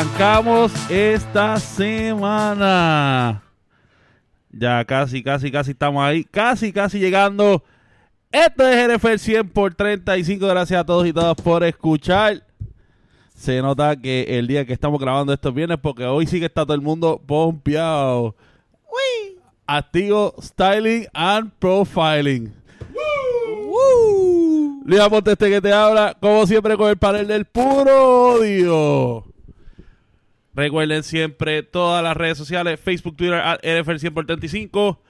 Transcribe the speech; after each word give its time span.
Arrancamos 0.00 0.72
esta 0.90 1.60
semana. 1.60 3.42
Ya 4.50 4.82
casi, 4.86 5.22
casi, 5.22 5.50
casi 5.50 5.72
estamos 5.72 6.02
ahí. 6.02 6.24
Casi, 6.24 6.72
casi 6.72 6.98
llegando. 6.98 7.62
Esto 8.32 8.66
es 8.66 8.96
NFL 8.96 9.16
100 9.16 9.48
por 9.50 9.74
35. 9.74 10.46
Gracias 10.46 10.80
a 10.80 10.86
todos 10.86 11.06
y 11.06 11.12
todas 11.12 11.34
por 11.42 11.62
escuchar. 11.64 12.42
Se 13.34 13.60
nota 13.60 13.94
que 13.94 14.38
el 14.38 14.46
día 14.46 14.64
que 14.64 14.72
estamos 14.72 14.98
grabando 14.98 15.34
esto 15.34 15.52
viene 15.52 15.76
porque 15.76 16.06
hoy 16.06 16.26
sí 16.26 16.40
que 16.40 16.46
está 16.46 16.64
todo 16.64 16.74
el 16.74 16.80
mundo 16.80 17.20
pompeado. 17.26 18.34
Activo 19.66 20.34
Styling 20.40 21.08
and 21.12 21.52
Profiling. 21.58 22.54
Luis 24.82 25.00
Aponte 25.02 25.32
este 25.32 25.50
que 25.50 25.60
te 25.60 25.74
habla, 25.74 26.16
como 26.18 26.46
siempre, 26.46 26.78
con 26.78 26.88
el 26.88 26.96
panel 26.96 27.26
del 27.26 27.44
puro 27.44 28.36
odio. 28.36 29.26
Recuerden 30.54 31.02
siempre 31.02 31.62
todas 31.62 32.02
las 32.02 32.16
redes 32.16 32.36
sociales, 32.36 32.80
Facebook, 32.80 33.16
Twitter, 33.16 33.38
at 33.38 33.60
NFL 33.62 33.96
100 33.96 34.14
por 34.14 34.26
35. 34.26 35.00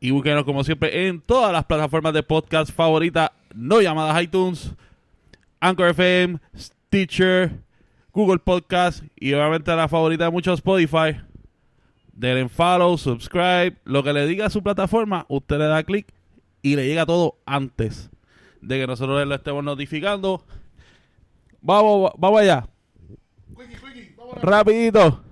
Y 0.00 0.10
búsquenos 0.10 0.44
como 0.44 0.64
siempre 0.64 1.08
en 1.08 1.20
todas 1.20 1.52
las 1.52 1.64
plataformas 1.64 2.12
de 2.14 2.22
podcast 2.22 2.72
favoritas, 2.72 3.30
no 3.54 3.80
llamadas 3.80 4.22
iTunes, 4.22 4.72
Anchor 5.60 5.90
FM, 5.90 6.38
Stitcher, 6.56 7.52
Google 8.12 8.38
Podcast 8.38 9.04
y 9.16 9.32
obviamente 9.34 9.74
la 9.74 9.88
favorita 9.88 10.24
de 10.24 10.30
muchos 10.30 10.58
Spotify. 10.58 11.20
Denle 12.12 12.48
follow, 12.48 12.98
subscribe, 12.98 13.76
lo 13.84 14.02
que 14.02 14.12
le 14.12 14.26
diga 14.26 14.46
a 14.46 14.50
su 14.50 14.62
plataforma, 14.62 15.26
usted 15.28 15.58
le 15.58 15.66
da 15.66 15.82
clic 15.84 16.06
y 16.62 16.76
le 16.76 16.86
llega 16.86 17.06
todo 17.06 17.38
antes 17.46 18.10
de 18.60 18.78
que 18.78 18.86
nosotros 18.86 19.26
lo 19.26 19.34
estemos 19.34 19.64
notificando. 19.64 20.44
Vamos, 21.62 22.12
vamos 22.18 22.40
allá. 22.40 22.68
Rapidito. 24.42 25.22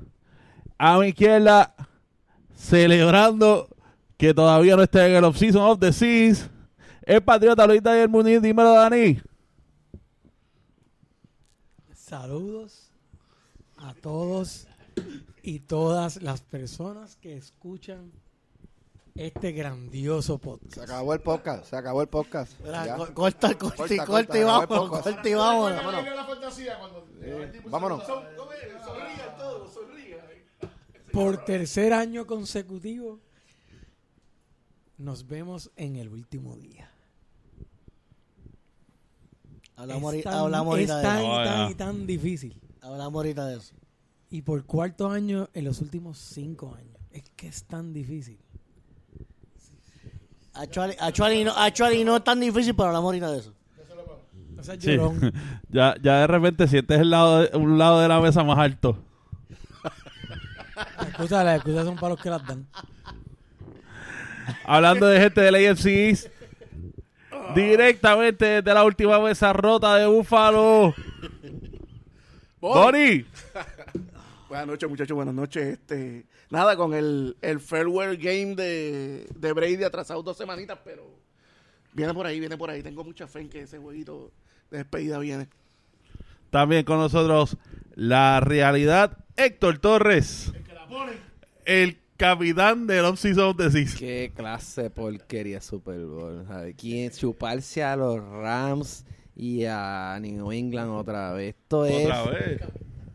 A 0.78 0.98
mi 0.98 1.08
izquierda, 1.08 1.74
celebrando 2.54 3.68
que 4.16 4.34
todavía 4.34 4.76
no 4.76 4.82
está 4.82 5.06
en 5.06 5.16
el 5.16 5.24
off-season 5.24 5.62
of 5.62 5.78
the 5.80 5.92
seas. 5.92 6.50
El 7.02 7.22
patriota 7.22 7.66
Luis 7.66 7.82
Daniel 7.82 8.08
Muniz, 8.08 8.42
dímelo, 8.42 8.74
Dani. 8.74 9.20
Saludos 11.94 12.90
a 13.76 13.94
todos 13.94 14.66
y 15.42 15.60
todas 15.60 16.22
las 16.22 16.42
personas 16.42 17.16
que 17.16 17.36
escuchan 17.36 18.12
este 19.18 19.52
grandioso 19.52 20.38
podcast. 20.38 20.74
Se 20.74 20.80
acabó 20.82 21.12
el 21.14 21.20
podcast, 21.20 21.64
se 21.64 21.76
acabó 21.76 22.02
el 22.02 22.08
podcast. 22.08 22.52
Co- 22.60 23.14
Corta, 23.14 23.58
corta, 23.58 23.76
Corta, 23.76 23.94
y 23.94 23.98
corta, 23.98 24.38
y 24.38 24.44
podcast. 24.66 25.04
corta 25.04 25.28
y 25.28 25.34
vamos. 25.34 25.72
Vámonos. 25.74 26.04
Vámonos. 27.66 28.02
Por 31.12 31.44
tercer 31.44 31.92
año 31.92 32.26
consecutivo, 32.26 33.18
nos 34.98 35.26
vemos 35.26 35.70
en 35.76 35.96
el 35.96 36.08
último 36.10 36.56
día. 36.56 36.90
Hablamos, 39.76 40.02
Es 40.14 40.26
ahorita- 40.26 40.30
tan- 40.30 40.38
hablamos 40.40 40.78
es 40.78 40.90
ahorita 40.90 41.02
tan 41.02 41.16
de 41.18 41.24
y 41.24 41.28
Oh, 41.28 41.44
tan 41.44 41.70
y 41.70 41.74
tan 41.74 42.06
difícil. 42.06 42.60
Hablamos 42.82 43.14
ahorita 43.14 43.46
de 43.46 43.56
eso. 43.58 43.74
Y 44.30 44.42
por 44.42 44.64
cuarto 44.64 45.08
año 45.10 45.48
en 45.54 45.64
los 45.64 45.80
últimos 45.80 46.18
cinco 46.18 46.74
años. 46.74 46.96
Es 47.10 47.22
que 47.36 47.48
es 47.48 47.64
tan 47.64 47.92
difícil. 47.92 48.38
Actually, 50.54 50.96
actually 50.98 51.44
no, 51.44 51.52
actually 51.56 52.04
no 52.04 52.16
es 52.16 52.24
tan 52.24 52.40
difícil, 52.40 52.74
pero 52.74 52.88
hablamos 52.88 53.06
ahorita 53.06 53.30
de 53.32 53.38
eso. 53.38 53.52
O 54.58 54.62
sea, 54.62 54.74
Sí. 54.80 54.96
ya, 55.70 55.94
ya 56.02 56.18
de 56.20 56.26
repente 56.26 56.66
sientes 56.66 57.00
el 57.00 57.10
lado 57.10 57.42
de- 57.42 57.56
un 57.56 57.78
lado 57.78 58.00
de 58.00 58.08
la 58.08 58.20
mesa 58.20 58.42
más 58.42 58.58
alto. 58.58 58.98
Las 60.74 61.08
excusas, 61.08 61.44
las 61.44 61.56
excusas 61.56 61.84
son 61.84 61.94
para 61.96 62.10
los 62.10 62.20
que 62.22 62.30
las 62.30 62.44
dan. 62.46 62.66
Hablando 64.64 65.06
de 65.06 65.20
gente 65.20 65.40
del 65.40 65.54
AFC 65.54 66.30
directamente 67.54 68.44
desde 68.44 68.74
la 68.74 68.84
última 68.84 69.18
mesa 69.20 69.52
rota 69.52 69.96
de 69.96 70.06
Búfalo. 70.06 70.94
Bonnie. 72.60 73.26
Buenas 74.48 74.66
noches, 74.66 74.88
muchachos, 74.88 75.14
buenas 75.14 75.34
noches. 75.34 75.74
Este, 75.78 76.24
nada, 76.50 76.76
con 76.76 76.94
el, 76.94 77.36
el 77.42 77.60
farewell 77.60 78.16
game 78.16 78.54
de, 78.54 79.26
de 79.34 79.52
Brady 79.52 79.84
atrasado 79.84 80.22
dos 80.22 80.36
semanitas, 80.36 80.78
pero 80.84 81.04
viene 81.92 82.14
por 82.14 82.26
ahí, 82.26 82.40
viene 82.40 82.56
por 82.56 82.70
ahí. 82.70 82.82
Tengo 82.82 83.04
mucha 83.04 83.26
fe 83.26 83.40
en 83.40 83.48
que 83.48 83.62
ese 83.62 83.78
jueguito 83.78 84.32
de 84.70 84.78
despedida 84.78 85.18
viene. 85.18 85.48
También 86.50 86.84
con 86.84 86.98
nosotros 86.98 87.56
la 87.94 88.40
realidad, 88.40 89.18
Héctor 89.36 89.78
Torres. 89.78 90.52
El 91.64 91.98
capitán 92.16 92.86
del 92.86 93.04
Off-Season 93.04 93.50
of 93.50 93.56
the 93.56 93.70
Seas. 93.70 93.94
Qué 93.94 94.32
clase 94.34 94.84
de 94.84 94.90
porquería 94.90 95.60
Super 95.60 96.04
Bowl. 96.06 96.44
¿sabes? 96.46 96.74
¿Quién 96.78 97.10
chuparse 97.10 97.82
a 97.84 97.96
los 97.96 98.18
Rams 98.20 99.04
y 99.36 99.64
a 99.66 100.18
New 100.20 100.50
England 100.52 100.90
otra 100.90 101.32
vez? 101.32 101.54
Esto 101.56 101.80
Otra 101.80 102.24
es 102.24 102.30
vez. 102.30 102.60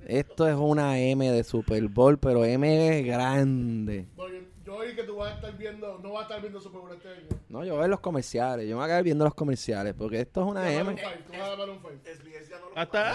Esto 0.07 0.47
es 0.47 0.55
una 0.55 0.99
M 0.99 1.31
de 1.31 1.43
Super 1.43 1.87
Bowl, 1.87 2.17
pero 2.17 2.43
M 2.45 2.99
es 2.99 3.05
grande. 3.05 4.07
yo 4.65 4.75
oí 4.75 4.95
que 4.95 5.03
tú 5.03 5.15
vas 5.17 5.31
a 5.31 5.35
estar 5.35 5.57
viendo, 5.57 5.99
no 5.99 6.11
vas 6.13 6.21
a 6.21 6.23
estar 6.23 6.41
viendo 6.41 6.59
Super 6.61 6.81
Bowl 6.81 6.91
este 6.93 7.09
año. 7.09 7.27
No, 7.49 7.63
yo 7.63 7.71
voy 7.73 7.79
a 7.79 7.81
ver 7.81 7.89
los 7.89 7.99
comerciales. 7.99 8.65
Yo 8.67 8.75
me 8.75 8.81
voy 8.81 8.85
a 8.85 8.87
quedar 8.87 9.03
viendo 9.03 9.25
los 9.25 9.33
comerciales 9.35 9.93
porque 9.93 10.19
esto 10.21 10.41
es 10.41 10.47
una 10.47 10.71
M. 10.73 10.95
Hasta. 12.75 13.13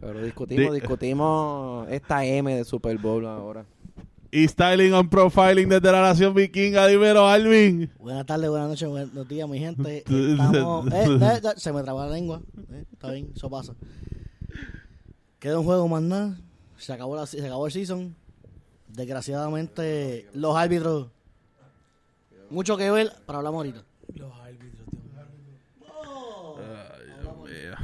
Pero 0.00 0.22
discutimos, 0.22 0.72
Di- 0.72 0.80
discutimos 0.80 1.88
esta 1.90 2.24
M 2.24 2.54
de 2.54 2.64
Super 2.64 2.96
Bowl 2.98 3.26
ahora. 3.26 3.66
Y 4.32 4.46
Styling 4.46 4.94
and 4.94 5.10
Profiling 5.10 5.68
desde 5.68 5.90
la 5.90 6.02
Nación 6.02 6.32
Vikinga. 6.34 6.86
Dímelo, 6.86 7.26
Alvin. 7.26 7.90
Buenas 7.98 8.24
tardes, 8.26 8.48
buenas 8.48 8.68
noches, 8.68 8.88
buenos 8.88 9.28
días, 9.28 9.48
mi 9.48 9.58
gente. 9.58 9.98
Estamos, 10.08 10.86
eh, 10.92 11.18
eh, 11.20 11.40
se 11.56 11.72
me 11.72 11.82
traba 11.82 12.06
la 12.06 12.12
lengua. 12.12 12.40
Eh, 12.70 12.84
está 12.92 13.10
bien, 13.10 13.32
eso 13.34 13.50
pasa. 13.50 13.74
Queda 15.40 15.58
un 15.58 15.64
juego 15.64 15.88
más 15.88 16.02
nada. 16.02 16.38
Se 16.78 16.92
acabó, 16.92 17.16
la, 17.16 17.26
se 17.26 17.44
acabó 17.44 17.66
el 17.66 17.72
season. 17.72 18.14
Desgraciadamente, 18.86 20.28
los 20.32 20.56
árbitros. 20.56 21.08
Mucho 22.50 22.76
que 22.76 22.88
ver, 22.88 23.12
pero 23.26 23.38
hablamos 23.38 23.58
ahorita. 23.58 23.82
Los 24.14 24.32
árbitros, 24.32 24.86
Dios 24.92 25.10
mío. 27.36 27.74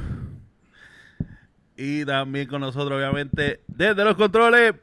Y 1.75 2.05
también 2.05 2.47
con 2.47 2.61
nosotros, 2.61 2.97
obviamente, 2.97 3.59
desde 3.67 4.03
los 4.05 4.15
controles, 4.15 4.75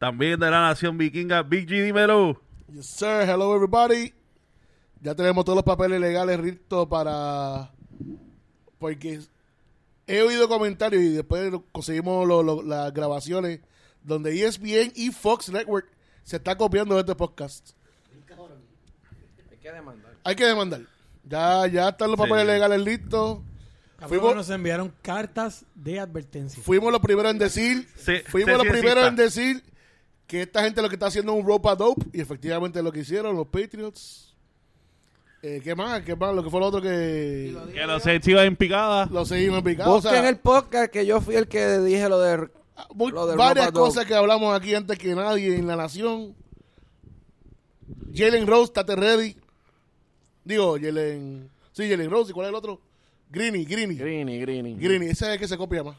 también 0.00 0.40
de 0.40 0.50
la 0.50 0.62
Nación 0.62 0.96
Vikinga, 0.96 1.42
Big 1.42 1.68
G, 1.68 1.84
dímelo. 1.84 2.40
Yes, 2.72 2.86
sir. 2.86 3.28
Hello, 3.28 3.54
everybody. 3.54 4.14
Ya 5.02 5.14
tenemos 5.14 5.44
todos 5.44 5.56
los 5.56 5.64
papeles 5.64 6.00
legales 6.00 6.40
listos 6.40 6.88
para... 6.88 7.70
Porque 8.78 9.20
he 10.06 10.22
oído 10.22 10.48
comentarios 10.48 11.02
y 11.02 11.10
después 11.10 11.52
conseguimos 11.70 12.26
lo- 12.26 12.42
lo- 12.42 12.62
las 12.62 12.92
grabaciones 12.94 13.60
donde 14.02 14.42
ESPN 14.42 14.92
y 14.94 15.10
Fox 15.10 15.50
Network 15.50 15.86
se 16.22 16.36
está 16.36 16.56
copiando 16.56 16.94
de 16.94 17.00
este 17.02 17.14
podcast. 17.14 17.70
Hay 19.50 19.58
que 19.58 19.70
demandar. 19.70 20.14
Hay 20.24 20.34
que 20.34 20.44
demandar. 20.46 20.80
Ya, 21.24 21.66
ya 21.66 21.88
están 21.90 22.10
los 22.10 22.16
Sí. 22.18 22.22
papeles 22.22 22.46
legales 22.46 22.80
listos. 22.80 23.40
Fuimos- 24.08 24.34
nos 24.34 24.48
enviaron 24.48 24.94
cartas 25.02 25.66
de 25.74 26.00
advertencia. 26.00 26.62
Fuimos 26.62 26.90
los 26.90 27.02
primeros 27.02 27.32
en 27.32 27.38
decir... 27.38 27.86
Sí, 27.96 28.14
fuimos 28.28 28.56
los 28.56 28.66
primeros 28.66 29.06
en 29.06 29.16
decir 29.16 29.62
que 30.30 30.42
esta 30.42 30.62
gente 30.62 30.80
lo 30.80 30.88
que 30.88 30.94
está 30.94 31.06
haciendo 31.06 31.32
es 31.32 31.40
un 31.40 31.44
ropa 31.46 31.74
dope 31.74 32.06
y 32.12 32.20
efectivamente 32.20 32.80
lo 32.84 32.92
que 32.92 33.00
hicieron 33.00 33.34
los 33.34 33.48
Patriots. 33.48 34.32
Eh, 35.42 35.60
¿Qué 35.64 35.74
más? 35.74 36.02
¿Qué 36.02 36.14
más? 36.14 36.32
Lo 36.32 36.44
que 36.44 36.50
fue 36.50 36.60
lo 36.60 36.66
otro 36.66 36.80
que... 36.80 37.52
Que 37.74 37.84
los 37.86 38.00
Saints 38.00 38.28
iban 38.28 38.46
en 38.46 38.54
picada. 38.56 39.06
Lo 39.10 39.24
seguimos 39.24 39.62
picados. 39.62 39.90
O 39.92 39.96
Busquen 39.96 40.20
sea, 40.20 40.28
el 40.28 40.36
podcast 40.38 40.92
que 40.92 41.04
yo 41.04 41.20
fui 41.20 41.34
el 41.34 41.48
que 41.48 41.78
dije 41.78 42.08
lo 42.08 42.20
de 42.20 42.48
muy- 42.94 43.10
lo 43.10 43.26
del 43.26 43.36
varias 43.36 43.66
ropa 43.66 43.78
dope. 43.80 43.88
cosas 43.90 44.06
que 44.06 44.14
hablamos 44.14 44.54
aquí 44.54 44.72
antes 44.74 44.96
que 44.98 45.14
nadie 45.16 45.56
en 45.56 45.66
la 45.66 45.74
nación. 45.74 46.36
Jalen 48.14 48.46
Rose, 48.46 48.64
estate 48.66 48.94
ready. 48.94 49.36
Digo, 50.44 50.76
Jalen... 50.80 51.50
Sí, 51.72 51.90
Jalen 51.90 52.08
Rose. 52.10 52.30
¿Y 52.30 52.34
cuál 52.34 52.46
es 52.46 52.50
el 52.50 52.54
otro? 52.54 52.80
Greeny, 53.30 53.64
Greeny. 53.64 53.96
Greeny, 53.96 54.40
Greeny. 54.40 54.76
Greeny, 54.76 55.06
ese 55.06 55.24
es 55.26 55.32
el 55.32 55.38
que 55.40 55.48
se 55.48 55.56
copia 55.58 55.82
más. 55.82 55.96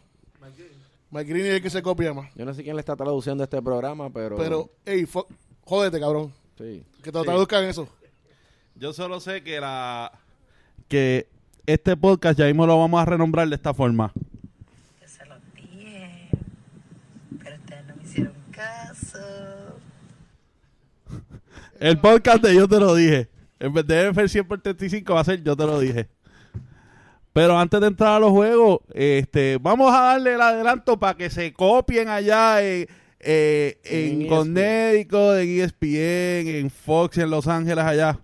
Mike 1.11 1.29
Greeny 1.29 1.49
es 1.49 1.55
el 1.55 1.61
que 1.61 1.69
se 1.69 1.81
copia 1.81 2.13
más. 2.13 2.33
Yo 2.35 2.45
no 2.45 2.53
sé 2.53 2.63
quién 2.63 2.75
le 2.75 2.79
está 2.79 2.95
traduciendo 2.95 3.43
este 3.43 3.61
programa, 3.61 4.09
pero... 4.09 4.37
Pero, 4.37 4.69
hey, 4.85 5.05
fo- 5.05 5.27
jódete, 5.65 5.99
cabrón. 5.99 6.33
Sí. 6.57 6.83
Que 7.03 7.11
te 7.11 7.21
traduzcan 7.21 7.65
eso. 7.65 7.87
Yo 8.75 8.93
solo 8.93 9.19
sé 9.19 9.43
que 9.43 9.59
la 9.59 10.11
que 10.87 11.27
este 11.65 11.95
podcast 11.97 12.37
ya 12.39 12.45
mismo 12.45 12.65
lo 12.65 12.77
vamos 12.79 13.01
a 13.01 13.05
renombrar 13.05 13.47
de 13.47 13.55
esta 13.55 13.73
forma. 13.73 14.11
Yo 15.01 15.07
se 15.07 15.25
los 15.25 15.37
dije, 15.55 16.29
pero 17.43 17.55
ustedes 17.57 17.85
no 17.87 17.95
me 17.95 18.03
hicieron 18.03 18.33
caso. 18.51 19.17
El 21.79 21.99
podcast 21.99 22.43
de 22.43 22.55
Yo 22.55 22.67
Te 22.67 22.79
Lo 22.79 22.95
Dije. 22.95 23.29
En 23.59 23.73
vez 23.73 23.85
de 23.85 24.11
NFL 24.11 24.27
100 24.27 24.47
por 24.47 24.61
35 24.61 25.13
va 25.13 25.21
a 25.21 25.23
ser 25.25 25.43
Yo 25.43 25.55
Te 25.55 25.65
Lo 25.65 25.79
Dije. 25.79 26.07
Pero 27.33 27.57
antes 27.57 27.79
de 27.79 27.87
entrar 27.87 28.15
a 28.15 28.19
los 28.19 28.31
juegos, 28.31 28.79
este, 28.93 29.57
vamos 29.61 29.93
a 29.93 30.01
darle 30.01 30.33
el 30.33 30.41
adelanto 30.41 30.99
para 30.99 31.15
que 31.15 31.29
se 31.29 31.53
copien 31.53 32.09
allá 32.09 32.61
en, 32.61 32.87
eh, 33.19 33.79
en 33.83 34.23
En 34.23 34.27
Connecticut, 34.27 35.37
en 35.37 35.47
E 35.47 35.63
ESPN, 35.63 36.47
en 36.59 36.69
Fox, 36.69 37.17
en 37.17 37.29
Los 37.29 37.47
Ángeles, 37.47 37.85
allá. 37.85 38.19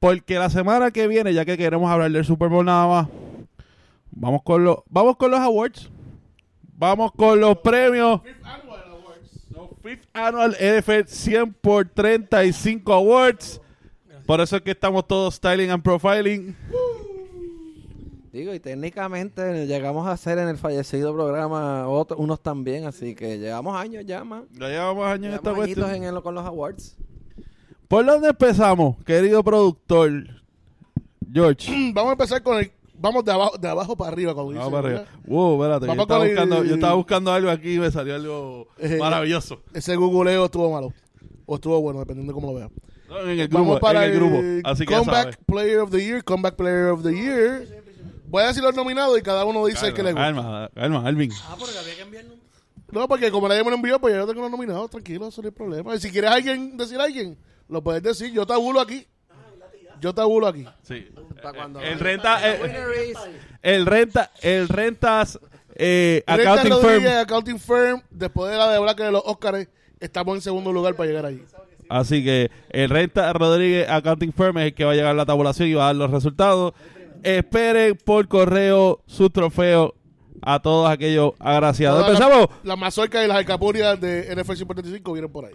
Porque 0.00 0.38
la 0.38 0.50
semana 0.50 0.90
que 0.90 1.06
viene, 1.06 1.32
ya 1.32 1.44
que 1.44 1.56
queremos 1.56 1.90
hablar 1.90 2.10
del 2.10 2.24
Super 2.24 2.48
Bowl 2.48 2.66
nada 2.66 2.86
más, 2.86 3.08
vamos 4.10 4.42
con 4.42 4.64
los, 4.64 4.78
vamos 4.88 5.16
con 5.16 5.30
los 5.30 5.40
awards. 5.40 5.90
Vamos 6.76 7.12
con 7.12 7.40
los 7.40 7.58
premios. 7.58 8.20
Los 9.50 9.70
Fifth 9.82 10.08
Annual 10.12 10.56
NFL 10.60 11.06
100 11.06 11.54
por 11.54 11.88
35 11.88 12.92
Awards. 12.92 13.60
Por 14.26 14.40
eso 14.40 14.56
es 14.56 14.62
que 14.62 14.72
estamos 14.72 15.06
todos 15.06 15.36
styling 15.36 15.70
and 15.70 15.82
profiling. 15.82 16.56
Digo, 18.34 18.52
y 18.52 18.58
técnicamente 18.58 19.64
llegamos 19.68 20.08
a 20.08 20.10
hacer 20.10 20.38
en 20.38 20.48
el 20.48 20.56
fallecido 20.58 21.14
programa 21.14 21.86
otros, 21.86 22.18
unos 22.18 22.40
también, 22.42 22.84
así 22.84 23.14
que 23.14 23.38
llevamos 23.38 23.76
años 23.76 24.04
ya 24.04 24.24
más. 24.24 24.42
Ya 24.58 24.70
llevamos 24.70 25.06
años 25.06 25.26
en 25.26 25.34
esta 25.34 25.54
cuestión. 25.54 25.94
en 25.94 26.02
el- 26.02 26.20
con 26.20 26.34
los 26.34 26.44
awards. 26.44 26.96
¿Por 27.86 28.04
dónde 28.04 28.30
empezamos, 28.30 28.96
querido 29.04 29.44
productor 29.44 30.10
George? 31.32 31.70
Vamos 31.94 32.08
a 32.10 32.12
empezar 32.14 32.42
con 32.42 32.58
el. 32.58 32.72
Vamos 32.98 33.24
de 33.24 33.30
abajo, 33.30 33.56
de 33.56 33.68
abajo 33.68 33.96
para 33.96 34.10
arriba. 34.10 34.34
Como 34.34 34.50
Vamos 34.50 34.72
para 34.72 34.88
arriba. 34.88 35.04
Wow, 35.26 35.62
espérate. 35.62 35.86
Yo 35.86 36.02
estaba, 36.02 36.24
buscando, 36.24 36.64
yo 36.64 36.74
estaba 36.74 36.94
buscando 36.94 37.32
algo 37.32 37.50
aquí 37.50 37.74
y 37.74 37.78
me 37.78 37.92
salió 37.92 38.16
algo 38.16 38.66
Eh, 38.78 38.96
maravilloso. 38.98 39.60
Ese 39.72 39.94
googleo 39.94 40.46
estuvo 40.46 40.72
malo. 40.72 40.92
O 41.46 41.54
estuvo 41.54 41.80
bueno, 41.80 42.00
dependiendo 42.00 42.32
de 42.32 42.34
cómo 42.34 42.48
lo 42.52 42.58
veas. 42.58 42.70
No, 43.08 43.20
en 43.20 43.38
el 43.38 43.46
grupo, 43.46 43.62
Vamos 43.64 43.78
para 43.80 44.06
en 44.06 44.10
el 44.10 44.16
grupo. 44.18 44.68
Así 44.68 44.86
que 44.86 44.90
ya 44.92 44.98
Comeback 44.98 45.22
sabes. 45.22 45.36
Player 45.46 45.78
of 45.78 45.90
the 45.92 46.04
Year, 46.04 46.24
Comeback 46.24 46.56
Player 46.56 46.86
of 46.88 47.04
the 47.04 47.12
Year. 47.14 47.83
Voy 48.34 48.42
a 48.42 48.46
decir 48.48 48.64
los 48.64 48.74
nominados 48.74 49.16
y 49.16 49.22
cada 49.22 49.44
uno 49.44 49.64
dice 49.64 49.86
el 49.86 49.94
que 49.94 50.02
le 50.02 50.10
gusta. 50.10 50.24
Calma, 50.24 50.68
calma, 50.74 51.06
Alvin. 51.06 51.30
Ah, 51.44 51.54
porque 51.56 51.78
había 51.78 51.94
que 51.94 52.02
enviar 52.02 52.24
No, 52.90 53.06
porque 53.06 53.30
como 53.30 53.46
nadie 53.46 53.62
me 53.62 53.70
lo 53.70 53.76
envió, 53.76 54.00
pues 54.00 54.12
yo 54.12 54.26
tengo 54.26 54.42
los 54.42 54.50
nominados, 54.50 54.90
tranquilo, 54.90 55.28
eso 55.28 55.40
no 55.40 55.46
hay 55.46 55.52
problema. 55.54 55.94
Y 55.94 56.00
si 56.00 56.10
quieres 56.10 56.32
alguien 56.32 56.76
decir 56.76 56.98
a 57.00 57.04
alguien, 57.04 57.38
lo 57.68 57.80
puedes 57.80 58.02
decir. 58.02 58.32
Yo 58.32 58.44
tabulo 58.44 58.80
aquí. 58.80 59.06
Yo 60.00 60.12
tabulo 60.12 60.48
aquí. 60.48 60.66
Sí. 60.82 61.06
El 61.80 62.00
renta, 62.00 62.44
el, 62.52 63.08
is- 63.08 63.18
el 63.62 63.86
renta, 63.86 64.32
el 64.42 64.68
rentas 64.68 65.38
eh, 65.76 66.24
Renta 66.26 66.42
accounting 66.42 66.72
Rodríguez, 66.72 67.02
firm. 67.10 67.20
Accounting 67.20 67.58
Firm, 67.60 68.02
después 68.10 68.50
de 68.50 68.58
la 68.58 68.68
de 68.68 68.80
Black 68.80 68.98
de 68.98 69.12
los 69.12 69.22
Oscars, 69.24 69.68
estamos 70.00 70.34
en 70.34 70.42
segundo 70.42 70.72
lugar 70.72 70.96
para 70.96 71.06
llegar 71.06 71.26
ahí. 71.26 71.40
Así 71.88 72.24
que 72.24 72.50
el 72.70 72.90
Renta 72.90 73.32
Rodríguez 73.32 73.88
Accounting 73.88 74.32
Firm 74.32 74.58
es 74.58 74.64
el 74.64 74.74
que 74.74 74.84
va 74.84 74.90
a 74.90 74.94
llegar 74.96 75.12
a 75.12 75.14
la 75.14 75.24
tabulación 75.26 75.68
y 75.68 75.74
va 75.74 75.84
a 75.84 75.86
dar 75.86 75.96
los 75.96 76.10
resultados. 76.10 76.72
Esperen 77.24 77.98
por 78.04 78.28
correo 78.28 79.02
su 79.06 79.30
trofeo 79.30 79.94
a 80.42 80.60
todos 80.60 80.90
aquellos 80.90 81.32
agraciados. 81.38 82.06
Empezamos. 82.06 82.48
Las, 82.48 82.64
las 82.64 82.78
mazorcas 82.78 83.24
y 83.24 83.28
las 83.28 83.38
alcapurias 83.38 84.00
de 84.00 84.34
NFL 84.36 84.56
135 84.56 85.12
vienen 85.12 85.32
por 85.32 85.46
ahí. 85.46 85.54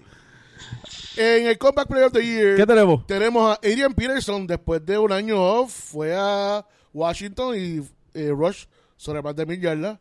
En 1.15 1.47
el 1.47 1.57
Comeback 1.57 1.87
Player 1.87 2.05
of 2.05 2.13
the 2.13 2.25
Year 2.25 2.55
¿Qué 2.55 2.65
tenemos? 2.65 3.05
tenemos 3.05 3.51
a 3.51 3.53
Adrian 3.55 3.93
Peterson, 3.93 4.47
después 4.47 4.85
de 4.85 4.97
un 4.97 5.11
año 5.11 5.41
off, 5.41 5.71
fue 5.71 6.15
a 6.15 6.65
Washington 6.93 7.55
y 7.57 7.81
eh, 8.13 8.29
Rush 8.29 8.65
sobre 8.95 9.21
más 9.21 9.35
de 9.35 9.45
mil 9.45 9.59
yardas. 9.59 9.99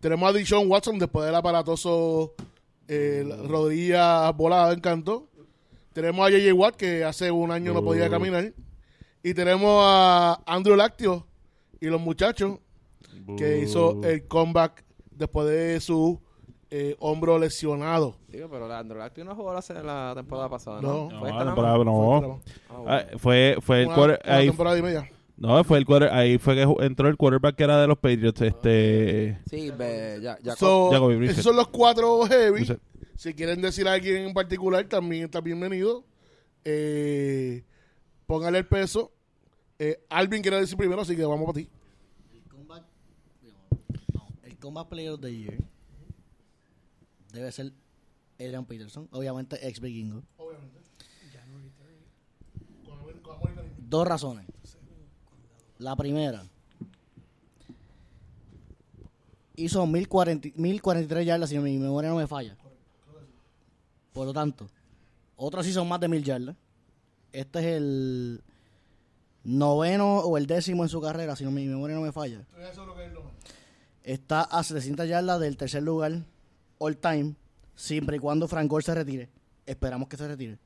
Tenemos 0.00 0.28
a 0.28 0.32
Dishon 0.32 0.70
Watson, 0.70 0.98
después 0.98 1.26
del 1.26 1.34
aparatoso 1.34 2.34
eh, 2.88 3.24
rodilla 3.46 4.30
volada 4.32 4.72
en 4.72 4.80
canto. 4.80 5.28
Tenemos 5.92 6.26
a 6.26 6.30
J.J. 6.30 6.54
Watt, 6.54 6.76
que 6.76 7.04
hace 7.04 7.30
un 7.30 7.50
año 7.50 7.72
no 7.72 7.84
podía 7.84 8.08
caminar. 8.08 8.52
Y 9.22 9.34
tenemos 9.34 9.80
a 9.84 10.42
Andrew 10.46 10.76
Lactio 10.76 11.26
y 11.80 11.86
los 11.86 12.00
muchachos 12.00 12.58
que 13.36 13.58
hizo 13.60 14.00
el 14.02 14.26
comeback 14.26 14.84
después 15.10 15.46
de 15.48 15.80
su 15.80 16.20
eh, 16.70 16.96
hombro 16.98 17.38
lesionado. 17.38 18.16
Digo, 18.28 18.48
pero 18.50 18.66
la 18.66 18.78
Androlactio 18.80 19.24
no 19.24 19.34
jugó 19.36 19.52
la, 19.54 19.82
la 19.82 20.12
temporada 20.16 20.48
pasada, 20.48 20.80
¿no? 20.80 20.88
No. 20.88 21.10
No, 21.10 21.20
Fue 21.20 21.28
esta 21.28 21.44
la 21.44 21.50
temporada 21.50 21.84
no. 21.84 22.14
Ah, 22.14 22.18
bueno. 22.18 22.40
Ah, 22.88 23.04
fue 23.18 23.56
fue 23.60 23.80
el 23.82 23.86
Una- 23.88 23.96
quarter- 23.96 24.20
una 24.24 24.36
ahí, 24.36 24.46
temporada 24.46 24.78
y 24.78 24.82
media. 24.82 25.10
no 25.36 25.64
fue 25.64 25.78
el 25.78 25.84
quarter- 25.86 26.10
ahí 26.12 26.38
fue 26.38 26.54
que 26.56 26.62
entró 26.84 27.08
el 27.08 27.16
quarterback 27.16 27.54
que 27.56 27.64
era 27.64 27.80
de 27.80 27.86
los 27.86 27.98
Patriots 27.98 28.40
este 28.40 29.38
Sí, 29.48 29.70
ya, 30.22 30.38
ya 30.42 30.56
So, 30.56 30.90
Jacoby 30.90 31.16
Brissett. 31.16 31.38
esos 31.38 31.44
son 31.44 31.56
los 31.56 31.68
cuatro 31.68 32.22
heavy. 32.26 32.50
Brissett. 32.52 32.80
Si 33.16 33.34
quieren 33.34 33.60
decir 33.60 33.86
a 33.86 33.92
alguien 33.92 34.16
en 34.26 34.34
particular, 34.34 34.82
también 34.88 35.24
está 35.24 35.40
bienvenido. 35.40 36.04
Eh, 36.64 37.62
póngale 38.32 38.56
el 38.56 38.66
peso. 38.66 39.12
Eh, 39.78 40.06
Alvin 40.08 40.40
quiere 40.40 40.58
decir 40.58 40.74
primero, 40.74 41.02
así 41.02 41.14
que 41.14 41.22
vamos 41.22 41.44
para 41.44 41.56
ti. 41.56 41.68
El 42.32 42.42
comeback, 42.48 42.84
no, 44.14 44.28
el 44.42 44.58
comeback 44.58 44.88
player 44.88 45.10
of 45.10 45.20
the 45.20 45.36
year 45.36 45.58
debe 47.30 47.52
ser 47.52 47.74
Adrian 48.36 48.64
Peterson, 48.64 49.06
obviamente 49.12 49.68
ex 49.68 49.80
vikingo. 49.80 50.22
Dos 53.76 54.08
razones. 54.08 54.46
La 55.76 55.94
primera, 55.94 56.42
hizo 59.56 59.86
1040 59.86 60.48
1043 60.54 61.26
yardas, 61.26 61.50
si 61.50 61.58
mi 61.58 61.76
memoria 61.76 62.08
no 62.08 62.16
me 62.16 62.26
falla. 62.26 62.56
Por 64.14 64.26
lo 64.26 64.32
tanto, 64.32 64.68
otros 65.36 65.66
sí 65.66 65.72
son 65.74 65.86
más 65.86 66.00
de 66.00 66.08
1000 66.08 66.24
yardas. 66.24 66.61
Este 67.32 67.58
es 67.60 67.66
el 67.66 68.42
noveno 69.44 70.18
o 70.18 70.36
el 70.36 70.46
décimo 70.46 70.82
en 70.82 70.88
su 70.88 71.00
carrera, 71.00 71.34
si 71.34 71.44
no, 71.44 71.50
mi 71.50 71.66
memoria 71.66 71.96
no 71.96 72.02
me 72.02 72.12
falla. 72.12 72.44
Está 74.02 74.42
a 74.42 74.62
700 74.62 75.08
yardas 75.08 75.40
del 75.40 75.56
tercer 75.56 75.82
lugar 75.82 76.24
all 76.78 76.96
time, 76.96 77.34
siempre 77.74 78.16
y 78.16 78.20
cuando 78.20 78.48
Frank 78.48 78.68
Gore 78.68 78.84
se 78.84 78.94
retire. 78.94 79.28
Esperamos 79.64 80.08
que 80.08 80.16
se 80.16 80.26
retire. 80.26 80.58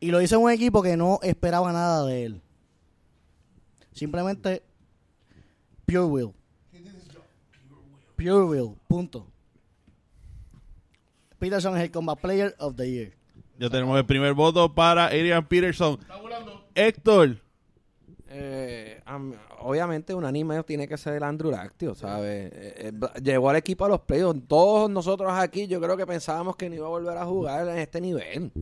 Y 0.00 0.10
lo 0.10 0.22
hizo 0.22 0.36
en 0.36 0.42
un 0.42 0.50
equipo 0.50 0.82
que 0.82 0.96
no 0.96 1.20
esperaba 1.22 1.72
nada 1.72 2.06
de 2.06 2.24
él. 2.24 2.42
Simplemente 3.92 4.62
pure 5.84 6.04
will. 6.04 6.32
Pure 8.16 8.44
will, 8.44 8.76
punto. 8.88 9.26
Peterson 11.38 11.76
es 11.76 11.82
el 11.82 11.90
combat 11.90 12.18
player 12.18 12.54
of 12.58 12.76
the 12.76 12.90
year. 12.90 13.19
Ya 13.60 13.70
tenemos 13.70 13.96
el 13.98 14.06
primer 14.06 14.32
voto 14.34 14.74
para 14.74 15.06
Adrian 15.06 15.46
Peterson. 15.46 15.98
Héctor, 16.74 17.36
Eh, 18.32 19.02
am- 19.06 19.34
obviamente 19.58 20.14
un 20.14 20.24
anime 20.24 20.62
tiene 20.62 20.86
que 20.86 20.96
ser 20.96 21.14
el 21.14 21.22
Andrew 21.24 21.50
Lactio, 21.50 21.96
¿sabes? 21.96 22.52
Eh, 22.54 22.74
eh, 22.76 22.90
ba- 22.94 23.12
llegó 23.14 23.50
al 23.50 23.56
equipo 23.56 23.84
a 23.84 23.88
los 23.88 24.00
playoffs. 24.02 24.40
Todos 24.46 24.88
nosotros 24.88 25.32
aquí 25.32 25.66
yo 25.66 25.80
creo 25.80 25.96
que 25.96 26.06
pensábamos 26.06 26.54
que 26.54 26.68
no 26.70 26.76
iba 26.76 26.86
a 26.86 26.90
volver 26.90 27.16
a 27.18 27.24
jugar 27.26 27.66
en 27.68 27.78
este 27.78 28.00
nivel. 28.00 28.52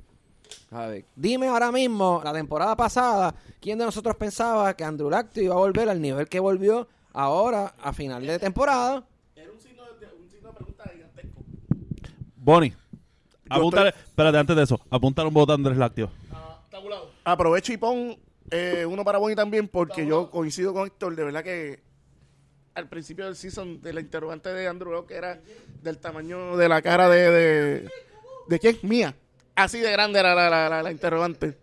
¿sabes? 0.71 1.05
Dime 1.15 1.49
ahora 1.49 1.71
mismo, 1.71 2.23
la 2.25 2.33
temporada 2.33 2.75
pasada, 2.75 3.35
¿quién 3.61 3.79
de 3.79 3.85
nosotros 3.85 4.17
pensaba 4.17 4.75
que 4.75 4.85
Andrew 4.85 5.11
Lactio 5.11 5.43
iba 5.43 5.55
a 5.55 5.59
volver 5.59 5.89
al 5.91 6.01
nivel 6.01 6.27
que 6.29 6.41
volvió 6.41 6.89
ahora 7.13 7.75
a 7.83 7.93
final 7.93 8.27
de 8.27 8.39
temporada? 8.39 9.05
Bonnie. 12.37 12.75
Apúntale, 13.49 13.89
espérate, 13.91 14.39
antes 14.39 14.57
de 14.57 14.63
eso, 14.63 14.81
apúntale 14.91 15.29
un 15.29 15.35
voto 15.35 15.53
a 15.53 15.55
Andrés 15.55 15.77
Lácteo. 15.79 16.11
Aprovecho 17.25 17.73
y 17.73 17.77
pon 17.77 18.17
eh, 18.51 18.87
uno 18.89 19.05
para 19.05 19.19
Bonnie 19.19 19.37
también, 19.37 19.69
porque 19.69 20.07
yo 20.07 20.31
coincido 20.31 20.73
con 20.73 20.87
Héctor. 20.87 21.15
De 21.17 21.25
verdad 21.25 21.45
que 21.45 21.81
al 22.75 22.89
principio 22.89 23.25
del 23.27 23.37
season, 23.37 23.81
de 23.83 23.93
la 23.93 24.01
interrogante 24.01 24.49
de 24.51 24.67
Andrew 24.69 24.93
Locke 24.93 25.13
era 25.15 25.41
del 25.83 25.99
tamaño 25.99 26.57
de 26.57 26.69
la 26.69 26.81
cara 26.83 27.09
de. 27.09 27.31
¿De, 27.31 27.89
¿de 28.49 28.59
quién? 28.59 28.79
Mía. 28.83 29.15
Así 29.55 29.79
de 29.81 29.91
grande 29.91 30.21
era 30.21 30.35
la, 30.35 30.49
la- 30.49 30.69
la- 30.69 30.83
la 30.83 30.91
interrogante. 30.93 31.59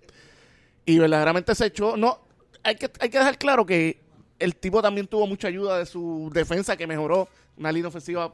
Y 0.85 0.99
verdaderamente 0.99 1.55
se 1.55 1.67
echó. 1.67 1.97
No, 1.97 2.19
hay 2.63 2.75
que, 2.75 2.91
hay 2.99 3.09
que 3.09 3.17
dejar 3.17 3.37
claro 3.37 3.65
que 3.65 4.01
el 4.37 4.55
tipo 4.55 4.81
también 4.81 5.07
tuvo 5.07 5.25
mucha 5.25 5.47
ayuda 5.47 5.79
de 5.79 5.85
su 5.85 6.29
defensa, 6.33 6.75
que 6.77 6.85
mejoró. 6.87 7.27
Una 7.57 7.71
línea 7.71 7.87
ofensiva 7.87 8.33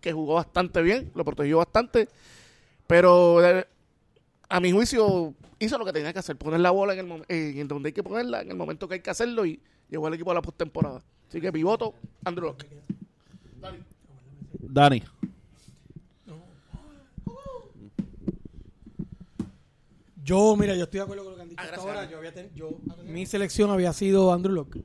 que 0.00 0.12
jugó 0.12 0.34
bastante 0.36 0.80
bien, 0.82 1.12
lo 1.14 1.24
protegió 1.24 1.58
bastante. 1.58 2.08
Pero 2.90 3.40
eh, 3.46 3.64
a 4.48 4.58
mi 4.58 4.72
juicio 4.72 5.32
hizo 5.60 5.78
lo 5.78 5.84
que 5.84 5.92
tenía 5.92 6.12
que 6.12 6.18
hacer, 6.18 6.36
poner 6.36 6.58
la 6.58 6.72
bola 6.72 6.92
en 6.92 6.98
el 6.98 7.06
mom- 7.06 7.24
en 7.28 7.68
donde 7.68 7.90
hay 7.90 7.92
que 7.92 8.02
ponerla, 8.02 8.40
en 8.40 8.50
el 8.50 8.56
momento 8.56 8.88
que 8.88 8.94
hay 8.94 9.00
que 9.00 9.10
hacerlo 9.10 9.46
y 9.46 9.60
llevó 9.88 10.08
al 10.08 10.14
equipo 10.14 10.32
a 10.32 10.34
la 10.34 10.42
postemporada. 10.42 11.00
Así 11.28 11.40
que 11.40 11.52
pivoto, 11.52 11.94
Andrew 12.24 12.46
Locke. 12.48 12.66
Dani. 14.60 15.04
Yo, 20.24 20.56
mira, 20.56 20.74
yo 20.74 20.82
estoy 20.84 20.98
de 20.98 21.04
acuerdo 21.04 21.22
con 21.24 21.32
lo 21.32 21.36
que 21.36 21.42
han 21.42 21.48
dicho 21.48 21.62
hasta 21.62 21.76
ahora. 21.76 22.10
Yo 22.10 22.18
había 22.18 22.32
ten- 22.34 22.50
yo- 22.56 22.78
mi 23.04 23.24
selección 23.26 23.70
había 23.70 23.92
sido 23.92 24.32
Andrew 24.32 24.54
Locke. 24.54 24.82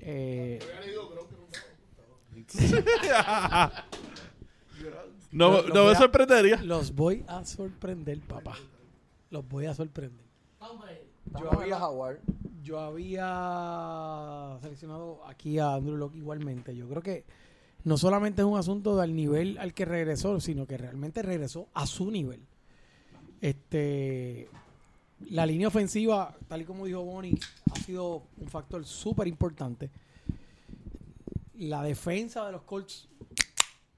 Eh, 0.00 0.58
No, 5.34 5.50
Lo- 5.50 5.62
lo 5.62 5.74
no 5.74 5.80
voy 5.82 5.90
me 5.90 5.96
a- 5.96 6.00
sorprendería. 6.00 6.62
los 6.62 6.94
voy 6.94 7.24
a 7.26 7.44
sorprender, 7.44 8.20
papá. 8.20 8.56
Los 9.30 9.46
voy 9.48 9.66
a 9.66 9.74
sorprender. 9.74 10.24
Yo 11.40 11.50
había, 11.52 11.78
yo 12.62 12.78
había 12.78 14.58
seleccionado 14.62 15.20
aquí 15.26 15.58
a 15.58 15.74
Andrew 15.74 15.96
Locke 15.96 16.16
igualmente. 16.16 16.74
Yo 16.76 16.88
creo 16.88 17.02
que 17.02 17.24
no 17.82 17.96
solamente 17.98 18.42
es 18.42 18.46
un 18.46 18.56
asunto 18.56 18.96
del 18.96 19.14
nivel 19.16 19.58
al 19.58 19.74
que 19.74 19.84
regresó, 19.84 20.38
sino 20.40 20.66
que 20.66 20.76
realmente 20.78 21.20
regresó 21.22 21.66
a 21.74 21.86
su 21.86 22.10
nivel. 22.10 22.40
Este, 23.40 24.48
la 25.30 25.44
línea 25.46 25.68
ofensiva, 25.68 26.34
tal 26.48 26.62
y 26.62 26.64
como 26.64 26.86
dijo 26.86 27.02
Bonnie, 27.02 27.38
ha 27.72 27.76
sido 27.80 28.22
un 28.38 28.48
factor 28.48 28.84
súper 28.86 29.26
importante. 29.26 29.90
La 31.58 31.82
defensa 31.82 32.46
de 32.46 32.52
los 32.52 32.62
Colts 32.62 33.08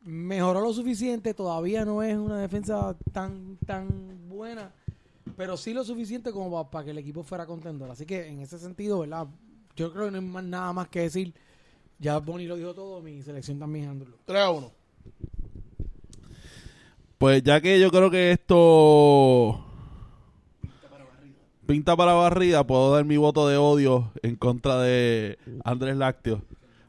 mejoró 0.06 0.60
lo 0.60 0.72
suficiente, 0.72 1.34
todavía 1.34 1.84
no 1.84 2.02
es 2.02 2.16
una 2.16 2.38
defensa 2.38 2.96
tan, 3.12 3.58
tan 3.66 4.28
buena, 4.28 4.70
pero 5.36 5.56
sí 5.56 5.74
lo 5.74 5.84
suficiente 5.84 6.30
como 6.30 6.70
para 6.70 6.84
que 6.84 6.92
el 6.92 6.98
equipo 6.98 7.24
fuera 7.24 7.44
contendor. 7.44 7.90
Así 7.90 8.06
que 8.06 8.26
en 8.26 8.40
ese 8.40 8.58
sentido, 8.58 9.00
¿verdad? 9.00 9.26
Yo 9.74 9.92
creo 9.92 10.06
que 10.06 10.12
no 10.12 10.18
hay 10.18 10.24
más, 10.24 10.44
nada 10.44 10.72
más 10.72 10.88
que 10.88 11.00
decir. 11.00 11.34
Ya 11.98 12.18
Bonnie 12.18 12.46
lo 12.46 12.56
dijo 12.56 12.72
todo, 12.74 13.00
mi 13.00 13.20
selección 13.22 13.58
también 13.58 13.86
es 13.86 13.90
Andrew 13.90 14.10
Luck. 14.10 14.20
3 14.26 14.38
a 14.38 14.50
1. 14.50 14.72
Pues 17.18 17.42
ya 17.42 17.60
que 17.60 17.80
yo 17.80 17.90
creo 17.90 18.10
que 18.10 18.30
esto 18.30 19.64
pinta 21.66 21.96
para 21.96 22.12
barrida, 22.12 22.64
puedo 22.64 22.92
dar 22.92 23.04
mi 23.04 23.16
voto 23.16 23.48
de 23.48 23.56
odio 23.56 24.12
en 24.22 24.36
contra 24.36 24.80
de 24.80 25.38
Andrés 25.64 25.96
Lácteo. 25.96 26.42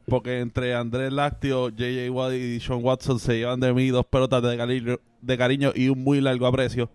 Porque 0.07 0.39
entre 0.39 0.73
Andrés 0.73 1.11
Lácteo, 1.11 1.69
JJ 1.69 2.09
Watt 2.09 2.33
y 2.33 2.59
Sean 2.61 2.83
Watson 2.83 3.19
se 3.19 3.39
llevan 3.39 3.59
de 3.59 3.73
mí 3.73 3.89
dos 3.89 4.05
pelotas 4.05 4.41
de 4.41 5.37
cariño, 5.37 5.71
y 5.75 5.89
un 5.89 6.03
muy 6.03 6.21
largo 6.21 6.47
aprecio. 6.47 6.89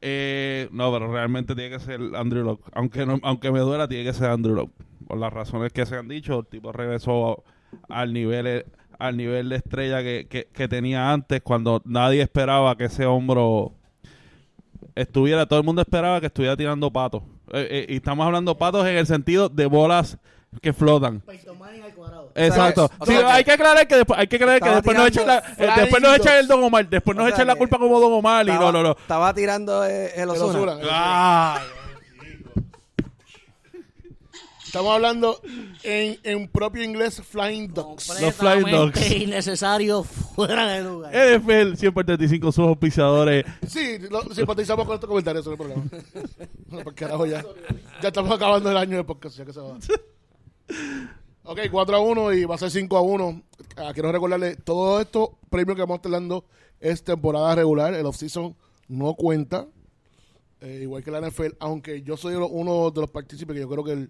Eh, 0.00 0.68
no, 0.70 0.92
pero 0.92 1.12
realmente 1.12 1.54
tiene 1.54 1.70
que 1.76 1.80
ser 1.80 2.00
Andrew 2.14 2.44
Locke. 2.44 2.70
Aunque, 2.72 3.04
no, 3.04 3.18
aunque 3.22 3.50
me 3.50 3.58
duela, 3.58 3.88
tiene 3.88 4.04
que 4.04 4.12
ser 4.12 4.30
Andrew 4.30 4.54
Locke. 4.54 4.72
Por 5.08 5.18
las 5.18 5.32
razones 5.32 5.72
que 5.72 5.84
se 5.86 5.96
han 5.96 6.06
dicho, 6.06 6.38
el 6.38 6.46
tipo 6.46 6.70
regresó 6.70 7.42
al 7.88 8.12
nivel 8.12 8.64
al 9.00 9.16
nivel 9.16 9.48
de 9.48 9.56
estrella 9.56 10.02
que, 10.02 10.26
que, 10.28 10.48
que 10.52 10.68
tenía 10.68 11.10
antes, 11.10 11.40
cuando 11.40 11.80
nadie 11.86 12.20
esperaba 12.20 12.76
que 12.76 12.84
ese 12.84 13.06
hombro 13.06 13.72
estuviera, 14.94 15.46
todo 15.46 15.58
el 15.58 15.64
mundo 15.64 15.82
esperaba 15.82 16.20
que 16.20 16.26
estuviera 16.26 16.56
tirando 16.56 16.92
patos. 16.92 17.22
Eh, 17.52 17.66
eh, 17.70 17.86
y 17.88 17.96
estamos 17.96 18.26
hablando 18.26 18.56
patos 18.56 18.86
en 18.86 18.96
el 18.96 19.06
sentido 19.06 19.48
de 19.48 19.66
bolas 19.66 20.18
que 20.60 20.72
flotan. 20.72 21.22
Al 21.26 21.94
cuadrado. 21.94 22.32
Exacto. 22.34 22.90
o 22.98 23.06
Sí, 23.06 23.12
sea 23.12 23.34
hay 23.34 23.44
que 23.44 23.52
aclarar 23.52 23.86
que 23.86 23.96
después, 23.96 24.18
hay 24.18 24.26
que 24.26 24.36
aclarar 24.36 24.60
que 24.60 24.70
después 24.70 24.96
nos 24.96 25.08
echan 25.08 25.26
la, 25.26 25.38
eh, 25.38 25.70
después 25.76 26.02
nos 26.02 26.16
echan 26.18 26.38
el 26.38 26.48
Don 26.48 26.64
Omar, 26.64 26.88
después 26.88 27.16
nos 27.16 27.24
O 27.24 27.28
sea 27.28 27.36
echan 27.36 27.46
la 27.46 27.56
culpa 27.56 27.78
como 27.78 28.00
Don 28.00 28.12
Omar 28.12 28.48
y 28.48 28.52
no, 28.52 28.72
no, 28.72 28.82
no. 28.82 28.90
Estaba 28.92 29.32
tirando 29.32 29.84
eh, 29.84 30.12
el 30.16 30.28
El 30.30 30.68
el. 30.80 30.88
Ah, 30.90 31.60
Estamos 34.70 34.94
hablando 34.94 35.40
en, 35.82 36.16
en 36.22 36.46
propio 36.46 36.84
inglés 36.84 37.20
Flying 37.20 37.74
Ducks. 37.74 38.20
Los 38.20 38.34
Flying 38.36 38.70
Dogs. 38.70 39.10
innecesario, 39.10 40.04
fuera 40.04 40.64
de 40.68 40.84
lugar. 40.84 41.12
NFL 41.12 41.74
100 41.74 41.92
por 41.92 42.04
35 42.04 42.52
sus 42.52 42.68
auspiciadores. 42.68 43.44
Sí, 43.66 43.98
lo, 44.08 44.22
simpatizamos 44.32 44.86
con 44.86 44.94
estos 44.94 45.08
comentarios, 45.08 45.44
eso 45.44 45.56
no 45.56 45.64
hay 45.64 45.74
problema. 45.74 45.90
No, 46.68 46.84
por 46.84 46.94
carajo 46.94 47.26
ya. 47.26 47.44
Ya 48.00 48.08
estamos 48.08 48.30
acabando 48.30 48.70
el 48.70 48.76
año 48.76 48.96
de 48.96 49.02
podcast, 49.02 49.36
ya 49.38 49.44
que 49.44 49.52
se 49.52 49.58
va. 49.58 49.76
Ok, 51.44 51.58
4 51.70 51.96
a 51.96 52.00
1 52.00 52.32
y 52.34 52.44
va 52.44 52.54
a 52.54 52.58
ser 52.58 52.70
5 52.70 52.96
a 52.96 53.00
1. 53.00 53.42
Ah, 53.76 53.90
quiero 53.92 54.12
recordarle, 54.12 54.56
todo 54.56 55.00
esto 55.00 55.38
premio 55.48 55.74
que 55.74 55.80
vamos 55.80 56.00
a 56.04 56.08
dando 56.08 56.44
es 56.78 57.02
temporada 57.02 57.54
regular. 57.54 57.94
El 57.94 58.06
off-season 58.06 58.54
no 58.88 59.14
cuenta. 59.14 59.66
Eh, 60.60 60.80
igual 60.82 61.02
que 61.02 61.10
la 61.10 61.20
NFL, 61.20 61.56
aunque 61.58 62.02
yo 62.02 62.16
soy 62.16 62.34
uno 62.34 62.90
de 62.90 63.00
los 63.00 63.10
partícipes 63.10 63.54
que 63.54 63.60
yo 63.60 63.68
creo 63.68 63.82
que 63.82 64.08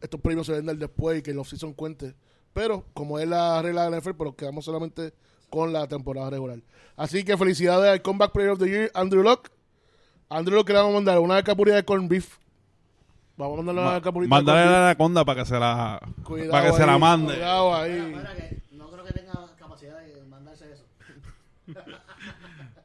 estos 0.00 0.20
premios 0.20 0.46
se 0.46 0.60
dar 0.62 0.76
después 0.76 1.18
y 1.18 1.22
que 1.22 1.30
el 1.30 1.38
off-season 1.38 1.74
cuente. 1.74 2.14
Pero, 2.52 2.84
como 2.94 3.18
es 3.18 3.28
la 3.28 3.60
regla 3.62 3.84
de 3.84 3.90
la 3.90 4.00
NFL, 4.00 4.14
pero 4.18 4.34
quedamos 4.34 4.64
solamente 4.64 5.12
con 5.48 5.72
la 5.72 5.86
temporada 5.86 6.30
regular. 6.30 6.58
Así 6.96 7.24
que 7.24 7.36
felicidades 7.36 7.90
al 7.90 8.02
Comeback 8.02 8.32
Player 8.32 8.50
of 8.50 8.58
the 8.58 8.68
Year, 8.68 8.90
Andrew 8.94 9.22
Locke. 9.22 9.50
Andrew 10.28 10.56
Locke 10.56 10.70
le 10.70 10.78
vamos 10.78 10.92
a 10.92 10.94
mandar 10.94 11.18
una 11.18 11.42
capurilla 11.42 11.76
de 11.76 11.84
corn 11.84 12.08
beef. 12.08 12.38
Vamos 13.36 13.54
a 13.58 13.62
mandarle 13.62 13.80
una 13.90 14.00
capurita 14.00 14.34
Mándale 14.34 14.60
de 14.60 14.66
a 14.66 14.70
la 14.70 14.86
anaconda 14.86 15.24
para 15.24 15.40
que 15.42 15.48
se 15.48 15.58
la. 15.58 16.00
Cuidado 16.24 16.50
para 16.52 16.70
que 16.70 16.76
se 16.76 16.86
la 16.86 16.98
mande. 16.98 17.34
Cuidado 17.34 17.74
ahí. 17.74 18.00
Mira 18.14 18.34
que 18.36 18.58
no 18.72 18.88
creo 18.90 19.04
que 19.04 19.12
tenga 19.12 19.32
capacidad 19.58 19.98
de 20.00 20.22
mandarse 20.28 20.66
eso. 20.72 20.84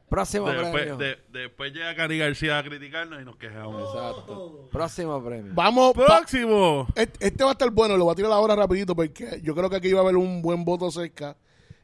Próximo 0.08 0.48
Después, 0.48 0.72
premio. 0.72 0.96
de- 0.96 1.18
después 1.30 1.70
llega 1.72 1.94
Cari 1.94 2.16
García 2.18 2.58
a 2.58 2.62
criticarnos 2.64 3.20
y 3.20 3.26
nos 3.26 3.36
quejamos. 3.36 3.94
Exacto. 3.94 4.68
Próximo 4.72 5.22
premio. 5.22 5.52
Vamos, 5.54 5.92
Próximo. 5.92 6.86
Este, 6.94 7.26
este 7.26 7.44
va 7.44 7.50
a 7.50 7.52
estar 7.52 7.70
bueno, 7.70 7.94
lo 7.98 8.04
voy 8.04 8.12
a 8.12 8.16
tirar 8.16 8.32
ahora 8.32 8.56
rapidito 8.56 8.96
porque 8.96 9.40
yo 9.42 9.54
creo 9.54 9.68
que 9.68 9.76
aquí 9.76 9.92
va 9.92 10.00
a 10.00 10.02
haber 10.04 10.16
un 10.16 10.40
buen 10.40 10.64
voto 10.64 10.90
cerca. 10.90 11.36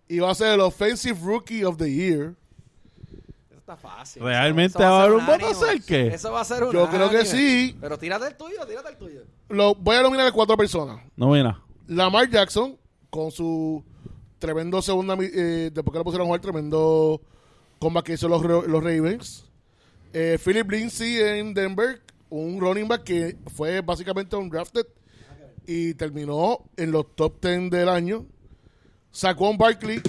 Y 0.08 0.20
va 0.20 0.30
a 0.30 0.34
ser 0.34 0.54
el 0.54 0.60
Offensive 0.60 1.18
Rookie 1.22 1.64
of 1.64 1.76
the 1.76 1.90
Year. 1.90 2.34
Está 3.64 3.78
fácil. 3.78 4.22
¿Realmente 4.22 4.76
Eso 4.76 4.90
va 4.90 5.00
a 5.00 5.04
haber 5.04 5.16
un 5.16 5.24
voto 5.24 5.54
cerque? 5.54 6.08
Eso 6.08 6.30
va 6.30 6.42
a 6.42 6.44
ser 6.44 6.64
un 6.64 6.70
Yo 6.70 6.86
creo 6.90 7.08
que 7.08 7.24
sí. 7.24 7.74
Pero 7.80 7.98
tírate 7.98 8.26
el 8.26 8.36
tuyo, 8.36 8.66
tírate 8.66 8.90
el 8.90 8.98
tuyo. 8.98 9.22
Lo, 9.48 9.74
voy 9.74 9.96
a 9.96 10.02
nominar 10.02 10.26
a 10.26 10.32
cuatro 10.32 10.54
personas. 10.54 11.00
No, 11.16 11.30
mira. 11.30 11.62
Lamar 11.86 12.28
Jackson, 12.28 12.76
con 13.08 13.30
su 13.30 13.82
tremendo 14.38 14.82
segunda, 14.82 15.16
eh, 15.18 15.70
después 15.72 15.92
que 15.92 15.98
lo 15.98 16.04
pusieron 16.04 16.26
a 16.26 16.28
jugar, 16.28 16.40
tremendo 16.42 17.22
comeback 17.78 18.04
que 18.04 18.12
hizo 18.12 18.28
los, 18.28 18.42
los 18.42 18.84
Ravens. 18.84 19.46
Eh, 20.12 20.38
Philip 20.44 20.70
Lindsay 20.70 21.16
en 21.18 21.54
Denver, 21.54 22.02
un 22.28 22.60
running 22.60 22.86
back 22.86 23.04
que 23.04 23.38
fue 23.46 23.80
básicamente 23.80 24.36
un 24.36 24.50
drafted 24.50 24.86
y 25.66 25.94
terminó 25.94 26.66
en 26.76 26.92
los 26.92 27.16
top 27.16 27.40
10 27.40 27.70
del 27.70 27.88
año. 27.88 28.26
Saquon 29.10 29.56
Barkley 29.56 30.02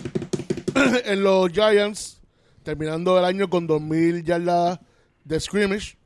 en 1.06 1.24
los 1.24 1.50
Giants, 1.54 2.15
terminando 2.66 3.18
el 3.18 3.24
año 3.24 3.50
con 3.50 3.66
2.000 3.68 4.24
yardas 4.26 4.80
de 5.24 5.40
scrimmage. 5.40 5.98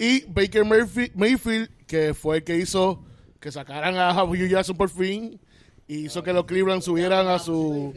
Y 0.00 0.24
Baker 0.26 0.64
Mayfield, 0.64 1.14
Mayfield, 1.14 1.68
que 1.86 2.14
fue 2.14 2.38
el 2.38 2.44
que 2.44 2.56
hizo 2.56 3.04
que 3.38 3.52
sacaran 3.52 3.96
a 3.96 4.24
Hugh 4.24 4.48
Jackson 4.48 4.76
por 4.76 4.88
fin 4.88 5.38
y 5.86 6.06
hizo 6.06 6.22
que 6.22 6.32
los 6.32 6.44
Cleveland 6.46 6.82
subieran 6.82 7.28
a 7.28 7.38
su 7.38 7.92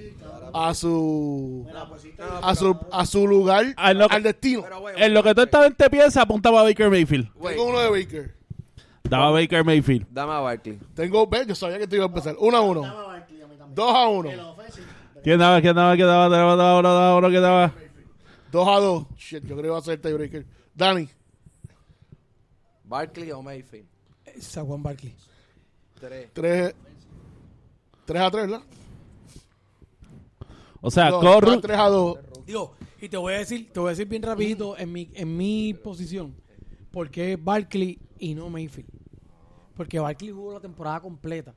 a 0.53 0.74
su 0.74 1.65
a 2.41 2.55
su, 2.55 2.77
a 2.91 3.05
su 3.05 3.27
lugar 3.27 3.74
Ah, 3.77 3.93
lo 3.93 4.08
que- 4.10 4.15
al 4.15 4.24
destino. 4.24 4.62
Pero, 4.63 4.79
güey, 4.82 4.96
En 5.01 5.13
lo 5.13 5.24
que 5.24 5.29
toda 5.34 5.46
esta 5.46 5.63
gente 5.63 5.89
piensa, 5.89 6.22
apuntaba 6.22 6.60
a 6.60 6.63
Baker 6.63 6.89
Mayfield. 6.89 7.29
Tengo 7.41 7.65
uno 7.65 7.79
de 7.79 7.89
Baker. 7.89 8.36
Daba 9.03 9.27
a 9.27 9.32
Baker 9.32 9.63
Mayfield. 9.63 10.08
Dame 10.10 10.32
a 10.34 10.39
Barkley. 10.39 10.79
Tengo, 10.96 11.27
ve, 11.27 11.46
yo 11.48 11.55
sabía 11.55 11.77
que 11.77 11.88
te 11.88 11.96
iba 11.98 12.05
a 12.05 12.08
empezar. 12.08 12.36
Uno 12.39 12.58
a 12.58 12.62
uno. 12.62 12.82
Dos 13.74 13.93
a 13.96 14.08
uno. 14.08 14.52
¿Quién 15.24 15.39
daba? 15.39 15.62
¿Quién 15.62 15.75
daba? 15.75 15.96
¿Quién 15.96 16.08
daba? 16.08 16.27
¿Quién 16.27 16.39
daba? 16.39 16.51
¿Quién 16.51 16.58
daba? 16.58 16.82
¿Quién 16.82 16.84
daba? 16.84 17.30
¿Quién 17.30 17.42
daba? 17.42 17.74
Dos 18.51 18.68
a 18.68 18.80
dos. 18.80 19.06
Shit, 19.18 19.44
yo 19.46 19.56
creo 19.56 19.62
que 19.63 19.70
va 19.70 19.77
a 19.77 19.82
ser 19.82 20.01
tiebreaker. 20.01 20.46
Dani. 20.75 21.10
Barkley 22.84 23.32
o 23.32 23.42
Mayfield. 23.42 23.88
Saquon 24.39 24.84
Barkley. 24.84 25.15
Tres. 26.00 26.30
Tres, 26.34 26.75
tres 28.06 28.22
a 28.22 28.30
tres, 28.30 28.48
¿verdad? 28.50 28.65
O 30.82 30.92
sea, 30.92 31.10
No, 31.10 31.20
Corru... 31.22 31.62
tres 31.62 31.77
a 31.80 31.88
dos. 31.88 32.20
Digo, 32.46 32.75
y 33.00 33.08
te 33.08 33.15
voy 33.18 33.34
a 33.34 33.38
decir, 33.38 33.72
te 33.72 33.80
voy 33.80 33.88
a 33.88 33.92
decir 33.92 34.08
bien 34.08 34.22
rapidito 34.22 34.77
en 34.77 34.92
mi, 34.92 35.10
en 35.13 35.38
mi 35.38 35.74
posición, 35.74 36.36
¿por 36.92 37.10
qué 37.10 37.38
Barkley 37.38 37.98
y 38.20 38.36
no 38.36 38.50
Mayfield? 38.50 38.89
Porque 39.75 40.00
Barkley 40.00 40.32
jugó 40.32 40.53
la 40.53 40.60
temporada 40.60 41.00
completa. 41.00 41.56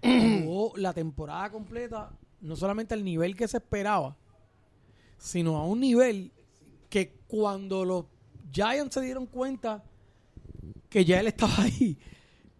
jugó 0.00 0.72
la 0.76 0.92
temporada 0.92 1.50
completa, 1.50 2.10
no 2.40 2.56
solamente 2.56 2.94
al 2.94 3.04
nivel 3.04 3.36
que 3.36 3.48
se 3.48 3.58
esperaba, 3.58 4.16
sino 5.18 5.56
a 5.56 5.64
un 5.64 5.80
nivel 5.80 6.32
que 6.88 7.14
cuando 7.26 7.84
los 7.84 8.04
Giants 8.52 8.94
se 8.94 9.00
dieron 9.00 9.26
cuenta 9.26 9.84
que 10.88 11.04
ya 11.04 11.20
él 11.20 11.26
estaba 11.26 11.54
ahí, 11.62 11.98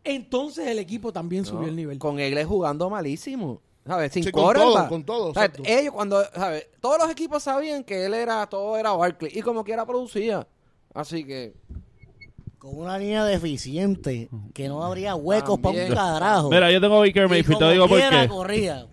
entonces 0.04 0.66
el 0.66 0.78
equipo 0.78 1.12
también 1.12 1.44
subió 1.44 1.68
el 1.68 1.76
nivel. 1.76 1.98
Con 1.98 2.18
Egle 2.18 2.44
jugando 2.44 2.88
malísimo. 2.90 3.60
¿Sabes? 3.86 4.12
Sin 4.12 4.22
Sí, 4.22 4.30
con 4.30 4.54
todo, 4.54 4.88
con 4.88 5.04
todo, 5.04 5.32
¿Sabes? 5.32 5.48
exacto. 5.50 5.62
Ellos 5.66 5.94
cuando, 5.94 6.22
¿sabes? 6.34 6.68
Todos 6.80 6.98
los 6.98 7.10
equipos 7.10 7.42
sabían 7.42 7.82
que 7.84 8.04
él 8.04 8.12
era, 8.12 8.46
todo 8.46 8.76
era 8.76 8.92
Barkley. 8.92 9.32
Y 9.34 9.40
como 9.40 9.64
quiera 9.64 9.86
producía. 9.86 10.46
Así 10.92 11.24
que, 11.24 11.54
Con 12.58 12.76
una 12.76 12.98
línea 12.98 13.24
deficiente, 13.24 14.28
que 14.52 14.68
no 14.68 14.84
habría 14.84 15.14
huecos 15.14 15.58
para 15.58 15.84
un 15.84 15.94
carajo. 15.94 16.50
Mira, 16.50 16.70
yo 16.70 16.80
tengo 16.82 16.96
a 16.96 17.00
Baker 17.00 17.24
Y 17.24 17.28
Mayfield. 17.28 17.58
Te 17.58 17.70
digo 17.72 17.88
por 17.88 17.98
qué. 17.98 18.28
corría. 18.28 18.86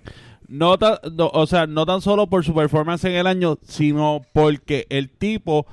No, 0.47 0.77
ta- 0.77 1.01
no, 1.11 1.29
o 1.33 1.47
sea, 1.47 1.65
no 1.67 1.85
tan 1.85 2.01
solo 2.01 2.27
por 2.27 2.43
su 2.45 2.53
performance 2.53 3.05
en 3.05 3.15
el 3.15 3.27
año, 3.27 3.57
sino 3.63 4.21
porque 4.33 4.85
el 4.89 5.09
tipo 5.09 5.65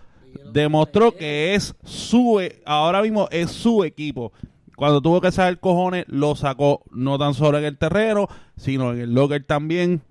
demostró 0.53 1.15
que 1.15 1.55
es 1.55 1.75
su, 1.85 2.41
e- 2.41 2.63
ahora 2.65 3.03
mismo 3.03 3.29
es 3.31 3.51
su 3.51 3.85
equipo. 3.85 4.33
Cuando 4.77 5.01
tuvo 5.03 5.21
que 5.21 5.31
sacar 5.31 5.61
cojones, 5.61 6.07
lo 6.09 6.35
sacó 6.35 6.83
no 6.91 7.19
tan 7.19 7.35
solo 7.35 7.59
en 7.59 7.65
el 7.65 7.77
terreno, 7.79 8.29
sino 8.57 8.93
en 8.93 9.01
el 9.01 9.15
locker 9.15 9.45
también. 9.45 10.03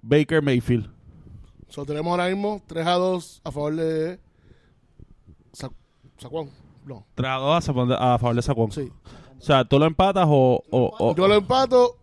Baker 0.00 0.40
Mayfield. 0.42 0.88
So, 1.68 1.84
tenemos 1.84 2.10
ahora 2.12 2.28
mismo 2.28 2.62
3 2.66 2.86
a 2.86 2.92
2 2.92 3.42
a 3.44 3.50
favor 3.52 3.74
de 3.76 4.18
Sa 5.52 5.70
Saquon 6.16 6.48
No. 6.86 7.04
3 7.14 7.28
a 7.28 7.34
2 7.34 7.56
a, 7.56 7.60
favor 7.60 7.88
de- 7.88 7.94
a 7.98 8.18
favor 8.18 8.36
de 8.36 8.42
Saquon. 8.42 8.72
Sí. 8.72 8.88
O 9.38 9.40
sea, 9.42 9.64
tú 9.64 9.78
lo 9.78 9.84
empatas 9.86 10.26
o... 10.28 10.62
o, 10.70 10.92
o- 10.98 11.14
Yo 11.14 11.28
lo 11.28 11.34
empato 11.34 11.96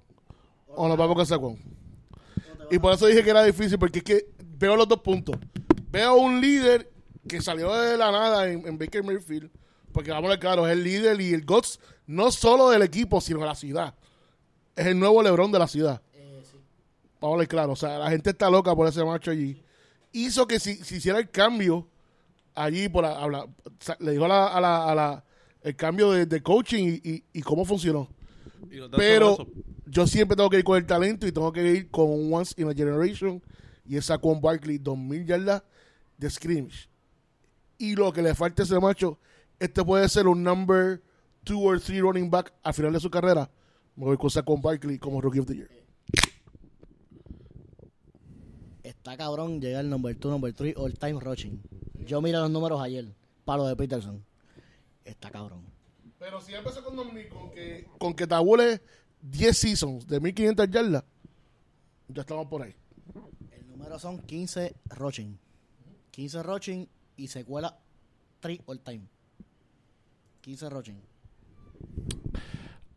o 0.76 0.88
nos 0.88 0.98
vamos 0.98 1.16
con 1.16 1.26
Saquon. 1.26 1.58
Y 2.72 2.80
por 2.80 2.94
eso 2.94 3.06
dije 3.08 3.24
que 3.24 3.30
era 3.30 3.44
difícil, 3.44 3.78
porque 3.78 4.00
es 4.00 4.04
que 4.06 4.26
veo 4.58 4.76
los 4.76 4.88
dos 4.88 5.02
puntos. 5.02 5.36
Veo 5.92 6.16
un 6.16 6.42
líder 6.42 6.92
que 7.28 7.42
salió 7.42 7.72
de 7.74 7.98
la 7.98 8.12
nada 8.12 8.50
en, 8.50 8.68
en 8.68 8.78
Baker 8.78 9.04
Mayfield, 9.04 9.50
porque 9.92 10.12
vamos 10.12 10.26
a 10.28 10.30
ver 10.32 10.40
claro, 10.40 10.68
es 10.68 10.74
el 10.74 10.84
líder 10.84 11.20
y 11.22 11.34
el 11.34 11.46
GOTS 11.46 11.80
no 12.08 12.32
solo 12.32 12.70
del 12.70 12.82
equipo, 12.82 13.22
sino 13.22 13.40
de 13.40 13.46
la 13.46 13.56
ciudad. 13.56 13.96
Es 14.76 14.88
el 14.88 15.00
nuevo 15.00 15.24
Lebrón 15.24 15.52
de 15.52 15.60
la 15.60 15.68
ciudad. 15.68 16.02
Vamos 17.22 17.36
a 17.36 17.40
ver 17.40 17.48
claro, 17.48 17.72
o 17.74 17.76
sea, 17.76 17.98
la 17.98 18.10
gente 18.10 18.32
está 18.32 18.50
loca 18.50 18.76
por 18.76 18.88
ese 18.88 19.04
macho 19.06 19.32
allí. 19.32 19.62
Hizo 20.12 20.46
que 20.48 20.60
si, 20.60 20.76
si 20.76 20.96
hiciera 20.96 21.18
el 21.20 21.30
cambio 21.30 21.88
allí, 22.54 22.90
por 22.90 23.04
la- 23.04 23.48
sea, 23.80 23.96
le 24.00 24.12
dijo 24.12 24.26
a 24.26 24.28
la, 24.28 24.48
a 24.48 24.62
la- 24.62 24.92
a 24.92 24.96
la- 24.96 25.24
el 25.62 25.76
cambio 25.76 26.12
de, 26.12 26.26
de 26.26 26.42
coaching 26.44 27.00
y- 27.04 27.10
y- 27.10 27.24
y 27.34 27.42
cómo 27.42 27.66
funcionó. 27.66 28.10
Pero 28.96 29.38
yo 29.86 30.08
siempre 30.08 30.36
tengo 30.36 30.50
que 30.50 30.58
ir 30.58 30.64
con 30.64 30.78
el 30.78 30.86
talento 30.86 31.28
y 31.28 31.32
tengo 31.32 31.52
que 31.52 31.72
ir 31.72 31.90
con 31.90 32.34
Once 32.34 32.54
in 32.62 32.70
a 32.70 32.74
Generation. 32.74 33.42
Y 33.86 33.98
esa 33.98 34.18
con 34.18 34.42
Barkley, 34.42 34.78
2000 34.78 35.26
yardas 35.26 35.64
de 36.18 36.30
scrimmage. 36.30 36.90
Y 37.78 37.96
lo 37.96 38.12
que 38.12 38.22
le 38.22 38.34
falta 38.34 38.64
a 38.64 38.66
ese 38.66 38.80
macho, 38.80 39.20
este 39.60 39.84
puede 39.84 40.08
ser 40.10 40.28
un 40.28 40.44
number 40.44 41.02
two 41.44 41.60
or 41.62 41.80
three 41.80 42.02
running 42.02 42.30
back 42.30 42.54
al 42.64 42.74
final 42.74 42.94
de 42.94 43.00
su 43.00 43.10
carrera. 43.10 43.50
Me 43.96 44.06
voy 44.06 44.18
con 44.18 44.30
Saquon 44.30 44.62
Barkley 44.62 44.98
como 44.98 45.22
Rookie 45.22 45.40
of 45.40 45.46
the 45.46 45.56
Year. 45.56 45.70
Está 48.84 49.18
cabrón 49.18 49.62
llegar 49.62 49.82
al 49.82 49.90
number 49.90 50.18
2, 50.18 50.32
number 50.32 50.54
3, 50.54 50.76
all 50.78 50.94
time 50.98 51.20
rushing. 51.20 51.62
Yo 52.06 52.22
miré 52.22 52.38
los 52.38 52.52
números 52.52 52.82
ayer, 52.82 53.06
para 53.44 53.58
lo 53.60 53.68
de 53.68 53.76
Peterson. 53.76 54.24
Está 55.04 55.32
cabrón. 55.32 55.75
Pero 56.20 56.42
si 56.42 56.54
empezó 56.54 56.84
con, 56.84 56.96
Dominic, 56.96 57.30
con 57.30 57.52
que, 57.52 57.88
con 57.98 58.14
que 58.14 58.26
tabule 58.26 58.82
10 59.22 59.58
seasons 59.58 60.08
de 60.08 60.20
1500 60.20 60.70
yardas, 60.70 61.04
ya 62.08 62.22
estamos 62.22 62.48
por 62.48 62.62
ahí. 62.62 62.76
El 63.52 63.68
número 63.68 64.00
son 64.00 64.20
15 64.20 64.76
rushing. 64.98 65.38
15 66.12 66.44
rushing 66.44 66.90
y 67.18 67.28
secuela 67.28 67.78
3 68.40 68.62
all 68.68 68.80
time. 68.80 69.02
15 70.42 70.70
rushing. 70.70 71.02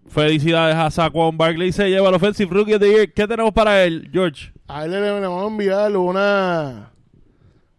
Felicidades 0.08 0.76
a 0.76 0.90
Saquon 0.90 1.36
Barkley. 1.36 1.72
Se 1.72 1.88
lleva 1.88 2.08
el 2.08 2.14
Offensive 2.14 2.50
Rookie 2.52 2.74
of 2.74 2.80
the 2.80 2.88
Year. 2.88 3.12
¿Qué 3.12 3.26
tenemos 3.26 3.52
para 3.52 3.84
él, 3.84 4.08
George? 4.12 4.52
A 4.66 4.84
él 4.84 4.92
le, 4.92 5.00
le 5.00 5.26
vamos 5.26 5.44
a 5.44 5.46
enviar 5.48 5.96
una. 5.96 6.92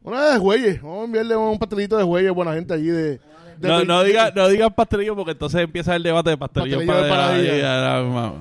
Una 0.02 0.34
de 0.34 0.40
jueyes. 0.40 0.82
Vamos 0.82 1.02
a 1.02 1.06
enviarle 1.06 1.36
un 1.36 1.58
pastelito 1.58 1.98
de 1.98 2.04
jueyes 2.04 2.34
buena 2.34 2.54
gente 2.54 2.74
allí 2.74 2.88
de. 2.88 3.20
De- 3.60 3.68
No, 3.68 3.84
no 3.84 4.04
digas 4.04 4.34
no 4.36 4.48
digas 4.48 4.74
pastelillo 4.74 5.16
porque 5.16 5.32
entonces 5.32 5.62
empieza 5.62 5.96
el 5.96 6.04
debate 6.04 6.32
de 6.32 6.38
pastelillo. 6.38 6.86
Para- 6.86 7.30
ahí, 7.30 7.48
ahí, 7.48 8.34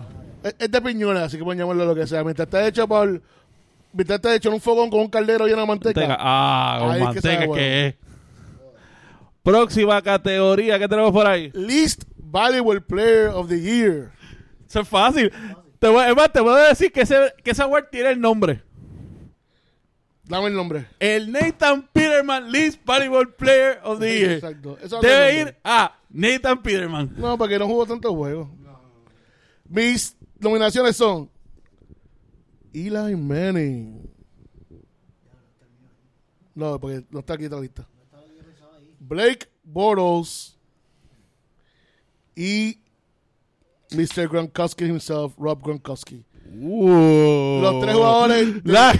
Es, 0.44 0.54
es 0.58 0.70
de 0.70 0.80
piñones, 0.80 1.22
así 1.22 1.36
que 1.38 1.44
pueden 1.44 1.58
llamarlo 1.58 1.84
lo 1.84 1.94
que 1.94 2.06
sea. 2.06 2.22
Mientras 2.24 2.46
está 2.46 2.66
hecho 2.66 2.86
por. 2.86 3.20
Mientras 3.92 4.16
está 4.18 4.34
hecho 4.34 4.48
en 4.48 4.54
un 4.54 4.60
fogón 4.60 4.90
con 4.90 5.00
un 5.00 5.08
caldero 5.08 5.46
lleno 5.46 5.62
de 5.62 5.66
manteca. 5.66 6.00
Manteca. 6.00 6.16
Ah, 6.20 6.76
con 6.80 6.88
que 6.92 6.98
sabe 6.98 7.04
manteca 7.14 7.36
bueno. 7.46 7.54
que 7.54 7.86
es. 7.86 7.94
Próxima 9.42 10.02
categoría, 10.02 10.78
¿qué 10.78 10.88
tenemos 10.88 11.10
por 11.12 11.26
ahí? 11.26 11.50
Least 11.54 12.04
Valuable 12.16 12.80
Player 12.80 13.28
of 13.28 13.48
the 13.48 13.60
Year. 13.60 14.10
Eso 14.68 14.80
es 14.80 14.88
fácil. 14.88 15.32
Te 15.78 15.88
voy, 15.88 16.04
es 16.06 16.14
más, 16.14 16.30
te 16.32 16.40
voy 16.40 16.60
a 16.60 16.68
decir 16.68 16.92
que 16.92 17.00
ese, 17.02 17.32
que 17.42 17.52
ese 17.52 17.62
award 17.62 17.86
tiene 17.90 18.10
el 18.10 18.20
nombre. 18.20 18.62
Dame 20.28 20.48
el 20.48 20.54
nombre. 20.54 20.86
El 21.00 21.32
Nathan 21.32 21.88
Peterman 21.90 22.52
Least 22.52 22.84
Valuable 22.84 23.32
Player 23.32 23.80
of 23.82 23.98
the 23.98 24.18
Year. 24.18 24.32
Exacto. 24.32 24.76
Eso 24.82 25.00
Debe 25.00 25.40
ir 25.40 25.56
a 25.64 25.98
Nathan 26.10 26.62
Peterman. 26.62 27.14
No, 27.16 27.38
porque 27.38 27.58
no 27.58 27.66
jugó 27.66 27.86
tantos 27.86 28.12
juegos. 28.12 28.48
Mis 29.66 30.14
nominaciones 30.38 30.96
son 30.96 31.30
Eli 32.74 33.16
Manning. 33.16 34.08
No, 36.54 36.78
porque 36.78 37.04
no 37.10 37.20
está 37.20 37.34
aquí 37.34 37.44
en 37.46 37.52
la 37.52 37.60
lista. 37.60 37.88
Blake 39.00 39.48
Bortles 39.64 40.58
y 42.36 42.78
Mr. 43.90 44.28
Gronkowski 44.28 44.84
himself, 44.84 45.34
Rob 45.38 45.62
Gronkowski. 45.62 46.22
Los 46.52 47.80
tres 47.80 47.94
jugadores 47.94 48.64
de 48.64 48.72
La, 48.72 48.90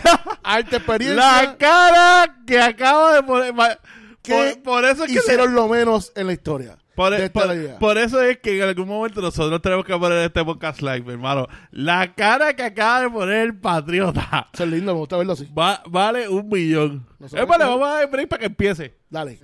alta 0.42 0.76
experiencia 0.76 1.16
la 1.16 1.56
cara 1.56 2.37
que 2.46 2.61
acaba 2.61 3.14
de 3.14 3.22
poner. 3.22 3.54
que 4.22 4.52
Por, 4.56 4.62
por 4.62 4.84
eso 4.84 5.04
es 5.04 5.12
que 5.12 5.18
hicieron 5.18 5.54
lo 5.54 5.68
menos 5.68 6.12
en 6.14 6.26
la 6.26 6.32
historia. 6.32 6.76
Por, 6.94 7.12
de 7.12 7.26
esta 7.26 7.78
por- 7.78 7.96
eso 7.96 8.20
es 8.20 8.38
que 8.38 8.56
en 8.56 8.64
algún 8.68 8.88
momento 8.88 9.20
nosotros 9.20 9.62
tenemos 9.62 9.84
que 9.84 9.96
poner 9.96 10.18
este 10.18 10.44
podcast 10.44 10.80
live, 10.82 11.02
mi 11.02 11.12
hermano. 11.12 11.46
La 11.70 12.12
cara 12.12 12.56
que 12.56 12.64
acaba 12.64 13.02
de 13.02 13.11
poner 13.11 13.37
el 13.46 13.56
patriota 13.56 14.48
Eso 14.52 14.64
es 14.64 14.70
lindo, 14.70 14.92
me 14.94 14.98
gusta 14.98 15.16
verlo 15.16 15.34
así. 15.34 15.48
va- 15.56 15.80
vale 15.87 16.28
un 16.28 16.48
millón. 16.48 17.06
Nosotros- 17.20 17.42
Es 17.42 17.48
vale, 17.48 17.64
vamos 17.66 17.87
a 17.88 17.92
dar 17.92 18.11
break 18.11 18.28
para 18.28 18.40
que 18.40 18.46
empiece. 18.46 18.96
Dale. 19.08 19.38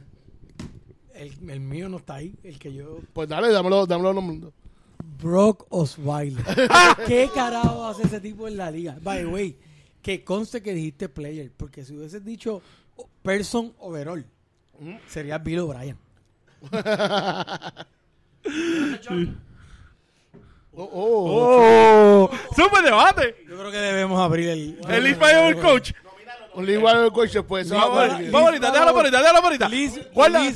El, 1.15 1.33
el 1.49 1.61
mío 1.61 1.89
no 1.89 1.99
está 1.99 2.15
ahí. 2.17 2.35
El 2.43 2.59
que 2.59 2.73
yo. 2.75 2.99
Pues 3.13 3.29
dale, 3.29 3.51
dámelo, 3.53 3.87
dámelo 3.87 4.13
los 4.13 4.25
nombres. 4.25 4.53
Brock 5.25 5.67
Osweiler. 5.71 6.45
¿Qué 7.07 7.31
carajo 7.35 7.87
hace 7.87 8.03
ese 8.03 8.21
tipo 8.21 8.47
en 8.47 8.59
la 8.59 8.71
liga? 8.71 8.99
By 9.01 9.21
the 9.21 9.27
way, 9.27 9.57
que 10.03 10.23
conste 10.23 10.63
que 10.63 10.75
dijiste 10.75 11.09
player, 11.09 11.51
porque 11.57 11.83
si 11.83 11.97
hubieses 11.97 12.23
dicho 12.23 12.61
person 13.23 13.73
overall, 13.79 14.23
sería 15.09 15.39
Bill 15.39 15.61
O'Brien. 15.61 15.99
Oh, 20.77 20.91
oh. 20.93 22.29
¡Oh! 22.29 22.31
¡Super 22.57 22.83
debate! 22.83 23.37
Yo 23.49 23.57
creo 23.57 23.71
que 23.71 23.79
debemos 23.79 24.21
abrir 24.21 24.49
el. 24.49 24.77
El 24.89 25.07
Inspired 25.07 25.61
Coach. 25.63 25.93
Un 26.57 26.69
igual 26.69 27.13
coche, 27.13 27.43
pues. 27.43 27.67
eso 27.67 27.75
Vamos, 27.75 27.99
ahorita, 27.99 28.71
déjalo 28.71 28.93
por 28.93 29.01
ahorita, 29.01 29.19
déjalo 29.21 29.39
por 29.41 29.47
ahorita. 29.47 29.69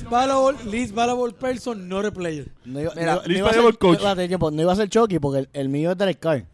Valuable, 0.08 0.58
least 0.70 0.94
valuable 0.94 1.32
person. 1.34 1.88
No 1.88 2.80
iba, 2.80 2.92
Mira, 2.94 3.14
no, 3.16 3.20
no 3.22 3.26
Luis 3.26 3.38
iba 3.38 3.50
a 3.50 3.72
coach. 3.78 3.96
espérate, 3.96 4.28
tiempo, 4.28 4.50
no 4.50 4.62
iba 4.62 4.72
a 4.72 4.76
ser 4.76 4.88
Chucky 4.88 5.18
porque 5.18 5.40
el, 5.40 5.48
el 5.52 5.68
mío 5.68 5.92
es 5.92 5.98
Derek 5.98 6.18
Carr. 6.20 6.44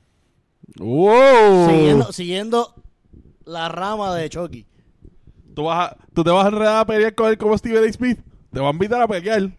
¡Wow! 0.78 1.68
Siguiendo, 1.68 2.12
siguiendo 2.12 2.74
la 3.44 3.68
rama 3.68 4.14
de 4.14 4.28
Chucky. 4.28 4.66
¿Tú, 5.54 5.64
vas 5.64 5.90
a- 5.92 5.96
tú 6.14 6.24
te 6.24 6.30
vas 6.30 6.46
a 6.46 6.48
enredar 6.48 6.76
a 6.78 6.84
pelear 6.86 7.14
con 7.14 7.28
él 7.28 7.38
como 7.38 7.56
Steven 7.56 7.88
A. 7.88 7.92
Smith. 7.92 8.18
Te 8.52 8.60
va 8.60 8.68
a 8.68 8.72
invitar 8.72 9.00
a 9.00 9.06
pelear. 9.06 9.50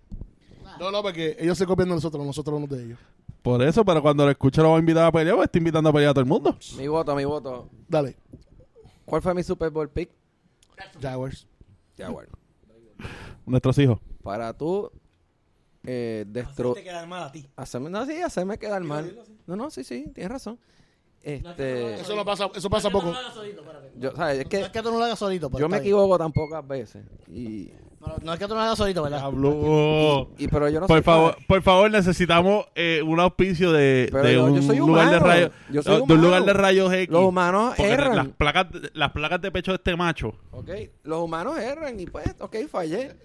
No, 0.80 0.92
no, 0.92 1.02
porque 1.02 1.38
ellos 1.40 1.58
se 1.58 1.66
copian 1.66 1.88
de 1.90 1.96
nosotros, 1.96 2.26
nosotros 2.26 2.60
no 2.60 2.68
de 2.68 2.84
ellos. 2.84 3.00
Por 3.42 3.62
eso, 3.62 3.86
pero 3.86 4.02
cuando 4.02 4.26
lo 4.26 4.32
escuche 4.32 4.62
lo 4.62 4.72
va 4.72 4.78
a 4.78 4.80
invitar 4.80 5.06
a 5.06 5.12
pelear, 5.12 5.36
pues 5.36 5.46
está 5.46 5.58
invitando 5.60 5.90
a 5.90 5.94
pelear 5.94 6.10
a 6.10 6.14
todo 6.14 6.22
el 6.24 6.28
mundo. 6.28 6.58
Mi 6.78 6.88
voto, 6.88 7.16
mi 7.16 7.24
voto. 7.26 7.70
Dale, 7.88 8.18
¿Cuál 9.06 9.22
fue 9.22 9.34
mi 9.34 9.44
Super 9.44 9.70
Bowl 9.70 9.90
pick? 9.90 10.10
Jaguars. 11.02 11.48
Bueno. 11.98 12.32
Nuestros 13.46 13.78
hijos. 13.78 14.00
Para 14.24 14.54
tú 14.58 14.92
eh, 15.86 16.26
quedar 16.84 17.08
mal 17.08 17.24
a 17.24 17.32
ti. 17.32 17.48
hacerme, 17.56 17.90
no, 17.90 18.06
sí, 18.06 18.22
hacerme 18.22 18.58
quedar 18.58 18.84
mal. 18.84 19.18
No, 19.46 19.56
no, 19.56 19.70
sí, 19.70 19.84
sí, 19.84 20.06
tienes 20.14 20.32
razón. 20.32 20.60
Este, 21.22 21.96
Eso 21.96 22.16
no 22.16 22.24
pasa, 22.24 22.50
eso 22.54 22.70
pasa 22.70 22.90
poco. 22.90 23.14
yo, 23.96 24.16
¿sabes? 24.16 24.40
Es 24.40 24.44
No 24.44 24.50
que 24.50 24.62
es 24.62 24.70
que 24.70 24.82
tú 24.82 24.92
no 24.92 25.00
lo 25.00 25.06
hagas 25.06 25.18
solito, 25.18 25.50
pero 25.50 25.60
yo 25.62 25.70
me 25.70 25.78
equivoco 25.78 26.18
tan 26.18 26.32
pocas 26.32 26.68
veces. 26.68 27.04
Y, 27.28 27.72
No, 28.06 28.16
no 28.24 28.34
es 28.34 28.40
que 28.40 28.46
tú 28.46 28.50
no 28.50 28.56
lo 28.56 28.62
hagas 28.62 28.78
solito, 28.78 29.02
¿verdad? 29.04 29.20
Habló. 29.22 30.30
y 30.38 30.48
pero 30.48 30.70
yo 30.70 30.80
no 30.80 30.88
Por 30.88 30.98
soy 30.98 31.04
favor, 31.04 31.38
por 31.48 31.62
favor, 31.62 31.90
necesitamos 31.92 32.66
eh, 32.76 33.02
un 33.04 33.20
auspicio 33.20 33.72
de, 33.72 34.10
Pero 34.12 34.24
de 34.24 34.34
yo- 34.34 34.48
yo 34.50 34.54
un 34.54 34.62
soy 34.64 34.78
lugar 34.78 35.10
de 35.10 35.18
humano. 35.18 35.26
rayos, 35.28 35.52
Yo 35.72 35.82
soy 35.84 36.06
de 36.06 36.14
un 36.14 36.22
lugar 36.22 36.46
de 36.46 36.54
rayos 36.54 36.94
X. 36.94 37.10
Los 37.12 37.24
humanos 37.26 37.74
Porque 37.78 37.92
erran. 37.92 38.16
Las 38.16 38.28
placas, 38.28 38.68
las 38.94 39.12
placas 39.12 39.42
de 39.42 39.52
pecho 39.52 39.72
de 39.72 39.76
este 39.78 39.96
macho. 39.96 40.36
Ok, 40.52 40.70
los 41.04 41.20
humanos 41.24 41.58
erran 41.60 42.00
y 42.00 42.06
pues, 42.06 42.26
ok, 42.40 42.56
fallé. 42.70 43.16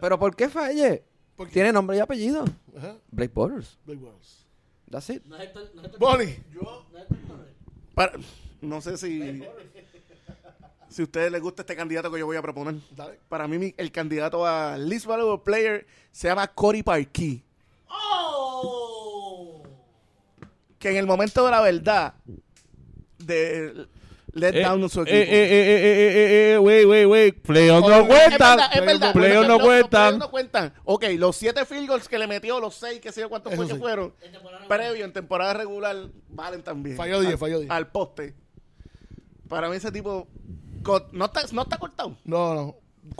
Pero 0.00 0.18
¿por 0.18 0.34
qué 0.36 0.48
fallé? 0.48 1.04
Tiene 1.52 1.72
nombre 1.72 1.96
y 1.96 2.00
apellido. 2.00 2.44
Ajá. 2.76 2.96
Blake 3.10 3.32
Borders. 3.34 3.78
Blake 3.86 4.00
Bortles. 4.00 4.46
That's 4.90 5.08
it. 5.10 5.22
Bonnie. 5.98 6.36
Para- 7.94 8.12
no 8.60 8.80
sé 8.80 8.96
si, 8.96 9.42
si 10.92 11.02
a 11.02 11.04
ustedes 11.04 11.32
les 11.32 11.40
gusta 11.40 11.62
este 11.62 11.74
candidato 11.74 12.10
que 12.12 12.18
yo 12.18 12.26
voy 12.26 12.36
a 12.36 12.42
proponer. 12.42 12.74
Dale. 12.94 13.18
Para 13.28 13.48
mí, 13.48 13.74
el 13.76 13.90
candidato 13.92 14.46
a 14.46 14.76
Least 14.76 15.06
Valuable 15.06 15.42
Player 15.44 15.86
se 16.10 16.28
llama 16.28 16.46
Cory 16.48 16.82
Parkey. 16.82 17.42
Que 20.78 20.90
en 20.90 20.96
el 20.96 21.06
momento 21.06 21.44
de 21.44 21.50
la 21.50 21.60
verdad, 21.60 22.14
de 23.18 23.86
let 24.32 24.56
Eh, 24.56 24.62
down 24.62 24.88
su 24.90 25.00
eh, 25.00 25.02
equipo. 25.02 25.16
eh, 25.16 25.22
eh, 25.22 25.28
eh, 25.30 25.48
eh, 25.52 26.12
eh, 26.50 26.52
eh, 26.54 26.58
wait, 26.58 26.86
wait, 26.86 27.06
wait. 27.06 27.42
Playoffs 27.42 27.86
Oye, 27.86 27.98
no 27.98 28.06
cuentan. 28.08 28.58
Playoffs 29.12 29.48
no 29.48 29.58
cuentan. 29.60 30.18
no 30.18 30.30
cuentan. 30.30 30.74
Ok, 30.84 31.04
los 31.18 31.36
siete 31.36 31.64
field 31.66 31.86
goals 31.88 32.08
que 32.08 32.18
le 32.18 32.26
metió, 32.26 32.58
los 32.58 32.74
seis, 32.74 33.00
que 33.00 33.12
sé 33.12 33.20
yo 33.20 33.28
cuántos 33.28 33.54
fue 33.54 33.68
que 33.68 33.76
fueron, 33.76 34.12
previo 34.68 35.04
en 35.04 35.12
temporada 35.12 35.54
regular, 35.54 35.96
valen 36.30 36.62
también. 36.62 36.96
Falló 36.96 37.20
diez, 37.20 37.32
Al- 37.34 37.38
falló 37.38 37.58
diez. 37.60 37.70
Al 37.70 37.88
poste. 37.92 38.34
Para 39.48 39.68
mí 39.68 39.76
ese 39.76 39.92
tipo 39.92 40.26
no 41.12 41.24
está, 41.26 41.42
no 41.52 41.62
está 41.62 41.76
cortado. 41.78 42.16
No, 42.24 42.54
no. 42.54 42.74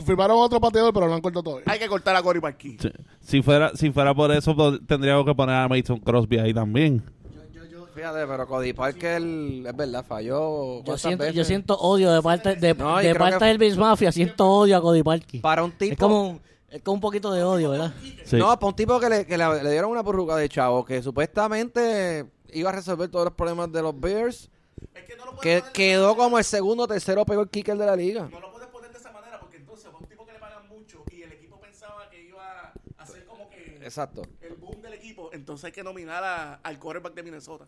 Firmaron 0.05 0.39
otro 0.39 0.61
pateador, 0.61 0.93
pero 0.95 1.09
no 1.09 1.15
han 1.15 1.21
cortado 1.21 1.43
todavía. 1.43 1.65
Hay 1.67 1.79
que 1.79 1.89
cortar 1.89 2.15
a 2.17 2.23
Cory 2.23 2.41
Parkey. 2.41 2.77
Sí. 2.81 2.91
Si 3.21 3.43
fuera, 3.43 3.73
si 3.75 3.91
fuera 3.91 4.15
por 4.15 4.31
eso, 4.33 4.55
pues, 4.55 4.81
tendríamos 4.87 5.25
que 5.27 5.35
poner 5.35 5.57
a 5.57 5.69
Mason 5.69 5.99
Crosby 5.99 6.39
ahí 6.39 6.55
también. 6.55 7.03
Fíjate, 7.95 8.27
pero 8.27 8.47
Cody 8.47 8.73
Parker, 8.73 9.21
es 9.23 9.77
verdad, 9.77 10.03
falló. 10.03 10.79
Yo 10.79 10.83
¿cuántas 10.83 11.01
siento, 11.03 11.29
yo 11.31 11.45
siento 11.45 11.79
odio 11.79 12.11
de 12.11 12.23
parte 12.23 12.57
de, 12.57 12.73
No, 12.75 12.97
de 12.97 13.15
parte 13.15 13.39
que- 13.39 13.45
del 13.45 13.59
Bills 13.59 13.77
Mafia, 13.77 14.11
siento 14.11 14.49
odio 14.49 14.79
a 14.79 14.81
Cody 14.81 15.03
Parkey. 15.03 15.41
Para 15.41 15.63
un 15.63 15.73
tipo. 15.73 15.93
Es 15.93 15.99
como, 15.99 16.41
es 16.71 16.81
como 16.83 16.95
un 16.95 17.01
poquito 17.03 17.31
de 17.33 17.43
odio, 17.45 17.69
¿verdad? 17.71 17.93
Sí. 18.25 18.37
No, 18.39 18.47
para 18.59 18.67
un 18.69 18.75
tipo 18.77 18.99
que, 18.99 19.11
le, 19.11 19.27
que 19.27 19.37
le, 19.37 19.63
le 19.63 19.71
dieron 19.73 19.91
una 19.91 20.01
burruca 20.01 20.37
de 20.37 20.49
chavo, 20.49 20.87
que 20.87 21.03
supuestamente 21.03 22.25
iba 22.55 22.71
a 22.71 22.73
resolver 22.73 23.11
todos 23.11 23.27
los 23.27 23.35
problemas 23.35 23.71
de 23.71 23.83
los 23.83 24.01
Bears, 24.01 24.51
Es 24.95 25.05
que 25.05 25.17
no 25.17 25.25
lo 25.27 25.35
puedes 25.37 25.43
que 25.43 25.59
poner- 25.61 25.73
quedó 25.73 26.17
como 26.17 26.39
el 26.39 26.45
segundo 26.45 26.85
o 26.85 26.89
tercero 26.89 27.25
peor 27.25 27.49
kicker 27.49 27.77
de 27.77 27.87
la 27.87 27.97
liga. 27.97 28.29
No 28.31 28.41
lo 28.41 28.53
puedes 28.53 28.69
poner 28.69 28.93
de 28.93 28.99
esa 28.99 29.11
manera 29.13 29.39
porque 29.41 29.57
entonces 29.57 29.91
fue 29.91 30.01
un 30.01 30.07
tipo 30.07 30.27
que 30.27 30.33
le 30.33 30.39
pagan 30.39 30.69
mucho 30.69 31.05
y 31.11 31.23
el 31.23 31.33
equipo 31.33 31.59
pensaba 31.61 32.09
que 32.11 32.23
iba 32.23 32.73
a 32.97 33.03
hacer 33.03 33.25
como 33.27 33.49
que 33.49 33.79
Exacto. 33.83 34.23
el 34.41 34.55
boom 34.55 34.81
del 34.83 34.95
equipo. 34.95 35.31
Entonces 35.33 35.65
hay 35.67 35.73
que 35.73 35.83
nominar 35.83 36.23
a- 36.25 36.55
al 36.63 36.79
quarterback 36.79 37.15
de 37.15 37.23
Minnesota. 37.23 37.67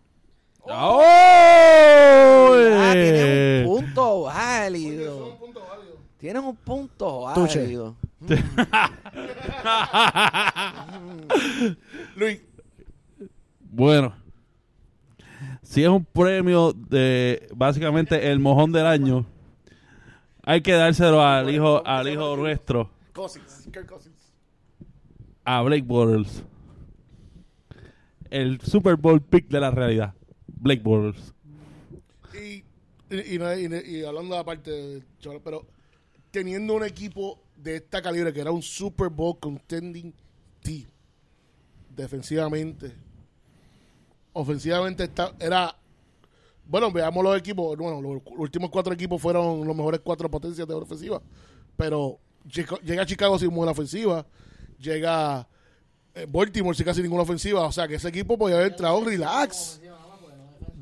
¡Oh! 0.66 2.52
Ah, 2.56 2.92
tienes 2.92 3.22
Eh. 3.22 3.64
un 3.66 3.78
punto 3.78 4.22
válido. 4.22 5.38
Tienes 6.18 6.42
un 6.42 6.56
punto 6.56 7.20
válido. 7.22 7.96
Luis, 12.16 12.40
Bueno, 13.60 14.14
si 15.74 15.82
es 15.82 15.88
un 15.88 16.04
premio 16.04 16.72
de 16.72 17.48
básicamente 17.52 18.30
el 18.30 18.38
mojón 18.38 18.70
del 18.70 18.86
año, 18.86 19.26
hay 20.44 20.60
que 20.60 20.70
dárselo 20.70 21.20
al 21.20 21.52
hijo, 21.52 21.84
al 21.84 22.08
hijo 22.08 22.36
nuestro, 22.36 22.88
Cousins, 23.12 23.68
a 25.44 25.62
Blake 25.62 25.82
Bortles. 25.82 26.44
El 28.30 28.60
Super 28.60 28.94
Bowl 28.94 29.20
pick 29.20 29.48
de 29.48 29.58
la 29.58 29.72
realidad, 29.72 30.14
Blake 30.46 30.80
Bortles. 30.80 31.34
y, 32.40 32.62
y, 33.10 33.36
y, 33.40 33.96
y- 33.98 34.04
hablando 34.04 34.38
aparte 34.38 35.02
pero 35.42 35.66
teniendo 36.30 36.74
un 36.74 36.84
equipo 36.84 37.40
de 37.56 37.76
esta 37.76 38.00
calibre 38.00 38.32
que 38.32 38.40
era 38.40 38.52
un 38.52 38.62
Super 38.62 39.08
Bowl 39.08 39.36
contending 39.40 40.14
team 40.62 40.84
defensivamente 41.96 42.92
ofensivamente 44.34 45.04
está, 45.04 45.32
era 45.40 45.74
bueno 46.66 46.92
veamos 46.92 47.24
los 47.24 47.38
equipos 47.38 47.76
bueno 47.76 48.00
los 48.00 48.22
últimos 48.36 48.70
cuatro 48.70 48.92
equipos 48.92 49.20
fueron 49.20 49.66
los 49.66 49.74
mejores 49.74 50.00
cuatro 50.04 50.30
potencias 50.30 50.68
de 50.68 50.74
ofensiva 50.74 51.22
pero 51.76 52.18
llega 52.84 53.06
Chicago 53.06 53.38
sin 53.38 53.50
buena 53.50 53.72
ofensiva 53.72 54.26
llega 54.78 55.48
eh, 56.14 56.26
Baltimore 56.28 56.76
sin 56.76 56.84
casi 56.84 57.02
ninguna 57.02 57.22
ofensiva 57.22 57.66
o 57.66 57.72
sea 57.72 57.88
que 57.88 57.94
ese 57.94 58.08
equipo 58.08 58.36
podía 58.36 58.56
haber 58.56 58.72
entrado 58.72 59.02
relax 59.02 59.80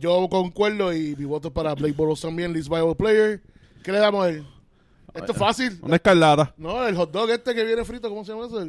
yo 0.03 0.29
concuerdo 0.29 0.93
y 0.93 1.15
mi 1.15 1.25
voto 1.25 1.47
es 1.47 1.55
para 1.55 1.75
Blake 1.77 1.95
Bortles 1.95 2.21
también, 2.21 2.53
least 2.53 2.69
viable 2.69 2.97
player. 2.97 3.41
¿Qué 3.85 3.93
le 3.93 3.99
damos 3.99 4.25
a 4.25 4.31
él? 4.31 4.45
Esto 5.15 5.31
es 5.31 5.39
fácil. 5.39 5.79
Una 5.81 5.95
escarlata. 5.95 6.53
No, 6.57 6.85
el 6.85 6.97
hot 6.97 7.13
dog 7.13 7.31
este 7.31 7.55
que 7.55 7.65
viene 7.65 7.85
frito, 7.85 8.09
¿cómo 8.09 8.25
se 8.25 8.33
llama 8.33 8.47
eso? 8.47 8.61
El, 8.61 8.69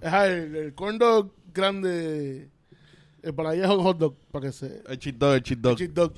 el, 0.00 0.08
el, 0.12 0.56
el 0.56 0.74
corn 0.76 0.98
dog 0.98 1.32
grande. 1.52 2.48
El 3.24 3.34
para 3.34 3.50
allá 3.50 3.64
es 3.64 3.70
un 3.70 3.82
hot 3.82 3.96
dog, 3.96 4.14
para 4.30 4.46
que 4.46 4.52
se... 4.52 4.82
El 4.86 4.98
cheat 4.98 5.16
dog, 5.16 5.34
el 5.34 5.42
cheat 5.42 5.56
El 5.56 5.62
dog. 5.62 5.78
cheat 5.78 5.90
dog. 5.92 6.12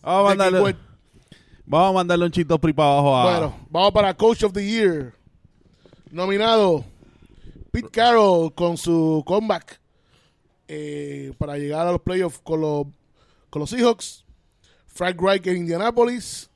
Vamos 0.00 0.20
a 0.20 0.34
mandarle, 0.36 0.76
vamos 1.64 1.90
a 1.90 1.92
mandarle 1.92 2.24
un 2.26 2.30
cheat 2.30 2.46
dog 2.46 2.60
por 2.60 2.72
para 2.72 2.88
abajo 2.88 3.16
a... 3.16 3.24
Bueno, 3.24 3.66
vamos 3.68 3.90
para 3.90 4.14
Coach 4.14 4.44
of 4.44 4.52
the 4.52 4.64
Year. 4.64 5.12
Nominado 6.12 6.84
Pete 7.72 7.88
Carroll 7.90 8.54
con 8.54 8.76
su 8.76 9.24
comeback 9.26 9.80
eh, 10.68 11.32
para 11.36 11.58
llegar 11.58 11.88
a 11.88 11.92
los 11.92 12.00
playoffs 12.00 12.38
con 12.38 12.60
los, 12.60 12.86
con 13.50 13.60
los 13.60 13.70
Seahawks. 13.70 14.24
Frank 14.86 15.20
Reich 15.20 15.46
en 15.48 15.56
Indianapolis. 15.56 16.48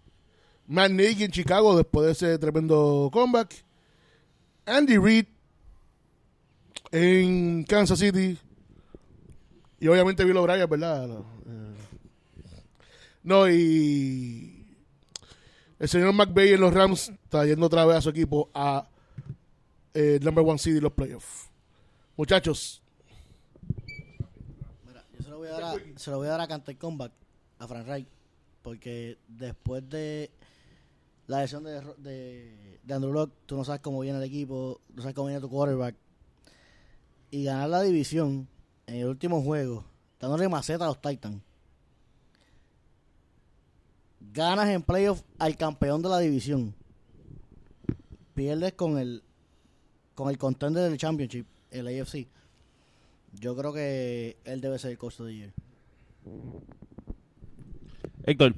Matt 0.69 0.93
Nagy 0.93 1.25
en 1.25 1.33
Chicago 1.33 1.77
después 1.77 2.07
de 2.07 2.13
ese 2.13 2.39
tremendo 2.39 3.11
comeback. 3.13 3.65
Andy 4.67 4.99
Reid 4.99 5.27
en 6.93 7.65
Kansas 7.65 7.99
City. 7.99 8.39
Y 9.81 9.89
obviamente 9.89 10.25
Bill 10.25 10.37
O'Brien, 10.37 10.69
¿verdad? 10.69 11.09
No, 11.09 11.21
eh, 11.47 11.75
no, 13.23 13.51
y 13.51 14.77
el 15.79 15.89
señor 15.89 16.13
McVay 16.13 16.53
en 16.53 16.61
los 16.61 16.73
Rams 16.73 17.09
está 17.09 17.47
yendo 17.47 17.65
otra 17.65 17.87
vez 17.87 17.97
a 17.97 18.03
su 18.03 18.11
equipo 18.11 18.51
a 18.53 18.87
eh, 19.95 20.21
number 20.23 20.45
one 20.45 20.59
seed 20.59 20.77
en 20.77 20.83
los 20.83 20.93
playoffs. 20.93 21.49
Muchachos, 22.15 22.83
yo 24.87 25.23
se 25.23 25.31
lo 25.31 25.39
voy 25.39 25.49
a 25.49 25.53
dar 25.53 25.65
a, 25.65 25.75
se 25.97 26.11
lo 26.11 26.19
voy 26.19 26.27
a, 26.27 26.31
dar 26.33 26.41
a 26.43 26.49
Canter 26.49 26.77
Comeback, 26.77 27.13
a 27.59 27.67
Frank 27.67 27.87
Reich, 27.87 28.07
porque 28.61 29.17
después 29.29 29.89
de 29.89 30.31
la 31.27 31.41
lesión 31.41 31.65
de, 31.65 31.81
de, 31.97 32.81
de 32.83 32.95
Andrew 32.95 33.15
Luck, 33.15 33.33
tú 33.47 33.57
no 33.57 33.65
sabes 33.65 33.81
cómo 33.81 34.01
viene 34.01 34.19
el 34.19 34.25
equipo, 34.25 34.83
no 34.95 35.01
sabes 35.01 35.15
cómo 35.15 35.29
viene 35.29 35.41
tu 35.41 35.49
quarterback. 35.49 35.97
Y 37.31 37.45
ganar 37.45 37.71
la 37.71 37.81
división 37.81 38.47
en 38.91 38.97
el 38.97 39.07
último 39.07 39.41
juego, 39.41 39.85
dándole 40.19 40.49
maceta 40.49 40.85
a 40.85 40.89
los 40.89 41.01
Titans. 41.01 41.41
Ganas 44.33 44.69
en 44.69 44.83
playoff 44.83 45.23
al 45.39 45.57
campeón 45.57 46.03
de 46.03 46.09
la 46.09 46.19
división. 46.19 46.75
Pierdes 48.35 48.73
con 48.73 48.99
el 48.99 49.23
con 50.15 50.29
el 50.29 50.39
contender 50.39 50.89
del 50.89 50.99
championship, 50.99 51.47
el 51.71 51.87
AFC. 51.87 52.27
Yo 53.33 53.57
creo 53.57 53.73
que 53.73 54.37
él 54.45 54.61
debe 54.61 54.79
ser 54.79 54.91
el 54.91 54.99
costo 54.99 55.25
de 55.25 55.35
year. 55.37 55.53
Héctor. 58.25 58.55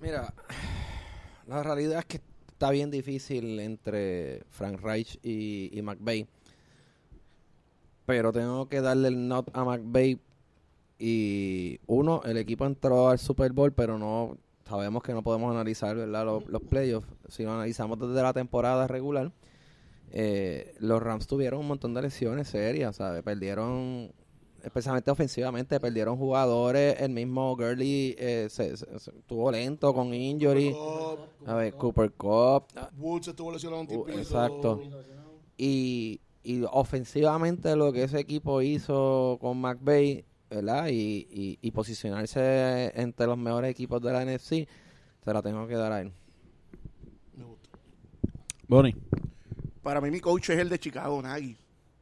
Mira, 0.00 0.34
la 1.46 1.62
realidad 1.62 2.00
es 2.00 2.04
que 2.06 2.20
está 2.48 2.70
bien 2.70 2.90
difícil 2.90 3.60
entre 3.60 4.44
Frank 4.48 4.80
Reich 4.80 5.18
y, 5.22 5.78
y 5.78 5.82
McVay. 5.82 6.26
Pero 8.10 8.32
tengo 8.32 8.66
que 8.68 8.80
darle 8.80 9.06
el 9.06 9.28
not 9.28 9.48
a 9.52 9.64
McVay. 9.64 10.18
Y 10.98 11.78
uno, 11.86 12.22
el 12.24 12.36
equipo 12.38 12.66
entró 12.66 13.08
al 13.08 13.20
Super 13.20 13.52
Bowl, 13.52 13.72
pero 13.72 13.98
no 13.98 14.36
sabemos 14.68 15.02
que 15.04 15.12
no 15.12 15.22
podemos 15.22 15.48
analizar 15.52 15.94
¿verdad? 15.96 16.24
Los, 16.24 16.44
los 16.48 16.60
playoffs. 16.62 17.06
Si 17.28 17.44
lo 17.44 17.52
analizamos 17.52 18.00
desde 18.00 18.20
la 18.20 18.32
temporada 18.32 18.88
regular, 18.88 19.30
eh, 20.10 20.74
los 20.80 21.00
Rams 21.00 21.28
tuvieron 21.28 21.60
un 21.60 21.68
montón 21.68 21.94
de 21.94 22.02
lesiones 22.02 22.48
serias, 22.48 22.96
¿sabes? 22.96 23.22
Perdieron, 23.22 24.10
especialmente 24.64 25.12
ofensivamente, 25.12 25.78
perdieron 25.78 26.16
jugadores. 26.16 27.00
El 27.00 27.12
mismo 27.12 27.54
Gurley 27.54 28.16
eh, 28.18 28.48
se, 28.50 28.76
se- 28.76 28.98
se- 28.98 29.10
estuvo 29.16 29.52
lento 29.52 29.94
con 29.94 30.12
injury. 30.12 30.74
A 31.46 31.54
ver, 31.54 31.74
Cooper 31.74 32.10
Cup. 32.10 32.64
Woods 32.98 33.28
estuvo 33.28 33.52
lesionado 33.52 33.82
un 33.82 33.88
Uh, 33.96 34.08
exacto. 34.18 34.80
Y, 35.56 36.20
y 36.42 36.62
ofensivamente 36.70 37.76
lo 37.76 37.92
que 37.92 38.04
ese 38.04 38.20
equipo 38.20 38.62
hizo 38.62 39.38
con 39.40 39.60
McVay, 39.60 40.24
¿verdad? 40.48 40.88
Y, 40.88 41.28
y, 41.30 41.58
y 41.60 41.70
posicionarse 41.70 42.92
entre 42.94 43.26
los 43.26 43.38
mejores 43.38 43.70
equipos 43.70 44.00
de 44.02 44.12
la 44.12 44.24
NFC, 44.24 44.68
se 45.24 45.32
la 45.32 45.42
tengo 45.42 45.66
que 45.66 45.74
dar 45.74 45.92
a 45.92 46.00
él. 46.00 46.12
Bonnie. 48.66 48.94
Para 49.82 50.00
mí 50.00 50.10
mi 50.10 50.20
coach 50.20 50.50
es 50.50 50.58
el 50.58 50.68
de 50.68 50.78
Chicago, 50.78 51.20
Nagy. 51.20 51.56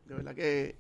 De 0.07 0.14
verdad 0.14 0.35
que 0.35 0.77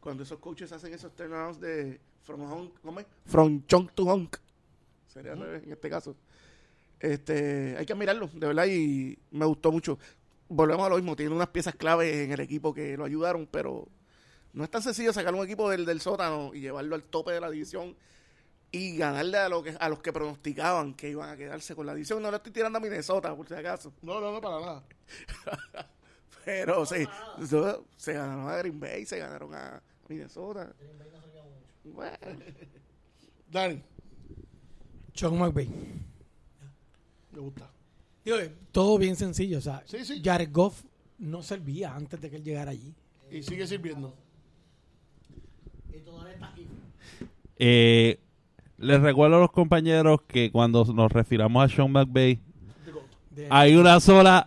cuando 0.00 0.24
esos 0.24 0.38
coaches 0.38 0.70
hacen 0.72 0.92
esos 0.92 1.14
turnarounds 1.16 1.58
de 1.58 1.98
from 2.22 2.42
home, 2.42 2.70
¿cómo 2.82 3.00
es? 3.00 3.06
From 3.24 3.64
chunk 3.66 3.92
to 3.92 4.04
honk. 4.04 4.36
Sería 5.06 5.34
revés 5.34 5.62
en 5.64 5.72
este 5.72 5.88
caso. 5.88 6.14
Este, 7.00 7.76
hay 7.78 7.86
que 7.86 7.92
admirarlo, 7.92 8.28
de 8.32 8.46
verdad, 8.46 8.66
y 8.66 9.18
me 9.30 9.46
gustó 9.46 9.72
mucho. 9.72 9.98
Volvemos 10.48 10.86
a 10.86 10.90
lo 10.90 10.96
mismo, 10.96 11.16
tiene 11.16 11.34
unas 11.34 11.48
piezas 11.48 11.74
clave 11.74 12.24
en 12.24 12.32
el 12.32 12.40
equipo 12.40 12.72
que 12.72 12.96
lo 12.96 13.04
ayudaron, 13.04 13.46
pero 13.50 13.88
no 14.52 14.62
es 14.64 14.70
tan 14.70 14.80
sencillo 14.82 15.12
sacar 15.12 15.34
un 15.34 15.44
equipo 15.44 15.68
del, 15.70 15.84
del 15.84 16.00
sótano 16.00 16.52
y 16.54 16.60
llevarlo 16.60 16.94
al 16.94 17.02
tope 17.02 17.32
de 17.32 17.40
la 17.40 17.50
división 17.50 17.96
y 18.70 18.96
ganarle 18.96 19.38
a, 19.38 19.48
lo 19.48 19.62
que, 19.62 19.76
a 19.78 19.88
los 19.88 20.00
que 20.00 20.12
pronosticaban 20.12 20.94
que 20.94 21.10
iban 21.10 21.30
a 21.30 21.36
quedarse 21.36 21.74
con 21.74 21.86
la 21.86 21.94
división. 21.94 22.22
No 22.22 22.30
le 22.30 22.36
estoy 22.36 22.52
tirando 22.52 22.78
a 22.78 22.80
Minnesota, 22.80 23.34
por 23.34 23.48
si 23.48 23.54
acaso. 23.54 23.92
No, 24.02 24.20
no, 24.20 24.32
no, 24.32 24.40
para 24.40 24.60
nada. 24.60 24.82
Pero 26.44 26.86
sí, 26.86 27.04
so- 27.48 27.84
se 27.96 28.12
ganaron 28.12 28.48
a 28.48 28.56
Green 28.58 28.78
Bay, 28.78 29.04
se 29.04 29.18
ganaron 29.18 29.52
a 29.54 29.82
Minnesota. 30.08 30.72
Bueno, 31.84 32.16
Dani, 33.50 33.82
Sean 35.14 35.38
McVay. 35.38 35.68
me 37.32 37.40
gusta. 37.40 37.68
Digo, 38.26 38.38
eh, 38.38 38.52
todo 38.72 38.98
bien 38.98 39.14
sencillo. 39.16 39.58
O 39.58 39.60
sea, 39.62 39.82
Sí, 39.86 40.04
sí. 40.04 40.20
Jared 40.22 40.50
Goff 40.52 40.82
no 41.18 41.42
servía 41.42 41.94
antes 41.94 42.20
de 42.20 42.28
que 42.28 42.36
él 42.36 42.42
llegara 42.44 42.72
allí. 42.72 42.92
Y 43.30 43.42
sigue 43.42 43.66
sirviendo. 43.66 44.14
Eh, 47.58 48.18
les 48.78 49.00
recuerdo 49.00 49.36
a 49.36 49.40
los 49.40 49.50
compañeros 49.52 50.20
que 50.26 50.50
cuando 50.50 50.84
nos 50.84 51.10
refiramos 51.10 51.64
a 51.64 51.74
Sean 51.74 51.90
McVay, 51.90 52.40
hay 53.48 53.76
una 53.76 54.00
sola 54.00 54.46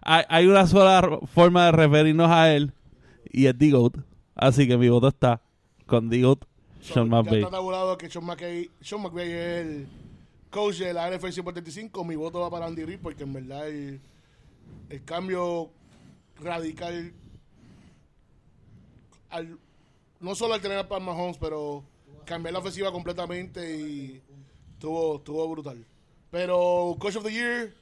hay, 0.00 0.46
una 0.46 0.66
sola 0.66 1.20
forma 1.32 1.66
de 1.66 1.72
referirnos 1.72 2.30
a 2.30 2.52
él 2.54 2.72
y 3.30 3.46
es 3.46 3.56
D-Goat. 3.56 3.98
Así 4.34 4.66
que 4.66 4.76
mi 4.76 4.88
voto 4.88 5.08
está 5.08 5.40
con 5.86 6.08
D-Goat, 6.08 6.44
Sean 6.80 7.06
Ya 7.10 7.16
McVay. 7.16 7.38
está 7.42 7.50
tabulado 7.50 7.96
que 7.98 8.10
Sean 8.10 8.24
McVay, 8.24 8.70
Sean 8.80 9.02
McVay 9.02 9.30
es 9.30 9.66
el 9.66 9.86
coach 10.52 10.76
de 10.78 10.92
la 10.92 11.10
NFL 11.10 11.30
175. 11.30 12.04
Mi 12.04 12.14
voto 12.14 12.38
va 12.40 12.50
para 12.50 12.66
Andy 12.66 12.84
Reid 12.84 13.00
porque 13.00 13.24
en 13.24 13.32
verdad 13.32 13.68
el, 13.68 14.00
cambio 15.04 15.70
radical 16.40 17.12
al, 19.30 19.58
no 20.20 20.34
solo 20.34 20.54
al 20.54 20.60
tener 20.60 20.78
a 20.78 20.88
Pat 20.88 21.00
Mahomes, 21.02 21.38
pero 21.38 21.82
cambiar 22.24 22.52
la 22.52 22.58
ofensiva 22.60 22.92
completamente 22.92 23.76
y 23.80 24.22
estuvo, 24.74 25.16
estuvo 25.16 25.48
brutal. 25.48 25.84
Pero 26.30 26.94
Coach 26.98 27.16
of 27.16 27.24
the 27.24 27.32
Year, 27.32 27.74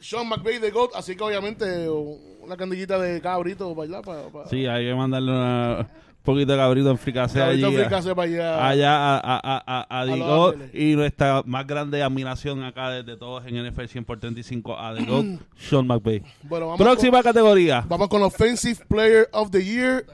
Sean 0.00 0.28
McVay 0.28 0.58
de 0.58 0.70
GOAT, 0.70 0.92
así 0.94 1.14
que 1.14 1.22
obviamente 1.22 1.88
una 1.88 2.56
candillita 2.56 2.98
de 2.98 3.20
cabrito 3.20 3.74
para 3.76 3.88
allá. 3.98 4.02
Para, 4.02 4.48
Sí, 4.48 4.66
hay 4.66 4.86
que 4.86 4.94
mandarle 4.94 5.30
una- 5.30 5.88
un 6.08 6.11
poquito 6.22 6.52
de 6.52 6.58
cabrito 6.58 6.90
en 6.90 6.98
fricase 6.98 7.42
allí. 7.42 7.64
fricase 7.64 8.14
para 8.14 8.28
allá. 8.28 8.68
allá 8.68 9.18
a, 9.18 9.18
a, 9.18 9.84
a, 9.88 10.02
a, 10.02 10.56
y 10.72 10.94
nuestra 10.94 11.42
más 11.44 11.66
grande 11.66 12.02
admiración 12.02 12.62
acá 12.62 12.90
desde 12.90 13.16
todos 13.16 13.44
en 13.46 13.66
NFL 13.66 13.86
100 13.86 14.04
por 14.04 14.20
35 14.20 14.78
a 14.78 14.94
D-Goat, 14.94 15.40
Sean 15.56 15.86
McVay. 15.86 16.22
Bueno, 16.44 16.68
vamos 16.68 16.80
Próxima 16.80 17.22
categoría. 17.22 17.84
Vamos 17.88 18.08
con 18.08 18.22
Offensive 18.22 18.84
Player 18.86 19.28
of 19.32 19.50
the 19.50 19.64
Year. 19.64 20.06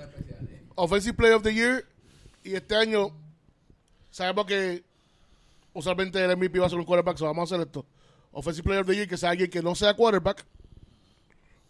Offensive 0.74 1.14
Player 1.14 1.34
of 1.34 1.42
the 1.42 1.52
Year. 1.52 1.84
Y 2.42 2.54
este 2.54 2.74
año 2.76 3.10
sabemos 4.10 4.46
que 4.46 4.82
usualmente 5.72 6.24
el 6.24 6.36
MVP 6.36 6.58
va 6.58 6.66
a 6.66 6.70
ser 6.70 6.78
un 6.78 6.84
quarterback, 6.84 7.18
so 7.18 7.26
vamos 7.26 7.50
a 7.52 7.54
hacer 7.54 7.66
esto. 7.66 7.84
Offensive 8.32 8.64
Player 8.64 8.80
of 8.80 8.86
the 8.86 8.94
Year, 8.94 9.08
que 9.08 9.16
sea 9.16 9.30
alguien 9.30 9.50
que 9.50 9.62
no 9.62 9.74
sea 9.74 9.94
quarterback. 9.94 10.44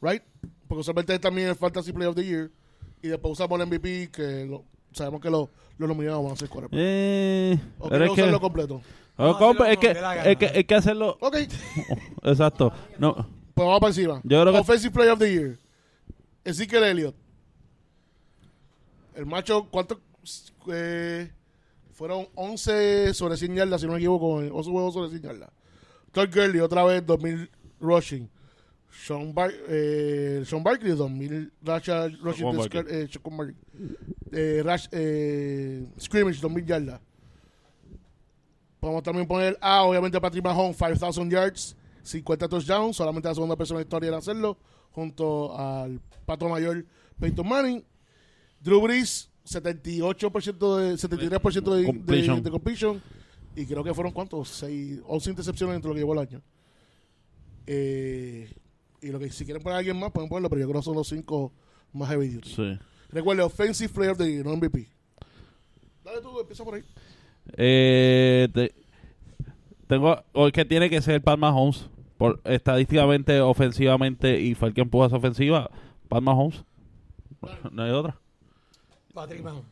Right? 0.00 0.22
Porque 0.68 0.80
usualmente 0.80 1.18
también 1.18 1.48
el 1.48 1.56
Fantasy 1.56 1.92
Player 1.92 2.10
of 2.10 2.16
the 2.16 2.24
Year. 2.24 2.50
Y 3.02 3.08
después 3.08 3.32
usamos 3.32 3.58
el 3.60 3.66
MVP, 3.66 4.10
que 4.12 4.46
lo- 4.46 4.64
sabemos 4.92 5.20
que 5.20 5.30
los 5.30 5.48
lo 5.78 5.86
nominados 5.86 6.24
van 6.24 6.32
a 6.32 6.36
ser 6.36 6.48
quarterback. 6.48 6.78
Eh, 6.80 7.58
O 7.78 7.88
pero 7.88 8.04
es 8.06 8.10
que, 8.12 8.20
hacerlo 8.22 8.40
completo. 8.40 8.74
Oh, 9.16 9.22
Vamos 9.24 9.36
a 9.36 9.38
compa, 9.38 9.64
hacerlo 9.64 9.72
es, 9.72 9.78
que, 9.78 10.30
es 10.30 10.36
que 10.38 10.58
hay 10.58 10.64
que 10.64 10.74
hacerlo. 10.74 11.16
Ok, 11.20 11.36
Exacto. 12.24 12.72
No. 12.98 13.14
pues 13.14 13.66
vamos 13.66 13.80
para 13.80 13.90
encima. 13.90 14.20
Yo 14.24 14.40
creo 14.42 14.52
que- 14.52 14.58
Offensive 14.60 14.92
Player 14.92 15.12
of 15.12 15.18
the 15.18 15.32
Year. 15.32 15.58
Ezekiel 16.44 16.82
Elliott. 16.84 17.14
El 19.14 19.26
macho, 19.26 19.66
¿cuánto? 19.70 20.00
Eh, 20.72 21.30
fueron 21.92 22.26
11 22.34 23.12
sobre 23.14 23.36
100 23.36 23.54
yardas, 23.56 23.80
si 23.80 23.86
no 23.86 23.92
me 23.94 23.98
equivoco, 23.98 24.34
11 24.36 24.70
juegos 24.70 24.94
sobre 24.94 25.10
100 25.10 25.22
yardas. 25.22 25.50
Todd 26.12 26.28
Gurley, 26.34 26.60
otra 26.60 26.84
vez 26.84 27.04
2000 27.04 27.50
rushing. 27.80 28.28
Sean, 28.90 29.32
Bar 29.34 29.50
eh, 29.68 30.42
Sean 30.46 30.62
Barkley, 30.62 30.90
2000 30.92 31.52
Rasha 31.62 32.08
rushing. 32.22 32.44
Saquon 32.44 32.52
de 32.52 32.58
Barkley. 32.58 32.82
Scar- 32.82 32.86
eh. 32.90 33.54
Eh, 34.32 34.62
Rash- 34.64 34.88
eh, 34.92 35.86
scrimmage, 36.00 36.40
2000 36.40 36.66
yardas. 36.66 37.00
Podemos 38.80 39.02
también 39.02 39.26
poner 39.26 39.58
a, 39.60 39.82
obviamente, 39.82 40.20
Patrick 40.20 40.44
Mahomes, 40.44 40.76
5000 40.76 41.30
yards, 41.30 41.76
50 42.02 42.48
touchdowns, 42.48 42.96
solamente 42.96 43.28
la 43.28 43.34
segunda 43.34 43.56
persona 43.56 43.78
en 43.80 43.82
la 43.82 43.86
historia 43.86 44.08
en 44.08 44.14
hacerlo, 44.14 44.56
junto 44.92 45.56
al 45.58 46.00
pato 46.24 46.48
mayor 46.48 46.84
Peyton 47.18 47.46
Manning. 47.48 47.84
Drew 48.60 48.80
Brees, 48.80 49.30
78% 49.44 50.76
de, 50.76 50.94
73% 50.94 51.70
de, 51.74 51.80
de, 51.80 51.86
Completion. 51.86 52.42
de 52.42 52.50
completion. 52.50 53.02
Y 53.56 53.66
creo 53.66 53.82
que 53.82 53.92
fueron, 53.94 54.12
¿cuántos? 54.12 54.48
6, 54.50 55.00
11 55.06 55.30
intercepciones 55.30 55.76
entre 55.76 55.88
lo 55.88 55.94
que 55.94 56.00
llevó 56.00 56.12
el 56.12 56.18
año. 56.20 56.42
Eh, 57.66 58.48
y 59.02 59.08
lo 59.08 59.18
que 59.18 59.30
si 59.30 59.44
quieren 59.44 59.62
poner 59.62 59.76
a 59.76 59.78
alguien 59.78 59.98
más, 59.98 60.10
pueden 60.12 60.28
ponerlo, 60.28 60.48
pero 60.50 60.60
yo 60.60 60.68
creo 60.68 60.80
que 60.80 60.84
son 60.84 60.94
los 60.96 61.08
5 61.08 61.52
más 61.92 62.08
heavy 62.10 62.28
duty. 62.28 62.50
Sí. 62.54 62.78
Recuerde, 63.10 63.42
Offensive 63.42 63.92
Player 63.92 64.12
of 64.12 64.18
the 64.18 64.30
Year, 64.30 64.44
no 64.44 64.56
MVP. 64.56 64.86
Dale 66.04 66.20
tú, 66.20 66.38
empieza 66.40 66.64
por 66.64 66.74
ahí. 66.74 66.82
Eh, 67.56 68.48
te- 68.52 68.74
tengo 69.86 70.22
o 70.32 70.50
que 70.50 70.64
tiene 70.64 70.90
que 70.90 71.00
ser 71.00 71.22
Pat 71.22 71.38
Mahomes. 71.38 71.88
Por, 72.18 72.40
estadísticamente, 72.44 73.40
ofensivamente, 73.40 74.40
y 74.40 74.54
fue 74.56 74.68
el 74.68 74.74
que 74.74 74.80
empuja 74.80 75.06
esa 75.06 75.16
ofensiva. 75.16 75.70
Pat 76.08 76.20
Mahomes. 76.22 76.64
No 77.70 77.82
hay 77.84 77.90
otra. 77.92 78.18
Patrick 79.14 79.42
Mahomes. 79.42 79.64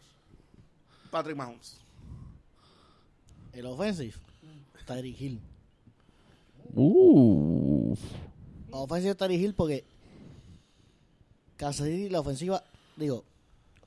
Patrick 1.11 1.37
Mahomes. 1.37 1.81
El 3.53 3.67
offensive. 3.67 4.15
Tyreek 4.87 5.21
Hill. 5.21 5.41
Uh. 6.75 7.97
Offensive 8.81 9.15
Tyreek 9.15 9.41
Hill 9.41 9.55
porque 9.55 9.85
Kansas 11.57 11.87
City, 11.87 12.09
la 12.11 12.21
ofensiva, 12.21 12.63
digo, 12.97 13.25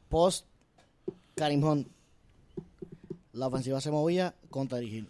post 0.10 0.45
Karim 1.36 1.63
Hunt, 1.63 1.88
la 3.34 3.47
ofensiva 3.47 3.80
se 3.82 3.91
movía 3.91 4.34
con 4.49 4.67
Hill. 4.93 5.08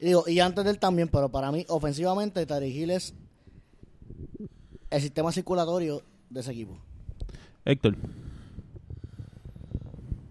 Y 0.00 0.06
digo, 0.06 0.24
y 0.26 0.40
antes 0.40 0.64
de 0.64 0.70
él 0.70 0.78
también, 0.78 1.08
pero 1.08 1.28
para 1.28 1.52
mí, 1.52 1.66
ofensivamente, 1.68 2.46
Hill 2.70 2.90
es 2.90 3.12
el 4.90 5.00
sistema 5.02 5.30
circulatorio 5.32 6.02
de 6.30 6.40
ese 6.40 6.52
equipo. 6.52 6.78
Héctor. 7.64 7.96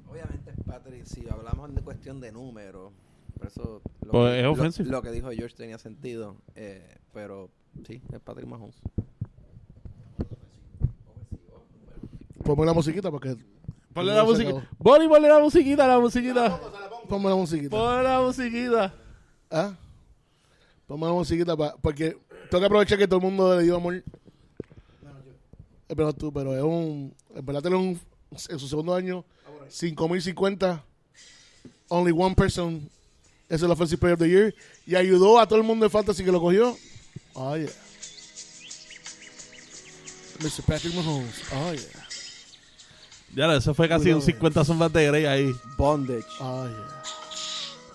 Obviamente, 0.10 0.54
Patrick, 0.66 1.06
si 1.06 1.28
hablamos 1.30 1.74
de 1.76 1.82
cuestión 1.82 2.20
de 2.20 2.32
números, 2.32 2.92
por 3.38 3.48
eso 3.48 3.82
lo, 4.02 4.12
Pues 4.12 4.32
que, 4.34 4.38
es 4.40 4.44
lo- 4.44 4.52
offensive. 4.52 4.90
lo 4.90 5.02
que 5.02 5.12
dijo 5.12 5.30
George 5.32 5.56
tenía 5.56 5.78
sentido, 5.78 6.36
eh, 6.56 6.98
pero 7.14 7.50
sí, 7.86 8.02
es 8.14 8.20
Patrick 8.22 8.48
Mahomes. 8.48 8.76
Ponme 12.44 12.66
la 12.66 12.74
musiquita 12.74 13.12
porque. 13.12 13.36
Ponle 13.94 14.14
la 14.14 14.24
musiquita. 14.24 14.68
Bonnie, 14.78 15.08
ponle 15.08 15.28
la 15.28 15.40
musiquita, 15.40 15.88
la 15.88 16.00
musiquita. 16.00 16.60
Ponme 17.08 17.30
la 17.30 17.36
musiquita. 17.36 17.70
Ponle 17.70 18.04
la 18.04 18.22
musiquita. 18.22 18.94
¿Ah? 19.52 19.74
Ponme 20.88 21.06
la 21.08 21.14
musiquita 21.14 21.56
pa- 21.58 21.76
porque 21.82 22.18
tengo 22.50 22.60
que 22.62 22.66
aprovechar 22.66 22.98
que 22.98 23.08
todo 23.08 23.20
el 23.20 23.26
mundo 23.26 23.56
le 23.58 23.64
dio 23.64 23.76
amor. 23.76 24.04
Pero 25.88 26.14
tú, 26.14 26.32
pero 26.32 26.56
es 26.56 26.64
un. 26.64 27.14
En 27.36 27.46
verdad, 27.46 27.62
tener 27.62 27.78
un. 27.78 28.00
En 28.50 28.60
su 28.60 28.68
segundo 28.68 28.94
año, 28.96 29.24
5050. 29.70 30.84
Only 31.92 32.12
one 32.16 32.36
person 32.36 32.88
es 33.50 33.62
el 33.64 33.72
Offensive 33.72 33.98
Player 34.00 34.14
of 34.14 34.20
the 34.20 34.30
Year. 34.30 34.56
Y 34.86 34.96
ayudó 34.96 35.40
a 35.40 35.48
todo 35.48 35.58
el 35.60 35.66
mundo 35.66 35.84
de 35.86 35.90
Fantasy 35.90 36.24
que 36.24 36.32
lo 36.32 36.40
cogió. 36.40 36.76
Oh, 37.42 37.54
yeah. 37.54 37.68
Mr. 40.40 40.62
Patrick 40.68 40.94
Mahomes. 40.94 41.40
Oh, 41.54 41.72
yeah. 41.72 42.04
Ya, 43.34 43.56
eso 43.56 43.74
fue 43.74 43.88
casi 43.88 44.12
un 44.12 44.22
50 44.22 44.66
sombras 44.66 44.92
de 44.92 45.08
Grey 45.08 45.26
ahí. 45.26 45.54
Bondage. 45.78 46.26
Oh, 46.42 46.68
yeah. 46.68 47.02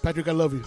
Patrick, 0.01 0.29
I 0.29 0.33
love 0.33 0.55
you. 0.55 0.63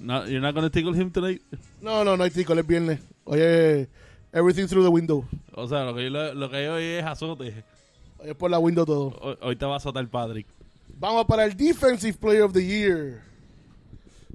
No, 0.00 0.24
you're 0.24 0.40
not 0.40 0.54
gonna 0.54 0.68
tickle 0.68 0.92
him 0.92 1.10
tonight. 1.10 1.40
No, 1.80 2.02
no, 2.02 2.16
no 2.16 2.24
hay 2.24 2.30
tico, 2.30 2.52
es 2.52 2.66
viernes. 2.66 3.00
Oye, 3.24 3.88
everything 4.32 4.66
through 4.66 4.82
the 4.82 4.90
window. 4.90 5.24
O 5.54 5.66
sea, 5.68 5.84
lo 5.84 5.94
que 5.94 6.04
yo, 6.04 6.10
lo, 6.10 6.34
lo 6.34 6.50
que 6.50 6.64
yo 6.64 6.74
oí 6.74 6.84
es 6.84 7.04
azote. 7.04 7.64
Oye, 8.18 8.34
por 8.34 8.50
la 8.50 8.58
window 8.58 8.84
todo. 8.84 9.16
Hoy, 9.20 9.36
hoy 9.40 9.56
te 9.56 9.64
va 9.66 9.74
a 9.74 9.76
azotar 9.76 10.06
Patrick. 10.08 10.46
Vamos 10.98 11.26
para 11.26 11.44
el 11.44 11.56
Defensive 11.56 12.18
Player 12.18 12.42
of 12.42 12.52
the 12.52 12.64
Year. 12.64 13.22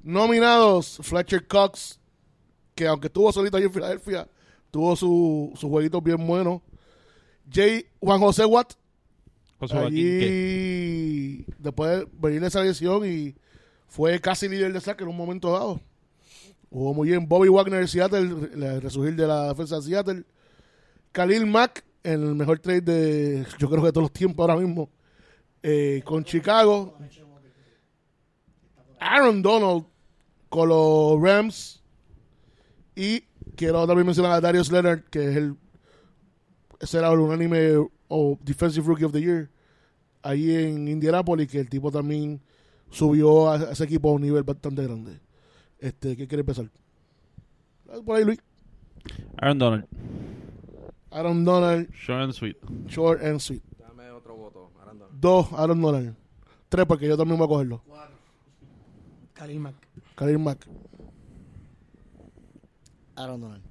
Nominados, 0.03 0.99
Fletcher 1.01 1.45
Cox, 1.45 1.99
que 2.81 2.87
aunque 2.87 3.07
estuvo 3.07 3.31
solito 3.31 3.57
ahí 3.57 3.63
en 3.65 3.71
Filadelfia, 3.71 4.27
tuvo 4.71 4.95
su, 4.95 5.51
su 5.55 5.69
jueguito 5.69 6.01
bien 6.01 6.25
bueno. 6.25 6.63
Jay 7.47 7.85
Juan 7.99 8.19
José 8.19 8.43
Watt, 8.43 8.73
allí 9.69 11.45
después 11.59 11.99
de 11.99 12.07
venir 12.13 12.41
de 12.41 12.47
esa 12.47 12.63
lesión 12.63 13.05
y 13.05 13.35
fue 13.87 14.19
casi 14.19 14.49
líder 14.49 14.73
de 14.73 14.81
saque 14.81 15.03
en 15.03 15.11
un 15.11 15.17
momento 15.17 15.51
dado. 15.51 15.79
Jugó 16.71 16.95
muy 16.95 17.09
bien. 17.09 17.27
Bobby 17.27 17.49
Wagner 17.49 17.81
de 17.81 17.87
Seattle, 17.87 18.49
el 18.51 18.81
resurgir 18.81 19.15
de 19.15 19.27
la 19.27 19.49
defensa 19.49 19.75
de 19.75 19.81
Seattle. 19.83 20.23
Khalil 21.11 21.45
Mack, 21.45 21.83
en 22.03 22.23
el 22.23 22.33
mejor 22.33 22.57
trade 22.57 22.81
de, 22.81 23.45
yo 23.59 23.69
creo 23.69 23.81
que 23.81 23.87
de 23.87 23.93
todos 23.93 24.05
los 24.05 24.13
tiempos 24.13 24.49
ahora 24.49 24.59
mismo, 24.59 24.89
eh, 25.61 26.01
con 26.03 26.23
Chicago. 26.23 26.97
Aaron 28.99 29.43
Donald 29.43 29.85
con 30.49 30.69
los 30.69 31.21
Rams. 31.21 31.80
Y 32.95 33.21
quiero 33.55 33.85
también 33.87 34.05
mencionar 34.05 34.33
a 34.33 34.41
Darius 34.41 34.71
Leonard, 34.71 35.03
que 35.09 35.29
es 35.29 35.35
el 35.37 35.55
será 36.81 37.11
el 37.11 37.19
unánime 37.19 37.77
o 38.07 38.37
Defensive 38.43 38.85
Rookie 38.85 39.05
of 39.05 39.11
the 39.13 39.21
Year 39.21 39.49
ahí 40.23 40.55
en 40.55 40.87
Indianapolis, 40.87 41.47
que 41.49 41.59
el 41.59 41.69
tipo 41.69 41.91
también 41.91 42.41
subió 42.89 43.49
a, 43.49 43.55
a 43.55 43.71
ese 43.71 43.83
equipo 43.85 44.09
a 44.09 44.13
un 44.13 44.21
nivel 44.21 44.43
bastante 44.43 44.83
grande. 44.83 45.19
Este, 45.79 46.15
¿Qué 46.15 46.27
quiere 46.27 46.41
empezar? 46.41 46.69
Dale 47.85 48.03
Por 48.03 48.17
ahí, 48.17 48.25
Luis. 48.25 48.39
Aaron 49.37 49.57
Donald. 49.57 49.85
Aaron 51.09 51.43
Donald, 51.43 51.89
Short 51.93 52.21
and 52.23 52.33
sweet. 52.33 52.57
short 52.87 53.21
and 53.23 53.39
sweet. 53.39 53.63
Dame 53.79 54.09
otro 54.11 54.35
voto, 54.35 54.71
Aranda. 54.81 55.07
Dos, 55.11 55.47
Aaron 55.53 55.81
Donald. 55.81 56.15
Tres, 56.69 56.85
porque 56.85 57.07
yo 57.07 57.17
también 57.17 57.37
voy 57.37 57.45
a 57.45 57.49
cogerlo. 57.49 57.83
Khalil 59.33 59.59
Mack. 59.59 59.75
Khalil 60.15 60.39
Mack. 60.39 60.67
Aaron 63.15 63.41
Donald. 63.41 63.63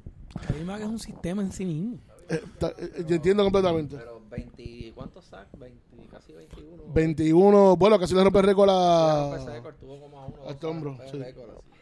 Khalil 0.47 0.65
Mack 0.65 0.81
es 0.81 0.87
un 0.87 0.99
sistema 0.99 1.43
en 1.43 1.53
sí 1.53 1.65
mismo. 1.65 1.99
Eh, 2.29 2.41
ta- 2.59 2.73
eh, 2.79 3.05
yo 3.07 3.17
entiendo 3.17 3.43
completamente. 3.43 3.97
Pero 3.97 4.23
20, 4.31 4.93
¿cuántos 4.95 5.25
sacks? 5.25 5.59
20, 5.59 6.07
casi 6.11 6.33
21. 6.33 6.83
21, 6.93 7.77
bueno, 7.77 7.99
casi 7.99 8.15
le 8.15 8.23
rompe 8.23 8.39
el 8.39 8.45
récord 8.47 8.71
a... 8.71 9.37
Ese 9.37 9.51
récord 9.51 9.75
tuvo 9.77 10.01
como 10.01 10.21
a 10.21 10.27
uno, 10.27 10.37
este 10.49 10.67
hombro, 10.67 10.97
sí. 11.11 11.19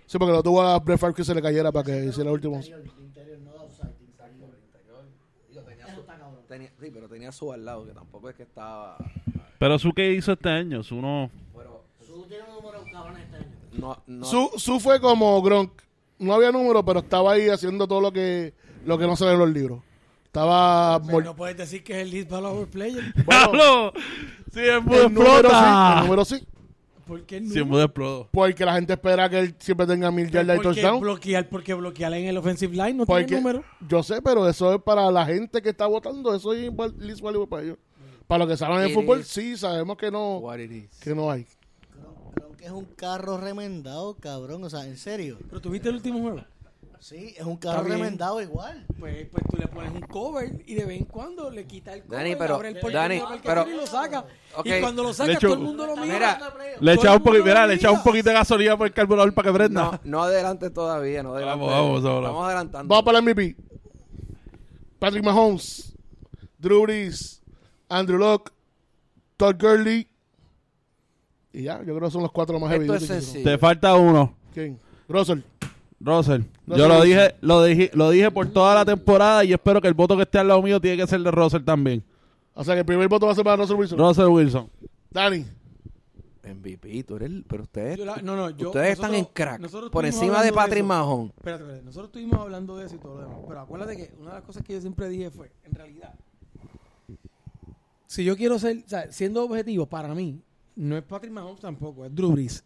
Sí, 0.07 0.17
porque 0.19 0.33
lo 0.33 0.43
tuvo 0.43 0.63
a 0.63 0.79
Brett 0.79 0.99
Favre 0.99 1.15
que 1.15 1.25
se 1.25 1.35
le 1.35 1.43
cayera 1.43 1.71
para 1.71 1.85
que 1.85 2.07
hiciera 2.07 2.31
el 2.31 2.35
último. 2.35 2.61
Tenía- 6.49 6.73
sí, 6.81 6.91
pero 6.93 7.09
tenía 7.09 7.31
su 7.31 7.53
al 7.53 7.65
lado, 7.65 7.85
que 7.87 7.93
tampoco 7.93 8.31
es 8.31 8.37
que 8.37 8.43
estaba... 8.45 8.97
Pero 9.59 9.79
su 9.79 9.93
que 9.93 10.15
hizo 10.15 10.33
este 10.33 10.49
año, 10.49 10.83
su 10.83 10.97
no. 10.97 11.31
Pero 11.55 11.85
Su 12.01 12.23
tiene 12.27 12.45
un 12.45 12.55
número 12.63 12.83
cabrón 12.91 13.17
este 13.19 13.37
año. 13.37 13.47
no, 13.73 14.03
no, 14.07 14.25
Su, 14.25 14.51
su 14.57 14.81
fue 14.81 14.99
como 15.01 15.43
Gronk. 15.43 15.73
No 16.19 16.35
había 16.35 16.51
número, 16.53 16.85
pero 16.85 17.01
estaba 17.01 17.33
ahí 17.33 17.49
haciendo 17.49 17.87
todo 17.87 18.01
lo 18.01 18.13
que 18.13 18.55
lo 18.85 18.99
que 18.99 19.07
no 19.07 19.17
se 19.17 19.25
ve 19.25 19.33
en 19.33 19.39
los 19.39 19.51
libros. 19.51 19.83
Estaba... 20.25 21.01
Pero 21.05 21.21
no 21.23 21.37
puedes 21.37 21.57
decir 21.57 21.83
que 21.83 21.95
es 21.95 21.99
el 22.03 22.11
lead 22.11 22.29
valor 22.29 22.69
player. 22.69 23.03
¡Pablo! 23.27 23.93
Sí, 24.53 24.61
el 24.61 24.83
mudo 24.83 25.07
el 25.07 25.15
número 25.15 25.51
sí, 25.51 25.57
el 25.57 26.01
número 26.05 26.25
sí. 26.25 26.47
Porque 27.07 27.41
Sí, 27.41 27.59
el 27.59 27.65
mudo 27.65 27.85
explotó. 27.85 28.29
Porque 28.33 28.65
la 28.65 28.75
gente 28.75 28.93
espera 28.93 29.29
que 29.31 29.39
él 29.39 29.55
siempre 29.59 29.87
tenga 29.87 30.11
mil 30.11 30.31
yardas 30.31 30.57
y 30.57 30.61
porque 30.61 30.81
touchdown. 30.81 31.01
bloquear, 31.01 31.49
porque 31.49 31.73
bloquear 31.75 32.13
en 32.13 32.27
el 32.27 32.37
offensive 32.37 32.73
line 32.77 32.95
no 32.95 33.07
Porque 33.07 33.25
tiene 33.25 33.41
número. 33.41 33.65
yo 33.89 34.03
sé, 34.03 34.21
pero 34.21 34.47
eso 34.49 34.75
es 34.75 34.83
para 34.83 35.11
la 35.11 35.25
gente 35.25 35.63
que 35.63 35.71
está 35.71 35.87
votando. 35.87 36.35
Eso 36.35 36.53
es 36.53 36.71
least 36.99 37.23
valuable 37.23 37.49
para 37.49 37.63
ellos. 37.63 37.79
Para 38.27 38.41
los 38.41 38.49
que 38.49 38.57
saben 38.59 38.87
de 38.87 38.93
fútbol, 38.93 39.25
sí, 39.25 39.57
sabemos 39.57 39.97
que 39.97 40.11
no, 40.11 40.37
what 40.37 40.59
it 40.59 40.71
is. 40.71 41.01
que 41.01 41.15
no 41.15 41.31
hay. 41.31 41.47
Es 42.61 42.71
un 42.71 42.85
carro 42.85 43.39
remendado, 43.39 44.15
cabrón. 44.15 44.65
O 44.65 44.71
sea, 44.71 44.85
en 44.85 44.97
serio. 44.97 45.39
Pero 45.49 45.61
tuviste 45.61 45.89
el 45.89 45.97
último 45.97 46.21
juego. 46.21 46.45
Sí, 47.01 47.33
es 47.39 47.47
un 47.47 47.57
carro 47.57 47.85
remendado 47.85 48.43
igual. 48.43 48.85
Pues, 48.99 49.29
pues 49.31 49.45
tú 49.49 49.57
le 49.57 49.69
pones 49.69 49.93
un 49.93 50.01
cover 50.01 50.65
y 50.67 50.75
de 50.75 50.85
vez 50.85 50.99
en 50.99 51.05
cuando 51.07 51.49
le 51.49 51.65
quita 51.65 51.95
el 51.95 52.03
cover, 52.03 52.19
Dani, 52.19 52.35
pero- 52.37 52.55
abre 52.57 52.69
el 52.71 52.93
Dani, 52.93 53.23
pero- 53.45 53.69
y 53.69 53.77
lo 53.77 53.87
saca. 53.87 54.25
Ok. 54.57 54.67
Y 54.67 54.81
cuando 54.81 55.05
lo 55.05 55.11
Le 55.11 55.15
saca, 55.15 55.33
echo- 55.33 55.47
todo 55.47 55.55
el 55.55 55.61
mundo 55.63 55.87
lo 55.87 55.97
mira. 55.97 56.15
Mira, 56.15 56.39
Le 56.81 56.93
el 56.93 56.99
un, 56.99 57.23
poquito, 57.23 57.45
mira, 57.45 57.67
le 57.69 57.75
echaba 57.75 57.95
un 57.97 58.03
poquito 58.03 58.31
de 58.31 58.35
gasolina 58.35 58.77
por 58.77 58.89
el 58.89 58.93
carburador 58.93 59.33
para 59.33 59.49
que 59.49 59.55
prenda. 59.55 59.83
No, 59.83 60.01
no 60.03 60.23
adelante 60.25 60.71
todavía, 60.71 61.23
no 61.23 61.35
adelante. 61.35 61.61
Vamos, 61.61 61.71
vamos, 61.71 62.03
vamos. 62.03 62.23
Vamos 62.25 62.47
adelantando. 62.47 62.89
Vamos 62.93 63.05
para 63.05 63.19
el 63.19 63.25
MVP. 63.25 63.57
Patrick 64.99 65.23
Mahomes, 65.25 65.95
Drew 66.59 66.83
Brees, 66.83 67.41
Andrew 67.89 68.19
Locke, 68.19 68.51
Todd 69.37 69.55
Gurley. 69.57 70.09
Y 71.53 71.63
ya, 71.63 71.79
yo 71.79 71.95
creo 71.97 72.09
que 72.09 72.11
son 72.11 72.23
los 72.23 72.33
cuatro 72.33 72.59
más 72.61 72.71
Esto 72.71 72.83
evidentes. 72.83 73.03
es 73.11 73.17
que 73.17 73.23
sencillo. 73.23 73.51
Te 73.51 73.59
falta 73.59 73.95
uno. 73.97 74.35
¿Quién? 74.53 74.79
Russell. 75.09 75.41
Russell. 76.01 76.43
Russell 76.67 76.79
Yo 76.79 76.89
lo 76.89 77.03
dije, 77.03 77.35
lo 77.41 77.65
dije, 77.65 77.91
lo 77.95 78.11
dije 78.11 78.31
por 78.31 78.47
toda 78.49 78.75
la 78.75 78.85
temporada 78.85 79.45
y 79.45 79.53
espero 79.53 79.81
que 79.81 79.89
el 79.89 79.95
voto 79.95 80.17
que 80.17 80.23
esté 80.23 80.39
al 80.39 80.49
lado 80.49 80.63
mío 80.63 80.81
tiene 80.81 80.97
que 80.97 81.07
ser 81.07 81.21
de 81.21 81.31
Russell 81.31 81.65
también. 81.65 82.05
O 82.55 82.63
sea 82.65 82.75
que 82.75 82.81
el 82.81 82.87
primer 82.87 83.09
voto 83.09 83.27
va 83.27 83.33
a 83.33 83.35
ser 83.35 83.45
para 83.45 83.57
Russell 83.57 83.77
Wilson. 83.77 83.99
Russell 83.99 84.27
Wilson. 84.27 84.71
Dani. 85.11 85.45
MVP, 86.45 87.03
tú 87.05 87.17
eres 87.17 87.29
el- 87.31 87.45
pero 87.47 87.63
ustedes, 87.65 87.99
Yo 87.99 88.05
la- 88.07 88.17
no, 88.23 88.35
no, 88.37 88.51
yo- 88.51 88.69
ustedes 88.69 88.93
están 88.93 89.15
en 89.15 89.25
crack 89.27 89.61
por 89.91 90.07
encima 90.07 90.43
de 90.43 90.53
Patrick. 90.53 90.85
Mahomes. 90.85 91.33
Espérate, 91.37 91.63
espérate. 91.65 91.85
Nosotros 91.85 92.09
estuvimos 92.09 92.41
hablando 92.41 92.77
de 92.79 92.87
eso 92.87 92.95
y 92.95 92.99
todo 92.99 93.17
lo 93.17 93.23
demás. 93.23 93.39
Pero 93.47 93.61
acuérdate 93.61 93.97
que 93.97 94.15
una 94.19 94.31
de 94.31 94.37
las 94.37 94.45
cosas 94.45 94.63
que 94.63 94.73
yo 94.73 94.81
siempre 94.81 95.09
dije 95.09 95.31
fue, 95.31 95.51
en 95.65 95.73
realidad, 95.73 96.15
si 98.07 98.25
yo 98.25 98.37
quiero 98.37 98.59
ser, 98.59 98.79
o 98.85 98.89
sea, 98.89 99.13
siendo 99.13 99.45
objetivo, 99.45 99.87
para 99.87 100.15
mí, 100.15 100.41
no 100.79 100.97
es 100.97 101.03
Patrick 101.05 101.33
Mahomes 101.33 101.61
tampoco, 101.61 102.05
es 102.05 102.15
Drew 102.15 102.33
Brees. 102.33 102.65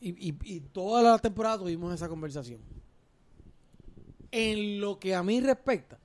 Y, 0.00 0.28
y, 0.30 0.36
y 0.44 0.60
toda 0.60 1.02
la 1.02 1.18
temporada 1.18 1.58
tuvimos 1.58 1.92
esa 1.94 2.08
conversación. 2.08 2.60
En 4.30 4.80
lo 4.80 4.98
que 4.98 5.14
a 5.14 5.22
mí 5.22 5.40
respecta, 5.40 5.98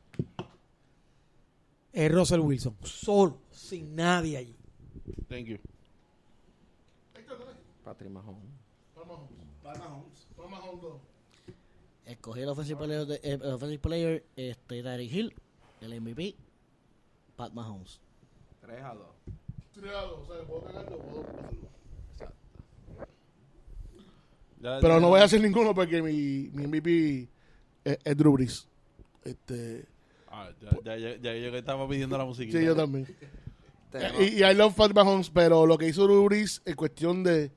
es 1.91 2.11
Russell 2.11 2.39
Wilson, 2.39 2.75
solo, 2.83 3.37
sin 3.51 3.95
nadie 3.95 4.37
allí. 4.37 4.55
Thank 5.27 5.45
you. 5.47 5.57
Patrick 7.83 8.11
Mahomes. 8.11 8.43
Escogí 12.05 12.41
el 12.41 12.49
offensive 12.49 12.77
player, 12.77 13.05
de- 13.05 13.15
eh, 13.15 13.33
el 13.33 13.53
offensive 13.53 13.79
player 13.79 14.25
este, 14.35 14.81
Tyreek 14.83 15.11
Hill, 15.11 15.33
el 15.81 15.93
MVP, 16.01 16.35
Pat 17.35 17.53
Mahomes. 17.53 17.99
3 18.61 18.81
a 18.83 18.93
2. 18.95 19.05
Pero 24.81 24.99
no 24.99 25.09
voy 25.09 25.19
a 25.19 25.23
hacer 25.25 25.41
ninguno 25.41 25.73
porque 25.73 26.01
mi, 26.01 26.49
mi 26.53 26.67
MVP 26.67 27.27
es, 27.83 27.97
es 28.03 28.17
Drew 28.17 28.33
Brees. 28.33 28.67
Este, 29.23 29.85
Ah, 30.35 30.49
ya, 30.59 30.69
ya, 30.83 30.97
ya, 30.97 31.15
ya, 31.17 31.35
yo 31.35 31.51
que 31.51 31.59
estaba 31.59 31.87
pidiendo 31.87 32.17
la 32.17 32.25
musiquita. 32.25 32.57
sí, 32.57 32.65
yo 32.65 32.75
también. 32.75 33.07
Y, 34.19 34.23
y 34.39 34.43
I 34.43 34.55
love 34.55 34.73
Patrick 34.73 34.95
Mahomes, 34.95 35.29
pero 35.29 35.67
lo 35.67 35.77
que 35.77 35.87
hizo 35.87 36.05
Drew 36.05 36.23
Brees 36.25 36.61
en 36.65 36.75
cuestión 36.75 37.23
de 37.23 37.51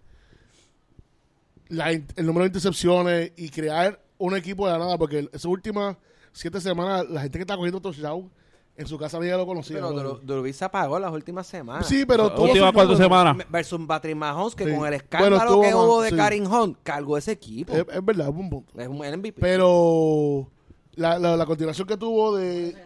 la 1.68 1.90
el 1.92 2.06
número 2.18 2.40
de 2.42 2.48
intercepciones 2.48 3.32
y 3.36 3.48
crear 3.48 3.98
un 4.18 4.36
equipo 4.36 4.66
de 4.66 4.72
la 4.74 4.78
nada, 4.78 4.98
porque 4.98 5.20
esas 5.32 5.46
últimas 5.46 5.96
siete 6.32 6.60
semanas 6.60 7.08
la 7.08 7.22
gente 7.22 7.38
que 7.38 7.42
está 7.44 7.56
cogiendo 7.56 7.80
touchdown 7.80 8.30
en 8.78 8.86
su 8.86 8.98
casa 8.98 9.18
ya 9.24 9.36
lo 9.36 9.46
conocía. 9.46 9.76
Pero 9.76 10.20
¿no? 10.22 10.40
Brees 10.42 10.56
se 10.56 10.64
apagó 10.64 10.98
las 10.98 11.12
últimas 11.12 11.46
semanas. 11.46 11.86
Sí, 11.86 12.04
pero 12.06 12.24
Las 12.24 12.34
todos 12.34 12.48
últimas 12.50 12.72
cuatro 12.72 12.96
semanas. 12.96 13.36
Versus 13.50 13.80
Patrick 13.86 14.16
Mahomes, 14.16 14.54
que 14.54 14.64
Sí. 14.64 14.70
con 14.70 14.74
el 14.74 14.80
Bueno, 14.80 14.96
escándalo 14.96 15.60
que 15.60 15.66
más- 15.68 15.74
hubo 15.74 16.02
de 16.02 16.10
sí. 16.10 16.16
Karim 16.16 16.52
Hunt, 16.52 16.78
cargó 16.82 17.16
ese 17.16 17.32
equipo. 17.32 17.72
Es, 17.72 17.86
es 17.90 18.04
verdad, 18.04 18.28
es 18.28 18.34
un 18.34 18.50
punto. 18.50 18.72
es 18.80 18.88
un 18.88 18.96
MVP. 18.98 19.40
Pero 19.40 20.48
la, 20.94 21.18
la, 21.18 21.36
la 21.36 21.46
continuación 21.46 21.86
que 21.88 21.96
tuvo 21.96 22.36
de, 22.36 22.76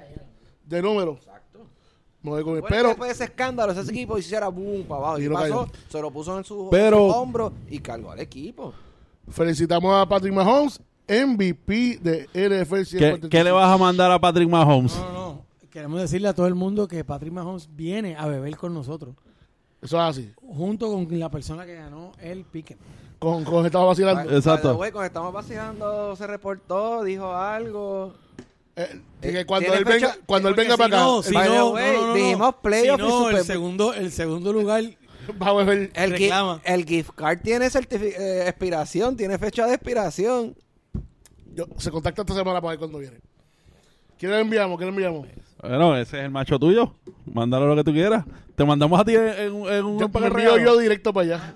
de 0.66 0.82
números, 0.82 1.18
Exacto. 1.18 1.60
Bueno, 2.22 2.62
Pero 2.68 2.88
después 2.88 3.08
de 3.08 3.12
ese 3.14 3.24
escándalo, 3.24 3.72
ese 3.72 3.90
equipo 3.90 4.18
hiciera 4.18 4.48
boom 4.48 4.84
para 4.84 5.00
abajo. 5.00 5.18
Y 5.18 5.24
Y, 5.24 5.28
no 5.28 5.34
pasó, 5.34 5.66
cayó. 5.66 5.72
se 5.88 6.00
lo 6.02 6.10
puso 6.10 6.36
en 6.38 6.44
su 6.44 6.68
Pero- 6.70 7.06
hombro 7.06 7.52
y 7.70 7.78
cargó 7.80 8.10
al 8.12 8.20
equipo. 8.20 8.72
felicitamos 9.28 9.94
a 9.94 10.06
Patrick 10.06 10.32
Mahomes, 10.34 10.80
MVP 11.08 11.98
de 12.02 12.28
NFL 12.34 12.78
¿Qué, 12.78 12.84
145. 12.84 13.28
qué 13.30 13.42
le 13.44 13.50
vas 13.50 13.72
a 13.72 13.76
mandar 13.78 14.10
a 14.12 14.18
Patrick 14.20 14.48
Mahomes? 14.48 14.94
No, 14.96 15.04
no, 15.04 15.12
no. 15.12 15.29
Queremos 15.70 16.00
decirle 16.00 16.28
a 16.28 16.34
todo 16.34 16.46
el 16.46 16.54
mundo 16.54 16.88
que 16.88 17.04
Patrick 17.04 17.32
Mahomes 17.32 17.68
viene 17.74 18.16
a 18.16 18.26
beber 18.26 18.56
con 18.56 18.74
nosotros. 18.74 19.14
Eso 19.80 19.96
es 19.96 20.02
así. 20.02 20.32
Junto 20.36 20.90
con 20.92 21.06
la 21.18 21.30
persona 21.30 21.64
que 21.64 21.74
ganó 21.76 22.12
el 22.20 22.44
pique. 22.44 22.76
Con, 23.18 23.44
con 23.44 23.64
estaba 23.66 23.84
vacilando. 23.84 24.34
Exacto. 24.34 24.76
Güey, 24.76 24.90
cuando 24.92 25.06
estamos 25.06 25.32
vacilando, 25.32 26.16
se 26.16 26.26
reportó, 26.26 27.04
dijo 27.04 27.32
algo. 27.34 28.14
Eh, 28.76 29.00
Eh, 29.22 29.32
que 29.32 29.46
cuando 29.46 29.66
¿tiene 29.66 29.78
él 29.78 29.84
venga, 29.84 30.08
fecha? 30.12 30.20
cuando 30.26 30.48
él 30.48 30.54
venga 30.54 30.72
si 30.72 30.78
para 30.78 30.96
acá, 30.96 31.04
no, 31.04 31.22
si 31.22 31.32
no, 31.34 31.70
way, 31.72 31.92
no, 31.96 32.00
no, 32.00 32.06
no, 32.08 32.14
dijimos 32.14 32.54
playoff 32.62 33.00
Si 33.00 33.06
no, 33.06 33.30
el 33.30 33.44
segundo, 33.44 33.92
el 33.94 34.12
segundo 34.12 34.52
lugar 34.52 34.84
va 35.42 35.48
a 35.48 35.52
beber. 35.52 35.90
El, 35.94 36.10
gi- 36.16 36.24
Reclama. 36.24 36.60
el 36.64 36.84
gift 36.84 37.10
card 37.14 37.40
tiene 37.42 37.66
eh, 37.66 38.44
expiración, 38.48 39.16
tiene 39.16 39.38
fecha 39.38 39.66
de 39.66 39.74
expiración. 39.74 40.56
Yo- 41.54 41.66
se 41.78 41.90
contacta 41.90 42.22
esta 42.22 42.34
semana 42.34 42.60
para 42.60 42.70
ver 42.70 42.78
cuándo 42.78 42.98
viene. 42.98 43.18
¿Quién 44.18 44.32
le 44.32 44.40
enviamos? 44.40 44.78
¿Quién 44.78 44.90
le 44.90 44.94
enviamos? 44.96 45.28
Bueno, 45.62 45.96
ese 45.96 46.18
es 46.18 46.24
el 46.24 46.30
macho 46.30 46.58
tuyo. 46.58 46.92
Mándalo 47.32 47.66
lo 47.66 47.76
que 47.76 47.84
tú 47.84 47.92
quieras. 47.92 48.24
Te 48.54 48.64
mandamos 48.64 48.98
a 49.00 49.04
ti 49.04 49.14
en, 49.14 49.52
un- 49.52 49.68
en 49.70 49.84
un 49.84 49.98
Yo, 49.98 50.10
envío 50.26 50.58
yo 50.58 50.78
directo 50.78 51.12
para 51.12 51.26
allá. 51.36 51.54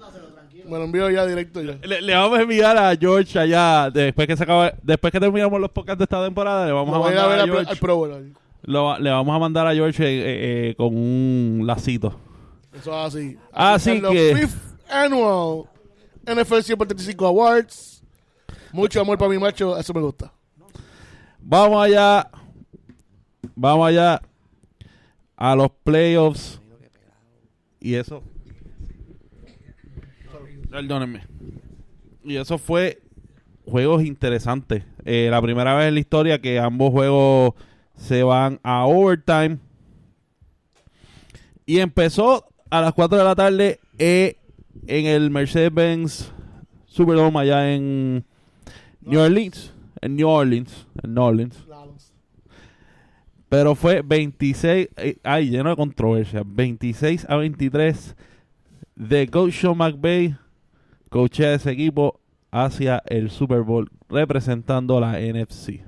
Me 0.64 0.78
lo 0.78 0.85
envío 0.85 1.11
ya 1.11 1.26
directo 1.26 1.61
ya. 1.62 1.76
Le, 1.83 2.01
le 2.01 2.14
vamos 2.14 2.39
a 2.39 2.43
enviar 2.43 2.76
a 2.78 2.97
George 2.97 3.39
allá 3.39 3.91
después 3.91 4.26
que 4.26 4.37
se 4.37 4.45
acabe, 4.45 4.74
después 4.83 5.12
que 5.12 5.20
terminamos 5.20 5.61
los 5.61 5.70
podcasts 5.70 5.99
de 5.99 6.05
esta 6.05 6.24
temporada. 6.24 6.64
Le 6.66 6.72
vamos 6.72 6.95
a 6.95 6.99
voy 6.99 7.12
a 7.12 7.16
mandar 7.16 7.28
ver 7.28 7.39
a 7.39 7.43
al, 7.43 7.51
George. 7.51 7.70
al 7.70 7.76
Pro 7.78 8.07
lo 8.66 8.99
le 8.99 9.11
vamos 9.11 9.37
a 9.37 9.39
mandar 9.39 9.66
a 9.66 9.74
George 9.74 10.03
eh, 10.03 10.20
eh, 10.20 10.70
eh, 10.70 10.74
con 10.74 10.97
un 10.97 11.64
lacito. 11.66 12.18
Eso 12.72 12.91
es 12.99 13.14
así. 13.14 13.37
Así 13.53 14.01
que- 14.01 14.33
Los 14.33 14.41
Fifth 14.41 14.91
Annual 14.91 15.64
NFL 16.26 16.62
135 16.62 17.26
Awards. 17.26 18.03
Mucho 18.72 19.01
amor 19.03 19.18
para 19.18 19.31
mi 19.31 19.39
macho. 19.39 19.78
Eso 19.78 19.93
me 19.93 20.01
gusta. 20.01 20.33
Vamos 21.41 21.85
allá. 21.85 22.26
Vamos 23.55 23.88
allá 23.88 24.20
a 25.36 25.55
los 25.57 25.70
playoffs. 25.82 26.61
Y 27.80 27.94
eso. 27.94 28.22
Perdónenme. 30.70 31.22
Y 32.24 32.36
eso 32.36 32.59
fue 32.59 33.02
juegos 33.66 34.05
interesantes. 34.05 34.84
Eh, 35.05 35.28
la 35.30 35.40
primera 35.42 35.74
vez 35.74 35.88
en 35.88 35.94
la 35.94 36.00
historia 36.00 36.40
que 36.40 36.59
ambos 36.59 36.90
juegos 36.90 37.55
se 37.96 38.22
van 38.22 38.61
a 38.62 38.86
overtime. 38.86 39.59
Y 41.66 41.78
empezó 41.78 42.46
a 42.70 42.80
las 42.80 42.92
4 42.94 43.18
de 43.18 43.24
la 43.24 43.34
tarde 43.34 43.80
eh, 43.98 44.36
en 44.86 45.07
el 45.07 45.30
Mercedes-Benz 45.30 46.34
Superdome 46.94 47.40
allá 47.40 47.74
en 47.74 48.24
New 49.00 49.20
Orleans. 49.20 49.72
En 50.00 50.14
New 50.14 50.28
Orleans. 50.28 50.86
En 51.02 51.12
New 51.12 51.24
Orleans. 51.24 51.64
Pero 53.55 53.76
fue 53.76 54.02
26, 54.02 54.88
eh, 54.96 55.16
ay, 55.22 55.48
lleno 55.48 55.70
de 55.70 55.76
controversia. 55.76 56.42
26 56.44 57.24
a 57.28 57.36
23 57.36 58.16
de 58.96 59.28
Coach 59.28 59.61
Sean 59.61 59.78
McVay, 59.78 60.34
coach 61.09 61.38
de 61.38 61.55
ese 61.55 61.70
equipo, 61.70 62.18
hacia 62.50 63.00
el 63.07 63.30
Super 63.30 63.61
Bowl 63.61 63.88
representando 64.09 64.98
la 64.98 65.20
NFC. 65.20 65.84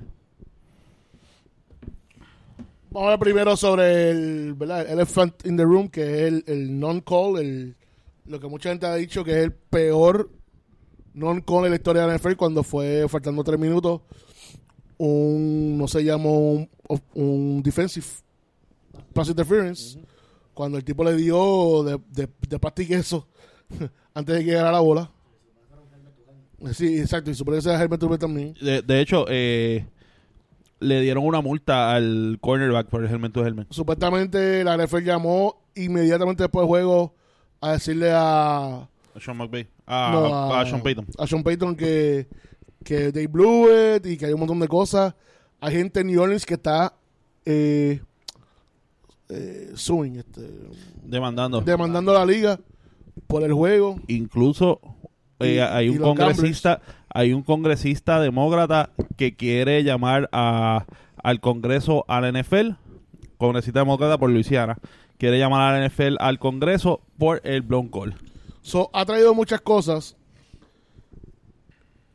Vamos 2.89 3.07
a 3.07 3.09
ver 3.09 3.19
primero 3.19 3.57
sobre 3.57 4.11
el, 4.11 4.53
¿verdad? 4.53 4.85
el 4.85 4.93
elephant 4.93 5.45
in 5.45 5.57
the 5.57 5.63
room, 5.63 5.89
que 5.89 6.03
es 6.03 6.21
el, 6.21 6.43
el 6.47 6.79
non-call, 6.79 7.37
el, 7.37 7.75
lo 8.27 8.39
que 8.39 8.47
mucha 8.47 8.69
gente 8.69 8.85
ha 8.85 8.95
dicho 8.95 9.25
que 9.25 9.31
es 9.31 9.43
el 9.43 9.51
peor 9.51 10.29
non-call 11.13 11.65
en 11.65 11.71
la 11.71 11.75
historia 11.75 12.03
de 12.03 12.07
la 12.07 12.17
NFL 12.17 12.37
cuando 12.37 12.63
fue 12.63 13.09
faltando 13.09 13.43
tres 13.43 13.59
minutos 13.59 13.99
un, 14.97 15.77
no 15.77 15.87
se 15.87 16.03
llamó 16.03 16.51
un, 16.51 16.69
un 17.13 17.63
defensive 17.63 18.05
pass 19.13 19.29
interference, 19.29 19.99
cuando 20.53 20.77
el 20.77 20.83
tipo 20.83 21.03
le 21.03 21.15
dio 21.15 21.83
de, 21.83 21.99
de, 22.11 22.29
de 22.49 22.87
queso 22.87 23.27
antes 24.13 24.35
de 24.35 24.43
que 24.43 24.51
llegara 24.51 24.71
la 24.71 24.79
bola. 24.79 25.11
Sí, 26.73 26.99
exacto, 26.99 27.29
y 27.29 27.35
supone 27.35 27.57
que 27.57 27.61
sea 27.61 27.87
Turner 27.87 28.17
también. 28.17 28.55
De, 28.59 28.81
de 28.81 28.99
hecho, 29.01 29.25
eh, 29.29 29.85
le 30.79 31.01
dieron 31.01 31.23
una 31.23 31.41
multa 31.41 31.93
al 31.93 32.37
cornerback 32.41 32.87
por 32.87 33.03
el 33.03 33.09
helmet 33.11 33.31
to 33.31 33.45
helmet. 33.45 33.67
Supuestamente 33.71 34.63
la 34.63 34.77
NFL 34.77 35.03
llamó 35.03 35.63
inmediatamente 35.75 36.43
después 36.43 36.63
del 36.63 36.67
juego 36.67 37.15
a 37.61 37.73
decirle 37.73 38.11
a, 38.11 38.89
A 39.15 39.19
Sean 39.19 39.37
McVay. 39.37 39.67
A, 39.85 40.09
no, 40.11 40.53
a, 40.53 40.65
Sean 40.65 40.81
Payton. 40.81 41.07
a 41.17 41.27
Sean 41.27 41.43
Payton 41.43 41.75
que, 41.75 42.27
que 42.87 43.11
they 43.11 43.27
blew 43.27 43.67
it 43.95 44.05
y 44.05 44.15
que 44.17 44.27
hay 44.27 44.33
un 44.33 44.39
montón 44.39 44.59
de 44.61 44.67
cosas. 44.69 45.13
Hay 45.59 45.73
gente 45.75 45.99
en 45.99 46.07
New 46.07 46.21
Orleans 46.21 46.45
que 46.45 46.53
está 46.53 46.93
eh, 47.45 47.99
eh, 49.29 49.71
suing, 49.75 50.15
este, 50.17 50.41
Demandando. 51.03 51.61
demandando 51.61 52.11
a 52.15 52.19
la 52.19 52.25
liga 52.25 52.59
por 53.27 53.43
el 53.43 53.51
juego. 53.53 53.99
Incluso 54.07 54.79
eh, 55.39 55.55
Y- 55.55 55.59
hay 55.59 55.89
un 55.89 55.97
congresista, 55.97 56.81
hay 57.13 57.33
un 57.33 57.43
congresista 57.43 58.21
demócrata 58.21 58.91
que 59.17 59.35
quiere 59.35 59.83
llamar 59.83 60.29
a, 60.31 60.85
al 61.21 61.39
Congreso 61.41 62.05
a 62.07 62.21
la 62.21 62.31
NFL, 62.31 62.71
congresista 63.37 63.79
demócrata 63.79 64.17
por 64.17 64.29
Luisiana, 64.29 64.77
quiere 65.17 65.39
llamar 65.39 65.73
a 65.73 65.79
la 65.79 65.85
NFL 65.89 66.15
al 66.19 66.39
Congreso 66.39 67.01
por 67.17 67.41
el 67.43 67.63
blown 67.63 67.89
call. 67.89 68.15
So, 68.61 68.89
ha 68.93 69.05
traído 69.05 69.33
muchas 69.33 69.59
cosas. 69.61 70.15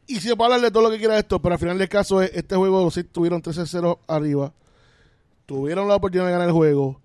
Y 0.06 0.16
si 0.20 0.34
puede 0.34 0.54
hablar 0.54 0.60
de 0.60 0.70
todo 0.70 0.82
lo 0.82 0.90
que 0.90 0.98
quiera 0.98 1.18
esto, 1.18 1.40
pero 1.40 1.54
al 1.54 1.58
final 1.58 1.78
del 1.78 1.88
caso, 1.88 2.20
es- 2.22 2.32
este 2.34 2.56
juego 2.56 2.90
sí 2.90 3.04
tuvieron 3.04 3.40
13-0 3.42 3.98
arriba. 4.08 4.52
Tuvieron 5.46 5.88
la 5.88 5.96
oportunidad 5.96 6.26
de 6.26 6.32
ganar 6.32 6.48
el 6.48 6.54
juego. 6.54 7.00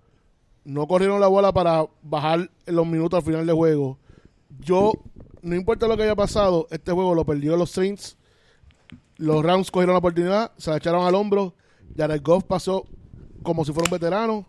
No 0.64 0.86
corrieron 0.86 1.20
la 1.20 1.28
bola 1.28 1.52
para 1.52 1.86
bajar 2.02 2.50
los 2.66 2.86
minutos 2.86 3.18
al 3.18 3.24
final 3.24 3.46
del 3.46 3.54
juego. 3.56 3.98
Yo, 4.60 4.92
no 5.42 5.54
importa 5.54 5.86
lo 5.86 5.96
que 5.96 6.02
haya 6.02 6.16
pasado, 6.16 6.66
este 6.70 6.92
juego 6.92 7.14
lo 7.14 7.24
perdió 7.24 7.56
los 7.56 7.70
Saints. 7.70 8.16
Los 9.16 9.44
Rams 9.44 9.70
cogieron 9.70 9.94
la 9.94 9.98
oportunidad, 9.98 10.52
se 10.58 10.70
la 10.70 10.76
echaron 10.76 11.06
al 11.06 11.14
hombro. 11.14 11.54
Jared 11.96 12.22
Goff 12.22 12.44
pasó 12.44 12.84
como 13.42 13.64
si 13.64 13.72
fuera 13.72 13.88
un 13.88 13.92
veterano. 13.92 14.46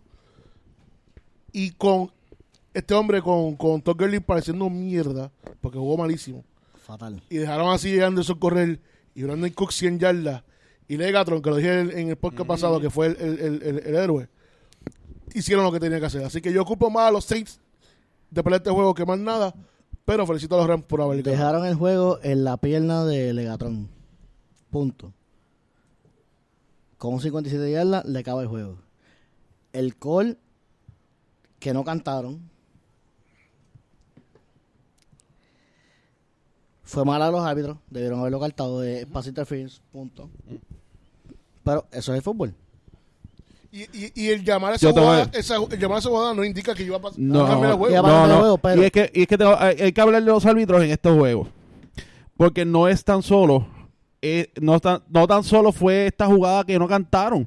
Y 1.52 1.70
con 1.72 2.10
este 2.74 2.94
hombre, 2.94 3.22
con, 3.22 3.56
con 3.56 3.82
Todd 3.82 3.96
pareciendo 4.24 4.70
mierda, 4.70 5.32
porque 5.60 5.78
jugó 5.78 5.96
malísimo. 5.96 6.44
Fatal. 6.90 7.22
Y 7.30 7.36
dejaron 7.36 7.72
así 7.72 7.90
llegando 7.90 8.20
eso 8.20 8.38
correr. 8.38 8.80
Y 9.14 9.22
Brandon 9.22 9.50
Cook 9.50 9.72
100 9.72 9.98
yardas. 10.00 10.42
Y 10.88 10.96
Legatron, 10.96 11.40
que 11.40 11.50
lo 11.50 11.56
dije 11.56 11.80
en, 11.80 11.90
en 11.96 12.08
el 12.08 12.16
podcast 12.16 12.48
pasado, 12.48 12.80
que 12.80 12.90
fue 12.90 13.06
el, 13.06 13.16
el- 13.20 13.62
el- 13.86 13.94
héroe. 13.94 14.28
Hicieron 15.34 15.64
lo 15.64 15.70
que 15.70 15.78
tenían 15.78 16.00
que 16.00 16.06
hacer. 16.06 16.24
Así 16.24 16.40
que 16.40 16.52
yo 16.52 16.62
ocupo 16.62 16.90
más 16.90 17.04
a 17.08 17.10
los 17.12 17.24
Saints 17.24 17.60
de 18.30 18.42
pelear 18.42 18.60
este 18.60 18.70
juego 18.70 18.92
que 18.94 19.04
más 19.06 19.18
nada. 19.18 19.54
Pero 20.04 20.26
felicito 20.26 20.56
a 20.56 20.58
los 20.58 20.66
Rams 20.66 20.84
por 20.86 21.00
haber. 21.00 21.22
Dejaron 21.22 21.64
el 21.64 21.76
juego 21.76 22.18
en 22.24 22.42
la 22.42 22.56
pierna 22.56 23.04
de 23.04 23.32
Legatron. 23.32 23.88
Punto. 24.70 25.12
Con 26.98 27.20
57 27.20 27.70
yardas 27.70 28.04
le 28.04 28.18
acaba 28.18 28.42
el 28.42 28.48
juego. 28.48 28.78
El 29.72 29.96
call 29.96 30.38
que 31.60 31.72
no 31.72 31.84
cantaron 31.84 32.50
fue 36.90 37.04
mal 37.04 37.22
a 37.22 37.30
los 37.30 37.44
árbitros. 37.44 37.78
Debieron 37.88 38.20
haberlo 38.20 38.40
cantado 38.40 38.80
de 38.80 39.06
pass 39.06 39.26
interference. 39.26 39.80
Punto. 39.92 40.28
Pero 41.64 41.84
eso 41.92 42.12
es 42.12 42.16
el 42.18 42.22
fútbol. 42.22 42.54
Y, 43.72 43.82
y, 43.82 44.12
y 44.16 44.28
el 44.30 44.44
llamar 44.44 44.72
a 44.72 44.76
esa 44.76 44.86
Yo 44.88 44.94
te 44.94 44.98
voy 45.00 45.08
jugada, 45.08 45.30
esa- 45.32 45.54
el 45.56 45.78
llamar 45.78 45.96
a 45.96 45.98
esa 46.00 46.08
jugada 46.08 46.34
no 46.34 46.44
indica 46.44 46.74
que 46.74 46.82
iba 46.82 46.96
a, 46.96 47.00
pas- 47.00 47.14
No, 47.16 47.44
a 47.44 47.48
cambiar 47.48 47.72
el 47.72 47.78
juego. 47.78 47.94
Ya 47.94 48.02
va. 48.02 48.08
no, 48.08 48.14
cambiar 48.14 48.30
el 48.30 48.34
no. 48.34 48.40
juego, 48.40 48.58
pero- 48.58 48.82
Y 48.82 48.84
es 48.86 48.90
que, 48.92 49.10
y 49.14 49.22
es 49.22 49.26
que 49.28 49.38
tengo- 49.38 49.56
hay, 49.58 49.76
hay 49.80 49.92
que 49.92 50.00
hablar 50.00 50.22
de 50.24 50.30
los 50.30 50.44
árbitros 50.44 50.82
en 50.82 50.90
estos 50.90 51.16
juegos. 51.16 51.48
Porque 52.36 52.64
no 52.64 52.88
es 52.88 53.04
tan 53.04 53.22
solo, 53.22 53.66
eh, 54.22 54.50
no, 54.60 54.80
tan, 54.80 55.02
no 55.08 55.26
tan 55.28 55.44
solo 55.44 55.70
fue 55.72 56.06
esta 56.08 56.26
jugada 56.26 56.64
que 56.64 56.78
no 56.78 56.88
cantaron. 56.88 57.46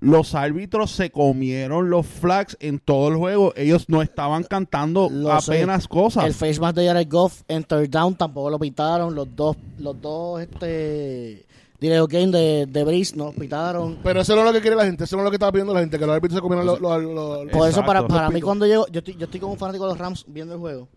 Los 0.00 0.34
árbitros 0.34 0.90
se 0.92 1.10
comieron 1.10 1.90
los 1.90 2.06
flags 2.06 2.56
en 2.60 2.78
todo 2.78 3.08
el 3.08 3.16
juego. 3.16 3.52
Ellos 3.54 3.88
no 3.88 4.00
estaban 4.00 4.44
cantando 4.44 5.08
Lo 5.10 5.38
sé. 5.42 5.52
apenas 5.58 5.86
cosas. 5.86 6.24
El 6.24 6.32
face 6.34 6.58
mask 6.58 6.76
de 6.76 6.86
Jared 6.86 7.06
Goff 7.10 7.42
en 7.48 7.64
third 7.64 7.90
down 7.90 8.14
tampoco 8.16 8.48
lo 8.48 8.58
pitaron. 8.58 9.14
Los 9.14 9.28
dos, 9.36 9.56
los 9.78 10.00
dos, 10.00 10.40
este, 10.40 11.44
video 11.78 12.06
game 12.06 12.28
de, 12.28 12.64
de 12.66 12.84
Breeze 12.84 13.14
no 13.14 13.26
los 13.26 13.34
pitaron. 13.34 13.98
Pero 14.02 14.22
eso 14.22 14.34
no 14.34 14.40
es 14.40 14.46
lo 14.46 14.52
que 14.54 14.60
quiere 14.62 14.74
la 14.76 14.86
gente. 14.86 15.04
Eso 15.04 15.16
no 15.16 15.22
es 15.22 15.24
lo 15.24 15.30
que 15.30 15.36
estaba 15.36 15.52
pidiendo 15.52 15.74
la 15.74 15.80
gente. 15.80 15.98
Que 15.98 16.06
los 16.06 16.14
árbitros 16.16 16.38
se 16.38 16.40
comieran 16.40 16.64
los... 16.64 16.80
los- 16.80 17.02
los- 17.02 17.14
los- 17.44 17.52
Por 17.52 17.68
eso, 17.68 17.84
para, 17.84 18.06
para 18.08 18.30
mí, 18.30 18.40
cuando 18.40 18.66
llego, 18.66 18.86
yo 18.90 19.00
estoy, 19.00 19.16
yo 19.16 19.26
estoy 19.26 19.38
como 19.40 19.52
un 19.52 19.58
fanático 19.58 19.84
de 19.84 19.90
los 19.90 19.98
Rams 19.98 20.24
viendo 20.28 20.54
el 20.54 20.60
juego. 20.60 20.88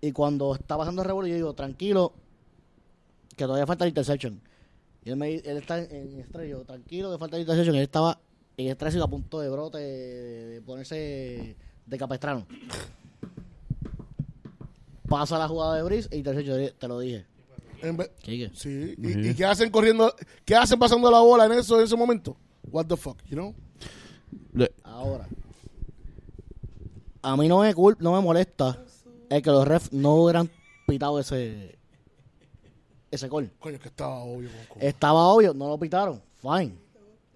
Y 0.00 0.12
cuando 0.12 0.54
está 0.54 0.78
pasando 0.78 1.02
el 1.02 1.08
revuelo, 1.08 1.28
yo 1.28 1.34
digo, 1.34 1.52
tranquilo, 1.54 2.12
que 3.36 3.44
todavía 3.44 3.66
falta 3.66 3.84
el 3.84 3.88
interception. 3.88 4.40
Y 5.04 5.10
él, 5.10 5.16
me, 5.16 5.34
él 5.34 5.56
está 5.56 5.78
en, 5.82 6.20
estrello, 6.20 6.64
tranquilo, 6.64 7.10
que 7.10 7.18
falta 7.18 7.38
interception. 7.38 7.74
Y 7.74 7.78
él 7.78 7.84
estaba 7.84 8.20
en 8.56 8.68
estrés 8.68 8.94
y 8.94 9.00
a 9.00 9.06
punto 9.06 9.40
de 9.40 9.48
brote, 9.48 9.78
de 9.78 10.60
ponerse 10.62 11.56
de 11.86 11.98
capestrano. 11.98 12.46
Pasa 15.08 15.38
la 15.38 15.48
jugada 15.48 15.76
de 15.76 15.82
Breeze 15.82 16.08
e 16.12 16.18
interception, 16.18 16.70
te 16.78 16.88
lo 16.88 17.00
dije. 17.00 17.26
¿Qué? 18.22 18.50
Sí. 18.54 18.94
¿Y, 18.98 19.28
y 19.30 19.34
qué 19.34 19.44
hacen 19.46 19.70
corriendo? 19.70 20.14
¿Qué 20.44 20.54
hacen 20.54 20.78
pasando 20.78 21.10
la 21.10 21.20
bola 21.20 21.46
en 21.46 21.52
eso 21.52 21.78
en 21.78 21.84
ese 21.84 21.96
momento? 21.96 22.36
What 22.70 22.86
the 22.86 22.96
fuck, 22.96 23.18
you 23.24 23.34
know? 23.36 23.54
Le- 24.52 24.70
Ahora, 24.84 25.26
a 27.22 27.36
mí 27.36 27.48
no 27.48 27.60
me 27.60 27.74
no 27.98 28.12
me 28.12 28.20
molesta 28.20 28.84
el 29.30 29.42
que 29.42 29.50
los 29.50 29.66
refs 29.66 29.92
no 29.92 30.14
hubieran 30.16 30.50
pitado 30.86 31.18
ese 31.18 31.78
ese 33.10 33.28
gol. 33.28 33.50
Coño, 33.58 33.76
es 33.76 33.80
que 33.80 33.88
estaba 33.88 34.20
obvio. 34.20 34.48
Estaba 34.78 35.28
obvio, 35.28 35.54
no 35.54 35.68
lo 35.68 35.78
pitaron. 35.78 36.22
Fine. 36.40 36.74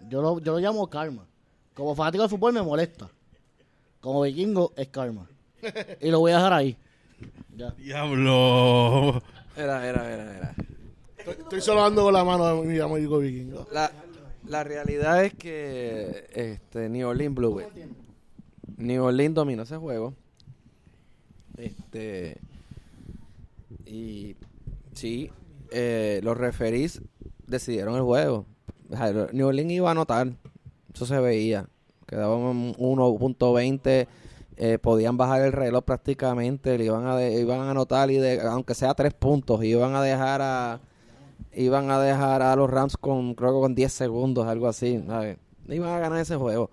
Yo 0.09 0.23
lo, 0.23 0.39
yo 0.39 0.53
lo 0.53 0.59
llamo 0.59 0.89
karma. 0.89 1.27
Como 1.75 1.95
fanático 1.95 2.23
del 2.23 2.31
fútbol 2.31 2.53
me 2.53 2.63
molesta. 2.63 3.11
Como 4.01 4.23
vikingo 4.23 4.73
es 4.77 4.89
karma. 4.89 5.29
Y 6.01 6.11
lo 6.11 6.21
voy 6.21 6.33
a 6.33 6.37
dejar 6.37 6.53
ahí. 6.53 6.77
Ya. 7.57 7.71
Diablo. 7.73 9.23
Era, 9.57 9.87
era, 9.89 10.13
era, 10.13 10.37
era. 10.37 10.55
Estoy, 11.17 11.35
estoy 11.41 11.61
solo 11.61 11.81
dando 11.83 12.03
con 12.03 12.13
la 12.13 12.25
mano 12.25 12.45
a 12.45 12.63
mi 12.63 12.79
amigo 12.79 13.19
vikingo. 13.19 13.67
La, 13.73 13.91
la 14.47 14.63
realidad 14.63 15.25
es 15.25 15.35
que 15.35 16.27
este, 16.35 16.89
New 16.89 17.09
Orleans 17.09 17.35
Blue. 17.35 17.63
New 18.77 19.05
Orleans 19.05 19.35
dominó 19.35 19.63
ese 19.63 19.77
juego. 19.77 20.15
Este. 21.57 22.39
Y. 23.87 24.37
Sí, 24.93 25.31
eh, 25.75 26.21
los 26.23 26.37
referís 26.37 27.03
decidieron 27.47 27.97
el 27.97 28.03
juego. 28.03 28.47
New 29.33 29.49
Orleans 29.49 29.73
iba 29.73 29.89
a 29.89 29.93
anotar. 29.93 30.33
Eso 30.95 31.05
se 31.05 31.19
veía. 31.19 31.69
Quedaban 32.07 32.75
1.20. 32.75 34.07
eh, 34.57 34.79
podían 34.79 35.17
bajar 35.17 35.43
el 35.43 35.53
reloj 35.53 35.85
prácticamente. 35.85 36.79
Le 36.79 36.85
iban 36.85 37.07
a, 37.07 37.29
iban 37.29 37.61
a 37.61 37.73
anotar, 37.73 38.11
y 38.11 38.19
de, 38.19 38.41
aunque 38.43 38.75
sea 38.75 38.95
tres 38.95 39.15
puntos. 39.15 39.65
Iban 39.65 39.97
a 39.97 40.03
dejar 40.03 40.41
a 40.43 40.81
iban 41.53 41.91
a 41.91 42.01
dejar 42.01 42.43
a 42.43 42.55
los 42.57 42.71
Rams 42.71 42.97
con 42.97 43.35
creo 43.35 43.55
que 43.55 43.61
con 43.61 43.75
10 43.75 43.93
segundos, 43.93 44.47
algo 44.47 44.69
así, 44.69 45.03
¿sabes? 45.07 45.39
Iban 45.69 45.91
a 45.91 45.99
ganar 45.99 46.21
ese 46.21 46.37
juego. 46.37 46.71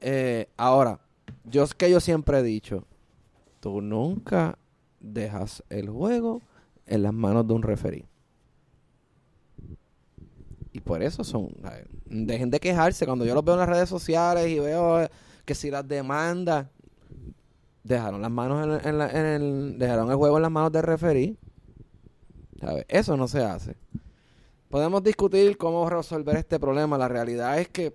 Eh, 0.00 0.48
ahora, 0.56 1.00
yo 1.44 1.62
es 1.62 1.74
que 1.74 1.90
yo 1.90 2.00
siempre 2.00 2.38
he 2.38 2.42
dicho, 2.42 2.84
tú 3.60 3.80
nunca 3.80 4.58
dejas 5.00 5.62
el 5.70 5.88
juego 5.90 6.42
en 6.86 7.02
las 7.02 7.12
manos 7.12 7.46
de 7.46 7.54
un 7.54 7.62
referee. 7.62 8.06
Y 10.72 10.80
por 10.80 11.02
eso 11.02 11.22
son, 11.24 11.50
¿sabes? 11.62 11.84
dejen 12.06 12.50
de 12.50 12.58
quejarse 12.60 13.04
cuando 13.06 13.24
yo 13.26 13.34
los 13.34 13.44
veo 13.44 13.54
en 13.54 13.60
las 13.60 13.68
redes 13.68 13.88
sociales 13.88 14.48
y 14.48 14.58
veo 14.58 15.02
eh, 15.02 15.10
que 15.44 15.54
si 15.54 15.70
las 15.70 15.86
demandas 15.86 16.66
dejaron 17.84 18.22
las 18.22 18.30
manos 18.30 18.80
en, 18.82 18.88
en 18.88 18.98
la- 18.98 19.10
en 19.10 19.26
el 19.26 19.78
dejaron 19.78 20.10
el 20.10 20.16
juego 20.16 20.36
en 20.36 20.42
las 20.42 20.50
manos 20.50 20.72
del 20.72 20.82
referee 20.84 21.36
¿Sabe? 22.60 22.86
Eso 22.88 23.16
no 23.16 23.26
se 23.26 23.42
hace. 23.42 23.74
Podemos 24.70 25.02
discutir 25.02 25.56
cómo 25.58 25.90
resolver 25.90 26.36
este 26.36 26.60
problema. 26.60 26.96
La 26.96 27.08
realidad 27.08 27.58
es 27.58 27.66
que, 27.68 27.92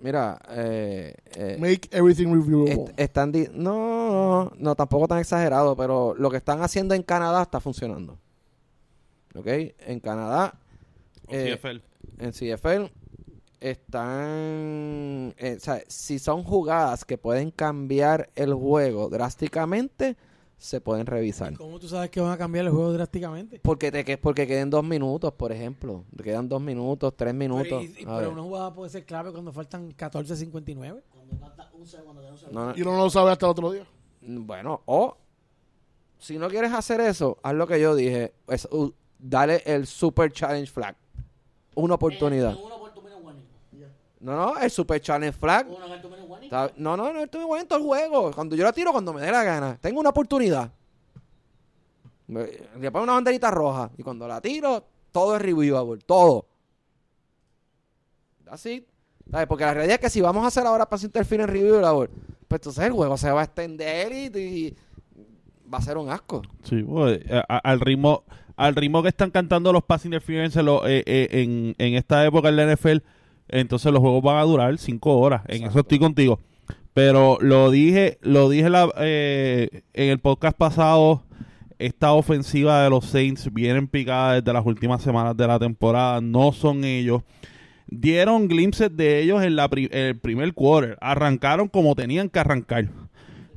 mira, 0.00 0.40
eh, 0.50 1.12
eh, 1.34 1.56
Make 1.58 1.88
everything 1.90 2.28
reviewable. 2.32 2.84
est- 2.84 3.00
están... 3.00 3.32
di- 3.32 3.48
no, 3.52 4.44
no, 4.46 4.52
no, 4.56 4.74
tampoco 4.76 5.08
tan 5.08 5.18
exagerado, 5.18 5.74
pero 5.76 6.14
lo 6.16 6.30
que 6.30 6.36
están 6.36 6.62
haciendo 6.62 6.94
en 6.94 7.02
Canadá 7.02 7.42
está 7.42 7.58
funcionando. 7.58 8.16
¿ok? 9.34 9.46
En 9.86 9.98
Canadá, 9.98 10.54
eh, 11.28 11.58
CFL. 11.60 11.80
En 12.20 12.32
CFL, 12.32 12.90
están, 13.60 15.34
eh, 15.38 15.54
o 15.56 15.60
sea, 15.60 15.82
si 15.88 16.18
son 16.18 16.42
jugadas 16.44 17.04
que 17.04 17.18
pueden 17.18 17.50
cambiar 17.50 18.30
el 18.34 18.54
juego 18.54 19.08
drásticamente, 19.08 20.16
se 20.58 20.80
pueden 20.80 21.06
revisar. 21.06 21.54
¿Cómo 21.56 21.78
tú 21.78 21.88
sabes 21.88 22.10
que 22.10 22.20
van 22.20 22.32
a 22.32 22.36
cambiar 22.38 22.66
el 22.66 22.70
juego 22.72 22.92
drásticamente? 22.92 23.60
Porque 23.62 23.90
te 23.90 24.04
que 24.04 24.18
porque 24.18 24.46
queden 24.46 24.68
dos 24.68 24.84
minutos, 24.84 25.32
por 25.32 25.52
ejemplo. 25.52 26.04
Te 26.14 26.22
quedan 26.22 26.48
dos 26.48 26.60
minutos, 26.60 27.14
tres 27.16 27.32
minutos. 27.34 27.66
Pero, 27.68 27.80
y- 27.82 28.04
pero 28.04 28.30
una 28.32 28.42
jugada 28.42 28.74
puede 28.74 28.90
ser 28.90 29.04
clave 29.06 29.32
cuando 29.32 29.52
faltan 29.52 29.90
14.59. 29.92 31.02
Cuando 31.10 31.36
falta 31.38 31.70
un 31.72 31.86
segundo, 31.86 32.04
cuando 32.12 32.20
queda 32.22 32.32
un 32.32 32.38
segundo. 32.38 32.60
No, 32.60 32.66
no, 32.72 32.76
Y 32.76 32.82
uno 32.82 32.92
no 32.92 33.04
lo 33.04 33.10
sabe 33.10 33.30
hasta 33.32 33.46
el 33.46 33.50
otro 33.52 33.70
día. 33.72 33.86
Bueno, 34.22 34.82
o 34.84 35.16
si 36.18 36.36
no 36.36 36.48
quieres 36.48 36.72
hacer 36.72 37.00
eso, 37.00 37.38
haz 37.42 37.54
lo 37.54 37.66
que 37.66 37.80
yo 37.80 37.94
dije. 37.94 38.34
Es, 38.48 38.68
uh, 38.70 38.92
dale 39.18 39.62
el 39.64 39.86
Super 39.86 40.30
Challenge 40.30 40.70
Flag. 40.70 40.94
Una 41.74 41.94
oportunidad. 41.94 42.54
No, 44.20 44.36
no, 44.36 44.58
el 44.58 44.70
Super 44.70 45.00
Challenge 45.00 45.36
Flag. 45.38 45.66
Está- 46.42 46.72
No, 46.76 46.96
no, 46.96 47.12
no, 47.12 47.20
estoy 47.20 47.44
bueno 47.44 47.62
en 47.62 47.68
todo 47.68 47.78
el 47.78 47.84
juego. 47.84 48.30
Cuando 48.32 48.54
yo 48.54 48.64
la 48.64 48.72
tiro, 48.72 48.92
cuando 48.92 49.12
me 49.14 49.22
dé 49.22 49.30
la 49.32 49.42
gana. 49.42 49.78
Tengo 49.80 49.98
una 50.00 50.10
oportunidad. 50.10 50.70
Le 52.28 52.90
pongo 52.90 53.04
una 53.04 53.14
banderita 53.14 53.50
roja. 53.50 53.90
Y 53.96 54.02
cuando 54.02 54.28
la 54.28 54.40
tiro, 54.40 54.84
todo 55.10 55.36
es 55.36 55.42
reviewable. 55.42 56.02
Todo. 56.04 56.46
Así. 58.50 58.86
¿Sabes? 59.30 59.46
Porque 59.46 59.64
la 59.64 59.74
realidad 59.74 59.94
es 59.94 60.00
que 60.00 60.10
si 60.10 60.20
vamos 60.20 60.44
a 60.44 60.48
hacer 60.48 60.66
ahora 60.66 60.88
para 60.88 61.00
interferir 61.02 61.42
en 61.42 61.48
reviewable, 61.48 62.10
pues 62.48 62.58
entonces 62.60 62.84
el 62.84 62.92
juego 62.92 63.16
se 63.16 63.30
va 63.30 63.42
a 63.42 63.44
extender 63.44 64.12
y, 64.12 64.26
y 64.38 64.76
va 65.72 65.78
a 65.78 65.82
ser 65.82 65.96
un 65.96 66.10
asco. 66.10 66.42
Sí, 66.64 66.82
pues, 66.82 67.20
a- 67.30 67.44
a- 67.48 67.58
al 67.58 67.80
ritmo 67.80 68.24
al 68.66 68.74
ritmo 68.76 69.02
que 69.02 69.08
están 69.08 69.30
cantando 69.30 69.72
los 69.72 69.82
pass 69.84 70.04
interference 70.04 70.58
en, 70.60 70.66
lo- 70.66 70.86
eh, 70.86 71.02
eh, 71.06 71.28
en, 71.32 71.74
en 71.78 71.94
esta 71.94 72.24
época 72.26 72.48
en 72.50 72.56
la 72.56 72.72
NFL, 72.74 72.98
entonces 73.48 73.90
los 73.92 74.00
juegos 74.00 74.22
van 74.22 74.36
a 74.36 74.42
durar 74.42 74.76
cinco 74.78 75.18
horas. 75.18 75.42
En 75.48 75.64
eso 75.64 75.80
estoy 75.80 75.98
contigo. 75.98 76.38
Pero 76.92 77.38
lo 77.40 77.70
dije, 77.70 78.18
lo 78.22 78.48
dije 78.48 78.68
la- 78.68 78.92
eh, 78.98 79.82
en 79.94 80.08
el 80.10 80.18
podcast 80.18 80.56
pasado. 80.56 81.22
Esta 81.78 82.12
ofensiva 82.12 82.82
de 82.84 82.90
los 82.90 83.06
Saints 83.06 83.50
vienen 83.54 83.88
picada 83.88 84.34
desde 84.34 84.52
las 84.52 84.66
últimas 84.66 85.00
semanas 85.00 85.34
de 85.36 85.46
la 85.46 85.58
temporada. 85.58 86.20
No 86.20 86.52
son 86.52 86.84
ellos. 86.84 87.22
Dieron 87.86 88.48
glimpses 88.48 88.94
de 88.94 89.20
ellos 89.22 89.42
en, 89.42 89.56
la 89.56 89.68
pri- 89.70 89.88
en 89.90 90.06
el 90.08 90.18
primer 90.18 90.52
quarter. 90.52 90.98
Arrancaron 91.00 91.68
como 91.68 91.94
tenían 91.94 92.28
que 92.28 92.38
arrancar. 92.38 92.88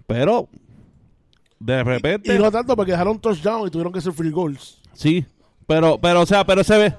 Pero 0.07 0.47
de 1.59 1.83
repente. 1.83 2.33
Y 2.33 2.39
no 2.39 2.49
tanto 2.51 2.75
porque 2.75 2.91
dejaron 2.93 3.19
touchdown 3.19 3.67
y 3.67 3.71
tuvieron 3.71 3.91
que 3.91 3.99
hacer 3.99 4.13
field 4.13 4.31
goals. 4.33 4.81
Sí, 4.93 5.25
pero, 5.67 5.99
pero, 5.99 6.21
o 6.21 6.25
sea, 6.25 6.45
pero 6.45 6.63
se 6.63 6.77
ve. 6.77 6.93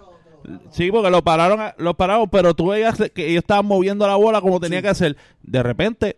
Sí, 0.70 0.90
porque 0.90 1.11
lo 1.11 1.22
pararon, 1.24 1.59
lo 1.78 1.95
pararon, 1.95 2.28
pero 2.28 2.55
tú 2.55 2.66
veías 2.68 2.99
que 3.14 3.30
ellos 3.30 3.42
estaban 3.42 3.64
moviendo 3.66 4.07
la 4.07 4.16
bola 4.16 4.40
como 4.42 4.61
tenía 4.61 4.82
que 4.82 4.88
hacer. 4.88 5.16
De 5.42 5.62
repente, 5.62 6.16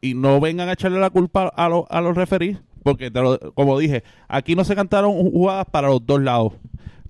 y 0.00 0.14
no 0.14 0.40
vengan 0.40 0.68
a 0.68 0.72
echarle 0.72 0.98
la 0.98 1.10
culpa 1.10 1.48
a, 1.54 1.68
los 1.68 1.84
a 1.88 2.00
los 2.00 2.16
referís, 2.16 2.58
porque 2.82 3.10
te 3.10 3.20
lo- 3.20 3.38
como 3.54 3.78
dije, 3.78 4.02
aquí 4.28 4.54
no 4.56 4.64
se 4.64 4.74
cantaron 4.74 5.12
jugadas 5.30 5.66
para 5.70 5.88
los 5.88 6.04
dos 6.04 6.20
lados. 6.20 6.54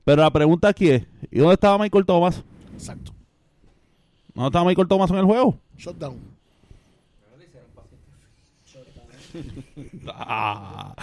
Pero 0.04 0.22
la 0.22 0.30
pregunta 0.30 0.68
aquí 0.68 0.90
es, 0.90 1.02
¿y 1.30 1.38
dónde 1.38 1.54
estaba 1.54 1.78
Michael 1.78 2.04
Thomas? 2.06 2.42
Exacto. 2.74 3.12
¿Dónde 4.34 4.48
estaba 4.48 4.64
Michael 4.66 4.88
Thomas 4.88 5.10
en 5.10 5.16
el 5.16 5.24
juego? 5.24 5.58
Shutdown. 5.78 6.16
Ah. 10.08 10.94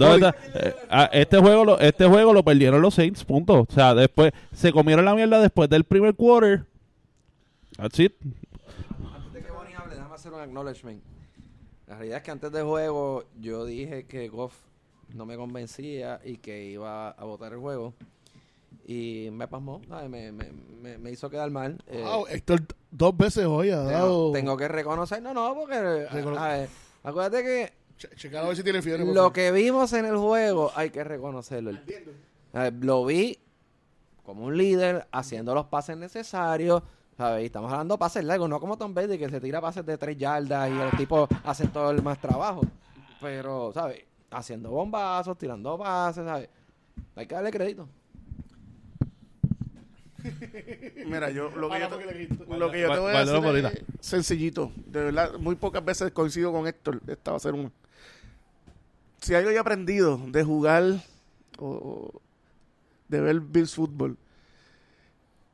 Eh, 0.00 0.74
ah, 0.90 1.08
este 1.12 1.38
juego 1.38 1.64
lo, 1.64 1.78
este 1.78 2.04
juego 2.06 2.32
lo 2.32 2.42
perdieron 2.42 2.82
los 2.82 2.94
Saints, 2.94 3.24
punto. 3.24 3.60
O 3.68 3.72
sea, 3.72 3.94
después 3.94 4.32
se 4.52 4.72
comieron 4.72 5.04
la 5.04 5.14
mierda 5.14 5.40
después 5.40 5.68
del 5.70 5.84
primer 5.84 6.14
quarter. 6.14 6.64
That's 7.76 7.98
it. 8.00 8.12
Antes 9.14 9.32
de 9.34 9.42
que 9.42 9.52
Bonnie 9.52 9.74
hable, 9.76 9.94
déjame 9.94 10.14
hacer 10.14 10.32
un 10.32 10.40
acknowledgement. 10.40 11.02
La 11.86 11.94
realidad 11.96 12.18
es 12.18 12.24
que 12.24 12.30
antes 12.32 12.50
del 12.50 12.64
juego 12.64 13.24
yo 13.40 13.64
dije 13.64 14.04
que 14.06 14.26
Goff 14.28 14.54
no 15.14 15.26
me 15.26 15.36
convencía 15.36 16.20
y 16.24 16.38
que 16.38 16.64
iba 16.64 17.10
a 17.10 17.24
votar 17.24 17.52
el 17.52 17.58
juego. 17.60 17.94
Y 18.86 19.28
me 19.32 19.46
pasmó, 19.46 19.80
¿sabes? 19.88 20.10
Me, 20.10 20.32
me, 20.32 20.50
me, 20.82 20.98
me 20.98 21.10
hizo 21.12 21.30
quedar 21.30 21.50
mal. 21.50 21.78
Eh, 21.86 22.02
Wow, 22.04 22.26
Héctor 22.28 22.62
dos 22.90 23.16
veces 23.16 23.44
hoy 23.46 23.70
ha 23.70 23.76
tengo, 23.78 23.90
dado. 23.90 24.32
tengo 24.32 24.56
que 24.56 24.66
reconocer, 24.68 25.22
no, 25.22 25.32
no, 25.32 25.54
porque 25.54 25.74
Recono- 26.10 26.36
a 26.38 26.48
ver, 26.48 26.68
acuérdate 27.04 27.42
que 27.44 27.72
Che- 27.96 28.08
checar 28.16 28.44
a 28.44 28.48
ver 28.48 28.56
si 28.56 28.64
tiene 28.64 28.82
fiebre. 28.82 29.04
por 29.04 29.14
lo 29.14 29.20
favor. 29.20 29.32
que 29.34 29.52
vimos 29.52 29.92
en 29.92 30.04
el 30.06 30.16
juego 30.16 30.72
hay 30.74 30.90
que 30.90 31.04
reconocerlo. 31.04 31.70
Eh, 32.54 32.72
lo 32.80 33.04
vi 33.04 33.38
como 34.24 34.46
un 34.46 34.56
líder 34.56 35.06
haciendo 35.12 35.54
los 35.54 35.66
pases 35.66 35.96
necesarios. 35.96 36.82
¿sabes? 37.16 37.42
Y 37.44 37.46
estamos 37.46 37.70
hablando 37.70 37.94
de 37.94 37.98
pases 37.98 38.24
largos, 38.24 38.48
no 38.48 38.58
como 38.58 38.76
Tom 38.76 38.92
Brady 38.92 39.16
que 39.18 39.28
se 39.28 39.40
tira 39.40 39.60
pases 39.60 39.86
de 39.86 39.96
tres 39.96 40.16
yardas 40.18 40.68
y 40.68 40.74
los 40.74 40.90
tipos 40.96 41.28
hacen 41.44 41.68
todo 41.68 41.92
el 41.92 42.02
más 42.02 42.18
trabajo. 42.20 42.62
Pero, 43.20 43.70
¿sabes? 43.72 44.02
Haciendo 44.32 44.70
bombazos, 44.70 45.38
tirando 45.38 45.78
pases, 45.78 46.24
¿sabes? 46.24 46.48
Hay 47.14 47.26
que 47.26 47.34
darle 47.36 47.52
crédito. 47.52 47.86
Mira, 51.06 51.30
yo 51.30 51.50
lo 51.50 51.68
que 51.70 51.80
yo, 51.80 51.88
te, 51.88 52.56
lo 52.56 52.70
que 52.70 52.80
yo 52.80 52.92
te 52.92 52.98
voy 52.98 53.14
a 53.14 53.24
decir 53.24 53.66
es 54.00 54.06
sencillito. 54.06 54.72
De 54.86 55.04
verdad, 55.04 55.34
muy 55.38 55.54
pocas 55.56 55.84
veces 55.84 56.10
coincido 56.12 56.52
con 56.52 56.66
Héctor. 56.66 57.00
Esta 57.06 57.32
va 57.32 57.36
a 57.36 57.40
ser 57.40 57.54
una. 57.54 57.70
Si 59.20 59.34
algo 59.34 59.50
he 59.50 59.58
aprendido 59.58 60.18
de 60.28 60.44
jugar 60.44 60.82
o, 61.58 61.66
o 61.66 62.20
de 63.08 63.20
ver 63.20 63.40
Bills 63.40 63.74
Football 63.74 64.16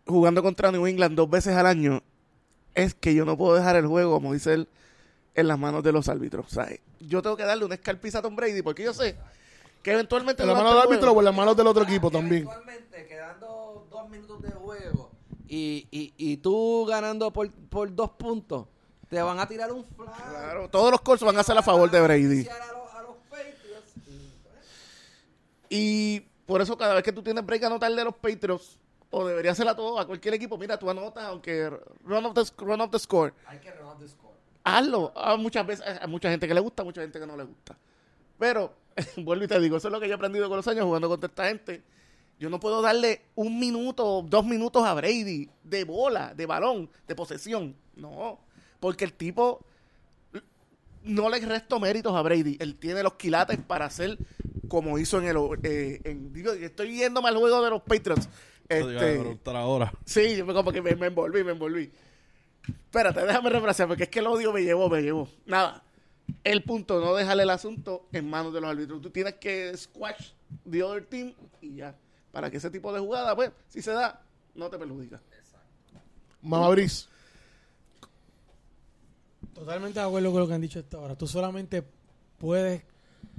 jugando 0.06 0.42
contra 0.42 0.72
New 0.72 0.86
England 0.86 1.14
dos 1.16 1.30
veces 1.30 1.54
al 1.54 1.66
año 1.66 2.02
es 2.74 2.94
que 2.94 3.14
yo 3.14 3.24
no 3.24 3.36
puedo 3.36 3.54
dejar 3.54 3.76
el 3.76 3.86
juego, 3.86 4.12
como 4.14 4.32
dice 4.32 4.54
él, 4.54 4.68
en 5.34 5.46
las 5.48 5.58
manos 5.58 5.82
de 5.84 5.92
los 5.92 6.08
árbitros. 6.08 6.46
O 6.46 6.50
sea, 6.50 6.68
yo 7.00 7.22
tengo 7.22 7.36
que 7.36 7.44
darle 7.44 7.64
una 7.64 7.74
escarpiza 7.74 8.18
a 8.18 8.22
Tom 8.22 8.34
Brady 8.34 8.62
porque 8.62 8.82
yo 8.84 8.92
sé 8.94 9.16
que 9.82 9.92
eventualmente... 9.92 10.42
¿En 10.42 10.48
la 10.48 10.54
durante 10.54 10.68
mano 10.68 10.76
del 10.80 10.86
el 10.86 10.92
árbitro 10.92 11.08
juego- 11.08 11.18
o 11.18 11.20
en 11.20 11.24
las 11.26 11.34
manos 11.36 11.56
del 11.56 11.66
otro 11.66 11.82
equipo 11.84 12.10
también? 12.10 12.42
Eventualmente, 12.42 13.06
quedando 13.06 13.69
dos 14.00 14.10
minutos 14.10 14.42
de 14.42 14.50
juego 14.50 15.10
y, 15.48 15.86
y, 15.90 16.14
y 16.16 16.36
tú 16.38 16.86
ganando 16.88 17.32
por, 17.32 17.50
por 17.50 17.94
dos 17.94 18.10
puntos, 18.10 18.66
te 19.08 19.20
van 19.20 19.38
a 19.40 19.46
tirar 19.46 19.72
un 19.72 19.84
flag. 19.84 20.30
Claro, 20.30 20.68
todos 20.70 20.90
los 20.92 21.00
calls 21.00 21.22
van 21.22 21.36
a 21.36 21.42
ser 21.42 21.58
a 21.58 21.62
favor 21.62 21.90
de 21.90 22.00
Brady. 22.00 22.46
A 22.48 22.72
los, 22.72 22.94
a 22.94 23.02
los 23.02 23.16
Patriots. 23.28 23.92
Y 25.68 26.20
por 26.46 26.60
eso 26.62 26.76
cada 26.78 26.94
vez 26.94 27.02
que 27.02 27.12
tú 27.12 27.22
tienes 27.22 27.44
break 27.44 27.64
anotar 27.64 27.92
de 27.92 28.04
los 28.04 28.14
Patriots, 28.14 28.78
o 29.10 29.26
debería 29.26 29.50
hacerla 29.52 29.74
todo 29.74 29.98
a 29.98 30.06
cualquier 30.06 30.34
equipo, 30.34 30.56
mira, 30.56 30.78
tú 30.78 30.88
anotas, 30.88 31.24
aunque 31.24 31.68
run 32.04 32.26
of 32.26 32.34
the, 32.34 32.44
run 32.64 32.80
of 32.80 32.90
the 32.90 32.98
score, 32.98 33.34
Hay 33.46 33.58
que 33.58 33.72
renovar 33.72 33.98
the 33.98 34.08
score. 34.08 34.34
hazlo. 34.62 35.12
A 35.16 35.36
muchas 35.36 35.66
veces, 35.66 35.84
a 36.00 36.06
mucha 36.06 36.30
gente 36.30 36.46
que 36.46 36.54
le 36.54 36.60
gusta, 36.60 36.82
a 36.82 36.84
mucha 36.84 37.00
gente 37.00 37.18
que 37.18 37.26
no 37.26 37.36
le 37.36 37.42
gusta. 37.44 37.76
Pero, 38.38 38.72
vuelvo 39.16 39.44
y 39.44 39.48
te 39.48 39.58
digo, 39.58 39.76
eso 39.78 39.88
es 39.88 39.92
lo 39.92 39.98
que 40.00 40.06
yo 40.06 40.12
he 40.12 40.14
aprendido 40.14 40.48
con 40.48 40.56
los 40.56 40.68
años 40.68 40.84
jugando 40.84 41.08
contra 41.08 41.26
esta 41.28 41.48
gente. 41.48 41.82
Yo 42.40 42.50
no 42.50 42.58
puedo 42.58 42.82
darle 42.82 43.20
un 43.36 43.60
minuto, 43.60 44.24
dos 44.26 44.44
minutos 44.44 44.82
a 44.84 44.94
Brady 44.94 45.48
de 45.62 45.84
bola, 45.84 46.34
de 46.34 46.46
balón, 46.46 46.90
de 47.06 47.14
posesión. 47.14 47.76
No, 47.94 48.40
porque 48.80 49.04
el 49.04 49.12
tipo 49.12 49.64
no 51.04 51.28
le 51.28 51.38
resto 51.40 51.78
méritos 51.78 52.14
a 52.14 52.22
Brady. 52.22 52.56
Él 52.58 52.76
tiene 52.76 53.02
los 53.02 53.14
quilates 53.14 53.58
para 53.58 53.84
hacer 53.84 54.18
como 54.68 54.98
hizo 54.98 55.18
en 55.18 55.26
el. 55.28 55.36
eh, 55.62 56.00
en- 56.04 56.32
digo, 56.32 56.52
estoy 56.52 56.96
yéndome 56.96 57.28
al 57.28 57.36
juego 57.36 57.62
de 57.62 57.70
los 57.70 57.82
Patriots. 57.82 58.28
Este, 58.68 58.86
ahora. 59.46 59.92
sí, 60.04 60.40
como 60.46 60.70
que 60.72 60.80
me, 60.80 60.94
me 60.96 61.08
envolví, 61.08 61.42
me 61.44 61.52
envolví. 61.52 61.90
Espérate, 62.68 63.20
déjame 63.26 63.50
refrasear, 63.50 63.88
porque 63.88 64.04
es 64.04 64.08
que 64.08 64.20
el 64.20 64.26
odio 64.28 64.52
me 64.52 64.62
llevó, 64.62 64.88
me 64.88 65.02
llevó. 65.02 65.28
Nada. 65.44 65.82
El 66.44 66.62
punto, 66.62 67.00
no 67.04 67.14
dejarle 67.14 67.42
el 67.42 67.50
asunto 67.50 68.06
en 68.12 68.30
manos 68.30 68.54
de 68.54 68.60
los 68.60 68.70
árbitros. 68.70 69.00
Tú 69.00 69.10
tienes 69.10 69.34
que 69.34 69.76
squash 69.76 70.30
the 70.70 70.82
other 70.82 71.04
team 71.04 71.32
y 71.60 71.76
ya. 71.76 71.96
Para 72.32 72.50
que 72.50 72.58
ese 72.58 72.70
tipo 72.70 72.92
de 72.92 73.00
jugada, 73.00 73.34
pues, 73.34 73.50
si 73.68 73.82
se 73.82 73.92
da, 73.92 74.22
no 74.54 74.68
te 74.68 74.78
perjudica. 74.78 75.20
Mamá 76.42 76.68
Brice. 76.70 77.06
Totalmente 79.54 79.98
de 80.00 80.06
acuerdo 80.06 80.30
con 80.30 80.40
lo 80.40 80.48
que 80.48 80.54
han 80.54 80.60
dicho 80.60 80.78
hasta 80.78 80.96
ahora. 80.96 81.16
Tú 81.16 81.26
solamente 81.26 81.84
puedes 82.38 82.82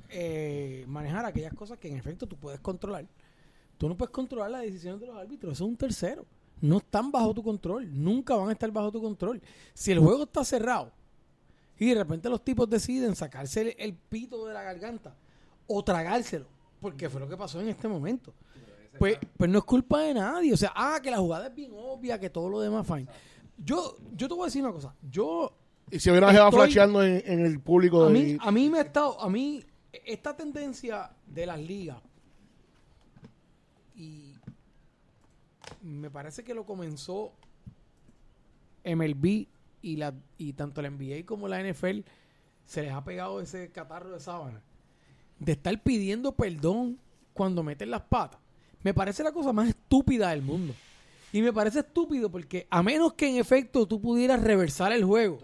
eh, 0.09 0.85
manejar 0.87 1.25
aquellas 1.25 1.53
cosas 1.53 1.79
que 1.79 1.87
en 1.87 1.97
efecto 1.97 2.27
tú 2.27 2.37
puedes 2.37 2.59
controlar. 2.59 3.05
Tú 3.77 3.89
no 3.89 3.97
puedes 3.97 4.11
controlar 4.11 4.51
las 4.51 4.61
decisiones 4.61 5.01
de 5.01 5.07
los 5.07 5.15
árbitros. 5.15 5.53
Eso 5.53 5.63
es 5.63 5.69
un 5.69 5.77
tercero. 5.77 6.25
No 6.59 6.77
están 6.77 7.11
bajo 7.11 7.33
tu 7.33 7.41
control. 7.41 7.89
Nunca 7.91 8.35
van 8.35 8.49
a 8.49 8.51
estar 8.51 8.69
bajo 8.71 8.91
tu 8.91 9.01
control. 9.01 9.41
Si 9.73 9.91
el 9.91 9.99
juego 9.99 10.23
está 10.23 10.43
cerrado 10.43 10.91
y 11.79 11.87
de 11.87 11.95
repente 11.95 12.29
los 12.29 12.43
tipos 12.43 12.69
deciden 12.69 13.15
sacarse 13.15 13.61
el, 13.61 13.75
el 13.79 13.93
pito 13.95 14.45
de 14.45 14.53
la 14.53 14.61
garganta 14.61 15.15
o 15.65 15.83
tragárselo, 15.83 16.45
porque 16.79 17.09
fue 17.09 17.19
lo 17.19 17.27
que 17.27 17.35
pasó 17.35 17.59
en 17.59 17.69
este 17.69 17.87
momento. 17.87 18.33
Pues, 18.99 19.17
pues 19.37 19.49
no 19.49 19.59
es 19.59 19.63
culpa 19.65 19.99
de 20.01 20.13
nadie. 20.13 20.53
O 20.53 20.57
sea, 20.57 20.71
ah, 20.75 20.99
que 21.01 21.09
la 21.11 21.17
jugada 21.17 21.47
es 21.47 21.55
bien 21.55 21.71
obvia, 21.75 22.19
que 22.19 22.29
todo 22.29 22.49
lo 22.49 22.59
demás 22.59 22.85
fine. 22.85 23.07
Yo, 23.57 23.95
yo 24.15 24.27
te 24.27 24.33
voy 24.33 24.43
a 24.43 24.45
decir 24.45 24.63
una 24.63 24.73
cosa. 24.73 24.93
Yo 25.09 25.53
Y 25.89 25.99
si 25.99 26.09
hubiera 26.09 26.31
Estoy- 26.31 26.51
flasheando 26.51 27.03
en, 27.03 27.21
en 27.25 27.45
el 27.45 27.59
público. 27.59 28.03
a 28.03 28.07
de- 28.09 28.13
mí, 28.13 28.37
a 28.39 28.51
mí 28.51 28.69
me 28.69 28.79
ha 28.79 28.81
estado, 28.81 29.19
a 29.21 29.29
mí, 29.29 29.63
esta 30.05 30.35
tendencia 30.35 31.11
de 31.25 31.45
las 31.45 31.59
ligas 31.59 31.97
y 33.95 34.35
me 35.81 36.09
parece 36.09 36.43
que 36.43 36.53
lo 36.53 36.65
comenzó 36.65 37.33
MLB 38.83 39.47
y, 39.81 39.95
la, 39.97 40.13
y 40.37 40.53
tanto 40.53 40.81
la 40.81 40.89
NBA 40.89 41.25
como 41.25 41.47
la 41.47 41.59
NFL 41.61 42.01
se 42.65 42.83
les 42.83 42.91
ha 42.91 43.03
pegado 43.03 43.41
ese 43.41 43.71
catarro 43.71 44.11
de 44.11 44.19
sábana 44.19 44.61
de 45.39 45.51
estar 45.53 45.81
pidiendo 45.81 46.33
perdón 46.35 46.99
cuando 47.33 47.63
meten 47.63 47.91
las 47.91 48.01
patas. 48.01 48.39
Me 48.83 48.93
parece 48.93 49.23
la 49.23 49.31
cosa 49.31 49.51
más 49.53 49.69
estúpida 49.69 50.29
del 50.29 50.41
mundo. 50.41 50.73
Y 51.33 51.41
me 51.41 51.53
parece 51.53 51.79
estúpido 51.79 52.29
porque 52.29 52.67
a 52.69 52.83
menos 52.83 53.13
que 53.13 53.27
en 53.27 53.37
efecto 53.37 53.85
tú 53.85 54.01
pudieras 54.01 54.41
reversar 54.41 54.91
el 54.91 55.03
juego 55.05 55.39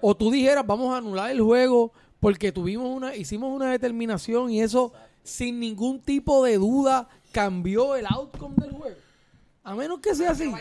o 0.00 0.16
tú 0.16 0.30
dijeras 0.32 0.66
vamos 0.66 0.92
a 0.92 0.96
anular 0.98 1.30
el 1.30 1.40
juego 1.40 1.92
porque 2.18 2.50
tuvimos 2.50 2.88
una 2.88 3.14
hicimos 3.14 3.54
una 3.54 3.70
determinación 3.70 4.50
y 4.50 4.60
eso 4.62 4.92
sin 5.22 5.60
ningún 5.60 6.00
tipo 6.00 6.44
de 6.44 6.58
duda 6.58 7.08
cambió 7.30 7.94
el 7.94 8.06
outcome 8.06 8.56
del 8.56 8.72
juego. 8.72 8.96
A 9.64 9.76
menos 9.76 10.00
que 10.00 10.12
sea 10.16 10.32
así. 10.32 10.52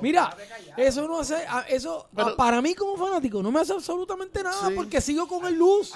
Mira, 0.00 0.36
eso 0.76 1.08
no 1.08 1.18
hace, 1.18 1.34
eso 1.68 2.08
para 2.36 2.62
mí 2.62 2.72
como 2.76 2.96
fanático 2.96 3.42
no 3.42 3.50
me 3.50 3.58
hace 3.58 3.72
absolutamente 3.72 4.44
nada 4.44 4.68
Sí. 4.68 4.74
porque 4.76 5.00
sigo 5.00 5.26
con 5.26 5.44
el 5.44 5.54
luz. 5.58 5.92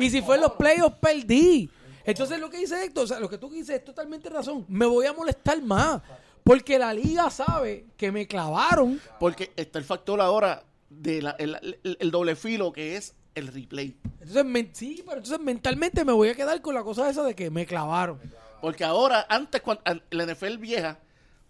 Y 0.00 0.10
si 0.10 0.20
fue 0.22 0.34
en 0.34 0.42
los 0.42 0.52
playoffs 0.54 0.96
perdí. 1.00 1.70
Entonces 2.04 2.38
lo 2.38 2.50
que 2.50 2.58
dice 2.58 2.82
Héctor, 2.84 3.04
o 3.04 3.06
sea, 3.06 3.20
lo 3.20 3.28
que 3.28 3.38
tú 3.38 3.48
dices 3.50 3.76
es 3.76 3.84
totalmente 3.84 4.28
razón. 4.30 4.64
Me 4.68 4.86
voy 4.86 5.06
a 5.06 5.12
molestar 5.12 5.60
más 5.62 6.02
porque 6.42 6.78
la 6.78 6.92
liga 6.92 7.30
sabe 7.30 7.86
que 7.96 8.12
me 8.12 8.26
clavaron. 8.26 9.00
Porque 9.18 9.52
está 9.56 9.78
el 9.78 9.84
factor 9.84 10.20
ahora 10.20 10.62
del 10.90 11.32
el, 11.38 11.78
el- 11.82 11.96
el 12.00 12.10
doble 12.10 12.36
filo 12.36 12.72
que 12.72 12.96
es 12.96 13.14
el 13.34 13.48
replay. 13.48 13.96
Entonces 14.20 14.68
sí, 14.74 15.02
pero 15.04 15.18
entonces 15.18 15.40
mentalmente 15.40 16.04
me 16.04 16.12
voy 16.12 16.28
a 16.28 16.34
quedar 16.34 16.60
con 16.60 16.74
la 16.74 16.82
cosa 16.84 17.08
esa 17.08 17.22
de 17.24 17.34
que 17.34 17.50
me 17.50 17.66
clavaron. 17.66 18.20
Porque 18.60 18.84
ahora, 18.84 19.26
antes, 19.28 19.60
cuando 19.60 19.82
la 20.10 20.24
NFL 20.26 20.56
vieja, 20.58 20.98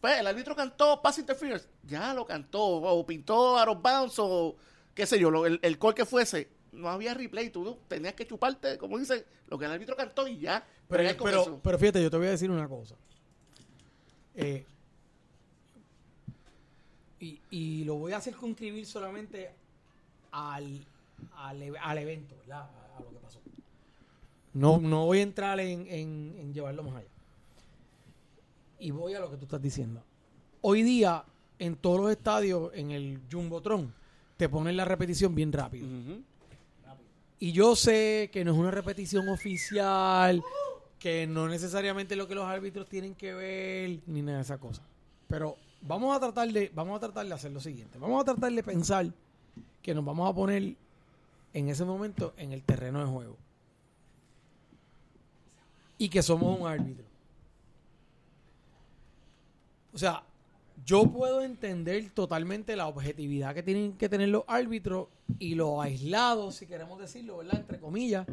pues 0.00 0.18
el 0.18 0.26
árbitro 0.26 0.57
cantó 0.57 1.00
pass 1.02 1.18
interference, 1.18 1.66
ya 1.84 2.12
lo 2.14 2.24
cantó, 2.26 2.61
o 2.64 3.07
pintó 3.07 3.59
out 3.59 3.68
of 3.68 3.82
bounds, 3.82 4.14
o 4.18 4.57
qué 4.94 5.07
sé 5.07 5.18
yo, 5.18 5.30
lo- 5.30 5.46
el, 5.46 5.59
el 5.62 5.78
call 5.78 5.94
que 5.94 6.05
fuese. 6.05 6.48
No 6.75 6.89
había 6.89 7.14
replay, 7.14 7.51
tú 7.51 7.77
tenías 7.89 8.14
que 8.14 8.27
chuparte, 8.27 8.77
como 8.79 8.99
dice, 8.99 9.25
lo 9.49 9.59
que 9.59 9.64
el 9.66 9.70
árbitro 9.72 9.97
cantó 9.97 10.27
y 10.29 10.39
ya. 10.39 10.64
Pero, 10.89 11.03
pero, 11.25 11.43
eso. 11.43 11.61
pero 11.62 11.79
fíjate, 11.79 12.03
yo 12.03 12.11
te 12.11 12.16
voy 12.16 12.27
a 12.27 12.31
decir 12.31 12.51
una 12.51 12.68
cosa. 12.68 12.95
Eh, 14.35 14.64
y, 17.20 17.41
y 17.51 17.85
lo 17.85 17.95
voy 17.97 18.12
a 18.12 18.20
circunscribir 18.20 18.87
solamente 18.87 19.51
al, 20.33 20.81
al, 21.37 21.77
al 21.81 21.99
evento, 21.99 22.35
¿verdad? 22.41 22.62
A, 22.62 22.97
a 22.99 23.01
lo 23.01 23.11
que 23.11 23.16
pasó. 23.16 23.41
No, 24.53 24.79
no 24.79 25.07
voy 25.07 25.20
a 25.20 25.22
entrar 25.22 25.59
en, 25.61 25.87
en- 25.89 26.37
en 26.39 26.53
llevarlo 26.55 26.83
más 26.83 26.97
allá. 26.97 27.09
Y 28.79 28.91
voy 28.91 29.14
a 29.14 29.20
lo 29.20 29.31
que 29.31 29.37
tú 29.37 29.45
estás 29.45 29.62
diciendo. 29.62 30.03
Hoy 30.61 30.83
día, 30.83 31.25
en 31.59 31.77
todos 31.77 32.01
los 32.01 32.11
estadios, 32.11 32.70
en 32.75 32.91
el 32.91 33.20
Jumbotron, 33.31 33.93
te 34.37 34.49
ponen 34.49 34.77
la 34.77 34.85
repetición 34.85 35.35
bien 35.35 35.53
rápido. 35.53 35.87
Y 37.39 37.53
yo 37.53 37.76
sé 37.76 38.30
que 38.32 38.45
no 38.45 38.53
es 38.53 38.59
una 38.59 38.70
repetición 38.70 39.28
oficial, 39.28 40.43
que 40.99 41.26
no 41.26 41.49
necesariamente 41.49 42.16
lo 42.16 42.26
que 42.26 42.35
los 42.35 42.47
árbitros 42.47 42.89
tienen 42.89 43.14
que 43.14 43.35
ver, 43.35 44.01
ni 44.07 44.22
nada 44.22 44.39
de 44.39 44.45
esa 44.45 44.59
cosa. 44.59 44.82
Pero 45.28 45.57
vamos 45.82 46.16
a 46.16 46.20
tratar 46.20 46.51
de, 46.51 46.70
vamos 46.74 46.97
a 46.97 47.01
tratar 47.01 47.26
de 47.26 47.35
hacer 47.35 47.53
lo 47.53 47.61
siguiente. 47.61 47.99
Vamos 47.99 48.22
a 48.22 48.24
tratar 48.24 48.53
de 48.53 48.62
pensar 48.62 49.07
que 49.82 49.95
nos 49.95 50.05
vamos 50.05 50.30
a 50.30 50.35
poner 50.35 50.74
en 51.53 51.68
ese 51.68 51.85
momento 51.85 52.35
en 52.37 52.53
el 52.53 52.62
terreno 52.62 53.01
de 53.01 53.07
juego. 53.07 53.37
Y 55.99 56.09
que 56.09 56.22
somos 56.22 56.59
un 56.59 56.66
árbitro. 56.66 57.05
O 59.93 59.99
sea, 59.99 60.24
yo 60.85 61.07
puedo 61.07 61.43
entender 61.43 62.11
totalmente 62.11 62.76
la 62.76 62.87
objetividad 62.89 63.55
que 63.55 63.62
tienen 63.62 63.95
que 63.95 64.09
tener 64.09 64.28
los 64.28 64.45
árbitros 64.47 65.09
y 65.39 65.55
lo 65.55 65.80
aislados, 65.80 66.57
si 66.57 66.66
queremos 66.66 66.99
decirlo, 66.99 67.39
¿verdad? 67.39 67.61
Entre 67.61 67.80
comillas, 67.80 68.26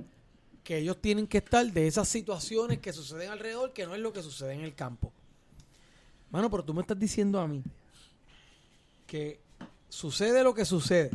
que 0.64 0.78
ellos 0.78 0.98
tienen 1.00 1.28
que 1.28 1.38
estar 1.40 1.66
de 1.66 1.88
esas 1.88 2.08
situaciones 2.08 2.80
que 2.80 2.94
suceden 2.94 3.30
alrededor, 3.30 3.74
que 3.74 3.86
no 3.86 3.96
es 3.96 4.02
lo 4.02 4.12
que 4.12 4.22
sucede 4.22 4.54
en 4.54 4.62
el 4.62 4.76
campo. 4.76 5.12
Mano, 6.30 6.50
pero 6.50 6.64
tú 6.64 6.74
me 6.74 6.82
estás 6.82 7.00
diciendo 7.00 7.40
a 7.40 7.48
mí 7.48 7.64
que 9.08 9.40
sucede 9.90 10.44
lo 10.44 10.54
que 10.54 10.66
sucede. 10.66 11.12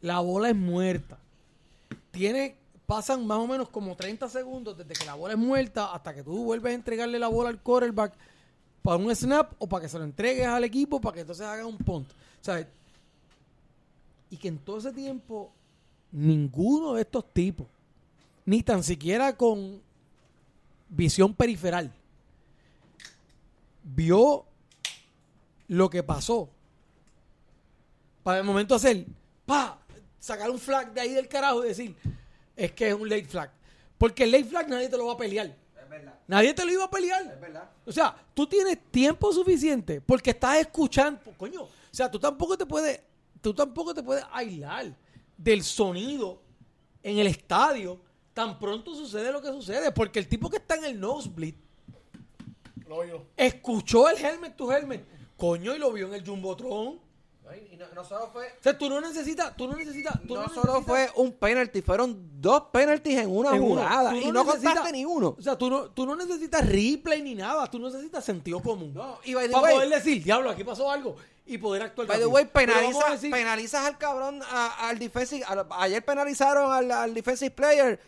La 0.00 0.20
bola 0.20 0.50
es 0.50 0.56
muerta. 0.56 1.18
Tiene, 2.10 2.56
pasan 2.86 3.26
más 3.26 3.38
o 3.38 3.46
menos 3.46 3.68
como 3.68 3.96
30 3.96 4.28
segundos 4.28 4.76
desde 4.76 4.94
que 4.94 5.04
la 5.04 5.14
bola 5.14 5.34
es 5.34 5.38
muerta 5.38 5.94
hasta 5.94 6.14
que 6.14 6.22
tú 6.22 6.44
vuelves 6.44 6.72
a 6.72 6.74
entregarle 6.74 7.18
la 7.18 7.28
bola 7.28 7.48
al 7.48 7.60
quarterback 7.60 8.14
para 8.82 8.96
un 8.96 9.14
snap 9.14 9.54
o 9.58 9.68
para 9.68 9.82
que 9.82 9.88
se 9.88 9.98
lo 9.98 10.04
entregues 10.04 10.46
al 10.46 10.64
equipo 10.64 11.00
para 11.00 11.14
que 11.14 11.20
entonces 11.20 11.46
haga 11.46 11.64
un 11.64 11.78
punt. 11.78 12.08
Sea, 12.40 12.68
y 14.28 14.36
que 14.36 14.48
en 14.48 14.58
todo 14.58 14.78
ese 14.78 14.92
tiempo 14.92 15.52
ninguno 16.10 16.94
de 16.94 17.02
estos 17.02 17.32
tipos, 17.32 17.66
ni 18.44 18.62
tan 18.62 18.82
siquiera 18.82 19.36
con 19.36 19.80
visión 20.88 21.34
periferal, 21.34 21.92
vio 23.82 24.44
lo 25.68 25.88
que 25.88 26.02
pasó. 26.02 26.48
Para 28.22 28.38
el 28.38 28.44
momento 28.44 28.74
hacer, 28.74 29.06
pa, 29.46 29.78
sacar 30.18 30.50
un 30.50 30.58
flag 30.58 30.92
de 30.92 31.00
ahí 31.00 31.12
del 31.12 31.28
carajo 31.28 31.64
y 31.64 31.68
decir, 31.68 31.96
es 32.56 32.72
que 32.72 32.88
es 32.88 32.94
un 32.94 33.08
late 33.08 33.24
flag. 33.24 33.50
Porque 33.98 34.24
el 34.24 34.32
late 34.32 34.44
flag 34.44 34.68
nadie 34.68 34.88
te 34.88 34.96
lo 34.96 35.06
va 35.06 35.14
a 35.14 35.16
pelear. 35.16 35.61
Verdad, 35.92 36.14
Nadie 36.26 36.54
te 36.54 36.64
lo 36.64 36.72
iba 36.72 36.84
a 36.84 36.90
pelear. 36.90 37.22
es 37.22 37.40
verdad. 37.40 37.70
O 37.84 37.92
sea, 37.92 38.16
tú 38.34 38.46
tienes 38.46 38.78
tiempo 38.90 39.32
suficiente 39.32 40.00
porque 40.00 40.30
estás 40.30 40.56
escuchando, 40.58 41.20
coño. 41.36 41.62
O 41.62 41.68
sea, 41.90 42.10
tú 42.10 42.18
tampoco 42.18 42.56
te 42.56 42.64
puedes, 42.66 43.00
tú 43.40 43.52
tampoco 43.52 43.92
te 43.94 44.02
puedes 44.02 44.24
aislar 44.32 44.94
del 45.36 45.62
sonido 45.62 46.40
en 47.02 47.18
el 47.18 47.26
estadio 47.26 48.00
tan 48.32 48.58
pronto 48.58 48.94
sucede 48.94 49.30
lo 49.30 49.42
que 49.42 49.48
sucede, 49.48 49.92
porque 49.92 50.18
el 50.18 50.26
tipo 50.26 50.48
que 50.48 50.56
está 50.56 50.76
en 50.76 50.84
el 50.86 50.98
nosebleed 50.98 51.54
Lo 52.88 52.96
oigo. 52.96 53.26
escuchó 53.36 54.08
el 54.08 54.16
helmet 54.16 54.56
to 54.56 54.72
helmet, 54.72 55.04
coño, 55.36 55.74
y 55.74 55.78
lo 55.78 55.92
vio 55.92 56.06
en 56.08 56.14
el 56.14 56.26
jumbotron. 56.26 56.98
No, 57.60 57.72
y 57.72 57.76
no, 57.76 57.84
no 57.94 58.04
solo 58.04 58.30
fue, 58.32 58.46
O 58.46 58.62
sea, 58.62 58.76
tú 58.76 58.88
no 58.88 59.00
necesitas, 59.00 59.56
tú 59.56 59.66
no 59.68 59.76
necesitas, 59.76 60.18
tú 60.26 60.34
no 60.34 60.42
no 60.42 60.48
solo 60.48 60.74
necesitas- 60.80 60.84
fue 60.86 61.10
un 61.24 61.32
penalty, 61.32 61.82
fueron 61.82 62.30
dos 62.40 62.64
penalties 62.72 63.18
en 63.20 63.30
una 63.30 63.50
en 63.56 63.62
uno. 63.62 63.82
jugada. 63.82 64.16
Y 64.16 64.30
no 64.32 64.44
contaste 64.44 64.92
ni 64.92 65.04
uno. 65.04 65.36
O 65.38 65.42
sea, 65.42 65.56
tú 65.56 65.68
no, 65.70 65.90
tú 65.90 66.06
no 66.06 66.16
necesitas 66.16 66.66
replay 66.66 67.22
ni 67.22 67.34
nada, 67.34 67.66
tú 67.70 67.78
necesitas 67.78 68.24
sentido 68.24 68.60
común. 68.60 68.92
No, 68.94 69.18
y 69.24 69.34
by 69.34 69.46
the 69.46 69.52
para 69.52 69.64
way- 69.64 69.74
poder 69.74 69.88
decir, 69.90 70.22
diablo, 70.22 70.50
aquí 70.50 70.64
pasó 70.64 70.90
algo 70.90 71.16
y 71.46 71.58
poder 71.58 71.82
actuar. 71.82 72.06
By 72.08 72.18
the 72.18 72.26
way, 72.26 72.44
penaliza, 72.44 73.10
decir- 73.10 73.30
penalizas 73.30 73.84
al 73.86 73.98
cabrón, 73.98 74.40
a- 74.50 74.88
al 74.88 74.98
defensive. 74.98 75.44
ayer 75.78 76.04
penalizaron 76.04 76.72
al, 76.72 76.90
al 76.90 77.14
defensive 77.14 77.50
player. 77.50 78.00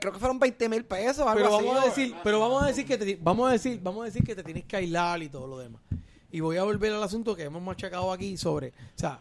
Creo 0.00 0.12
que 0.12 0.18
fueron 0.18 0.38
20 0.38 0.68
mil 0.68 0.84
pesos. 0.84 1.20
Algo 1.20 1.34
pero 1.34 1.56
así, 1.56 1.64
vamos 1.66 1.76
a 1.76 1.80
¿no? 1.80 1.86
decir, 1.86 2.14
pero 2.24 2.40
vamos 2.40 2.62
a 2.62 2.66
decir 2.66 2.86
que 2.86 2.96
te, 2.98 3.16
vamos 3.20 3.48
a 3.48 3.52
decir, 3.52 3.78
vamos 3.82 4.02
a 4.02 4.04
decir 4.06 4.24
que 4.24 4.34
te 4.34 4.42
tienes 4.42 4.64
que 4.64 4.76
aislar 4.76 5.22
y 5.22 5.28
todo 5.28 5.46
lo 5.46 5.58
demás. 5.58 5.80
Y 6.34 6.40
voy 6.40 6.56
a 6.56 6.64
volver 6.64 6.92
al 6.92 7.00
asunto 7.00 7.36
que 7.36 7.44
hemos 7.44 7.62
machacado 7.62 8.10
aquí 8.10 8.36
sobre, 8.36 8.70
o 8.70 8.98
sea, 8.98 9.20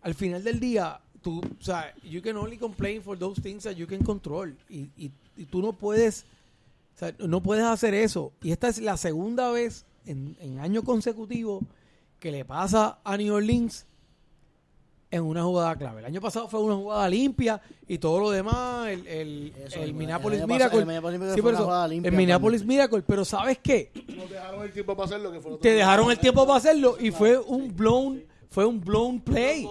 al 0.00 0.14
final 0.14 0.42
del 0.42 0.58
día, 0.58 0.98
tú, 1.20 1.40
o 1.40 1.62
sea, 1.62 1.94
you 2.02 2.22
can 2.22 2.34
only 2.38 2.56
complain 2.56 3.02
for 3.02 3.18
those 3.18 3.42
things 3.42 3.64
that 3.64 3.74
you 3.74 3.86
can 3.86 4.02
control 4.02 4.56
y, 4.70 4.88
y, 4.96 5.10
tú 5.50 5.60
no 5.60 5.74
puedes, 5.74 6.24
o 6.96 6.98
sea, 6.98 7.14
no 7.18 7.42
puedes 7.42 7.64
hacer 7.64 7.92
eso. 7.92 8.32
Y 8.40 8.52
esta 8.52 8.68
es 8.68 8.78
la 8.78 8.96
segunda 8.96 9.50
vez 9.50 9.84
en, 10.06 10.34
en 10.40 10.60
año 10.60 10.82
consecutivo 10.82 11.60
que 12.20 12.32
le 12.32 12.46
pasa 12.46 12.98
a 13.04 13.18
New 13.18 13.34
Orleans 13.34 13.84
en 15.12 15.22
una 15.22 15.44
jugada 15.44 15.76
clave. 15.76 16.00
El 16.00 16.06
año 16.06 16.20
pasado 16.20 16.48
fue 16.48 16.60
una 16.60 16.74
jugada 16.74 17.08
limpia 17.08 17.60
y 17.86 17.98
todo 17.98 18.18
lo 18.18 18.30
demás, 18.30 18.88
el, 18.88 19.06
el, 19.06 19.52
Eso, 19.66 19.76
el 19.78 19.90
el- 19.90 19.94
Minneapolis 19.94 20.38
año 20.40 20.46
Miracle. 20.48 20.64
pasado- 20.68 20.80
el 20.80 20.86
Minneapolis 20.86 21.18
Miracle 21.20 21.34
Sí, 21.36 21.40
fue 21.40 21.42
por 21.42 21.50
una 21.52 21.58
eso, 21.58 21.64
jugada 21.66 21.88
limpia 21.88 22.08
el 22.08 22.16
Minneapolis 22.16 22.60
totalmente. 22.62 22.74
Miracle. 22.82 23.02
Pero 23.06 23.24
¿sabes 23.24 23.58
qué? 23.62 23.92
Nos 24.16 24.30
dejaron 24.30 24.62
el 24.64 24.72
tiempo 24.72 24.96
para 24.96 25.04
hacerlo 25.06 25.30
que 25.32 25.40
fue 25.40 25.50
lo 25.52 25.58
Te 25.58 25.70
dejaron 25.74 26.10
el 26.10 26.18
tiempo 26.18 26.46
para 26.46 26.56
hacerlo 26.58 26.96
y 26.98 27.10
fue 27.10 27.38
un 27.38 27.76
blown, 27.76 28.24
fue 28.48 28.64
un 28.66 28.80
blown 28.80 29.20
play. 29.20 29.68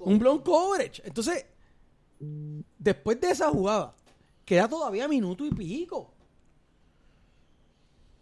Un 0.00 0.18
blown 0.18 0.40
coverage. 0.40 1.00
Entonces, 1.04 1.46
después 2.78 3.20
de 3.20 3.30
esa 3.30 3.48
jugada, 3.50 3.94
queda 4.44 4.68
todavía 4.68 5.06
minuto 5.08 5.46
y 5.46 5.50
pico. 5.50 6.12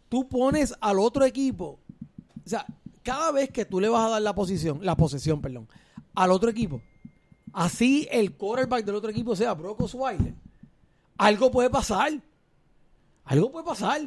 Tú 0.09 0.29
pones 0.29 0.75
al 0.81 0.99
otro 0.99 1.25
equipo, 1.25 1.79
o 2.45 2.49
sea, 2.49 2.67
cada 3.03 3.31
vez 3.31 3.49
que 3.51 3.65
tú 3.65 3.81
le 3.81 3.89
vas 3.89 4.07
a 4.07 4.11
dar 4.11 4.23
la 4.23 4.35
posición, 4.35 4.81
la 4.83 4.97
posesión, 4.97 5.41
perdón, 5.41 5.69
al 6.15 6.31
otro 6.31 6.51
equipo, 6.51 6.81
así 7.53 8.09
el 8.11 8.33
quarterback 8.33 8.85
del 8.85 8.95
otro 8.95 9.11
equipo 9.11 9.35
sea 9.37 9.55
Brock 9.55 9.81
Osweiler, 9.83 10.35
algo 11.17 11.51
puede 11.51 11.71
pasar. 11.71 12.13
Algo 13.25 13.53
puede 13.53 13.67
pasar. 13.67 14.01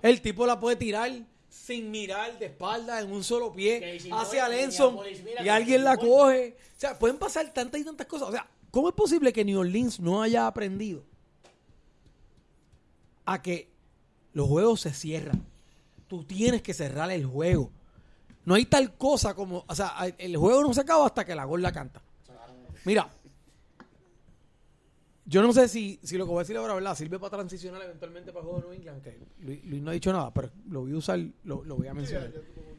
El 0.00 0.20
tipo 0.20 0.46
la 0.46 0.58
puede 0.58 0.76
tirar 0.76 1.10
sin 1.48 1.90
mirar 1.90 2.38
de 2.38 2.46
espalda 2.46 3.00
en 3.00 3.12
un 3.12 3.22
solo 3.22 3.52
pie 3.52 4.00
si 4.00 4.10
hacia 4.10 4.48
Lenson 4.48 4.98
y 5.44 5.48
alguien 5.48 5.84
la 5.84 5.96
coge. 5.96 6.56
O 6.76 6.80
sea, 6.80 6.98
pueden 6.98 7.18
pasar 7.18 7.52
tantas 7.52 7.80
y 7.80 7.84
tantas 7.84 8.06
cosas. 8.06 8.28
O 8.28 8.32
sea, 8.32 8.48
¿cómo 8.70 8.88
es 8.88 8.94
posible 8.94 9.32
que 9.32 9.44
New 9.44 9.60
Orleans 9.60 10.00
no 10.00 10.22
haya 10.22 10.46
aprendido 10.46 11.04
a 13.24 13.42
que 13.42 13.70
los 14.32 14.48
juegos 14.48 14.80
se 14.80 14.92
cierran. 14.92 15.44
Tú 16.08 16.24
tienes 16.24 16.62
que 16.62 16.74
cerrar 16.74 17.10
el 17.10 17.24
juego. 17.24 17.70
No 18.44 18.54
hay 18.54 18.64
tal 18.66 18.94
cosa 18.96 19.34
como, 19.34 19.64
o 19.68 19.74
sea, 19.74 19.94
el 20.18 20.36
juego 20.36 20.62
no 20.62 20.74
se 20.74 20.80
acaba 20.80 21.06
hasta 21.06 21.24
que 21.24 21.34
la 21.34 21.44
gol 21.44 21.62
la 21.62 21.72
canta. 21.72 22.02
Mira, 22.84 23.08
yo 25.24 25.40
no 25.40 25.52
sé 25.52 25.68
si, 25.68 26.00
si 26.02 26.18
lo 26.18 26.24
que 26.24 26.30
voy 26.30 26.38
a 26.38 26.42
decir 26.42 26.56
ahora, 26.56 26.74
¿verdad? 26.74 26.96
Sirve 26.96 27.18
para 27.20 27.30
transicionar 27.36 27.80
eventualmente 27.82 28.32
para 28.32 28.44
el 28.44 28.50
juego 28.50 28.60
de 28.68 28.76
New 28.78 28.90
England, 28.90 29.02
Luis, 29.40 29.82
no 29.82 29.90
ha 29.90 29.94
dicho 29.94 30.12
nada, 30.12 30.32
pero 30.34 30.50
lo 30.68 30.80
voy 30.80 30.92
a 30.92 30.96
usar, 30.96 31.20
lo, 31.44 31.62
lo 31.64 31.76
voy 31.76 31.86
a 31.86 31.94
mencionar. 31.94 32.32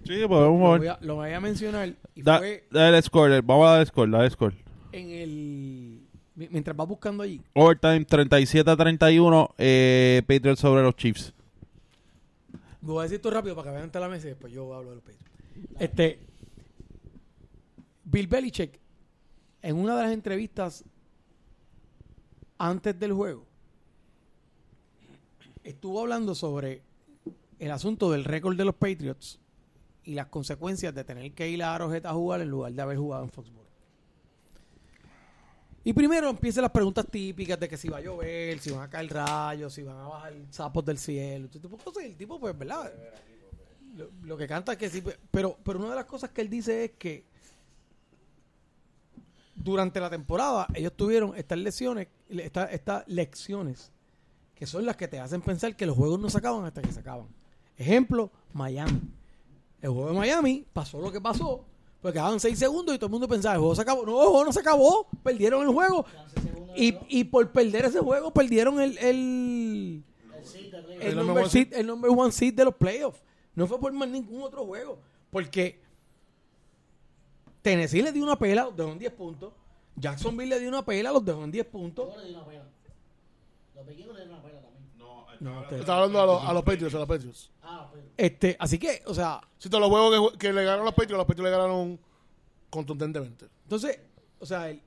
Sí, 0.06 0.28
mover. 0.28 0.80
voy 0.80 0.88
a, 0.88 0.98
lo 1.02 1.16
voy 1.16 1.32
a 1.32 1.40
mencionar 1.40 1.94
Da, 2.18 2.40
fue 2.40 2.68
dale 2.70 3.02
score, 3.02 3.42
vamos 3.42 3.68
a 3.70 3.78
dar 3.78 3.88
score, 3.88 4.12
dale 4.12 4.30
score. 4.30 4.54
en 4.92 5.10
el... 5.12 6.00
mi- 6.36 6.50
Mientras 6.50 6.76
vas 6.76 6.88
buscando 6.90 7.24
allí, 7.24 7.42
Overtime 7.54 8.04
37 8.04 8.70
a 8.70 8.76
31, 8.76 9.56
eh, 9.58 10.22
Patriots 10.28 10.60
sobre 10.60 10.84
los 10.84 10.96
Chiefs. 10.98 11.34
voy 12.82 13.00
a 13.00 13.04
decir 13.04 13.16
esto 13.16 13.32
rápido 13.32 13.56
para 13.56 13.70
que 13.70 13.72
vean 13.72 13.84
ante 13.86 14.00
la 14.02 14.10
mesa 14.10 14.28
y 14.28 14.32
después 14.32 14.52
yo 14.52 14.74
hablo 14.76 14.90
de 14.90 14.96
los 14.98 15.04
Patriots. 15.06 15.32
Este, 15.80 16.20
Bill 18.04 18.28
Belichick, 18.28 18.80
en 19.62 19.76
una 19.76 19.96
de 19.96 20.04
las 20.04 20.12
entrevistas 20.12 20.84
antes 22.58 23.00
del 23.00 23.14
juego, 23.14 23.46
estuvo 25.64 26.02
hablando 26.02 26.36
sobre 26.36 26.82
el 27.60 27.72
asunto 27.72 28.12
del 28.12 28.26
récord 28.26 28.58
de 28.58 28.66
los 28.66 28.76
Patriots 28.76 29.40
y 30.04 30.14
las 30.14 30.28
consecuencias 30.28 30.94
de 30.94 31.04
tener 31.04 31.32
que 31.32 31.50
ir 31.50 31.64
a 31.64 31.76
Arrojeta 31.76 32.10
a 32.10 32.14
jugar 32.14 32.42
en 32.42 32.50
lugar 32.50 32.74
de 32.74 32.82
haber 32.82 32.98
jugado 32.98 33.24
en 33.24 33.30
Foxborough. 33.32 33.64
Y 35.86 35.92
primero 35.92 36.30
empiezan 36.30 36.62
las 36.62 36.72
preguntas 36.72 37.06
típicas 37.10 37.60
de 37.60 37.68
que 37.68 37.76
si 37.76 37.90
va 37.90 37.98
a 37.98 38.02
llover, 38.02 38.60
si 38.60 38.72
van 38.72 38.84
a 38.84 38.90
caer 38.90 39.12
rayos, 39.12 39.74
si 39.74 39.84
van 39.84 39.98
a 39.98 40.08
bajar 40.08 40.34
sapos 40.50 40.86
del 40.86 40.98
cielo, 40.98 41.46
este 41.46 41.60
tipo 41.60 41.78
cosas. 41.78 42.04
Y 42.04 42.08
el 42.08 42.16
tipo, 42.16 42.40
pues, 42.40 42.58
¿verdad? 42.58 42.94
Lo, 43.96 44.10
lo 44.24 44.38
que 44.38 44.48
canta 44.48 44.74
es 44.74 44.78
que 44.78 44.90
sí, 44.90 45.02
pe- 45.02 45.18
pero, 45.32 45.58
pero 45.64 45.80
una 45.80 45.90
de 45.90 45.96
las 45.96 46.06
cosas 46.06 46.32
que 46.32 46.42
él 46.42 46.50
dice 46.50 46.86
es 46.86 46.92
que 46.98 47.24
durante 49.56 50.00
la 50.00 50.10
temporada 50.10 50.68
ellos 50.74 50.94
tuvieron 50.96 51.36
estas 51.36 51.58
lesiones, 51.60 52.08
esta- 52.30 52.66
estas 52.66 53.08
lecciones, 53.08 53.92
que 54.56 54.66
son 54.66 54.86
las 54.86 54.96
que 54.96 55.08
te 55.08 55.20
hacen 55.20 55.42
pensar 55.42 55.76
que 55.76 55.86
los 55.86 55.96
juegos 55.96 56.20
no 56.20 56.30
se 56.30 56.38
acaban 56.38 56.66
hasta 56.66 56.82
que 56.82 56.92
se 56.92 57.00
acaban. 57.00 57.28
Ejemplo, 57.78 58.32
Miami. 58.54 59.00
El 59.82 59.90
juego 59.92 60.10
de 60.10 60.16
Miami 60.18 60.66
pasó 60.74 61.00
lo 61.02 61.12
que 61.12 61.20
pasó, 61.22 61.66
porque 62.02 62.14
quedaban 62.14 62.40
seis 62.40 62.58
segundos 62.58 62.96
y 62.96 62.98
todo 62.98 63.08
el 63.08 63.12
mundo 63.12 63.28
pensaba, 63.28 63.56
el 63.56 63.60
juego 63.60 63.76
se 63.76 63.82
acabó. 63.82 64.06
No, 64.06 64.12
el 64.22 64.28
juego 64.30 64.46
no 64.46 64.54
se 64.54 64.60
acabó, 64.60 65.08
perdieron 65.24 65.62
el 65.64 65.70
juego. 65.74 66.06
Y, 66.76 66.98
y 67.10 67.24
por 67.26 67.52
perder 67.52 67.86
ese 67.86 68.00
juego, 68.00 68.32
perdieron 68.34 68.80
el, 68.82 68.98
el, 68.98 70.04
el, 71.02 71.06
El 71.10 71.16
number, 71.16 71.44
seed- 71.50 71.74
el 71.74 71.86
number 71.88 72.12
one 72.12 72.32
seed 72.32 72.54
de 72.56 72.66
los 72.66 72.76
playoffs. 72.76 73.22
No 73.56 73.68
fue 73.68 73.80
por 73.80 73.92
más 73.94 74.10
ningún 74.10 74.42
otro 74.44 74.66
juego. 74.66 75.00
Porque 75.30 75.82
Tennessee 77.62 78.02
le 78.02 78.12
dio 78.12 78.24
una 78.24 78.38
pela, 78.38 78.66
los 78.66 78.76
dejó 78.76 78.92
en 78.92 79.00
10 79.00 79.14
puntos. 79.14 79.54
Jacksonville 79.96 80.50
le 80.50 80.60
dio 80.60 80.70
una 80.70 80.84
pela, 80.84 81.12
los 81.12 81.24
dejó 81.24 81.44
en 81.44 81.52
10 81.52 81.66
puntos. 81.68 82.10
Los 83.76 83.86
pequeños 83.86 84.14
le 84.16 84.22
dieron 84.22 84.34
una 84.34 84.42
pela 84.44 84.62
también. 84.62 84.84
No, 85.40 85.64
te- 85.68 85.80
Está 85.80 85.96
hablando 85.96 86.22
a 86.22 86.26
los, 86.26 86.44
a 86.44 86.54
los 86.54 86.64
Patriots, 86.64 86.96
a 86.96 87.00
los 87.00 87.08
Patriots. 87.08 87.52
Ah, 87.62 87.90
pero. 87.92 88.06
este, 88.18 88.56
así 88.60 88.78
que, 88.80 89.02
o 89.06 89.14
sea, 89.14 89.42
Si 89.58 89.70
todos 89.70 89.82
los 89.82 89.90
juegos 89.90 90.32
que, 90.34 90.38
que 90.38 90.54
le 90.54 90.64
ganaron 90.64 90.86
los 90.86 90.94
Patriots, 90.94 91.18
los 91.18 91.26
Patriots 91.26 91.46
le 91.52 91.58
ganaron 91.58 92.00
contundentemente. 92.70 93.48
entonces, 93.64 94.00
o 94.40 94.46
sea, 94.46 94.70
el- 94.70 94.82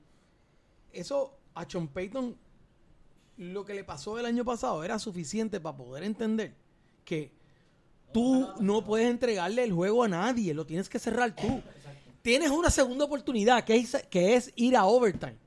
eso 0.91 1.37
a 1.53 1.67
Sean 1.69 1.87
Payton, 1.87 2.35
lo 3.37 3.65
que 3.65 3.73
le 3.75 3.83
pasó 3.83 4.17
el 4.19 4.25
año 4.25 4.43
pasado 4.45 4.83
era 4.83 4.97
suficiente 4.99 5.59
para 5.59 5.77
poder 5.77 6.03
entender 6.03 6.55
que 7.05 7.31
tú 8.11 8.47
no 8.59 8.83
puedes 8.83 9.09
entregarle 9.09 9.63
el 9.63 9.73
juego 9.73 10.03
a 10.03 10.07
nadie, 10.07 10.53
lo 10.53 10.65
tienes 10.65 10.89
que 10.89 10.99
cerrar 10.99 11.35
tú. 11.35 11.61
Tienes 12.21 12.49
una 12.51 12.69
segunda 12.69 13.05
oportunidad 13.05 13.63
que 13.63 13.75
es, 13.77 13.95
que 14.09 14.35
es 14.35 14.51
ir 14.55 14.75
a 14.75 14.85
overtime. 14.85 15.37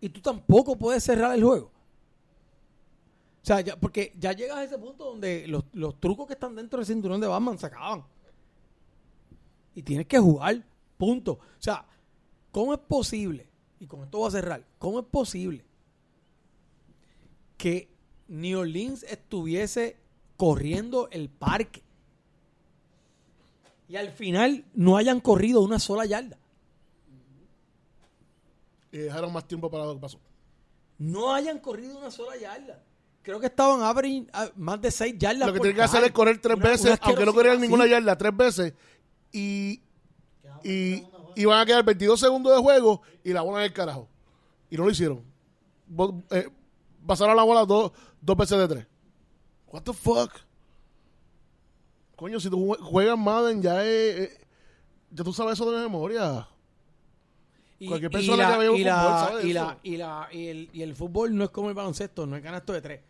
Y 0.00 0.08
tú 0.08 0.20
tampoco 0.20 0.76
puedes 0.78 1.04
cerrar 1.04 1.34
el 1.34 1.44
juego. 1.44 1.66
O 3.42 3.46
sea, 3.46 3.60
ya- 3.60 3.76
porque 3.78 4.14
ya 4.18 4.32
llegas 4.32 4.56
a 4.58 4.64
ese 4.64 4.78
punto 4.78 5.04
donde 5.04 5.46
los, 5.46 5.64
los 5.72 5.98
trucos 6.00 6.26
que 6.26 6.34
están 6.34 6.54
dentro 6.54 6.78
del 6.78 6.86
cinturón 6.86 7.20
de 7.20 7.26
Batman 7.26 7.58
se 7.58 7.66
acaban. 7.66 8.04
Y 9.74 9.82
tienes 9.82 10.06
que 10.06 10.18
jugar, 10.18 10.62
punto. 10.96 11.32
O 11.32 11.38
sea, 11.62 11.84
¿cómo 12.50 12.72
es 12.74 12.80
posible? 12.80 13.46
Y 13.78 13.86
con 13.86 14.02
esto 14.04 14.18
voy 14.18 14.28
a 14.28 14.32
cerrar. 14.32 14.64
¿Cómo 14.78 15.00
es 15.00 15.06
posible 15.06 15.64
que 17.56 17.88
New 18.28 18.58
Orleans 18.60 19.02
estuviese 19.04 19.96
corriendo 20.40 21.10
el 21.10 21.28
parque 21.28 21.82
y 23.86 23.96
al 23.96 24.08
final 24.10 24.64
no 24.72 24.96
hayan 24.96 25.20
corrido 25.20 25.60
una 25.60 25.78
sola 25.78 26.06
yarda? 26.06 26.38
Y 28.90 28.96
dejaron 28.98 29.34
más 29.34 29.46
tiempo 29.46 29.70
para 29.70 29.84
lo 29.84 29.94
que 29.96 30.00
pasó. 30.00 30.18
No 30.96 31.34
hayan 31.34 31.58
corrido 31.58 31.98
una 31.98 32.10
sola 32.10 32.38
yarda. 32.38 32.82
Creo 33.22 33.38
que 33.38 33.46
estaban 33.48 33.82
averaging, 33.82 34.30
ah, 34.32 34.48
más 34.56 34.80
de 34.80 34.90
seis 34.90 35.14
yardas. 35.18 35.46
Lo 35.46 35.52
que 35.52 35.60
tienen 35.60 35.76
que 35.76 35.82
hacer 35.82 36.02
es 36.04 36.12
correr 36.12 36.40
tres 36.40 36.56
Una- 36.56 36.68
veces, 36.70 36.86
una 36.86 36.98
aunque 37.02 37.26
no 37.26 37.34
corrieran 37.34 37.60
ninguna 37.60 37.86
yarda, 37.86 38.16
tres 38.16 38.34
veces. 38.34 38.72
Y, 39.30 39.82
y, 40.64 41.04
y 41.36 41.44
van 41.44 41.60
a 41.60 41.66
quedar 41.66 41.84
22 41.84 42.18
segundos 42.18 42.56
de 42.56 42.62
juego 42.62 43.02
y 43.22 43.34
la 43.34 43.42
bola 43.42 43.58
en 43.58 43.64
el 43.66 43.72
carajo. 43.74 44.08
Y 44.70 44.76
no 44.78 44.84
lo 44.84 44.90
hicieron. 44.90 45.22
Eh, 46.30 46.48
pasaron 47.06 47.36
la 47.36 47.42
bola 47.42 47.66
dos, 47.66 47.92
dos 48.22 48.36
veces 48.38 48.58
de 48.58 48.68
tres. 48.68 48.86
What 49.70 49.82
the 49.82 49.92
fuck? 49.92 50.30
Coño, 52.16 52.38
si 52.40 52.50
tú 52.50 52.58
jue- 52.58 52.78
juegas 52.80 53.18
Madden, 53.18 53.62
ya 53.62 53.82
es. 53.84 53.88
eh, 54.20 54.38
ya 55.10 55.24
tú 55.24 55.32
sabes 55.32 55.54
eso 55.54 55.70
de 55.70 55.80
memoria. 55.80 56.46
Y, 57.78 57.86
Cualquier 57.88 58.10
y 58.10 58.12
persona 58.12 58.36
la- 58.48 58.52
que 58.52 58.58
vea 58.58 58.70
un 58.72 58.76
y 58.76 58.84
la- 58.84 58.94
fútbol 59.00 59.18
sabe 59.28 59.40
de 59.42 59.46
y 59.46 59.50
eso. 59.52 59.64
la- 59.64 59.78
y 59.82 59.96
la- 59.96 60.28
y 60.32 60.46
el, 60.48 60.70
y 60.74 60.82
el 60.82 60.94
fútbol 60.94 61.34
no 61.34 61.44
es 61.44 61.50
como 61.50 61.68
el 61.70 61.74
baloncesto, 61.74 62.26
no 62.26 62.36
es 62.36 62.42
canasto 62.42 62.72
de 62.74 62.82
tres. 62.82 63.00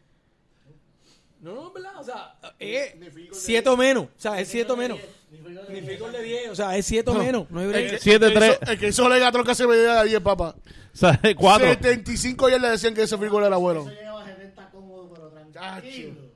No, 1.40 1.54
no, 1.54 1.68
es 1.68 1.72
verdad. 1.74 1.92
O 1.98 2.04
sea, 2.04 2.36
es 2.58 2.94
siete 3.32 3.68
o 3.70 3.76
menos. 3.76 4.04
O 4.04 4.08
sea, 4.20 4.38
es 4.38 4.46
siete 4.46 4.70
o 4.70 4.76
menos. 4.76 4.98
Ni 5.30 5.96
goal 5.96 6.12
de 6.12 6.22
10. 6.22 6.50
O 6.50 6.54
sea, 6.54 6.76
es 6.76 6.84
siete 6.84 7.10
o 7.10 7.14
menos. 7.14 7.50
No 7.50 7.60
hay 7.60 7.66
break. 7.66 7.84
El 7.84 7.90
que, 7.92 7.98
7-3. 7.98 8.20
el 8.20 8.32
que 8.32 8.46
hizo- 8.66 8.72
el 8.72 8.78
que 8.78 8.88
hizo 8.88 9.08
Legatron 9.08 9.44
casi 9.46 9.66
me 9.66 9.74
dio 9.76 9.90
a 9.90 10.04
10, 10.04 10.20
papá. 10.20 10.54
O 10.92 10.96
sea, 10.96 11.18
4. 11.36 11.66
75 11.66 12.48
ya 12.50 12.58
le 12.58 12.68
decían 12.68 12.92
que 12.94 13.02
ese 13.02 13.16
goal 13.16 13.44
era 13.44 13.56
bueno. 13.56 13.80
Eso 13.80 13.90
llegaba 13.90 14.22
a 14.22 14.26
70 14.26 14.70
cómodo, 14.70 15.08
pero 15.14 15.30
tranquilo. 15.50 16.29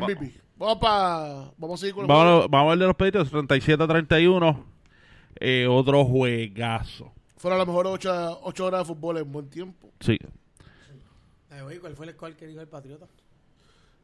MVP. 0.00 0.40
Vamos 0.56 0.78
pa, 0.78 1.52
Vamos 1.58 1.80
a 1.80 1.80
seguir 1.80 1.94
con 1.94 2.04
el 2.04 2.08
Vamos, 2.08 2.46
vamos 2.48 2.66
a 2.66 2.70
ver 2.70 2.78
de 2.78 2.86
los 2.86 2.96
Patriots, 2.96 3.30
37 3.30 3.82
a 3.82 3.86
31. 3.86 4.64
Eh, 5.40 5.66
otro 5.68 6.04
juegazo. 6.04 7.12
Fueron 7.36 7.60
a 7.60 7.64
lo 7.64 7.66
mejor 7.66 7.86
8, 7.86 8.64
horas 8.64 8.80
de 8.80 8.94
fútbol 8.94 9.18
en 9.18 9.30
buen 9.30 9.50
tiempo. 9.50 9.90
Sí. 10.00 10.16
Oye, 11.66 11.78
¿Cuál 11.78 11.94
fue 11.94 12.06
el 12.06 12.12
score 12.12 12.36
que 12.36 12.46
dijo 12.46 12.60
el 12.60 12.68
Patriota? 12.68 13.06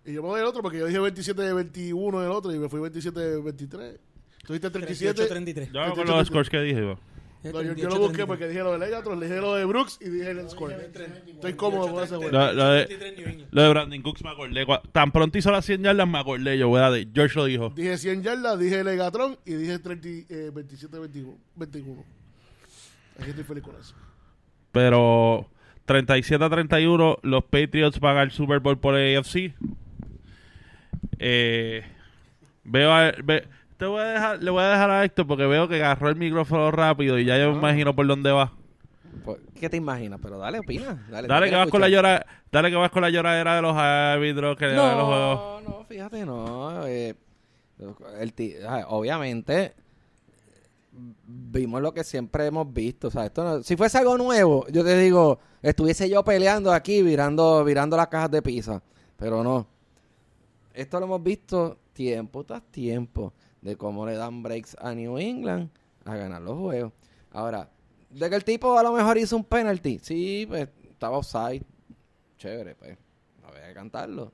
Y 0.04 0.14
yo 0.14 0.22
me 0.22 0.28
voy 0.28 0.40
al 0.40 0.46
otro 0.46 0.62
porque 0.62 0.78
yo 0.78 0.86
dije 0.86 0.98
27 0.98 1.42
de 1.42 1.52
21 1.52 2.20
en 2.20 2.24
el 2.24 2.30
otro 2.32 2.52
y 2.54 2.58
me 2.58 2.68
fui 2.68 2.80
27 2.80 3.18
de 3.18 3.40
23. 3.40 4.00
Tú 4.46 4.52
dijiste 4.52 4.70
37. 4.70 5.28
38-33. 5.28 5.72
Yo 5.72 5.94
con 5.94 6.06
los 6.06 6.26
scores 6.26 6.48
que 6.48 6.60
dije. 6.60 6.80
va. 6.80 6.98
No, 7.42 7.62
yo, 7.62 7.72
yo 7.74 7.88
lo 7.88 7.98
busqué 8.00 8.26
porque 8.26 8.46
dije 8.48 8.60
lo 8.60 8.72
de 8.72 8.78
Legatron, 8.78 9.18
le 9.18 9.26
dije 9.26 9.40
lo 9.40 9.54
de 9.54 9.64
Brooks 9.64 9.98
y 10.02 10.10
dije 10.10 10.30
el 10.30 10.50
score. 10.50 10.74
Estoy 11.26 11.54
cómodo 11.54 11.90
con 11.90 12.04
ese 12.04 12.16
juego. 12.16 12.30
Lo, 12.30 12.52
lo 12.52 12.68
de, 12.70 12.84
33 12.86 13.16
New 13.18 13.28
England. 13.28 13.48
lo 13.52 13.62
de 13.62 13.68
Brandon 13.70 14.02
Cooks 14.02 14.22
me 14.24 14.30
acordé. 14.30 14.66
Tan 14.92 15.10
pronto 15.10 15.38
hizo 15.38 15.50
las 15.50 15.64
100 15.64 15.82
yardas, 15.82 16.06
me 16.06 16.18
acordé 16.18 16.58
yo, 16.58 16.70
¿verdad? 16.70 16.92
De 16.92 17.08
George 17.14 17.34
lo 17.38 17.44
dijo. 17.46 17.70
Dije 17.74 17.96
100 17.96 18.22
yardas, 18.22 18.58
dije 18.58 18.84
Legatron 18.84 19.38
y 19.46 19.54
dije 19.54 19.78
30, 19.78 20.08
eh, 20.28 20.50
27 20.52 20.94
de 20.96 21.00
21. 21.00 21.34
21. 21.56 22.04
Aquí 23.20 23.30
estoy 23.30 23.44
feliz 23.44 23.62
con 23.64 23.76
eso. 23.76 23.94
Pero 24.72 25.48
37 25.86 26.44
a 26.44 26.50
31, 26.50 27.18
los 27.22 27.44
Patriots 27.44 27.98
van 28.00 28.18
al 28.18 28.30
Super 28.32 28.60
Bowl 28.60 28.78
por 28.78 28.94
AFC. 28.94 29.54
Eh, 31.18 31.82
veo 32.64 32.92
a, 32.92 33.12
ve- 33.24 33.46
te 33.80 33.86
voy 33.86 34.02
a 34.02 34.04
dejar, 34.04 34.42
le 34.42 34.50
voy 34.50 34.62
a 34.62 34.68
dejar 34.68 34.90
a 34.90 35.04
Héctor 35.06 35.26
porque 35.26 35.46
veo 35.46 35.66
que 35.66 35.76
agarró 35.76 36.10
el 36.10 36.16
micrófono 36.16 36.70
rápido 36.70 37.18
y 37.18 37.24
ya 37.24 37.38
yo 37.38 37.52
me 37.52 37.58
imagino 37.58 37.96
por 37.96 38.06
dónde 38.06 38.30
va. 38.30 38.52
Pues, 39.24 39.38
¿Qué 39.58 39.70
te 39.70 39.78
imaginas? 39.78 40.20
Pero 40.22 40.36
dale, 40.36 40.58
opina. 40.58 41.02
Dale, 41.10 41.26
Dale 41.26 41.48
que 41.48 41.56
vas 41.56 41.68
con 41.70 41.80
la 41.80 41.88
llora, 41.88 42.26
dale 42.52 42.68
que 42.68 42.76
vas 42.76 42.90
con 42.90 43.00
la 43.00 43.08
lloradera 43.08 43.56
de 43.56 43.62
los 43.62 43.74
árbitros 43.74 44.54
que 44.58 44.66
de 44.66 44.76
los 44.76 44.84
juegos. 45.06 45.62
No, 45.64 45.78
no, 45.78 45.84
fíjate, 45.84 46.26
no. 46.26 46.86
eh, 46.86 47.14
el 48.18 48.34
ah, 48.68 48.84
obviamente 48.88 49.72
vimos 50.92 51.80
lo 51.80 51.94
que 51.94 52.04
siempre 52.04 52.44
hemos 52.44 52.70
visto. 52.70 53.08
O 53.08 53.10
sea, 53.10 53.24
esto 53.24 53.42
no- 53.42 53.62
si 53.62 53.76
fuese 53.78 53.96
algo 53.96 54.18
nuevo, 54.18 54.66
yo 54.68 54.84
te 54.84 54.94
digo, 54.98 55.38
estuviese 55.62 56.10
yo 56.10 56.22
peleando 56.22 56.70
aquí, 56.70 57.00
virando, 57.00 57.64
virando 57.64 57.96
las 57.96 58.08
cajas 58.08 58.30
de 58.30 58.42
pizza. 58.42 58.82
Pero 59.16 59.42
no. 59.42 59.66
Esto 60.74 61.00
lo 61.00 61.06
hemos 61.06 61.22
visto 61.22 61.78
tiempo 61.94 62.44
tras 62.44 62.62
tiempo 62.64 63.32
de 63.62 63.76
cómo 63.76 64.06
le 64.06 64.14
dan 64.14 64.42
breaks 64.42 64.76
a 64.80 64.94
New 64.94 65.18
England 65.18 65.70
a 66.04 66.16
ganar 66.16 66.42
los 66.42 66.58
juegos. 66.58 66.92
Ahora, 67.32 67.70
de 68.10 68.28
que 68.30 68.36
el 68.36 68.44
tipo 68.44 68.78
a 68.78 68.82
lo 68.82 68.92
mejor 68.92 69.18
hizo 69.18 69.36
un 69.36 69.44
penalty, 69.44 69.98
sí, 70.02 70.44
pues 70.48 70.68
estaba 70.90 71.18
offside. 71.18 71.62
Chévere, 72.38 72.74
pues. 72.74 72.96
Había 73.46 73.68
que 73.68 73.74
cantarlo. 73.74 74.32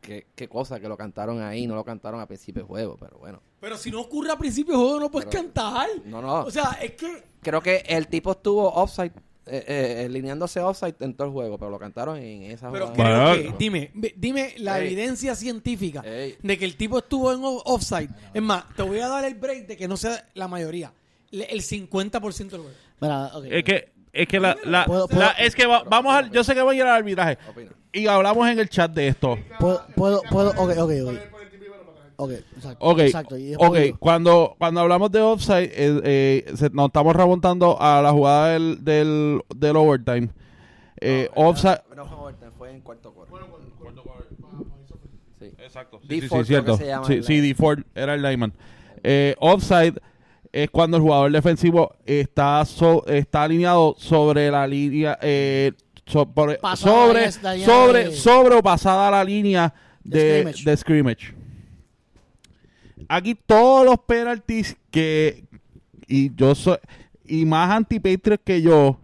¿Qué, 0.00 0.26
qué 0.36 0.48
cosa 0.48 0.78
que 0.78 0.88
lo 0.88 0.96
cantaron 0.96 1.42
ahí, 1.42 1.66
no 1.66 1.74
lo 1.74 1.84
cantaron 1.84 2.20
a 2.20 2.26
principio 2.26 2.62
de 2.62 2.68
juego, 2.68 2.96
pero 2.98 3.18
bueno. 3.18 3.40
Pero 3.60 3.76
si 3.76 3.90
no 3.90 4.00
ocurre 4.02 4.30
a 4.30 4.38
principio 4.38 4.74
de 4.76 4.80
juego, 4.84 5.00
no 5.00 5.10
puedes 5.10 5.28
Pero- 5.28 5.42
cantar. 5.42 5.88
No, 6.04 6.22
no. 6.22 6.42
O 6.44 6.50
sea, 6.50 6.78
es 6.80 6.92
que. 6.92 7.24
Creo 7.42 7.60
que 7.60 7.82
el 7.88 8.06
tipo 8.06 8.30
estuvo 8.32 8.68
offside, 8.72 9.12
eh, 9.46 9.64
eh, 9.66 10.02
alineándose 10.06 10.60
offside 10.60 10.96
en 11.00 11.14
todo 11.14 11.28
el 11.28 11.32
juego, 11.32 11.56
pero 11.58 11.70
lo 11.70 11.78
cantaron 11.78 12.18
en 12.18 12.42
esa 12.50 12.70
Pero 12.72 12.88
jugada. 12.88 13.32
creo 13.34 13.52
que, 13.52 13.54
dime, 13.58 13.90
dime 14.16 14.54
la 14.58 14.80
Ey. 14.80 14.86
evidencia 14.88 15.34
científica 15.34 16.02
Ey. 16.04 16.36
de 16.42 16.58
que 16.58 16.64
el 16.64 16.76
tipo 16.76 16.98
estuvo 16.98 17.32
en 17.32 17.40
offside. 17.42 18.10
Es 18.34 18.42
más, 18.42 18.64
te 18.74 18.82
voy 18.82 18.98
a 19.00 19.08
dar 19.08 19.24
el 19.24 19.34
break 19.36 19.66
de 19.66 19.76
que 19.76 19.86
no 19.88 19.96
sea 19.96 20.28
la 20.34 20.48
mayoría, 20.48 20.92
el 21.30 21.62
50% 21.62 22.50
del 22.50 22.60
juego. 22.60 22.76
Mira. 23.00 23.30
Es 23.50 23.62
que, 23.64 23.92
es 24.12 24.26
que 24.26 24.40
la, 24.40 24.56
la- 24.64 24.84
Puedo- 24.86 25.06
la- 25.10 25.16
puedo- 25.16 25.30
es 25.38 25.54
que 25.54 25.66
va- 25.66 25.84
vamos 25.84 26.14
a, 26.14 26.30
yo 26.30 26.42
sé 26.42 26.54
que 26.54 26.62
voy 26.62 26.76
a 26.76 26.78
ir 26.78 26.82
al 26.86 26.96
arbitraje. 26.96 27.38
Opina. 27.48 27.70
Y 27.92 28.06
hablamos 28.08 28.48
en 28.48 28.58
el 28.58 28.68
chat 28.68 28.90
de 28.92 29.08
esto. 29.08 29.38
Puedo, 29.58 29.86
puedo, 29.94 30.22
puedo, 30.30 30.50
ok, 30.50 30.70
ok, 30.78 30.90
ok. 31.06 31.35
Ok, 32.18 32.30
exacto. 32.30 32.76
Ok, 32.86 32.98
exacto. 33.00 33.36
y 33.36 33.44
después 33.46 33.70
ok, 33.70 33.76
yo- 33.76 33.98
cuando, 33.98 34.54
cuando 34.58 34.80
hablamos 34.80 35.10
de 35.12 35.20
offside, 35.20 35.70
eh, 35.74 36.00
eh, 36.04 36.52
se- 36.56 36.70
nos 36.70 36.86
estamos 36.86 37.14
remontando 37.14 37.80
a 37.80 38.00
la 38.02 38.10
jugada 38.12 38.48
del, 38.50 38.82
del, 38.84 39.42
del 39.54 39.76
overtime. 39.76 40.28
Eh, 41.00 41.28
offside. 41.34 41.82
No 41.94 42.06
fue 42.06 42.16
overtime, 42.16 42.50
fue 42.56 42.70
en 42.70 42.80
cuarto 42.80 43.12
cuarto. 43.12 43.36
Sí. 45.38 45.52
Exacto. 45.58 46.00
Sí, 46.08 46.20
sí, 46.22 46.28
cierto. 46.44 46.76
Sí, 46.78 46.84
el 46.84 47.04
sí, 47.24 47.32
lineman. 47.34 47.48
D. 47.48 47.54
Ford 47.54 47.78
era 47.94 48.14
el 48.14 48.22
lineman. 48.22 48.52
Eh, 49.02 49.34
offside 49.38 50.00
es 50.52 50.70
cuando 50.70 50.96
el 50.96 51.02
jugador 51.02 51.30
defensivo 51.30 51.94
está 52.06 52.64
so- 52.64 53.04
está 53.06 53.42
alineado 53.42 53.94
sobre 53.98 54.50
la 54.50 54.66
línea 54.66 55.18
eh, 55.20 55.72
so- 56.06 56.26
por- 56.26 56.58
Pasada 56.58 57.06
sobre 57.06 57.32
sobre 57.64 58.12
sobre 58.12 58.54
o 58.56 58.62
pasada 58.62 59.10
la 59.10 59.22
línea 59.22 59.74
De 60.02 60.18
de, 60.18 60.30
scrimmage. 60.52 60.64
de 60.70 60.76
scrimmage. 60.76 61.34
Aquí 63.08 63.34
todos 63.34 63.84
los 63.84 63.98
penalties 64.06 64.76
que 64.90 65.44
y 66.08 66.34
yo 66.34 66.54
soy 66.54 66.78
y 67.24 67.44
más 67.44 67.70
anti 67.70 67.98
Patriots 68.00 68.42
que 68.44 68.62
yo 68.62 68.98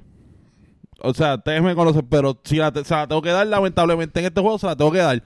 o 1.05 1.13
sea, 1.15 1.35
ustedes 1.35 1.61
me 1.63 1.75
conocen, 1.75 2.07
pero 2.09 2.39
si 2.45 2.57
la, 2.57 2.73
se 2.73 2.95
la 2.95 3.09
tengo 3.09 3.21
que 3.21 3.31
dar, 3.31 3.45
lamentablemente 3.47 4.21
en 4.21 4.27
este 4.27 4.41
juego 4.41 4.57
se 4.59 4.67
la 4.67 4.77
tengo 4.77 4.93
que 4.93 4.99
dar. 4.99 5.21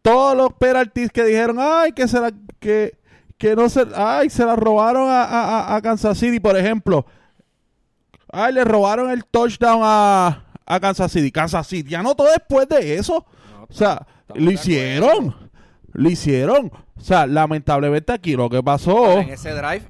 Todos 0.00 0.34
los 0.34 0.54
penalties 0.54 1.10
que 1.12 1.22
dijeron, 1.24 1.58
ay, 1.60 1.92
que 1.92 2.08
se 2.08 2.18
la, 2.18 2.32
que, 2.60 2.96
que 3.36 3.54
no 3.56 3.68
se, 3.68 3.84
ay, 3.94 4.30
se 4.30 4.42
la 4.46 4.56
robaron 4.56 5.10
a, 5.10 5.22
a- 5.22 5.44
a- 5.74 5.76
a 5.76 5.82
Kansas 5.82 6.16
City, 6.16 6.40
por 6.40 6.56
ejemplo. 6.56 7.04
Ay, 8.32 8.54
le 8.54 8.64
robaron 8.64 9.10
el 9.10 9.26
touchdown 9.26 9.80
a, 9.84 10.44
a 10.64 10.80
Kansas 10.80 11.12
City. 11.12 11.30
Kansas 11.30 11.66
City 11.66 11.94
anotó 11.94 12.24
después 12.24 12.66
de 12.66 12.94
eso. 12.94 13.26
O 13.68 13.72
sea, 13.72 14.06
lo 14.34 14.50
hicieron. 14.50 15.43
Lo 15.94 16.10
hicieron. 16.10 16.70
O 16.96 17.00
sea, 17.00 17.26
lamentablemente 17.26 18.12
aquí 18.12 18.36
lo 18.36 18.50
que 18.50 18.62
pasó. 18.62 19.20
En 19.20 19.30
ese 19.30 19.50
drive 19.52 19.82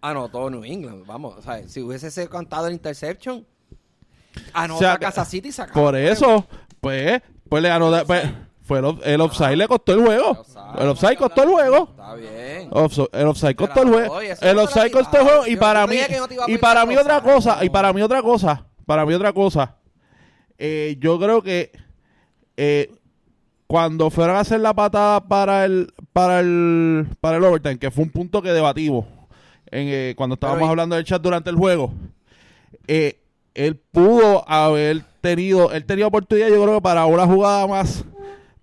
anotó 0.00 0.48
New 0.50 0.64
England. 0.64 1.04
Vamos, 1.06 1.34
o 1.36 1.42
sea, 1.42 1.66
si 1.66 1.80
hubiese 1.80 2.10
sido 2.10 2.28
cantado 2.30 2.68
el 2.68 2.74
interception, 2.74 3.44
anota 4.52 4.74
O 4.76 4.78
sea, 4.78 4.98
Kansas 4.98 5.28
City 5.28 5.48
y 5.48 5.52
se 5.52 5.62
acabó 5.62 5.86
Por 5.86 5.96
eso, 5.96 6.46
pues, 6.80 7.20
pues 7.48 7.62
le 7.62 7.70
de- 7.70 8.04
pues, 8.04 8.24
fue 8.62 8.80
el, 8.80 8.98
el 9.04 9.20
offside 9.20 9.56
le 9.56 9.68
costó 9.68 9.92
el 9.92 10.04
juego. 10.04 10.44
El 10.78 10.88
offside 10.88 11.16
costó 11.16 11.42
el 11.44 11.48
juego. 11.50 11.88
Está 11.90 12.14
bien. 12.14 12.70
El 13.12 13.26
offside 13.26 13.56
costó 13.56 13.82
el 13.82 13.88
juego. 13.88 14.20
El 14.20 14.58
offside 14.58 14.90
costó 14.90 15.16
el 15.18 15.22
juego. 15.24 15.46
Y 15.46 15.56
para 15.56 15.86
mí, 15.86 15.96
a 15.98 16.50
y 16.50 16.58
para 16.58 16.84
mí 16.84 16.96
otra 16.96 17.22
cosa, 17.22 17.64
y 17.64 17.70
para 17.70 17.92
mí 17.92 18.02
otra 18.02 18.22
cosa, 18.22 18.66
para 18.84 19.06
mí 19.06 19.14
otra 19.14 19.32
cosa, 19.32 19.76
eh, 20.58 20.96
yo 20.98 21.18
creo 21.18 21.42
que 21.42 21.70
eh, 22.56 22.90
cuando 23.66 24.10
fueron 24.10 24.36
a 24.36 24.40
hacer 24.40 24.60
la 24.60 24.74
patada 24.74 25.26
para 25.26 25.64
el, 25.64 25.92
para 26.12 26.40
el, 26.40 27.08
para 27.20 27.38
el 27.38 27.44
overtime, 27.44 27.78
que 27.78 27.90
fue 27.90 28.04
un 28.04 28.10
punto 28.10 28.42
que 28.42 28.52
debatimos 28.52 29.06
en, 29.66 29.88
eh, 29.88 30.14
cuando 30.16 30.34
estábamos 30.34 30.60
Pero 30.60 30.70
hablando 30.70 30.96
del 30.96 31.04
chat 31.04 31.20
durante 31.20 31.50
el 31.50 31.56
juego, 31.56 31.92
eh, 32.86 33.20
él 33.54 33.76
pudo 33.76 34.48
haber 34.48 35.04
tenido, 35.20 35.72
él 35.72 35.84
tenía 35.84 36.06
oportunidad, 36.06 36.48
yo 36.48 36.62
creo 36.62 36.76
que 36.76 36.82
para 36.82 37.06
una 37.06 37.26
jugada 37.26 37.66
más, 37.66 38.04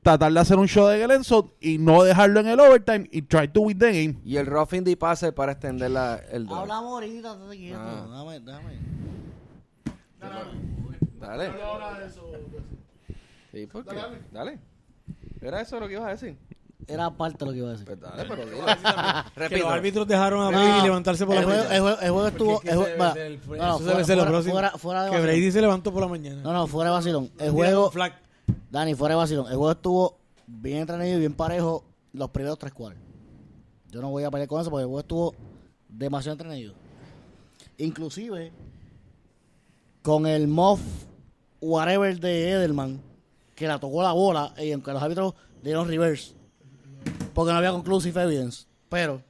tratar 0.02 0.32
de 0.32 0.40
hacer 0.40 0.58
un 0.58 0.68
show 0.68 0.88
de 0.88 1.04
Glenson 1.04 1.52
y 1.60 1.78
no 1.78 2.04
dejarlo 2.04 2.40
en 2.40 2.48
el 2.48 2.60
overtime 2.60 3.08
y 3.12 3.24
try 3.24 3.48
to 3.48 3.62
win 3.62 3.78
the 3.78 3.88
game. 3.88 4.20
Y 4.24 4.38
el 4.38 4.46
roughing 4.46 4.84
the 4.84 4.96
pase 4.96 5.32
para 5.32 5.54
extender 5.54 5.92
la, 5.92 6.22
el 6.32 6.46
drive. 6.46 6.60
Hablamos 6.60 6.92
ahorita, 6.94 7.38
quieto. 7.52 7.78
Ah. 7.80 8.08
Dame, 8.10 8.40
dame. 8.40 8.80
Dale. 11.20 11.52
Sí, 13.52 13.68
¿por 13.68 13.86
qué? 13.86 13.96
Dale. 14.32 14.60
¿Era 15.44 15.62
eso 15.62 15.80
lo 15.80 15.88
que 15.88 15.94
ibas 15.94 16.06
a 16.08 16.10
decir? 16.12 16.38
Era 16.86 17.10
parte 17.12 17.38
de 17.40 17.46
lo 17.46 17.52
que 17.54 17.58
iba 17.60 17.70
a 17.70 17.72
decir. 17.72 17.86
Pues 17.86 18.00
dale, 18.00 18.26
pero 18.28 18.46
dilo. 18.46 18.58
Que 19.50 19.58
los 19.58 19.72
árbitros 19.72 20.08
dejaron 20.08 20.42
a 20.42 20.52
No, 20.52 20.58
Brady 20.58 20.82
levantarse 20.84 21.26
por 21.26 21.36
la 21.36 21.42
el 21.42 21.46
juego, 21.48 21.60
mañana. 21.64 21.76
el 21.76 21.82
juego, 21.82 22.00
el 22.02 22.10
juego 22.12 22.28
estuvo. 22.28 22.62
El 22.64 22.78
va, 22.78 22.78
no, 22.78 22.84
no, 22.84 23.76
eso 23.76 23.78
fuera, 23.80 23.92
debe 23.94 24.04
ser 24.06 24.18
lo 24.18 24.24
fuera- 24.24 24.32
próximo. 24.32 24.54
fuera- 24.54 24.72
fuera 24.72 25.04
de 25.04 25.10
Que 25.10 25.16
vacilón. 25.16 25.36
Brady 25.36 25.52
se 25.52 25.62
levantó 25.62 25.92
por 25.94 26.02
la 26.02 26.08
mañana. 26.10 26.42
No, 26.42 26.52
no, 26.54 26.68
fuera 26.68 26.90
de 26.90 26.96
vacilón. 26.96 27.24
El 27.24 27.32
Tiraron 27.32 27.56
juego, 27.56 27.92
flag. 27.92 28.14
Dani, 28.70 28.96
fuera 28.96 29.16
de 29.16 29.20
vacilón. 29.20 29.46
El 29.48 29.56
juego 29.56 29.72
estuvo 29.72 30.18
bien 30.48 30.80
entretenido 30.80 31.18
y 31.18 31.20
bien 31.22 31.34
parejo 31.34 31.86
los 32.12 32.30
primeros 32.32 32.60
tres 32.60 32.74
cuartos. 32.74 33.02
Yo 33.90 34.02
no 34.02 34.10
voy 34.10 34.24
a 34.26 34.32
pelear 34.32 34.50
con 34.50 34.60
eso 34.60 34.70
porque 34.70 34.82
el 34.82 34.88
juego 34.88 35.00
estuvo 35.00 35.36
demasiado 35.88 36.34
entretenido. 36.34 36.74
Inclusive, 37.78 38.52
con 40.02 40.28
el 40.28 40.48
Moff 40.48 40.82
whatever 41.62 42.20
de 42.20 42.52
Edelman, 42.52 43.00
que 43.64 43.68
la 43.70 43.80
tocó 43.80 44.04
la 44.04 44.12
bola, 44.12 44.54
y 44.58 44.72
aunque 44.72 44.92
los 44.92 45.02
árbitros 45.02 45.34
dieron 45.62 45.88
reverse, 45.88 46.34
porque 47.34 47.52
no 47.52 47.58
había 47.58 47.72
conclusive 47.72 48.22
evidence. 48.22 48.66
Pero, 48.90 49.22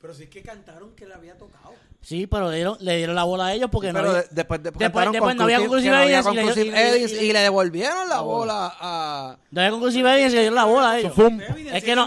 Pero 0.00 0.14
si 0.14 0.24
es 0.24 0.28
que 0.30 0.42
cantaron 0.42 0.90
que 0.96 1.06
le 1.06 1.14
había 1.14 1.36
tocado. 1.36 1.74
sí, 2.02 2.26
pero 2.26 2.50
le 2.50 2.56
dieron, 2.56 2.76
le 2.80 2.96
dieron 2.96 3.14
la 3.14 3.24
bola 3.24 3.46
a 3.46 3.54
ellos 3.54 3.68
porque 3.70 3.88
no 3.92 3.98
Pero 3.98 4.10
había- 4.10 4.22
de- 4.22 4.28
después, 4.30 4.62
de, 4.62 4.70
Después- 4.70 5.12
después 5.12 5.36
no 5.36 5.44
había 5.44 5.58
conclusive- 5.58 5.90
no 5.90 6.02
evidence 6.02 6.30
y 6.64 6.70
le- 6.70 6.98
y 6.98 7.26
y 7.26 7.30
y 7.30 7.32
devolvieron 7.32 8.08
la 8.08 8.20
bola 8.20 8.72
a... 8.80 9.36
no 9.50 9.60
había 9.60 9.70
conclusive 9.70 10.10
evidence 10.12 10.32
y 10.32 10.36
le 10.36 10.40
dieron 10.40 10.54
la 10.56 10.64
bola 10.64 10.90
a 10.92 10.98
ellos. 10.98 11.12
fue 11.14 11.26
un- 11.26 11.40
Es 11.40 11.84
que 11.84 11.94
no, 11.94 12.06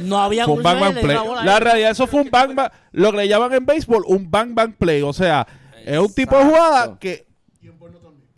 no 0.00 0.18
había 0.18 0.44
Fue 0.44 0.54
un 0.54 0.62
bang 0.62 0.80
bang 0.80 1.00
play. 1.00 1.16
la 1.44 1.60
realidad, 1.60 1.90
eso 1.92 2.06
fue 2.06 2.20
un 2.22 2.30
bang 2.30 2.54
bang. 2.54 2.70
Lo 2.92 3.10
que 3.10 3.16
le 3.18 3.28
llaman 3.28 3.52
en 3.54 3.64
béisbol 3.66 4.04
un 4.06 4.30
bang 4.30 4.54
bang 4.54 4.74
play. 4.76 5.00
O 5.02 5.12
sea, 5.12 5.46
es 5.84 5.98
un 5.98 6.12
tipo 6.12 6.36
de 6.36 6.44
jugada 6.44 6.98
que 6.98 7.26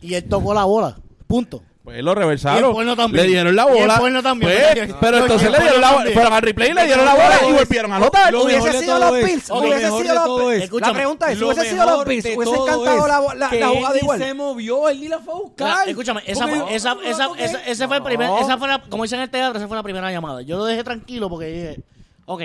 Y 0.01 0.13
él 0.13 0.23
tocó 0.29 0.53
la 0.53 0.63
bola. 0.65 0.97
Punto. 1.27 1.63
pues 1.83 2.01
lo 2.03 2.11
Y 2.13 2.15
reversaron. 2.15 2.65
el 2.65 2.71
porno 2.71 2.95
también. 2.95 3.23
Le 3.25 3.29
dieron 3.29 3.55
la 3.55 3.63
Y 3.65 3.67
el 3.67 3.73
bola. 3.81 3.97
Pues, 3.99 4.13
No, 4.13 4.99
pero 4.99 5.17
entonces 5.19 5.51
le 5.51 5.59
dieron 5.59 5.81
la 5.81 5.91
bola. 5.93 6.11
Fueron 6.11 6.33
al 6.33 6.41
replay 6.41 6.73
le 6.73 6.85
dieron 6.85 7.05
la 7.05 7.13
bola 7.13 7.39
y 7.47 7.51
volvieron 7.53 7.93
a 7.93 7.95
anotar. 7.97 8.33
Lo 8.33 8.43
hubiese 8.43 8.79
sido 8.79 8.97
los 8.99 9.13
Bills, 9.13 9.49
lo 9.49 9.59
hubiese 9.59 9.79
sido 9.91 10.13
los 10.15 10.25
todo 10.25 10.47
Bills. 10.47 10.71
la 10.81 10.93
pregunta 10.93 11.27
es, 11.31 11.33
si 11.35 11.39
Lo 11.41 11.47
hubiese 11.51 11.69
sido 11.69 11.85
los 11.85 12.05
Bills, 12.05 12.23
de 12.23 12.35
hubiesen 12.37 12.55
todo 12.55 12.65
cantado 12.65 12.97
es 12.97 13.07
la, 13.07 13.35
la, 13.49 13.53
la 13.59 13.67
jugada 13.69 13.99
igual. 13.99 14.19
se 14.19 14.33
movió, 14.33 14.89
él 14.89 14.99
ni 15.01 15.07
la 15.07 15.19
fue 15.19 15.33
a 15.33 15.37
buscar. 15.37 15.89
Escúchame, 15.89 16.21
esa, 16.25 16.47
fue- 16.47 16.75
esa, 16.75 16.97
esa, 17.05 17.29
esa, 17.37 17.59
ese 17.65 17.87
fue 17.87 17.97
el 17.97 18.03
primer, 18.03 18.29
esa 18.41 18.57
fue 18.57 18.67
la, 18.67 18.81
como 18.81 19.03
dicen 19.03 19.19
en 19.19 19.23
el 19.23 19.29
teatro, 19.29 19.57
esa 19.59 19.67
fue 19.67 19.77
la 19.77 19.83
primera 19.83 20.11
llamada. 20.11 20.41
Yo 20.41 20.57
lo 20.57 20.65
dejé 20.65 20.83
tranquilo 20.83 21.29
porque 21.29 21.45
dije, 21.47 21.83
ok, 22.25 22.41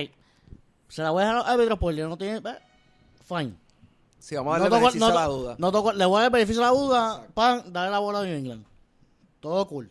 se 0.89 1.03
la 1.03 1.11
voy 1.11 1.23
a 1.23 1.27
dejar 1.27 1.37
a 1.37 1.39
los 1.41 1.49
árbitros 1.49 1.79
porque 1.79 2.03
no 2.03 2.19
tiene, 2.19 2.39
eh, 2.39 2.59
fine. 3.27 3.55
Sí, 4.19 4.35
vamos 4.37 4.55
a 4.55 4.59
No 4.59 4.65
darle 4.65 4.77
toco- 4.77 4.81
beneficio 4.93 5.01
no 5.01 5.07
a 5.07 5.15
la 5.23 5.27
duda. 5.29 5.55
no 5.59 5.73
toco- 5.73 5.93
le 5.95 6.05
voy 6.05 6.17
a 6.17 6.19
dar 6.21 6.25
el 6.27 6.33
beneficio 6.33 6.63
a 6.63 6.67
la 6.67 6.73
duda, 6.73 7.23
pan, 7.33 7.63
darle 7.73 7.91
la 7.91 7.99
bola 8.01 8.19
a 8.19 8.23
New 8.25 8.37
England. 8.37 8.65
Todo 9.41 9.67
cool. 9.67 9.91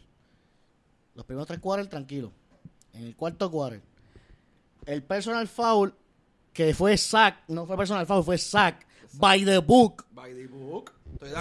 Los 1.15 1.25
primeros 1.25 1.47
tres 1.47 1.59
quarters 1.59 1.89
tranquilo. 1.89 2.31
En 2.93 3.03
el 3.05 3.15
cuarto 3.15 3.51
quarter, 3.51 3.81
el 4.85 5.03
personal 5.03 5.47
foul 5.47 5.93
que 6.53 6.73
fue 6.73 6.97
sack, 6.97 7.43
no 7.47 7.65
fue 7.65 7.77
personal 7.77 8.05
foul, 8.05 8.23
fue 8.23 8.37
sack 8.37 8.85
by 9.13 9.43
the 9.45 9.59
book. 9.59 10.05
By 10.11 10.33
the 10.33 10.47
book. 10.47 10.91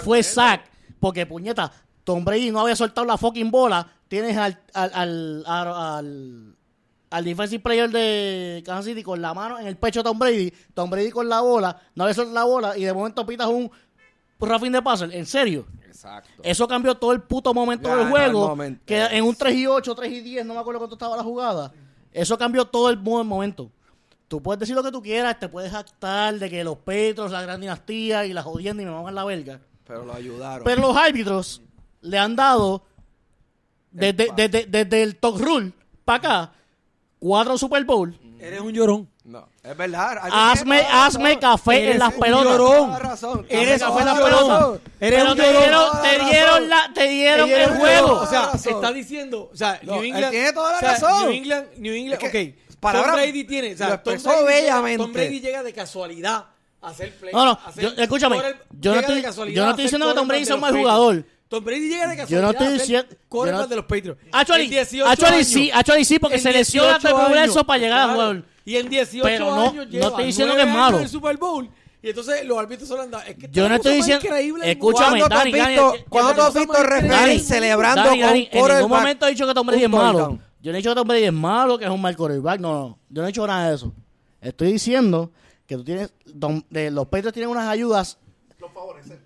Fue 0.03 0.23
sack. 0.23 0.71
Porque, 1.01 1.27
puñeta, 1.27 1.73
Tom 2.05 2.25
Brady 2.25 2.51
no 2.51 2.61
había 2.61 2.77
soltado 2.77 3.07
la 3.07 3.17
fucking 3.17 3.51
bola. 3.51 3.87
Tienes 4.09 4.37
al, 4.37 4.59
al, 4.73 4.91
al, 4.95 5.45
al, 5.47 6.57
al, 7.11 7.25
defensive 7.25 7.63
player 7.63 7.91
de 7.91 8.63
Kansas 8.65 8.87
City 8.87 9.03
con 9.03 9.21
la 9.21 9.35
mano 9.35 9.59
en 9.59 9.67
el 9.67 9.77
pecho 9.77 10.01
de 10.01 10.05
Tom 10.05 10.19
Brady. 10.19 10.53
Tom 10.75 10.91
Brady 10.91 11.11
con 11.11 11.29
la 11.29 11.41
bola, 11.41 11.81
no 11.95 12.05
había 12.05 12.15
soltado 12.15 12.35
la 12.35 12.45
bola 12.45 12.79
y 12.79 12.85
de 12.85 12.93
momento 12.93 13.27
pitas 13.27 13.49
un 13.49 13.71
roughing 14.41 14.73
de 14.73 14.83
passer. 14.83 15.15
En 15.15 15.27
serio. 15.27 15.67
Exacto. 15.99 16.43
Eso 16.45 16.69
cambió 16.69 16.95
todo 16.95 17.11
el 17.13 17.21
puto 17.23 17.53
momento 17.53 17.89
del 17.97 18.09
juego. 18.09 18.49
momento. 18.49 18.83
Que 18.87 19.03
en 19.07 19.25
un 19.25 19.35
3 19.35 19.55
y 19.57 19.67
8, 19.67 19.95
3 19.97 20.13
y 20.13 20.21
10, 20.21 20.47
no 20.47 20.55
me 20.55 20.61
acuerdo 20.61 20.79
cuánto 20.79 20.95
estaba 20.95 21.17
la 21.17 21.25
jugada. 21.25 21.73
Eso 22.13 22.39
cambió 22.39 22.65
todo 22.67 22.89
el 22.89 22.99
mo- 22.99 23.25
momento. 23.25 23.71
Tú 24.29 24.41
puedes 24.41 24.61
decir 24.61 24.77
lo 24.77 24.83
que 24.85 24.93
tú 24.93 25.03
quieras, 25.03 25.39
te 25.41 25.49
puedes 25.49 25.73
jactar 25.73 26.39
de 26.39 26.49
que 26.49 26.63
los 26.63 26.77
Petros, 26.79 27.33
la 27.33 27.43
gran 27.43 27.61
dinastía 27.61 28.25
y 28.27 28.33
la 28.33 28.43
jodienda 28.45 28.83
y 28.83 28.87
me 28.87 28.93
van 28.93 29.07
a 29.09 29.11
la 29.11 29.25
verga. 29.25 29.61
Pero 29.85 30.05
lo 30.05 30.15
ayudaron. 30.15 30.65
Pero 30.65 30.81
los 30.83 30.97
árbitros 30.97 31.63
le 32.03 32.19
han 32.19 32.37
dado 32.37 32.85
desde, 33.91 34.29
desde, 34.37 34.67
desde 34.67 35.03
el 35.03 35.17
top 35.17 35.41
rule 35.41 35.73
para 36.05 36.19
acá 36.19 36.53
cuatro 37.19 37.59
Super 37.59 37.85
Bowl. 37.85 38.17
Eres 38.39 38.61
un 38.61 38.73
llorón. 38.73 39.09
No, 39.29 39.47
es 39.62 39.76
verdad. 39.76 40.20
Hazme, 40.33 40.81
hazme 40.91 41.39
café 41.39 41.91
en 41.93 41.99
las 41.99 42.14
pelotas. 42.14 42.47
Eres 43.51 43.83
un 43.83 43.97
la 44.07 44.14
llorón. 44.14 44.81
Eres 44.99 45.20
Pero 45.20 45.33
un 45.33 45.37
te 45.37 45.53
llorón. 45.53 46.03
te 46.03 46.24
dieron, 46.24 46.68
la, 46.70 46.91
te 46.95 47.09
dieron 47.09 47.51
el 47.51 47.70
juego. 47.76 48.20
O 48.20 48.26
sea, 48.26 48.53
está 48.55 48.91
diciendo, 48.91 49.51
o 49.53 49.57
sea, 49.57 49.81
New 49.83 50.03
England 50.03 50.31
tiene 50.31 50.53
toda 50.55 50.72
la 50.72 50.81
razón. 50.81 51.22
New 51.24 51.33
England, 51.33 51.66
New 51.76 51.93
England, 51.95 52.22
Es 52.24 52.31
que 52.31 52.55
ok. 52.70 52.76
palabra- 52.81 53.11
Tom 53.11 53.20
Brady 53.20 53.45
tiene, 53.45 53.74
o 53.74 53.76
sea, 53.76 54.03
Tom 54.03 54.14
Brady 54.14 54.22
llega- 54.24 54.45
bellamente. 54.47 55.03
Tom 55.05 55.12
Brady 55.12 55.41
llega 55.41 55.62
de 55.62 55.72
casualidad 55.74 56.45
a 56.81 56.89
hacer 56.89 57.14
play. 57.16 57.35
No, 57.35 57.45
no, 57.45 57.51
a 57.51 57.72
yo- 57.76 57.91
escúchame, 57.99 58.37
quarter- 58.37 58.64
yo 58.81 58.91
no 58.91 58.95
llega 58.95 59.01
estoy- 59.01 59.16
de 59.16 59.22
casualidad 59.22 59.57
yo 59.57 59.62
no 59.62 59.68
a 59.68 59.70
estoy 59.72 59.85
diciendo 59.85 60.09
que 60.09 60.14
Tom 60.14 60.29
Brady 60.29 60.45
sea 60.47 60.55
un 60.55 60.61
mal 60.62 60.74
jugador. 60.74 61.24
Tom 61.49 61.64
Brady 61.64 61.89
llega 61.89 62.07
de 62.09 62.16
casualidad 62.16 62.29
Yo 62.29 62.43
no 62.43 62.51
estoy 62.51 62.66
a 62.66 62.70
diciendo- 62.70 63.16
yo 63.31 63.47
no- 63.53 63.66
de 63.66 63.76
los 63.76 63.85
Patriots. 63.85 64.20
Actually, 64.33 64.64
En 64.64 64.70
18 64.70 65.07
actually 65.07 65.37
años, 65.37 65.47
sí, 65.49 65.70
actually 65.72 66.05
sí, 66.07 66.18
porque 66.18 66.39
se 66.39 66.51
lesiona 66.53 66.99
18 66.99 67.09
de 67.09 67.14
progreso 67.24 67.64
para 67.64 67.79
llegar 67.79 67.99
a 68.11 68.14
claro. 68.14 68.43
Y 68.69 68.77
en 68.77 68.89
18 68.91 69.25
Pero 69.25 69.47
no- 69.47 69.61
años 69.62 69.75
no 69.75 69.85
lleva 69.85 70.07
estoy 70.09 70.25
diciendo 70.27 70.55
nueve 70.55 70.62
que 70.64 70.69
es 70.71 70.75
años 70.77 70.85
malo. 70.87 70.97
en 70.99 71.03
el 71.05 71.09
Super 71.09 71.37
Bowl. 71.39 71.71
Y 72.03 72.09
entonces 72.11 72.45
los 72.45 72.59
árbitros 72.59 72.89
solo 72.89 73.03
andan. 73.03 73.23
Es 73.27 73.35
que 73.37 73.49
Yo 73.51 73.69
no 73.69 73.75
esta 73.75 73.89
estoy 73.89 73.95
diciendo- 73.97 74.25
escúchame, 74.62 75.19
mundo. 75.19 75.27
¿Cuándo 75.27 75.29
tú 75.29 75.35
has 75.35 75.39
Dani, 75.41 75.53
Dani, 75.53 75.69
visto, 75.73 75.91
Dani, 75.91 76.05
¿cuándo 76.09 76.35
tú 76.35 76.41
has 76.43 76.55
visto 76.55 76.75
celebrando 77.41 78.03
Dani, 78.05 78.21
con 78.21 78.29
Dani, 78.29 78.49
en 78.53 78.69
ningún 78.77 78.91
momento 78.91 79.27
he 79.27 79.31
dicho 79.31 79.47
que 79.47 79.55
Tom 79.55 79.66
Brady 79.66 79.85
un 79.85 79.85
es 79.85 79.91
malo. 79.99 80.39
Yo 80.61 80.71
no 80.73 80.77
he 80.77 80.81
dicho 80.81 80.91
que 80.91 80.95
Tom 80.97 81.09
Brady 81.09 81.25
es 81.25 81.33
malo, 81.33 81.79
que 81.79 81.85
es 81.87 81.91
un 81.91 82.01
mal 82.01 82.16
quarterback. 82.16 82.61
No, 82.61 82.73
no. 82.73 82.99
Yo 83.09 83.23
no 83.23 83.29
he 83.29 83.33
dicho 83.33 83.47
nada 83.47 83.71
de 83.71 83.75
eso. 83.77 83.93
Estoy 84.41 84.73
diciendo 84.73 85.33
que 85.66 85.77
tú 85.77 85.85
tienes. 85.85 86.12
De- 86.71 86.91
los 86.91 87.07
Patriots 87.07 87.33
tienen 87.33 87.51
unas 87.51 87.66
ayudas. 87.69 88.19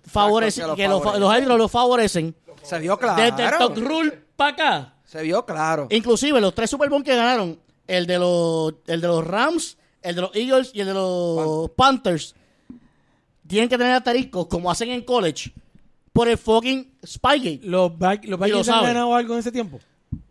Favorecen, 0.07 0.61
Exacto, 0.63 0.75
que 0.75 0.87
los, 0.87 0.99
favorecen. 0.99 1.21
los 1.21 1.31
árbitros 1.31 1.57
los 1.57 1.71
favorecen. 1.71 2.35
Se 2.61 2.79
vio 2.79 2.97
Desde 2.97 3.27
el 3.27 3.33
claro. 3.35 3.57
top 3.69 3.77
rule 3.77 4.23
para 4.35 4.51
acá. 4.51 4.93
Se 5.05 5.21
vio 5.21 5.45
claro. 5.45 5.87
Inclusive 5.89 6.39
los 6.39 6.55
tres 6.55 6.69
Super 6.69 6.89
Bowl 6.89 7.03
que 7.03 7.15
ganaron, 7.15 7.59
el 7.87 8.05
de 8.07 8.19
los, 8.19 8.73
el 8.87 9.01
de 9.01 9.07
los 9.07 9.25
Rams, 9.25 9.77
el 10.01 10.15
de 10.15 10.21
los 10.21 10.35
Eagles 10.35 10.71
y 10.73 10.81
el 10.81 10.87
de 10.87 10.93
los 10.93 11.69
Panthers, 11.71 12.35
tienen 13.47 13.69
que 13.69 13.77
tener 13.77 13.93
asteriscos 13.93 14.47
como 14.47 14.71
hacen 14.71 14.89
en 14.91 15.01
college 15.03 15.51
por 16.11 16.27
el 16.27 16.37
fucking 16.37 16.93
Spygate. 17.05 17.59
Los, 17.63 17.97
Back- 17.97 18.23
los 18.25 18.39
lo 18.39 18.45
Vikings 18.45 18.67
han 18.69 18.75
sabe. 18.75 18.87
ganado 18.87 19.15
algo 19.15 19.33
en 19.33 19.39
ese 19.39 19.51
tiempo. 19.51 19.79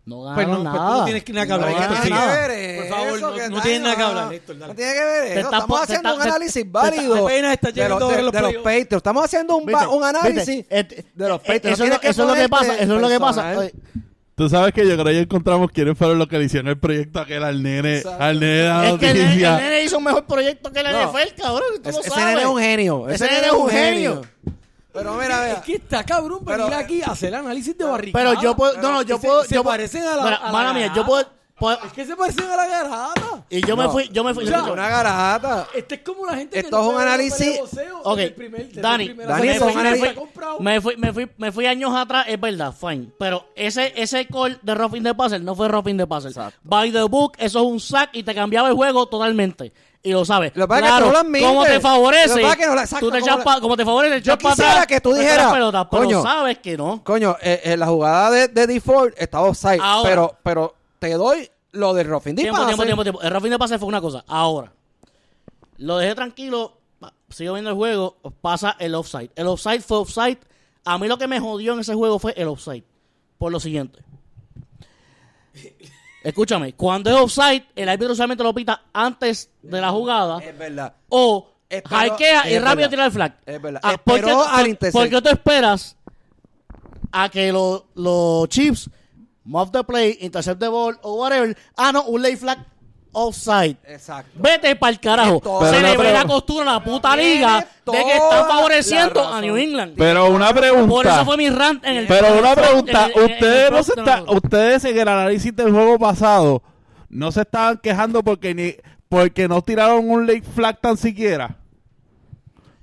No 0.04 0.22
Pues 0.34 0.46
ganaron 0.46 0.64
no, 0.64 0.70
pues 0.70 0.80
tú 0.80 0.86
nada. 0.88 0.98
no 0.98 1.04
tienes 1.04 1.24
que 1.24 1.32
nada 1.32 1.46
que 1.46 1.52
hablar, 1.52 1.70
No 1.70 1.78
Héctor, 1.94 2.10
nada. 2.10 2.46
Por 2.76 2.88
favor, 2.88 3.20
no- 3.20 3.48
no 3.50 3.62
tiene 3.62 3.78
nada 3.80 3.96
que 3.96 4.02
hablar, 4.02 4.32
Héctor. 4.32 4.56
No 4.56 4.74
tiene 4.74 4.92
que 4.94 5.04
ver 5.04 5.22
Te 5.22 5.40
eso. 5.40 5.50
Estamos 5.52 5.78
te 5.78 5.84
haciendo 5.84 6.08
está- 6.08 6.14
un 6.16 6.22
te- 6.22 6.28
análisis 6.28 6.54
te 6.64 6.68
válido 6.68 7.28
está 7.28 7.70
de 7.72 7.88
los, 7.88 7.98
de, 8.00 8.04
los 8.04 8.14
de 8.16 8.22
los 8.22 8.30
playoffs. 8.32 8.56
Patriots. 8.64 8.96
Estamos 8.96 9.24
haciendo 9.24 9.56
un, 9.56 10.04
análisis. 10.04 10.64
Eh, 10.70 11.04
de 11.14 11.28
los 11.28 11.38
eh, 11.38 11.42
Patriots. 11.46 11.64
No 11.64 11.70
Eso, 11.70 11.72
es 11.72 11.78
lo, 11.78 11.84
tienes 11.84 11.98
que 12.00 12.08
eso 12.08 12.22
es 12.22 12.28
lo 12.28 12.34
que 12.34 12.48
ponerte 12.48 12.48
pasa. 12.48 12.82
Eso 12.82 12.94
es 12.96 13.00
lo 13.00 13.08
que 13.08 13.20
pasa. 13.20 13.54
Tú 14.34 14.48
sabes 14.48 14.72
que 14.72 14.80
yo 14.88 14.94
creo 14.94 15.04
que 15.04 15.14
ya 15.14 15.20
encontramos 15.20 15.70
quiénes 15.70 15.96
fueron 15.96 16.18
los 16.18 16.26
que 16.26 16.38
le 16.38 16.44
hicieron 16.46 16.68
el 16.68 16.78
proyecto 16.78 17.20
aquel 17.20 17.44
al 17.44 17.62
nene, 17.62 17.98
Exacto. 17.98 18.22
al 18.24 18.40
nene 18.40 18.52
de 18.54 18.68
la 18.68 18.88
Es 18.88 18.98
que 18.98 19.10
el 19.10 19.14
nene, 19.16 19.26
noticia. 19.26 19.56
el 19.58 19.64
nene 19.64 19.82
hizo 19.84 19.98
un 19.98 20.04
mejor 20.04 20.24
proyecto 20.24 20.72
que 20.72 20.80
el 20.80 20.90
No. 20.90 20.98
NFL, 21.12 21.34
cabrón. 21.36 21.62
Tú 21.82 21.88
Ese, 21.90 21.92
lo 21.92 22.00
ese 22.00 22.10
sabes. 22.10 22.24
nene 22.26 22.40
es 22.40 22.46
un 22.46 22.58
genio. 22.58 23.08
Ese 23.10 23.24
nene 23.26 23.46
es 23.46 23.52
un 23.52 23.68
genio. 23.70 24.22
Pero 24.94 25.14
mira, 25.14 25.46
Es 25.48 25.52
vea. 25.54 25.62
que 25.62 25.74
está 25.74 26.04
cabrón 26.04 26.40
Pero- 26.44 26.64
venir 26.64 26.78
aquí 26.78 27.02
a 27.02 27.06
hacer 27.12 27.34
análisis 27.34 27.76
de 27.76 27.84
barricada. 27.84 28.24
Pero 28.30 28.42
yo 28.42 28.56
puedo. 28.56 28.74
No, 28.80 28.92
no, 28.92 29.02
yo 29.02 29.16
Se- 29.18 29.26
puedo. 29.26 29.44
se 29.44 29.54
yo 29.54 29.62
puedo- 29.62 29.72
parecen 29.74 30.02
a 30.02 30.16
la- 30.16 30.24
Mira, 30.24 30.36
a 30.36 30.46
la 30.46 30.52
mala 30.52 30.72
mía, 30.74 30.92
yo 30.94 31.04
puedo. 31.06 31.26
Puedo- 31.62 31.78
Es 31.86 31.92
que 31.92 32.04
se 32.04 32.16
parecen 32.16 32.50
a 32.50 32.56
la 32.56 32.66
garata. 32.66 33.44
y 33.48 33.66
yo 33.66 33.76
me 33.76 33.84
No. 33.84 33.90
fui. 33.92 34.08
Yo 34.12 34.24
me 34.24 34.34
fui. 34.34 34.44
O 34.44 34.46
sea, 34.48 34.62
Una 34.64 34.88
garata. 34.88 35.68
Este 35.74 35.94
es 35.96 36.00
como 36.02 36.26
la 36.26 36.36
gente 36.36 36.58
Esto 36.58 36.76
que 36.76 36.82
es 36.82 36.88
un 36.88 36.94
no 36.94 37.00
análisis- 37.00 37.70
de 37.72 37.88
Ok, 38.04 38.18
el 38.18 38.34
primer- 38.34 38.72
Dani, 38.72 39.06
el 39.06 39.16
Dani, 39.16 39.48
Se 39.54 39.64
análisis- 39.64 40.08
ha 40.10 40.14
comprado. 40.14 40.60
Me 40.60 40.80
fui, 40.80 40.96
me 40.96 41.12
fui, 41.12 41.30
me 41.38 41.52
fui 41.52 41.66
años 41.66 41.94
atrás, 41.94 42.26
es 42.28 42.40
verdad, 42.40 42.72
fine. 42.72 43.08
Pero 43.18 43.46
ese, 43.54 43.92
ese 43.96 44.26
call 44.26 44.58
de 44.62 44.74
roughing 44.74 45.04
the 45.04 45.14
passer 45.14 45.40
no 45.40 45.54
fue 45.54 45.68
roughing 45.68 45.96
the 45.96 46.06
passer. 46.06 46.30
Exacto. 46.32 46.58
By 46.64 46.90
the 46.92 47.02
book, 47.04 47.34
eso 47.38 47.60
es 47.60 47.64
un 47.66 47.80
sack 47.80 48.10
y 48.12 48.22
te 48.22 48.34
cambiaba 48.34 48.68
el 48.68 48.74
juego 48.74 49.06
totalmente. 49.06 49.72
Y 50.04 50.10
lo 50.10 50.24
sabes. 50.24 50.50
Lo 50.56 50.64
que 50.64 50.68
pasa 50.68 50.78
es 50.80 50.82
que 50.82 50.88
claro, 50.88 51.06
tú 51.06 51.12
lo 51.12 51.18
como 51.46 51.64
te 51.64 51.74
Lo 51.74 51.80
favorece, 51.80 52.42
es 52.42 52.56
que 52.56 52.66
no 52.66 52.74
lo- 52.74 52.80
exacto, 52.80 53.06
tú 53.06 53.12
te 53.12 53.20
como 53.20 53.26
echas 53.30 53.38
la- 53.38 53.44
pa- 53.44 53.60
como 53.60 53.76
te 53.76 53.84
favorece, 53.84 54.14
te 54.16 54.22
Yo 54.22 54.32
echas 54.32 54.42
para 54.42 54.54
quisiera 54.56 54.72
atrás, 54.72 54.86
que 54.88 55.00
tú 55.00 55.14
dijeras, 55.14 55.52
pero 55.52 55.88
coño, 55.88 56.22
sabes 56.24 56.58
que 56.58 56.76
no. 56.76 57.04
Coño, 57.04 57.36
eh, 57.40 57.60
eh, 57.62 57.76
la 57.76 57.86
jugada 57.86 58.30
de, 58.32 58.48
de 58.48 58.66
default 58.66 59.14
estaba 59.16 59.46
offside. 59.46 59.78
Ahora. 59.80 60.08
Pero, 60.10 60.36
pero 60.42 60.74
te 60.98 61.12
doy 61.14 61.48
lo 61.72 61.94
del 61.94 62.06
roughing 62.06 62.34
the 62.36 62.42
Tiempo, 62.42 62.64
tiempo, 62.66 62.84
tiempo, 62.84 63.02
tiempo. 63.02 63.22
El 63.22 63.30
roughing 63.30 63.50
the 63.52 63.58
passer 63.58 63.78
fue 63.78 63.88
una 63.88 64.00
cosa. 64.00 64.24
Ahora, 64.28 64.72
lo 65.78 65.96
dejé 65.98 66.14
tranquilo, 66.14 66.78
sigo 67.30 67.54
viendo 67.54 67.70
el 67.70 67.76
juego, 67.76 68.16
pasa 68.40 68.76
el 68.78 68.94
offside. 68.94 69.30
El 69.36 69.46
offside 69.46 69.80
fue 69.80 69.98
offside. 69.98 70.38
A 70.84 70.98
mí 70.98 71.08
lo 71.08 71.16
que 71.18 71.26
me 71.28 71.40
jodió 71.40 71.72
en 71.74 71.80
ese 71.80 71.94
juego 71.94 72.18
fue 72.18 72.32
el 72.36 72.48
offside. 72.48 72.84
Por 73.38 73.50
lo 73.52 73.58
siguiente. 73.60 74.00
Escúchame, 76.22 76.74
cuando 76.74 77.10
es 77.10 77.16
offside, 77.16 77.64
el 77.74 77.88
árbitro 77.88 78.12
usualmente 78.12 78.44
lo 78.44 78.54
pita 78.54 78.82
antes 78.92 79.50
de 79.60 79.80
la 79.80 79.90
jugada 79.90 80.38
Es 80.38 80.56
verdad. 80.56 80.94
o 81.08 81.48
hackea 81.84 82.48
y 82.48 82.58
rápido 82.60 82.88
tira 82.88 83.06
el 83.06 83.10
flag. 83.12 83.38
Es 83.44 83.60
verdad. 83.60 83.80
Ah, 83.82 83.96
¿por, 84.02 84.14
qué, 84.14 84.20
Esperó 84.20 84.42
al 84.44 84.60
por- 84.60 84.68
intercept. 84.68 84.92
por 85.04 85.08
qué 85.10 85.22
tú 85.22 85.28
esperas 85.30 85.96
a 87.10 87.28
que 87.28 87.50
lo- 87.52 87.86
los 87.96 88.48
Chiefs 88.48 88.88
move 89.44 89.70
the 89.72 89.82
play, 89.84 90.16
intercept 90.20 90.60
the 90.60 90.68
ball 90.68 90.96
o 91.02 91.14
whatever? 91.16 91.56
Ah, 91.76 91.92
no, 91.92 92.04
un 92.04 92.22
lay 92.22 92.36
flag 92.36 92.58
offside. 93.14 93.76
Exacto. 93.84 94.30
Vete 94.36 94.74
para 94.76 94.90
el 94.92 94.98
carajo. 95.00 95.40
Pero 95.40 95.70
Se 95.72 95.80
le 95.82 95.96
ve 95.98 96.12
la 96.12 96.24
costura 96.24 96.62
a 96.70 96.74
la 96.74 96.84
puta 96.84 97.14
liga 97.14 97.58
de 97.84 97.92
que 98.04 98.12
están 98.16 98.48
favoreciendo 98.48 99.28
a 99.28 99.40
New 99.40 99.56
England. 99.56 99.94
Pero 99.98 100.30
una 100.30 100.48
Por 100.54 100.64
eso 100.64 100.74
pregunta. 100.74 101.24
fue 101.24 101.36
mi 101.36 101.50
rant 101.50 101.84
en 101.84 101.96
el 101.98 102.06
Pero 102.06 102.38
una 102.38 102.54
pregunta, 102.54 103.06
en 103.06 103.12
el- 103.12 103.18
en 103.18 103.24
el 103.30 103.32
ustedes 103.34 103.70
no 103.70 103.82
se 103.82 103.96
nosotros. 104.00 104.36
ustedes 104.42 104.84
en 104.86 104.98
el 104.98 105.08
análisis 105.08 105.54
del 105.54 105.70
juego 105.72 105.98
pasado 105.98 106.62
no 107.10 107.30
se 107.32 107.42
estaban 107.42 107.78
quejando 107.82 108.22
porque 108.22 108.54
ni 108.54 108.74
porque 109.10 109.46
no 109.46 109.60
tiraron 109.60 110.08
un 110.08 110.26
late 110.26 110.40
flag 110.42 110.80
tan 110.80 110.96
siquiera. 110.96 111.58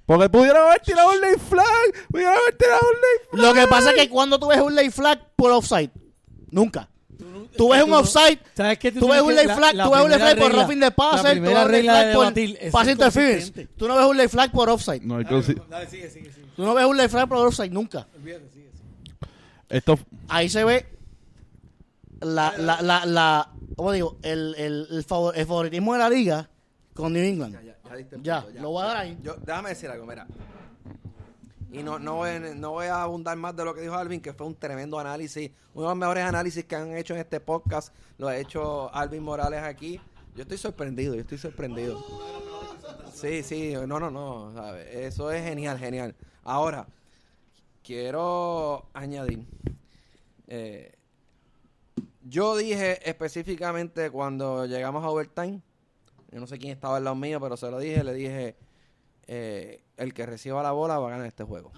Porque 0.05 0.29
pudieron 0.29 0.63
haber 0.67 0.79
tirado 0.81 1.09
un 1.09 1.21
late 1.21 1.39
flag, 1.39 1.65
pudieron 2.11 2.35
haber 2.35 2.55
tirado 2.55 2.81
un 2.81 2.95
late 2.95 3.29
flag. 3.31 3.41
Lo 3.45 3.53
que 3.53 3.67
pasa 3.67 3.89
es 3.91 3.95
que 3.95 4.09
cuando 4.09 4.37
tú 4.39 4.47
ves 4.47 4.59
un 4.61 4.75
lay 4.75 4.91
flag 4.91 5.19
por 5.35 5.51
offside, 5.51 5.89
nunca. 6.51 6.89
Tú 7.57 7.69
ves 7.69 7.83
que 7.83 7.89
un 7.89 7.93
offside, 7.95 8.39
¿Sabes 8.55 8.79
qué? 8.79 8.91
tú 8.93 9.09
ves 9.09 9.21
un 9.21 9.35
lay 9.35 9.45
flag, 9.45 9.75
tú 9.83 9.91
ves 9.91 10.01
un 10.03 10.09
lay 10.09 10.19
flag 10.19 10.39
por 10.39 10.51
roughing 10.53 10.79
the 10.79 10.91
passer, 10.91 11.23
La 11.23 11.33
tú 11.35 11.41
ves 11.41 11.65
un 11.65 11.71
lay 11.71 11.81
de 11.81 11.89
flag 11.89 12.13
por 12.13 12.71
pass 12.71 12.87
interference. 12.87 13.67
Tú 13.75 13.87
no 13.87 13.95
ves 13.97 14.05
un 14.05 14.17
lay 14.17 14.27
flag 14.29 14.51
por 14.51 14.69
offside. 14.69 15.01
No 15.01 15.17
hay 15.17 15.25
consi- 15.25 15.61
Dale, 15.67 15.89
sigue, 15.89 16.09
sigue, 16.09 16.31
sigue. 16.31 16.45
Tú 16.55 16.63
no 16.63 16.73
ves 16.73 16.85
un 16.85 16.95
lay 16.95 17.09
flag 17.09 17.27
por 17.27 17.45
offside 17.45 17.71
nunca. 17.71 18.07
Olvídate, 18.15 18.49
sigue, 18.53 18.69
sigue. 18.71 19.27
Esto 19.69 19.99
Ahí 20.29 20.47
se 20.49 20.63
ve 20.63 20.85
la, 22.21 22.53
la, 22.57 22.81
la, 22.81 23.05
la 23.05 23.51
¿cómo 23.75 23.91
digo? 23.91 24.17
El, 24.21 24.55
el, 24.57 24.87
el, 24.89 25.03
favor- 25.03 25.33
el 25.37 25.45
favoritismo 25.45 25.93
de 25.93 25.99
la 25.99 26.09
liga 26.09 26.49
con 26.93 27.11
New 27.13 27.23
England. 27.23 27.53
Ya, 27.55 27.61
ya 27.61 27.75
Ya, 28.21 28.41
punto, 28.43 28.61
lo 28.61 28.69
voy 28.69 28.83
a 28.83 28.87
dar 28.87 28.97
ahí. 28.97 29.17
Yo, 29.23 29.35
déjame 29.45 29.69
decir 29.69 29.89
algo, 29.89 30.05
mira. 30.05 30.25
Y 31.71 31.83
no, 31.83 31.99
no, 31.99 32.15
voy, 32.15 32.29
no 32.55 32.71
voy 32.71 32.87
a 32.87 33.03
abundar 33.03 33.37
más 33.37 33.55
de 33.55 33.63
lo 33.63 33.75
que 33.75 33.81
dijo 33.81 33.93
Alvin, 33.93 34.21
que 34.21 34.33
fue 34.33 34.47
un 34.47 34.55
tremendo 34.55 34.97
análisis, 34.99 35.51
uno 35.73 35.85
de 35.85 35.89
los 35.89 35.97
mejores 35.97 36.23
análisis 36.23 36.65
que 36.65 36.75
han 36.75 36.95
hecho 36.97 37.13
en 37.13 37.19
este 37.19 37.39
podcast. 37.39 37.93
Lo 38.17 38.27
ha 38.27 38.37
hecho 38.37 38.93
Alvin 38.93 39.21
Morales 39.21 39.61
aquí. 39.61 40.01
Yo 40.35 40.41
estoy 40.43 40.57
sorprendido, 40.57 41.13
yo 41.13 41.21
estoy 41.21 41.37
sorprendido. 41.37 42.03
Sí, 43.13 43.43
sí, 43.43 43.73
no, 43.85 43.99
no, 43.99 44.09
no. 44.09 44.75
Eso 44.77 45.31
es 45.31 45.43
genial, 45.43 45.77
genial. 45.77 46.15
Ahora, 46.43 46.87
quiero 47.83 48.89
añadir. 48.93 49.45
eh, 50.47 50.95
yo 52.23 52.55
dije 52.55 53.09
específicamente 53.09 54.11
cuando 54.11 54.65
llegamos 54.65 55.03
a 55.03 55.09
overtime, 55.09 55.61
yo 56.31 56.39
no 56.39 56.45
sé 56.47 56.59
quién 56.59 56.71
estaba 56.73 56.97
al 56.97 57.03
lado 57.03 57.15
mío, 57.15 57.39
pero 57.39 57.57
se 57.57 57.71
lo 57.71 57.79
dije, 57.79 58.03
le 58.03 58.13
dije, 58.13 58.55
eh, 59.31 59.83
el 59.97 60.13
que 60.15 60.25
reciba 60.25 60.63
la 60.63 60.71
bola 60.71 60.97
va 60.97 61.07
a 61.07 61.11
ganar 61.11 61.27
este 61.27 61.43
juego. 61.43 61.71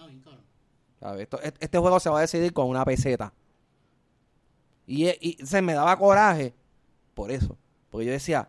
¿Sabes? 1.02 1.24
Esto- 1.24 1.42
et- 1.44 1.58
este 1.60 1.78
juego 1.78 2.00
se 2.00 2.10
va 2.10 2.20
a 2.20 2.22
decidir 2.22 2.54
con 2.54 2.68
una 2.70 2.86
peseta. 2.86 3.34
Y, 4.88 5.08
e- 5.08 5.18
y 5.20 5.46
se 5.46 5.62
me 5.62 5.74
daba 5.74 5.98
coraje 5.98 6.54
por 7.14 7.30
eso. 7.30 7.58
Porque 7.90 8.06
yo 8.06 8.12
decía, 8.14 8.48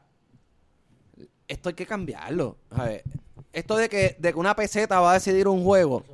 esto 1.49 1.69
hay 1.71 1.75
que 1.75 1.87
cambiarlo. 1.87 2.57
¿sabes? 2.75 3.03
Esto 3.53 3.77
de 3.77 3.89
que, 3.89 4.17
de 4.21 4.33
que 4.33 4.39
una 4.39 4.55
peseta 4.55 5.01
va 5.01 5.11
a 5.11 5.15
decidir 5.15 5.49
un 5.49 5.65
juego. 5.65 6.05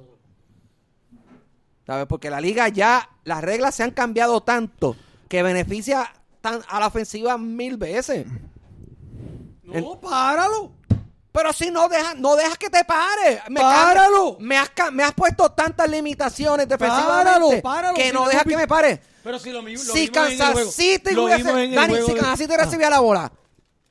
¿Sabes? 1.86 2.06
Porque 2.06 2.30
la 2.30 2.40
liga 2.40 2.68
ya, 2.68 3.08
las 3.24 3.42
reglas 3.42 3.74
se 3.74 3.82
han 3.82 3.90
cambiado 3.90 4.40
tanto 4.42 4.96
que 5.28 5.42
beneficia 5.42 6.10
tan, 6.40 6.60
a 6.68 6.80
la 6.80 6.86
ofensiva 6.86 7.36
mil 7.36 7.76
veces. 7.76 8.26
No, 9.62 10.00
páralo. 10.00 10.72
Pero 11.38 11.52
si 11.52 11.70
no 11.70 11.88
dejas 11.88 12.16
no 12.16 12.34
dejas 12.34 12.58
que 12.58 12.68
te 12.68 12.84
pare. 12.84 13.40
Me 13.48 13.60
¡Páralo! 13.60 14.38
Me 14.40 14.58
has, 14.58 14.72
me 14.90 15.04
has 15.04 15.14
puesto 15.14 15.48
tantas 15.52 15.88
limitaciones 15.88 16.68
defensivamente 16.68 17.62
Páralo, 17.62 17.62
páralo, 17.62 17.94
que 17.94 18.08
si 18.08 18.12
no 18.12 18.26
dejas 18.26 18.42
que 18.42 18.56
me 18.56 18.66
pare. 18.66 19.00
Pero 19.22 19.38
si 19.38 19.52
lo, 19.52 19.62
lo 19.62 19.78
Si 19.78 20.08
Kansas. 20.08 20.74
City 20.74 21.14
Dani, 21.14 21.94
si 22.04 22.14
Kansas 22.14 22.38
City 22.40 22.56
recibía 22.56 22.90
la 22.90 22.98
bola, 22.98 23.30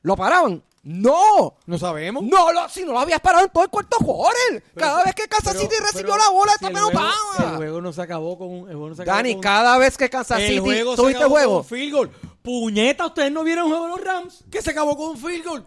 ¿lo 0.02 0.14
paraban? 0.14 0.62
No. 0.82 1.54
No 1.64 1.78
sabemos. 1.78 2.22
No, 2.22 2.52
lo- 2.52 2.68
si 2.68 2.84
no 2.84 2.92
lo 2.92 3.00
habías 3.00 3.20
parado 3.20 3.46
en 3.46 3.50
todo 3.50 3.64
el 3.64 3.70
cuarto 3.70 3.96
quarter. 3.96 4.62
Cada 4.76 5.04
vez 5.04 5.14
que 5.14 5.26
Kansas 5.26 5.54
Pero- 5.54 5.60
City 5.70 5.74
recibió 5.80 6.12
pero 6.16 6.24
la 6.24 6.30
bola, 6.30 6.52
si 6.58 6.68
lo 6.70 6.90
juego- 6.90 7.00
El 7.38 7.56
juego 7.56 7.80
no 7.80 7.92
se 7.94 8.02
acabó 8.02 8.36
con 8.36 8.48
un. 8.48 8.94
Dani, 8.94 9.32
con- 9.32 9.40
cada 9.40 9.78
vez 9.78 9.96
que 9.96 10.10
Kansas 10.10 10.38
City 10.42 10.58
juego 10.58 10.96
tuviste 10.96 11.22
con 11.22 11.30
juego, 11.30 11.56
un 11.60 11.64
field 11.64 11.94
goal. 11.94 12.10
Puñeta, 12.42 13.06
ustedes 13.06 13.32
no 13.32 13.42
vieron 13.42 13.64
el 13.64 13.70
juego 13.70 13.84
de 13.86 13.90
los 13.90 14.04
Rams 14.04 14.44
que 14.50 14.60
se 14.60 14.70
acabó 14.70 14.94
con 14.98 15.10
un 15.12 15.16
field 15.16 15.46
goal. 15.46 15.66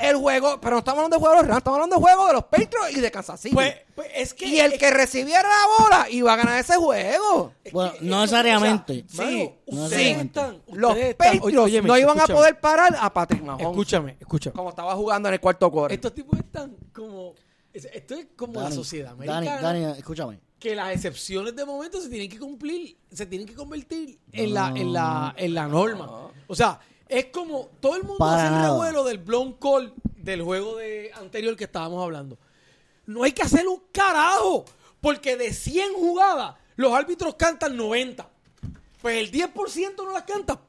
El 0.00 0.16
juego, 0.16 0.60
pero 0.60 0.72
no 0.72 0.78
estamos 0.78 0.98
hablando 0.98 1.16
de 1.16 1.20
juegos 1.20 1.36
de 1.38 1.42
los 1.42 1.48
Rams, 1.48 1.58
estamos 1.58 1.76
hablando 1.76 1.96
de 1.96 2.02
juegos 2.02 2.26
de 2.28 2.32
los 2.34 2.44
Patriots 2.44 2.96
y 2.96 3.00
de 3.00 3.10
Kansas 3.10 3.40
City. 3.40 3.54
Pues, 3.54 3.74
pues 3.94 4.08
es 4.14 4.34
que. 4.34 4.46
y 4.46 4.58
el 4.60 4.78
que 4.78 4.90
recibiera 4.90 5.42
la 5.42 5.84
bola 5.84 6.10
iba 6.10 6.32
a 6.32 6.36
ganar 6.36 6.58
ese 6.58 6.76
juego. 6.76 7.52
es 7.64 7.72
Bueno, 7.72 7.92
que- 7.92 8.04
no 8.04 8.20
necesariamente. 8.20 9.04
o 9.06 9.12
sea, 9.14 9.24
mano, 9.24 9.36
Sí, 9.38 9.44
no 9.44 9.50
ustedes 9.52 9.90
necesariamente. 9.90 10.40
están. 10.40 10.62
Los 10.78 10.90
ustedes 10.92 11.10
están- 11.10 11.38
Patriots 11.38 11.58
oye, 11.64 11.82
no 11.82 11.98
iban 11.98 12.16
escúchame, 12.16 12.32
a 12.32 12.36
poder 12.42 12.60
parar 12.60 12.96
a 13.00 13.12
Patrick 13.12 13.42
Mahomes. 13.42 13.66
Escúchame, 13.66 14.16
escúchame. 14.20 14.54
Como 14.56 14.70
estaba 14.70 14.94
jugando 14.94 15.28
en 15.28 15.34
el 15.34 15.40
cuarto 15.40 15.70
quarter. 15.70 15.94
Estos 15.94 16.14
tipos 16.14 16.38
están 16.38 16.76
como. 16.92 17.34
es- 17.72 17.84
Esto 17.92 18.14
es 18.14 18.26
como 18.36 18.54
la 18.54 18.62
Dani, 18.62 18.74
sociedad 18.74 19.14
Dani, 19.16 19.30
americana. 19.48 19.60
Dani, 19.62 19.98
escúchame. 19.98 20.40
que 20.58 20.74
las 20.74 20.92
excepciones 20.94 21.56
de 21.56 21.64
momento 21.64 22.02
se 22.02 22.10
tienen 22.10 22.28
que 22.28 22.38
cumplir, 22.38 22.98
se 23.10 23.24
tienen 23.24 23.46
que 23.48 23.54
convertir 23.54 24.18
en 24.30 24.52
la, 24.52 24.68
en 24.76 24.92
la, 24.92 25.34
en 25.38 25.54
la 25.54 25.66
norma. 25.66 26.28
O 26.46 26.54
sea, 26.54 26.78
es 27.10 27.26
como 27.26 27.68
todo 27.80 27.96
el 27.96 28.02
mundo 28.02 28.18
Para 28.18 28.36
hace 28.36 28.46
el 28.46 28.52
nada. 28.52 28.68
revuelo 28.68 29.04
del 29.04 29.18
blown 29.18 29.54
call 29.54 29.92
del 30.16 30.42
juego 30.42 30.76
de 30.76 31.10
anterior 31.14 31.56
que 31.56 31.64
estábamos 31.64 32.02
hablando. 32.02 32.38
No 33.06 33.22
hay 33.24 33.32
que 33.32 33.42
hacer 33.42 33.66
un 33.66 33.82
carajo, 33.92 34.64
porque 35.00 35.36
de 35.36 35.52
100 35.52 35.94
jugadas 35.94 36.54
los 36.76 36.92
árbitros 36.92 37.34
cantan 37.34 37.76
90. 37.76 38.28
Pues 39.02 39.16
el 39.18 39.32
10% 39.32 39.96
no 40.04 40.12
las 40.12 40.22
canta, 40.24 40.60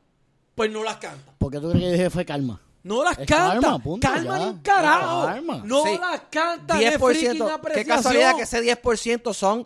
pues 0.56 0.72
no 0.72 0.84
las 0.84 0.98
canta. 0.98 1.34
¿Por 1.38 1.52
qué 1.52 1.60
tú 1.60 1.70
crees 1.70 1.86
que 1.86 1.92
dije 1.92 2.10
fue 2.10 2.26
calma? 2.26 2.60
No 2.84 3.04
las 3.04 3.20
Es 3.20 3.28
canta. 3.28 3.60
calma, 3.62 3.80
punto, 3.80 4.08
calma 4.08 4.38
ya. 4.40 4.44
ni 4.46 4.50
un 4.52 4.60
carajo. 4.62 5.26
Calma. 5.26 5.62
No 5.66 5.84
Sí. 5.84 5.98
las 6.00 6.22
canta. 6.32 6.74
no 6.74 6.80
es 6.80 6.88
10%. 6.98 6.98
freaking 7.00 7.38
Qué 7.46 7.52
apreciación. 7.54 7.96
casualidad 7.98 8.36
que 8.36 8.42
ese 8.44 8.62
10% 8.62 9.34
son 9.34 9.66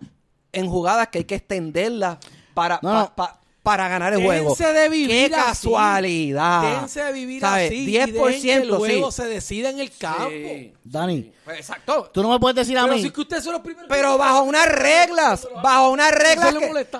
en 0.51 0.67
jugadas 0.69 1.07
que 1.09 1.19
hay 1.19 1.23
que 1.23 1.35
extenderlas 1.35 2.17
para, 2.53 2.79
No, 2.81 2.89
pa- 2.89 2.99
no. 2.99 3.15
pa- 3.15 3.39
para 3.65 3.87
ganar 3.89 4.13
el 4.13 4.23
juego. 4.23 4.55
de 4.55 4.89
vivir 4.89 5.09
Qué 5.31 5.35
así. 5.35 5.67
casualidad. 5.69 6.61
Déjense 6.61 7.03
de 7.03 7.11
vivir 7.13 7.41
¿Sabes? 7.41 7.67
así. 7.71 7.85
10%, 7.87 8.37
y 8.37 8.41
que 8.43 8.53
el 8.53 8.71
juego 8.71 9.11
sí. 9.11 9.21
se 9.23 9.27
decida 9.27 9.69
en 9.71 9.79
el 9.79 9.91
campo. 9.97 10.29
Sí. 10.29 10.73
Dani, 10.83 11.31
Pues 11.43 11.57
exacto. 11.59 12.11
tú 12.13 12.21
no 12.21 12.29
me 12.29 12.39
puedes 12.39 12.55
decir 12.55 12.77
a 12.77 12.83
Pero 12.83 12.93
mí. 12.93 13.01
si 13.01 13.07
es 13.07 13.13
que 13.13 13.21
ustedes 13.21 13.43
son 13.43 13.53
los 13.53 13.61
primeros. 13.63 13.89
Pero 13.89 14.17
bajo 14.19 14.43
unas 14.43 14.67
reglas, 14.67 15.47
bajo 15.63 15.89
unas 15.89 16.11
reglas 16.11 16.53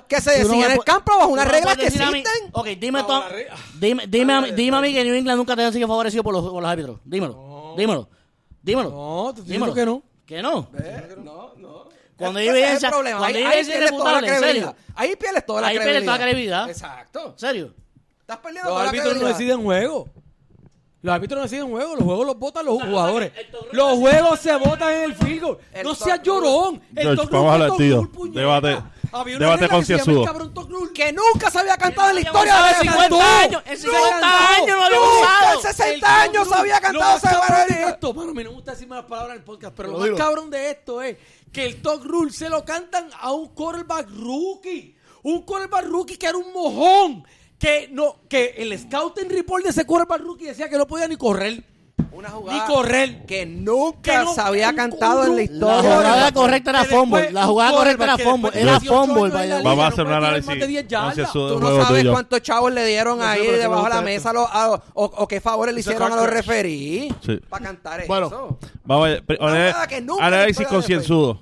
que, 0.07 0.19
se 0.21 0.31
no 0.31 0.37
deciden 0.49 0.63
en 0.65 0.71
el 0.71 0.83
campo, 0.83 1.11
bajo 1.17 1.29
unas 1.29 1.45
no 1.45 1.51
reglas 1.51 1.77
que 1.77 1.85
existen. 1.87 2.23
Ok, 2.51 2.67
dime, 2.79 3.03
tú- 3.03 3.21
dime, 3.79 4.03
dime, 4.07 4.33
a 4.33 4.41
mí, 4.41 4.51
dime 4.51 4.77
a 4.77 4.81
mí 4.81 4.91
que 4.93 5.03
New 5.03 5.13
England 5.15 5.37
nunca 5.37 5.55
te 5.55 5.63
ha 5.63 5.71
sido 5.71 5.87
favorecido 5.87 6.23
por 6.23 6.33
los, 6.33 6.49
por 6.49 6.61
los 6.61 6.69
árbitros. 6.71 6.99
Dímelo. 7.05 7.75
Dímelo. 7.77 8.09
Dímelo. 8.63 8.89
No, 8.89 9.33
te 9.35 9.43
Dímelo. 9.43 9.73
que 9.73 9.85
no. 9.85 10.01
¿Que 10.25 10.41
no? 10.41 10.67
No, 11.23 11.53
no. 11.57 11.84
Cuando 12.17 12.39
hay 12.39 12.47
Ese 12.47 12.57
evidencia- 12.59 12.89
problema. 12.89 13.19
cuando 13.19 13.37
Ahí- 13.37 13.43
hay 13.43 13.51
ahí 13.51 13.59
evidencia 13.59 13.73
pierdes 13.75 13.91
toda 13.97 14.11
la 14.11 14.17
irrefutable, 14.19 14.47
en 14.49 14.53
serio. 14.55 14.75
Ahí 14.95 15.15
pierdes 15.15 15.45
toda 15.45 15.61
la 15.61 15.67
Ahí 15.67 15.73
pierdes 15.75 15.85
credibilidad. 15.87 16.05
toda 16.13 16.17
la 16.17 16.23
credibilidad. 16.31 16.69
Exacto. 16.69 17.25
¿En 17.33 17.39
serio? 17.39 17.73
Estás 18.21 18.37
perdiendo 18.37 18.69
Los 18.69 18.73
toda 18.73 18.83
la 18.83 18.89
árbitros 18.89 19.05
no 19.05 19.11
credibilidad. 19.19 19.37
deciden 19.39 19.63
juego. 19.63 20.09
Los 21.01 21.13
árbitros 21.13 21.37
no 21.37 21.43
deciden 21.43 21.69
juego, 21.69 21.95
los 21.95 22.03
juegos 22.03 22.25
los 22.25 22.39
votan 22.39 22.65
los 22.65 22.81
jugadores. 22.81 23.31
Los 23.73 23.99
juegos 23.99 24.39
se 24.39 24.55
votan 24.55 24.91
en 24.91 25.03
el 25.03 25.13
field 25.15 25.41
goal. 25.43 25.57
No 25.83 25.93
seas 25.93 26.19
llorón. 26.23 26.81
El 26.95 27.03
George, 27.15 27.27
vamos 27.31 27.51
a 27.51 27.53
hablar, 27.53 27.71
tío. 27.77 28.09
Debate- 28.31 28.81
Había 29.11 29.37
una 29.37 29.45
debate 29.45 29.67
regla 29.67 29.79
que 29.79 29.85
se 29.85 29.93
llama 29.93 30.01
el 30.01 30.05
concienzudo. 30.05 30.25
cabrón 30.25 30.53
top 30.55 30.69
rule. 30.71 30.91
Que 30.93 31.13
nunca 31.13 31.51
se 31.51 31.59
había 31.59 31.77
cantado 31.77 32.09
en 32.09 32.15
la 32.15 32.21
historia 32.21 32.55
de 32.55 32.73
Se 32.73 32.85
la 32.85 32.91
cantó. 32.91 33.15
50 33.15 33.39
años, 33.39 33.63
en 33.67 33.77
50 33.77 34.15
Nunca. 34.15 34.55
años 34.55 34.67
no 34.77 34.83
había 34.83 34.97
Nunca. 34.97 35.11
usado. 35.21 35.53
En 35.55 35.61
60 35.61 35.93
El 35.93 35.99
top 36.01 36.09
años 36.09 36.47
se 36.49 36.55
había 36.55 36.75
Lo 36.75 36.81
cantado 36.81 37.13
más 37.13 37.23
esa 37.23 37.39
cabrón 37.39 37.67
de 37.69 37.83
esto, 37.85 38.13
mano, 38.13 38.29
a 38.31 38.33
mí 38.33 38.43
no 38.43 38.49
me 38.49 38.55
gusta 38.55 38.71
decir 38.71 38.87
malas 38.87 39.05
palabras 39.05 39.35
en 39.35 39.39
el 39.41 39.45
podcast, 39.45 39.73
pero 39.77 39.87
lo 39.89 39.93
Lo 39.93 39.99
más 39.99 40.05
digo. 40.07 40.17
cabrón 40.17 40.49
de 40.49 40.69
esto 40.71 41.01
es 41.03 41.17
que 41.55 41.65
el 41.65 41.81
top 41.81 42.03
rule 42.03 42.33
se 42.33 42.49
lo 42.49 42.65
cantan 42.65 43.07
a 43.17 43.31
un 43.31 43.47
quarterback 43.53 44.09
rookie. 44.09 44.93
Un 45.23 45.43
quarterback 45.43 45.85
rookie 45.85 46.17
que 46.17 46.27
era 46.27 46.37
un 46.37 46.51
mojón. 46.51 47.23
Que 47.57 47.87
no, 47.93 48.27
que 48.27 48.55
el 48.57 48.77
scouting 48.77 49.29
report 49.29 49.63
de 49.63 49.69
ese 49.69 49.85
quarterback 49.85 50.19
rookie 50.19 50.47
decía 50.47 50.67
que 50.67 50.77
no 50.77 50.85
podía 50.85 51.07
ni 51.07 51.15
correr. 51.15 51.63
Una 52.11 52.29
Ni 52.29 52.33
jugada 52.35 52.65
correr. 52.67 53.25
que 53.25 53.45
nunca 53.45 53.99
Que 54.01 54.17
no- 54.23 54.33
se 54.33 54.41
había 54.41 54.73
cantado 54.73 55.23
en 55.23 55.25
la 55.25 55.31
un- 55.31 55.35
La 55.37 55.43
historia. 55.43 55.81
jugada 55.81 56.31
correcta 56.31 56.69
era 56.71 56.83
fumble. 56.85 57.31
La 57.31 57.45
jugada 57.45 57.71
correcta 57.71 58.03
era 58.05 58.17
fumble. 58.17 58.51
Era 58.53 58.73
de 58.73 58.79
18 58.79 59.05
fumble. 59.05 59.61
Vamos 59.63 59.83
a 59.83 59.87
hacer 59.87 60.05
un 60.05 60.13
análisis 60.13 60.47
más 60.47 60.59
de 60.59 60.67
10 60.67 60.87
yardas. 60.87 61.07
concienzudo 61.15 61.53
Tú 61.55 61.59
no 61.59 61.83
sabes 61.83 61.99
tuyo. 62.01 62.11
cuántos 62.13 62.41
chavos 62.41 62.73
le 62.73 62.85
dieron 62.85 63.21
ahí 63.21 63.45
debajo 63.45 63.83
de 63.83 63.89
la 63.89 64.01
mesa 64.01 64.31
o, 64.93 65.11
o 65.23 65.27
qué 65.27 65.41
favores 65.41 65.73
le 65.75 65.81
hicieron 65.81 66.11
a 66.11 66.15
los 66.15 66.25
crack. 66.25 66.35
referí 66.37 67.13
Sí. 67.25 67.37
para 67.49 67.65
cantar 67.65 68.07
Bueno. 68.07 68.27
eso. 68.27 68.59
Vamos 68.85 69.09
a 69.09 69.11
Análisis 70.21 70.51
historia 70.61 70.69
concienzudo. 70.69 71.39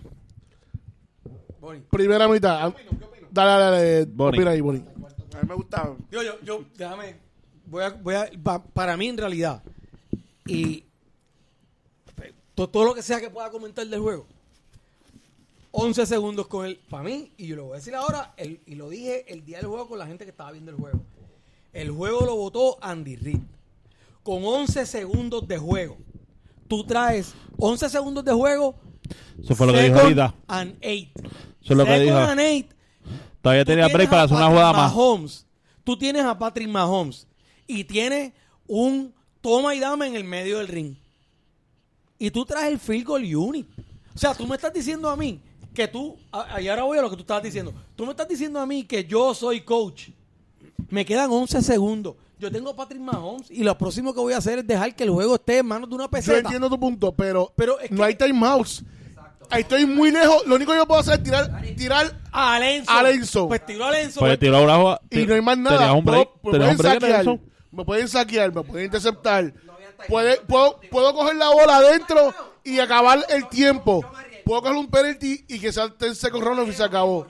Primera 1.90 2.28
mitad. 2.28 2.74
Dale, 3.32 3.50
dale, 3.52 4.06
dale. 4.06 4.08
Opina 4.30 4.52
ahí, 4.52 4.62
Bonnie. 4.62 4.84
A 5.36 5.42
mí 5.42 5.48
me 5.50 5.56
gustaba. 5.56 5.96
Yo, 6.12 6.22
yo, 6.22 6.34
yo, 6.44 6.64
déjame. 6.76 7.16
Voy 7.66 7.84
a, 7.84 7.90
voy 7.90 8.16
a, 8.16 8.30
pa- 8.44 8.64
para 8.64 8.96
mí, 8.98 9.08
en 9.08 9.18
realidad, 9.18 9.64
y 10.46 10.84
to- 12.56 12.70
todo 12.70 12.86
lo 12.86 12.94
que 12.94 13.02
sea 13.02 13.20
que 13.20 13.30
pueda 13.30 13.50
comentar 13.50 13.86
del 13.88 14.00
juego, 14.00 14.26
11 15.72 16.06
segundos 16.06 16.48
con 16.48 16.66
él, 16.66 16.80
para 16.90 17.04
mí, 17.04 17.32
y 17.38 17.48
yo 17.48 17.56
lo 17.56 17.64
voy 17.66 17.74
a 17.74 17.76
decir 17.78 17.96
ahora, 17.96 18.34
el- 18.38 18.60
y 18.66 18.76
lo 18.76 18.90
dije 18.90 19.26
el 19.34 19.44
día 19.44 19.58
del 19.58 19.68
juego 19.68 19.88
con 19.88 19.98
la 20.00 20.06
gente 20.06 20.24
que 20.24 20.32
estaba 20.32 20.52
viendo 20.52 20.72
el 20.72 20.78
juego. 20.78 21.00
El 21.72 21.90
juego 21.90 22.26
lo 22.26 22.36
votó 22.36 22.78
Andy 22.82 23.16
Reid. 23.16 23.40
Con 24.22 24.44
11 24.46 24.86
segundos 24.86 25.48
de 25.48 25.58
juego. 25.58 25.98
Tú 26.68 26.84
traes 26.86 27.34
11 27.58 27.90
segundos 27.90 28.24
de 28.24 28.32
juego. 28.32 28.76
Eso 29.44 29.56
fue 29.56 29.68
lo 29.68 29.74
que 29.74 29.82
dijo 29.84 30.00
ahorita. 30.00 30.36
And 30.48 30.78
eight. 30.82 31.10
Eso 31.18 31.74
es 31.74 31.78
lo 31.78 31.86
que 31.86 32.00
dijo. 32.00 32.16
and 32.18 32.40
eight, 32.40 32.72
Todavía 33.42 33.66
tenía 33.66 33.88
break 33.90 34.10
para 34.10 34.22
hacer 34.24 34.38
una 34.38 34.48
jugada 34.48 34.72
más. 34.72 34.92
Mahomes. 34.94 35.46
Tú 35.84 35.98
tienes 35.98 36.24
a 36.24 36.38
Patrick 36.38 36.70
Mahomes 36.70 37.28
y 37.68 37.84
tienes 37.84 38.32
un 38.68 39.14
toma 39.44 39.76
y 39.76 39.80
dame 39.80 40.08
en 40.08 40.16
el 40.16 40.24
medio 40.24 40.58
del 40.58 40.68
ring. 40.70 40.96
Y 42.18 42.32
tú 42.32 42.46
traes 42.46 42.72
el 42.72 42.80
field 42.80 43.06
goal 43.06 43.36
unit. 43.36 43.68
O 44.16 44.18
sea, 44.18 44.34
tú 44.34 44.48
me 44.48 44.56
estás 44.56 44.74
diciendo 44.74 45.10
a 45.10 45.16
mí 45.16 45.40
que 45.74 45.88
tú, 45.88 46.16
a- 46.32 46.62
y 46.62 46.68
ahora 46.70 46.84
voy 46.84 46.98
a 46.98 47.02
lo 47.02 47.10
que 47.10 47.16
tú 47.18 47.22
estabas 47.24 47.44
diciendo. 47.44 47.74
Tú 47.96 48.06
me 48.06 48.12
estás 48.12 48.28
diciendo 48.28 48.60
a 48.60 48.66
mí 48.66 48.84
que 48.86 49.04
yo 49.06 49.34
soy 49.34 49.62
coach. 49.62 50.10
Me 50.90 51.06
quedan 51.06 51.30
11 51.32 51.62
segundos. 51.62 52.16
Yo 52.40 52.52
tengo 52.52 52.70
a 52.72 52.76
Patrick 52.76 53.02
Mahomes 53.02 53.50
y 53.52 53.64
lo 53.64 53.78
próximo 53.78 54.14
que 54.14 54.20
voy 54.20 54.34
a 54.34 54.38
hacer 54.38 54.60
es 54.60 54.68
dejar 54.68 54.96
que 54.96 55.04
el 55.04 55.10
juego 55.10 55.36
esté 55.36 55.58
en 55.60 55.66
manos 55.66 55.90
de 55.90 55.96
una 55.96 56.06
Yo 56.06 56.10
peseta. 56.12 56.40
entiendo 56.40 56.70
tu 56.70 56.80
punto, 56.80 57.12
pero, 57.14 57.52
Pero 57.56 57.80
es 57.80 57.92
no 57.92 58.04
hay 58.04 58.16
timeouts. 58.16 58.84
Ahí 59.50 59.62
estoy 59.62 59.86
muy 59.86 60.10
lejos. 60.12 60.46
Lo 60.48 60.56
único 60.56 60.72
que 60.72 60.78
yo 60.78 60.88
puedo 60.88 61.00
hacer 61.02 61.16
es 61.16 61.24
tirar, 61.24 61.62
tirar 61.78 62.20
A 62.32 62.56
Alonso. 62.56 62.92
Alonso. 62.92 63.48
Pues 63.48 63.66
tiró 63.66 63.86
a 63.86 63.90
Alonso. 63.90 64.20
Pues 64.22 64.40
tiró 64.40 64.64
una 64.64 64.76
jugada. 64.78 65.02
y 65.12 65.26
no 65.26 65.34
hay 65.36 65.42
más 65.42 65.58
nada. 65.58 65.78
Tenías 65.80 65.96
un 65.98 66.06
break. 66.06 66.30
Puedo- 66.42 66.54
me 66.54 66.60
Tenías 66.60 66.72
un 66.72 66.78
break 66.78 67.02
Nelson. 67.02 67.42
Me 67.74 67.84
pueden 67.84 68.08
saquear, 68.08 68.54
me 68.54 68.64
pueden 68.64 68.86
interceptar. 68.86 69.54
Puede- 70.08 70.38
puedo, 70.42 70.80
puedo 70.92 71.14
coger 71.14 71.36
la 71.36 71.50
bola 71.50 71.78
adentro 71.78 72.34
y 72.64 72.80
acabar 72.80 73.26
el 73.30 73.48
tiempo. 73.50 74.04
Puedo 74.46 74.62
coger 74.62 74.78
un 74.78 74.88
penalty 74.88 75.46
y 75.48 75.60
que 75.60 75.72
sea 75.72 75.94
el 76.02 76.16
second 76.16 76.44
round 76.44 76.68
y 76.70 76.74
se 76.74 76.84
acabó. 76.84 77.26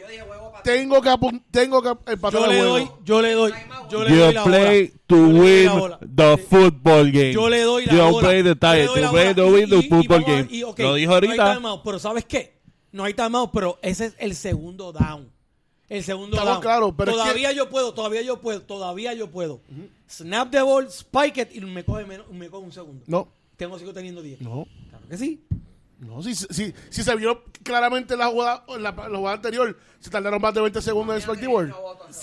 Tengo 0.63 1.01
que 1.01 1.13
tengo 1.51 1.81
que 1.81 2.11
empatar 2.11 2.39
Yo 2.39 2.45
el 2.45 2.51
le 2.51 2.59
doy, 2.61 2.89
yo 3.03 3.21
le 3.21 3.31
doy, 3.33 3.53
yo 3.89 4.03
le 4.03 4.09
You 4.09 4.15
doy 4.15 4.33
la 4.33 4.43
play 4.45 4.87
bola. 4.87 4.99
to 5.07 5.15
Yo 5.15 5.27
le 5.33 5.65
doy 5.65 5.81
win 5.99 6.15
the 6.15 6.37
football 6.37 7.11
game. 7.11 7.33
Yo 7.33 7.49
le 7.49 7.61
doy 7.63 7.85
la 7.85 7.93
you 7.93 8.11
bola. 8.11 8.27
play 8.29 8.43
the 8.43 8.49
Yo 8.49 8.53
le 8.53 8.55
tie. 8.55 8.85
doy 8.85 9.01
la 9.01 9.07
You 9.07 9.11
play 9.13 9.33
to 9.35 9.47
win 9.47 9.69
the 9.69 9.75
y- 9.75 9.79
y 9.79 9.89
football 9.89 10.23
game. 10.23 10.43
Lo 10.43 10.47
dijo 10.73 10.87
No 10.87 10.95
hay 10.95 11.05
ahorita. 11.05 11.53
timeout, 11.55 11.81
pero 11.83 11.99
¿sabes 11.99 12.25
qué? 12.25 12.61
No 12.93 13.03
hay 13.03 13.13
timeout, 13.13 13.51
pero 13.51 13.77
ese 13.81 14.05
es 14.05 14.15
el 14.19 14.35
segundo 14.35 14.93
down. 14.93 15.29
El 15.95 16.03
segundo 16.03 16.35
Estamos 16.37 16.53
down. 16.55 16.61
claros, 16.61 16.93
pero 16.97 17.11
es 17.11 17.17
todavía 17.17 17.49
que- 17.49 17.55
yo 17.55 17.69
puedo, 17.69 17.93
todavía 17.93 18.21
yo 18.21 18.41
puedo, 18.41 18.61
todavía 18.61 19.13
yo 19.13 19.29
puedo. 19.29 19.61
Snap 20.09 20.49
the 20.51 20.61
ball, 20.61 20.87
spike 20.87 21.37
it 21.41 21.55
y 21.55 21.61
me 21.61 21.83
coge, 21.85 22.05
menos- 22.05 22.27
me 22.31 22.49
coge 22.49 22.65
un 22.65 22.71
segundo. 22.71 23.03
No, 23.07 23.27
Tengo, 23.57 23.77
sigo 23.77 23.93
teniendo 23.93 24.21
10. 24.21 24.41
no. 24.41 24.65
Claro 24.89 25.07
que 25.07 25.17
sí. 25.17 25.43
No, 25.99 26.21
si, 26.23 26.35
si, 26.35 26.73
si 26.89 27.03
se 27.03 27.15
vio 27.15 27.43
claramente 27.63 28.17
la 28.17 28.27
jugada, 28.27 28.65
la, 28.79 28.91
la 28.91 29.17
jugada 29.17 29.35
anterior, 29.35 29.77
se 29.99 30.09
tardaron 30.09 30.41
más 30.41 30.53
de 30.53 30.61
20 30.61 30.81
segundos 30.81 31.15
en 31.15 31.21
el 31.21 31.29
Spike 31.29 31.47
World. 31.47 31.73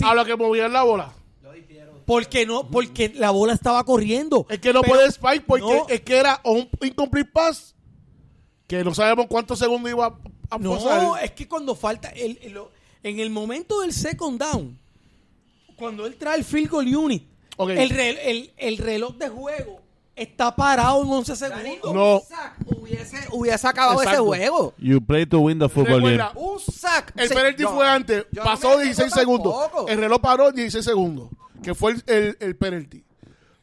A 0.04 0.14
lo 0.14 0.24
que 0.24 0.36
movían 0.36 0.72
la 0.72 0.82
bola. 0.82 1.12
Porque 2.04 2.44
no, 2.44 2.68
porque 2.68 3.12
la 3.14 3.30
bola 3.30 3.52
estaba 3.52 3.84
corriendo. 3.84 4.44
Es 4.50 4.58
que 4.58 4.72
no 4.72 4.80
Pero- 4.82 4.94
puede 4.94 5.08
Spike 5.08 5.44
porque 5.46 5.62
no. 5.64 5.86
es 5.88 6.00
que 6.00 6.16
era 6.16 6.40
un 6.44 6.68
incomplete 6.82 7.30
pass 7.32 7.74
que 8.66 8.82
no 8.84 8.92
sabemos 8.94 9.26
cuántos 9.28 9.58
segundos 9.60 9.90
iba 9.92 10.06
a, 10.06 10.14
a 10.50 10.58
No, 10.58 10.74
pasar. 10.74 11.24
es 11.24 11.30
que 11.32 11.46
cuando 11.46 11.74
falta 11.76 12.08
el, 12.10 12.38
en 13.02 13.20
el 13.20 13.30
momento 13.30 13.80
del 13.80 13.92
second 13.92 14.40
down, 14.40 14.78
cuando 15.76 16.06
él 16.06 16.16
trae 16.16 16.38
el 16.38 16.44
field 16.44 16.70
goal 16.70 16.94
unit, 16.94 17.24
Ok. 17.56 17.70
el, 17.70 17.90
re- 17.90 18.30
el- 18.30 18.52
el 18.56 18.78
reloj 18.78 19.16
de 19.16 19.28
juego 19.28 19.80
está 20.16 20.54
parado 20.54 21.02
en 21.02 21.10
11 21.10 21.36
segundos. 21.36 21.94
No. 21.94 22.22
Sack 22.28 22.56
hubiese, 22.66 23.16
hubiese 23.32 23.66
acabado 23.66 24.00
ese 24.00 24.10
Exacto. 24.10 24.26
juego. 24.26 24.74
You 24.78 25.00
play 25.00 25.24
to 25.26 25.40
win 25.40 25.58
the 25.58 25.68
football 25.68 26.00
game. 26.02 26.16
Recuerda, 26.18 26.32
Un 26.34 26.58
sack. 26.60 27.12
el 27.16 27.28
Sí, 27.28 27.34
penalty 27.34 27.62
yo- 27.62 27.74
fue 27.74 27.88
antes, 27.88 28.26
no 28.32 28.42
pasó 28.42 28.76
me 28.76 28.84
16 28.84 29.10
detengo 29.14 29.36
segundos. 29.38 29.60
tampoco. 29.62 29.88
El 29.88 29.98
reloj 29.98 30.20
paró 30.20 30.52
16 30.52 30.84
segundos, 30.84 31.28
que 31.62 31.74
fue 31.74 31.92
el, 31.92 32.02
el, 32.06 32.36
el 32.40 32.56
penalty. 32.56 33.02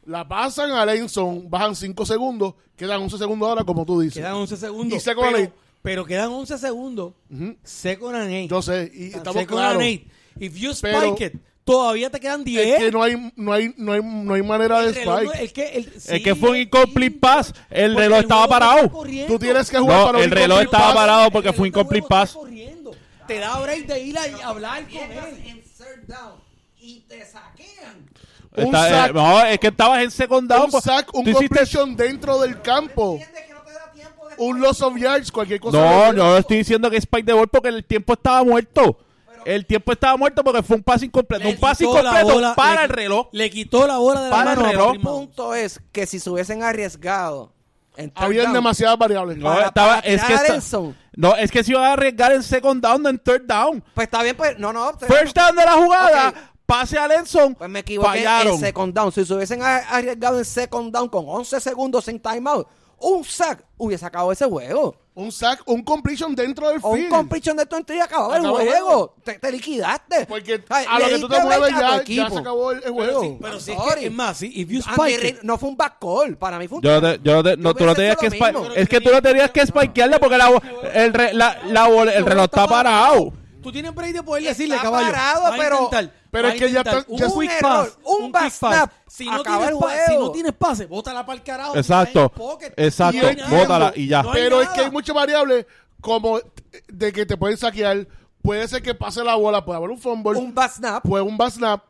La 0.06 0.26
pasan 0.26 0.70
a 0.72 0.84
Lenson, 0.86 1.48
bajan 1.50 1.76
5 1.76 2.06
segundos, 2.06 2.54
quedan 2.76 3.02
11 3.02 3.18
segundos 3.18 3.48
ahora, 3.48 3.62
como 3.64 3.84
tú 3.84 4.00
dices. 4.00 4.14
Quedan 4.16 4.34
11 4.34 4.56
segundos. 4.56 4.96
Y 4.96 5.00
second 5.00 5.26
and 5.36 5.52
pero, 5.82 6.04
pero 6.04 6.04
quedan 6.06 6.30
11 6.30 6.58
segundos. 6.58 7.14
Second 7.62 8.14
and 8.16 8.30
eight. 8.30 8.50
Yo 8.50 8.62
sé, 8.62 8.90
y 8.94 9.06
estamos 9.08 9.34
second 9.34 9.46
claros. 9.58 9.74
and 9.74 9.82
eight. 9.82 10.06
If 10.40 10.54
you 10.54 10.70
Pero- 10.80 10.98
spike 11.14 11.26
it, 11.34 11.40
todavía 11.64 12.10
te 12.10 12.20
quedan 12.20 12.44
10. 12.44 12.66
Es 12.66 12.78
que 12.78 12.90
no 12.92 13.02
hay, 13.02 13.32
no 13.36 13.52
hay, 13.52 13.74
no 13.76 13.92
hay, 13.92 14.00
no 14.02 14.34
hay 14.34 14.42
manera 14.42 14.80
de 14.82 14.88
El 14.88 14.94
reloj 14.94 15.14
no- 15.22 15.32
spike. 15.32 15.42
el 15.44 15.52
que, 15.52 15.66
el- 15.76 15.92
Es 15.96 16.02
sí, 16.04 16.22
que 16.22 16.34
fue 16.34 16.50
un 16.50 16.56
sí, 16.56 16.62
incomplete 16.62 17.18
pass. 17.18 17.52
El 17.70 17.92
porque 17.92 18.02
reloj 18.08 18.18
estaba 18.20 18.40
juego 18.46 18.54
está 18.54 18.66
parado. 18.66 18.90
corriendo. 18.92 19.32
Tú 19.34 19.38
tienes 19.38 19.70
que 19.70 19.78
jugar 19.78 19.98
No, 19.98 20.06
para 20.06 20.18
un 20.18 20.24
el 20.24 20.30
reloj 20.30 20.42
incomplete 20.62 20.64
estaba 20.76 20.86
pass. 20.86 20.94
parado 20.94 21.30
porque 21.30 21.48
El 21.48 21.54
fue 21.54 21.64
reloj 21.66 21.76
incomplete 21.78 22.04
está 22.04 22.08
pass. 22.20 22.32
corriendo. 22.32 22.90
Te 23.26 23.38
da 23.38 23.58
break 23.60 23.86
de 23.86 24.00
ir 24.00 24.18
a 24.18 24.26
y 24.28 24.40
hablar 24.42 24.82
con 24.84 24.96
él. 24.96 25.42
en 25.44 25.60
third 25.62 26.06
down 26.06 26.32
y 26.80 27.00
te 27.00 27.26
saquean. 27.26 28.08
Un 28.56 28.64
Está- 28.64 28.88
sack. 28.88 29.10
eh, 29.10 29.12
no, 29.14 29.44
es 29.44 29.58
que 29.58 29.66
estabas 29.66 30.02
en 30.02 30.10
second 30.10 30.48
down. 30.48 30.62
Un 30.64 30.70
pues, 30.70 30.84
sack, 30.84 31.12
un 31.14 31.24
tú 31.24 31.30
hiciste- 31.30 31.48
completion 31.48 31.96
dentro 31.96 32.40
del 32.40 32.62
campo. 32.62 33.18
que 33.18 33.52
no 33.52 33.60
te 33.62 33.72
da 33.72 33.92
tiempo 33.92 34.27
de 34.27 34.27
Un 34.38 34.60
loss 34.60 34.80
of 34.82 34.96
yards, 34.96 35.30
cualquier 35.32 35.60
cosa. 35.60 35.78
No, 35.78 36.12
no 36.12 36.36
estoy 36.36 36.58
diciendo 36.58 36.90
que 36.90 36.96
es 36.96 37.04
spike 37.04 37.26
de 37.26 37.32
ball 37.32 37.48
porque 37.48 37.68
el 37.68 37.84
tiempo 37.84 38.12
estaba 38.14 38.42
muerto. 38.44 38.98
El 39.44 39.64
tiempo 39.66 39.92
estaba 39.92 40.16
muerto 40.16 40.44
porque 40.44 40.62
fue 40.62 40.76
un 40.76 40.82
pase 40.82 41.06
incompleto. 41.06 41.44
Le 41.44 41.50
Un 41.54 41.60
pase 41.60 41.84
incompleto 41.84 42.34
bola, 42.34 42.54
para 42.54 42.80
le- 42.80 42.82
el 42.84 42.88
reloj. 42.90 43.28
Le 43.32 43.50
quitó 43.50 43.86
la 43.86 43.96
bola 43.98 44.22
de 44.24 44.30
la 44.30 44.36
Para 44.36 44.52
el 44.52 44.56
mano 44.58 44.68
a 44.68 44.72
reloj. 44.72 44.94
El 44.94 45.00
punto 45.00 45.54
es 45.54 45.80
que 45.92 46.06
si 46.06 46.18
se 46.20 46.28
hubiesen 46.28 46.62
arriesgado 46.62 47.52
en 47.96 48.12
Habían 48.14 48.52
demasiadas 48.52 48.98
variables. 48.98 49.38
No, 49.38 49.44
Para- 49.48 49.66
estaba, 49.66 49.94
para 49.96 50.06
es 50.08 50.22
que 50.22 50.34
está- 50.34 50.54
el 50.54 50.94
no, 51.16 51.34
es 51.36 51.50
que 51.50 51.64
si 51.64 51.70
iban 51.72 51.84
a 51.84 51.92
arriesgar 51.94 52.32
en 52.32 52.42
second 52.42 52.82
down, 52.82 53.02
no 53.02 53.08
en 53.08 53.18
third 53.18 53.42
down. 53.46 53.82
Pues 53.94 54.06
está 54.06 54.22
bien, 54.22 54.36
pues 54.36 54.58
no, 54.58 54.72
no. 54.72 54.92
First 54.98 55.34
down 55.36 55.56
de 55.56 55.64
la 55.64 55.72
jugada, 55.72 56.34
pase 56.66 56.98
a 56.98 57.08
Lenson, 57.08 57.54
Pues 57.54 57.70
me 57.70 57.78
equivoqué 57.80 58.08
fallaron. 58.08 58.54
en 58.54 58.60
second 58.60 58.94
down. 58.94 59.10
Si 59.12 59.24
se 59.24 59.34
hubiesen 59.34 59.62
arriesgado 59.62 60.38
en 60.38 60.44
second 60.44 60.92
down 60.92 61.08
con 61.08 61.24
11 61.26 61.58
segundos 61.60 62.04
sin 62.04 62.20
timeout, 62.20 62.68
un 63.00 63.24
sack 63.24 63.64
hubiese 63.76 64.04
acabado 64.06 64.32
ese 64.32 64.44
juego. 64.46 64.94
Un 65.14 65.32
sack, 65.32 65.62
un 65.66 65.82
completion 65.82 66.32
dentro 66.36 66.68
del 66.68 66.78
O 66.80 66.90
un 66.90 66.96
field. 66.96 67.10
completion 67.10 67.56
de 67.56 67.66
tonto 67.66 67.92
y 67.92 67.98
acababa 67.98 68.36
el 68.36 68.40
Acabó 68.42 68.60
el 68.60 68.68
juego. 68.68 68.86
juego. 68.86 69.14
Te, 69.24 69.32
te 69.40 69.50
liquidaste. 69.50 70.26
Porque 70.26 70.62
Ay, 70.68 70.86
a 70.88 70.98
lo 71.00 71.06
que 71.08 71.18
tú 71.18 71.28
te 71.28 71.40
mueves 71.42 71.70
ya, 71.70 71.80
ya 71.80 71.96
equipo. 71.96 72.30
se 72.30 72.38
acabó 72.38 72.70
el, 72.70 72.84
el 72.84 72.92
juego. 72.92 73.38
Pero 73.40 73.58
si 73.58 73.72
es 73.72 73.78
que, 73.98 74.06
es 74.06 74.12
más, 74.12 74.36
si 74.36 74.46
if 74.60 74.68
you 74.68 74.78
spike 74.78 75.40
no 75.42 75.58
fue 75.58 75.70
un 75.70 75.76
backcall. 75.76 76.36
Para 76.36 76.56
mí 76.60 76.68
fue 76.68 76.78
un 76.78 76.84
Yo 76.84 77.00
te- 77.00 77.18
yo 77.24 77.32
no 77.34 77.42
te- 77.42 77.56
no, 77.56 77.70
Yo 77.70 77.74
tú 77.74 77.84
no 77.84 77.92
hubiese 77.92 78.14
tenías 78.14 78.16
que 78.16 78.26
spike. 78.28 78.72
Es 78.76 78.88
que 78.88 79.00
tú 79.00 79.10
no 79.10 79.20
tenías 79.20 79.50
que 79.50 79.66
spikearle 79.66 80.18
porque 80.20 80.38
la, 80.38 80.50
el, 80.94 81.12
re- 81.12 81.34
la, 81.34 81.62
la 81.66 81.88
bola- 81.88 82.12
el 82.14 82.24
reloj 82.24 82.44
está 82.44 82.68
parado. 82.68 83.32
Tú 83.60 83.72
tienes 83.72 83.92
break 83.92 84.12
de 84.12 84.22
poder 84.22 84.44
Está 84.44 84.50
decirle, 84.54 84.76
caballo. 84.80 85.08
parado, 85.10 85.42
va 85.42 85.48
a 85.54 85.56
pero- 85.58 85.90
pero 86.30 86.48
es 86.48 86.54
que 86.60 86.70
ya 86.70 86.80
está- 86.80 87.04
un 87.08 87.18
quick 87.18 87.50
error, 87.50 87.60
pass, 87.86 87.98
un 88.04 88.32
back 88.32 88.42
pass. 88.44 88.54
snap, 88.58 88.92
Si 89.06 89.24
no, 89.26 89.32
acaba 89.36 89.58
tienes 89.66 89.74
el 89.74 89.78
pa- 89.78 90.06
si 90.06 90.18
no 90.18 90.30
tienes 90.32 90.52
pase, 90.52 90.86
bótala 90.86 91.24
para 91.26 91.38
el 91.38 91.44
carajo. 91.44 91.76
Exacto. 91.76 92.32
el. 92.34 92.72
Exacto. 92.76 93.30
Y 93.30 93.50
Bótala 93.50 93.92
y 93.96 94.08
ya. 94.08 94.22
No 94.22 94.32
Pero 94.32 94.60
es 94.62 94.68
que 94.70 94.80
hay 94.82 94.90
muchas 94.90 95.14
variables 95.14 95.66
como 96.00 96.40
de 96.88 97.12
que 97.12 97.24
te 97.26 97.36
pueden 97.36 97.56
saquear. 97.56 98.06
Puede 98.42 98.68
ser 98.68 98.82
que 98.82 98.94
pase 98.94 99.22
la 99.24 99.34
bola, 99.34 99.64
puede 99.64 99.78
haber 99.78 99.90
un 99.90 99.98
fumble, 99.98 100.38
un 100.38 100.54
back 100.54 100.70
snap. 100.72 101.02
puede 101.02 101.22
un 101.24 101.36
back 101.36 101.50
snap. 101.50 101.84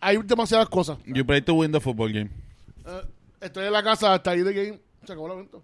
Hay 0.00 0.16
demasiadas 0.18 0.68
cosas. 0.68 0.98
You 1.06 1.24
play 1.26 1.40
to 1.42 1.54
win 1.54 1.72
the 1.72 1.80
football 1.80 2.12
game. 2.12 2.30
Eh, 2.86 3.02
estoy 3.40 3.66
en 3.66 3.72
la 3.72 3.82
casa 3.82 4.14
hasta 4.14 4.30
ahí 4.30 4.42
de 4.42 4.52
game. 4.52 4.80
Se 5.04 5.12
acabó 5.12 5.26
el 5.28 5.32
evento. 5.34 5.62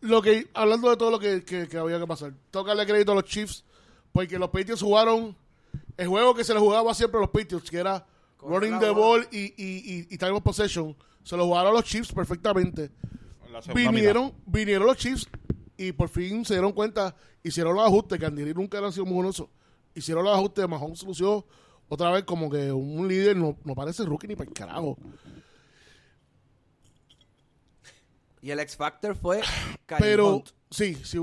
Lo 0.00 0.20
que, 0.22 0.48
hablando 0.54 0.90
de 0.90 0.96
todo 0.96 1.10
lo 1.10 1.18
que, 1.18 1.44
que- 1.44 1.66
que 1.68 1.78
había 1.78 1.98
que 1.98 2.06
pasar, 2.06 2.32
darle 2.68 2.86
crédito 2.86 3.12
a 3.12 3.14
los 3.16 3.24
Chiefs, 3.24 3.64
porque 4.12 4.38
los 4.38 4.50
Patriots 4.50 4.82
jugaron 4.82 5.34
el 5.96 6.08
juego 6.08 6.34
que 6.34 6.44
se 6.44 6.52
le 6.54 6.60
jugaba 6.60 6.94
siempre 6.94 7.18
a 7.18 7.22
los 7.22 7.30
Patriots, 7.30 7.70
que 7.70 7.78
era 7.78 8.06
running 8.40 8.78
the 8.78 8.90
ball 8.90 9.26
y, 9.30 9.38
y, 9.38 9.54
y, 9.56 10.06
y 10.10 10.18
time 10.18 10.32
of 10.32 10.42
possession. 10.42 10.96
Se 11.22 11.36
lo 11.36 11.44
jugaron 11.46 11.72
los 11.72 11.84
Chiefs 11.84 12.12
perfectamente. 12.12 12.90
Vinieron, 13.74 14.34
vinieron 14.46 14.86
los 14.86 14.96
Chiefs 14.96 15.28
y 15.76 15.92
por 15.92 16.08
fin 16.08 16.44
se 16.44 16.54
dieron 16.54 16.72
cuenta, 16.72 17.14
hicieron 17.42 17.74
los 17.74 17.84
ajustes, 17.86 18.18
que 18.18 18.26
Andy 18.26 18.54
nunca 18.54 18.78
era 18.78 18.92
sido 18.92 19.06
muy 19.06 19.14
buenoso. 19.14 19.50
Hicieron 19.94 20.24
los 20.24 20.34
ajustes, 20.36 20.68
Mahomes 20.68 21.02
lució 21.02 21.46
otra 21.88 22.10
vez 22.10 22.24
como 22.24 22.50
que 22.50 22.70
un 22.72 23.08
líder 23.08 23.36
no, 23.36 23.56
no 23.64 23.74
parece 23.74 24.04
rookie 24.04 24.26
ni 24.28 24.36
para 24.36 24.48
el 24.48 24.54
carajo. 24.54 24.98
Y 28.42 28.50
el 28.50 28.60
X 28.60 28.76
Factor 28.76 29.16
fue 29.16 29.40
Karim 29.86 30.04
Pero, 30.04 30.36
Hunt. 30.36 30.50
sí, 30.70 30.94
si, 30.96 31.18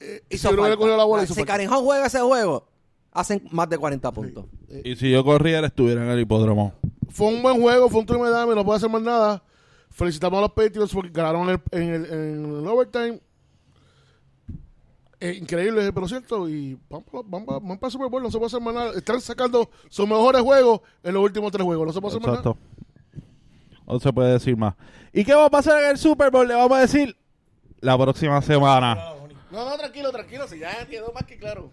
eh, 0.00 0.22
si 0.30 0.46
uno 0.48 0.62
hubiera 0.62 0.76
cogido 0.76 0.96
la 0.96 1.04
bola, 1.04 1.24
hizo 1.24 1.34
si 1.34 1.44
falta. 1.44 1.62
Hunt 1.62 1.84
juega 1.84 2.06
ese 2.06 2.20
juego, 2.20 2.68
hacen 3.16 3.42
más 3.50 3.68
de 3.68 3.78
40 3.78 4.12
puntos. 4.12 4.44
Y 4.84 4.94
si 4.96 5.10
yo 5.10 5.24
corriera, 5.24 5.66
estuviera 5.66 6.04
en 6.04 6.10
el 6.10 6.20
hipódromo. 6.20 6.74
Fue 7.08 7.28
un 7.28 7.42
buen 7.42 7.60
juego, 7.60 7.88
fue 7.88 8.00
un 8.00 8.06
triunfo 8.06 8.26
de 8.26 8.32
dame, 8.32 8.54
no 8.54 8.64
puedo 8.64 8.76
hacer 8.76 8.90
más 8.90 9.02
nada. 9.02 9.42
Felicitamos 9.90 10.38
a 10.38 10.40
los 10.42 10.52
Patriots 10.52 10.92
porque 10.92 11.10
ganaron 11.10 11.48
el- 11.48 11.60
en, 11.70 11.94
el, 11.94 12.04
en 12.06 12.44
el 12.60 12.66
overtime. 12.68 13.20
Eh, 15.18 15.38
increíble, 15.40 15.90
pero 15.92 16.06
cierto. 16.06 16.48
Y 16.48 16.78
van 16.90 17.02
para, 17.02 17.22
van 17.26 17.78
para- 17.78 17.86
el 17.88 17.90
Super 17.92 18.08
Bowl, 18.10 18.22
no 18.22 18.30
se 18.30 18.36
puede 18.38 18.48
hacer 18.48 18.60
más 18.60 18.74
nada. 18.74 18.92
Están 18.94 19.20
sacando 19.20 19.70
sus 19.88 20.06
mejores 20.06 20.42
juegos 20.42 20.80
en 21.02 21.14
los 21.14 21.22
últimos 21.22 21.50
tres 21.52 21.64
juegos, 21.64 21.86
no 21.86 21.92
se 21.92 22.00
puede 22.00 22.16
hacer 22.16 22.28
más 22.28 22.38
nada. 22.42 22.50
Exacto. 22.50 22.58
No 23.86 24.00
se 24.00 24.12
puede 24.12 24.32
decir 24.32 24.56
más. 24.56 24.74
¿Y 25.12 25.24
qué 25.24 25.32
va 25.32 25.46
a 25.46 25.50
pasar 25.50 25.82
en 25.84 25.90
el 25.90 25.96
Super 25.98 26.30
Bowl? 26.30 26.46
Le 26.46 26.54
vamos 26.54 26.76
a 26.76 26.80
decir 26.82 27.16
la 27.80 27.96
próxima 27.96 28.42
semana. 28.42 28.96
No, 29.50 29.64
no, 29.70 29.76
tranquilo, 29.78 30.10
tranquilo, 30.10 30.46
si 30.48 30.58
ya 30.58 30.86
quedó 30.86 31.12
más 31.14 31.24
que 31.24 31.38
claro. 31.38 31.70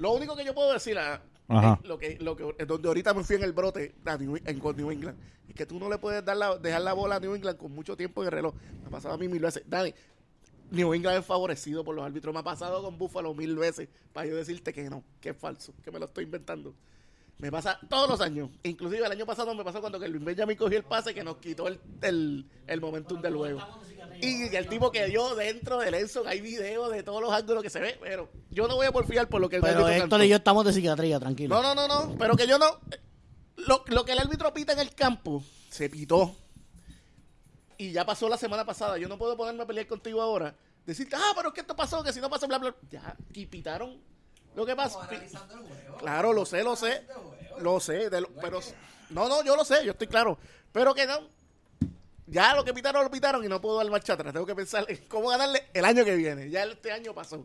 Lo 0.00 0.12
único 0.12 0.34
que 0.34 0.44
yo 0.44 0.54
puedo 0.54 0.72
decir, 0.72 0.98
ah, 0.98 1.22
Ajá. 1.48 1.78
lo 1.84 1.98
que, 1.98 2.16
lo 2.20 2.34
que, 2.34 2.54
es 2.58 2.66
donde 2.66 2.88
ahorita 2.88 3.14
me 3.14 3.22
fui 3.22 3.36
en 3.36 3.42
el 3.44 3.52
brote 3.52 3.94
a 4.04 4.16
New- 4.16 4.40
en, 4.44 4.58
con 4.58 4.76
New 4.76 4.90
England, 4.90 5.16
es 5.48 5.54
que 5.54 5.66
tú 5.66 5.78
no 5.78 5.88
le 5.88 5.98
puedes 5.98 6.24
dar 6.24 6.36
la, 6.36 6.56
dejar 6.58 6.80
la 6.82 6.92
bola 6.94 7.16
a 7.16 7.20
New 7.20 7.34
England 7.34 7.58
con 7.58 7.70
mucho 7.72 7.96
tiempo 7.96 8.22
en 8.22 8.26
el 8.26 8.32
reloj. 8.32 8.54
Me 8.80 8.88
ha 8.88 8.90
pasado 8.90 9.14
a 9.14 9.18
mí 9.18 9.28
mil 9.28 9.40
veces. 9.42 9.62
Dani, 9.66 9.92
New 10.70 10.94
England 10.94 11.18
es 11.18 11.26
favorecido 11.26 11.84
por 11.84 11.94
los 11.94 12.04
árbitros. 12.04 12.32
Me 12.32 12.40
ha 12.40 12.44
pasado 12.44 12.82
con 12.82 12.96
Buffalo 12.96 13.34
mil 13.34 13.56
veces 13.56 13.88
para 14.12 14.26
yo 14.26 14.36
decirte 14.36 14.72
que 14.72 14.88
no, 14.88 15.04
que 15.20 15.30
es 15.30 15.36
falso, 15.36 15.74
que 15.84 15.90
me 15.90 15.98
lo 15.98 16.06
estoy 16.06 16.24
inventando. 16.24 16.74
Me 17.38 17.50
pasa 17.50 17.78
todos 17.88 18.08
los 18.08 18.20
años. 18.20 18.50
Inclusive 18.62 19.04
el 19.04 19.10
año 19.12 19.24
pasado 19.26 19.54
me 19.54 19.64
pasó 19.64 19.80
cuando 19.80 19.98
que 19.98 20.06
Luis 20.08 20.22
Benjamin 20.22 20.56
cogió 20.56 20.76
el 20.78 20.84
pase 20.84 21.14
que 21.14 21.24
nos 21.24 21.36
quitó 21.38 21.68
el, 21.68 21.80
el, 22.02 22.46
el 22.66 22.80
momentum 22.80 23.20
del 23.20 23.34
juego. 23.34 23.60
Y 24.22 24.54
el 24.56 24.68
tipo 24.68 24.90
que 24.92 25.06
dio 25.06 25.34
dentro 25.34 25.78
del 25.78 25.94
Enzo, 25.94 26.24
hay 26.26 26.40
videos 26.40 26.90
de 26.90 27.02
todos 27.02 27.20
los 27.22 27.32
ángulos 27.32 27.62
que 27.62 27.70
se 27.70 27.80
ve, 27.80 27.98
pero 28.00 28.28
yo 28.50 28.66
no 28.68 28.76
voy 28.76 28.86
a 28.86 28.92
porfiar 28.92 29.28
por 29.28 29.40
lo 29.40 29.48
que 29.48 29.56
el 29.56 29.62
Pero 29.62 29.74
árbitro 29.78 29.88
Héctor 29.92 30.10
cantó. 30.10 30.24
y 30.24 30.28
yo 30.28 30.36
estamos 30.36 30.64
de 30.64 30.72
psiquiatría, 30.72 31.18
tranquilo. 31.20 31.54
No, 31.60 31.62
no, 31.62 31.74
no, 31.74 31.88
no, 32.06 32.16
pero 32.18 32.36
que 32.36 32.46
yo 32.46 32.58
no... 32.58 32.66
Lo, 33.56 33.84
lo 33.88 34.04
que 34.04 34.12
el 34.12 34.18
árbitro 34.18 34.52
pita 34.54 34.72
en 34.72 34.78
el 34.80 34.94
campo, 34.94 35.42
se 35.70 35.88
pitó. 35.90 36.34
Y 37.76 37.92
ya 37.92 38.04
pasó 38.04 38.28
la 38.28 38.36
semana 38.36 38.64
pasada. 38.64 38.98
Yo 38.98 39.08
no 39.08 39.16
puedo 39.18 39.36
ponerme 39.36 39.62
a 39.62 39.66
pelear 39.66 39.86
contigo 39.86 40.20
ahora. 40.20 40.54
Decirte, 40.86 41.16
ah, 41.16 41.32
pero 41.36 41.48
es 41.48 41.54
que 41.54 41.60
esto 41.60 41.76
pasó, 41.76 42.02
que 42.02 42.12
si 42.12 42.20
no 42.20 42.28
pasó, 42.30 42.46
bla, 42.48 42.58
bla. 42.58 42.74
Ya, 42.90 43.14
y 43.34 43.46
pitaron 43.46 43.98
lo 44.54 44.64
que 44.66 44.74
pasó. 44.76 45.00
Claro, 45.98 46.32
lo 46.32 46.44
sé, 46.46 46.62
lo 46.62 46.76
sé. 46.76 47.06
Lo 47.60 47.80
sé, 47.80 48.10
de 48.10 48.20
lo- 48.22 48.28
pero... 48.40 48.60
No, 49.10 49.28
no, 49.28 49.44
yo 49.44 49.56
lo 49.56 49.64
sé, 49.64 49.84
yo 49.84 49.92
estoy 49.92 50.06
claro. 50.06 50.38
Pero 50.72 50.94
que 50.94 51.06
no... 51.06 51.20
Ya 52.30 52.54
lo 52.54 52.64
que 52.64 52.72
pitaron, 52.72 53.02
lo 53.04 53.10
pitaron 53.10 53.44
y 53.44 53.48
no 53.48 53.60
puedo 53.60 53.78
dar 53.78 53.90
marcha 53.90 54.12
atrás. 54.14 54.32
Tengo 54.32 54.46
que 54.46 54.54
pensar 54.54 54.84
en 54.88 54.98
cómo 55.08 55.28
ganarle 55.30 55.64
el 55.74 55.84
año 55.84 56.04
que 56.04 56.14
viene. 56.14 56.48
Ya 56.50 56.64
este 56.64 56.92
año 56.92 57.12
pasó. 57.14 57.44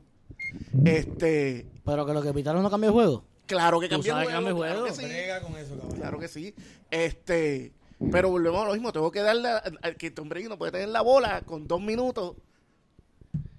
Este... 0.85 1.65
Pero 1.83 2.05
que 2.05 2.13
lo 2.13 2.21
que 2.21 2.33
pitaron 2.33 2.61
no 2.63 2.69
cambia 2.69 2.87
el 2.87 2.93
juego. 2.93 3.23
Claro 3.47 3.79
que 3.79 3.89
cambió 3.89 4.17
el 4.19 4.25
que 4.27 4.31
cambia 4.33 4.49
el 4.49 4.55
juego, 4.55 4.73
claro 4.73 4.85
que 4.85 4.93
sí. 4.93 5.05
Brega 5.05 5.41
con 5.41 5.55
eso, 5.57 5.75
caballo. 5.77 5.95
Claro 5.95 6.19
que 6.19 6.27
sí. 6.27 6.55
Este, 6.89 7.73
pero 8.11 8.29
volvemos 8.29 8.61
a 8.63 8.67
lo 8.67 8.73
mismo. 8.73 8.91
Tengo 8.91 9.11
que 9.11 9.21
darle 9.21 9.49
a- 9.49 9.63
a- 9.83 9.91
que 9.93 10.09
Tom 10.11 10.29
Brady 10.29 10.47
no 10.47 10.57
puede 10.57 10.71
tener 10.71 10.89
la 10.89 11.01
bola 11.01 11.41
con 11.41 11.67
dos 11.67 11.79
minutos. 11.81 12.33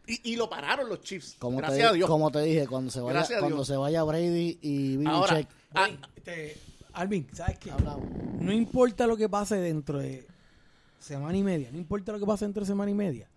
Y, 0.09 0.33
y 0.33 0.37
lo 0.37 0.49
pararon 0.49 0.89
los 0.89 1.01
Chiefs. 1.03 1.37
Como 1.39 1.59
Gracias 1.59 1.79
te, 1.81 1.85
a 1.87 1.93
Dios. 1.93 2.09
Como 2.09 2.31
te 2.31 2.41
dije, 2.41 2.67
cuando 2.67 2.91
se 2.91 3.01
vaya, 3.01 3.27
cuando 3.41 3.65
se 3.65 3.77
vaya 3.77 4.03
Brady 4.05 4.59
y 4.63 5.05
Ahora, 5.07 5.35
Belichick, 5.35 5.53
ah, 5.75 5.89
Este, 6.17 6.57
Alvin, 6.93 7.27
¿sabes 7.33 7.59
qué? 7.59 7.71
hablamos. 7.71 8.07
No 8.41 8.53
importa 8.53 9.07
lo 9.07 9.17
que 9.17 9.29
pase 9.29 9.57
dentro 9.57 9.99
de 9.99 10.27
semana 10.99 11.37
y 11.37 11.43
media, 11.43 11.71
no 11.71 11.79
importa 11.79 12.13
lo 12.13 12.19
que 12.19 12.27
pase 12.27 12.45
dentro 12.45 12.61
de 12.63 12.67
semana 12.67 12.91
y 12.91 12.95
media, 12.95 13.29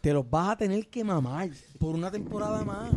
te 0.00 0.12
los 0.12 0.28
vas 0.28 0.50
a 0.50 0.56
tener 0.56 0.86
que 0.88 1.02
mamar 1.02 1.50
por 1.78 1.94
una 1.94 2.10
temporada 2.10 2.62
más. 2.64 2.92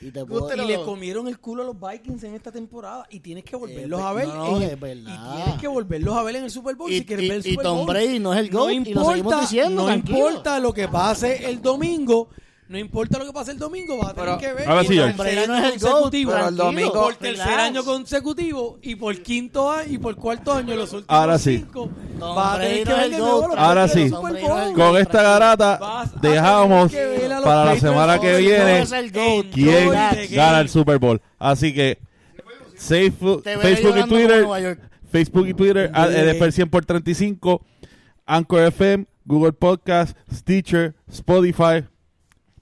Y 0.00 0.10
te 0.10 0.24
puedo, 0.26 0.52
Y 0.54 0.66
le 0.66 0.82
comieron 0.82 1.28
el 1.28 1.38
culo 1.38 1.62
a 1.62 1.66
los 1.66 1.76
Vikings 1.80 2.24
en 2.24 2.34
esta 2.34 2.50
temporada 2.52 3.06
y 3.10 3.20
tienes 3.20 3.42
que 3.44 3.56
volverlos 3.56 4.00
Eh, 4.00 4.02
a 4.02 4.12
ver. 4.12 4.28
no, 4.28 4.56
en- 4.56 4.62
es 4.64 4.80
verdad. 4.80 5.32
Y 5.32 5.36
tienes 5.42 5.60
que 5.60 5.68
volverlos 5.68 6.16
a 6.16 6.22
ver 6.22 6.36
en 6.36 6.44
el 6.44 6.50
Super 6.50 6.74
Bowl 6.74 6.90
Y- 6.92 6.98
si 6.98 7.04
quieres 7.06 7.26
ver 7.28 7.38
el 7.38 7.46
y 7.46 7.50
Super 7.50 7.64
Tom 7.64 7.76
Bowl. 7.78 7.86
Brady 7.86 8.18
no 8.18 8.34
es 8.34 8.40
el 8.40 8.50
GOAT, 8.50 8.72
y 8.86 8.92
lo 8.94 9.04
seguimos 9.04 9.40
diciendo, 9.40 9.82
no 9.82 9.86
tranquilo. 9.86 10.18
importa 10.18 10.58
lo 10.60 10.72
que 10.74 10.88
pase 10.88 11.48
el 11.48 11.62
domingo. 11.62 12.28
No 12.66 12.78
importa 12.78 13.18
lo 13.18 13.26
que 13.26 13.32
pase 13.32 13.50
el 13.50 13.58
domingo, 13.58 13.98
vas 13.98 14.08
a 14.10 14.14
tener 14.14 14.24
Pero- 14.24 14.38
que 14.38 14.52
ver. 14.54 14.68
Ahora 14.68 14.80
por 14.82 14.86
sí, 14.88 14.94
George. 14.94 15.16
tercer 15.22 15.48
no 15.48 15.54
año 15.54 15.66
es 15.66 15.74
el 15.74 15.80
GOAT, 15.80 15.90
consecutivo. 15.92 16.32
pero 16.32 16.48
el 16.48 16.56
domingo- 16.56 16.92
por 16.94 17.14
tercer 17.16 17.46
relax. 17.46 17.62
año 17.62 17.84
consecutivo 17.84 18.78
y 18.82 18.94
por 18.96 19.18
quinto 19.22 19.70
año 19.70 19.92
y 19.92 19.98
por 19.98 20.16
cuarto 20.16 20.52
año 20.54 20.74
los 20.74 20.92
últimos 20.94 21.06
Ahora 21.20 21.38
sí. 21.38 21.58
cinco 21.58 21.90
Tom 22.18 22.34
vas 22.34 22.46
a 22.46 22.56
Brady 22.56 22.70
tener 22.70 22.84
que 22.84 22.90
no 22.90 22.96
es 22.96 22.96
ver 22.96 23.04
el 23.04 23.10
de 23.12 23.18
GOAT, 23.18 23.30
nuevo 23.30 23.48
los 23.48 23.58
Ahora 23.58 23.88
sí. 23.88 24.00
del 24.00 24.10
Tom 24.10 24.20
Super 24.26 24.32
Brady 24.32 24.46
no 24.48 24.56
es 24.58 24.62
el 24.62 24.64
Bowl. 24.64 24.76
GOAT. 24.76 24.88
Con 24.92 25.00
esta 25.02 25.22
Vas 25.22 25.40
garata 25.40 25.74
a 25.74 26.06
dejamos 26.22 26.90
tener 26.90 27.12
que 27.12 27.18
ver 27.20 27.32
a 27.32 27.36
los 27.36 27.44
para 27.44 27.56
la 27.56 27.62
Patriots 27.72 27.80
semana 27.92 28.18
que 28.20 28.34
hoy. 28.34 28.42
viene 28.46 28.64
No 28.64 28.82
es 28.84 28.92
el 28.92 29.12
GOAT. 29.12 29.46
quién 29.52 29.90
the 29.90 30.26
gana 30.34 30.60
el 30.60 30.68
Super 30.70 30.98
Bowl. 30.98 31.20
Así 31.38 31.74
que 31.74 31.98
Facebook, 32.76 33.42
Te 33.42 33.56
veré 33.56 33.68
Facebook 33.76 33.90
y 33.90 33.92
llorando 33.94 34.06
como 34.08 34.20
Twitter, 34.26 34.40
Nueva 34.42 34.60
York. 34.60 34.80
Facebook 35.12 35.46
y 35.48 35.54
Twitter, 35.54 35.90
NFL 35.92 36.38
game. 36.38 36.52
100 36.52 36.70
por 36.70 36.84
35, 36.86 37.62
Anchor 38.26 38.62
FM, 38.64 39.06
Google 39.26 39.52
Podcast, 39.52 40.16
Stitcher, 40.32 40.94
Spotify. 41.10 41.84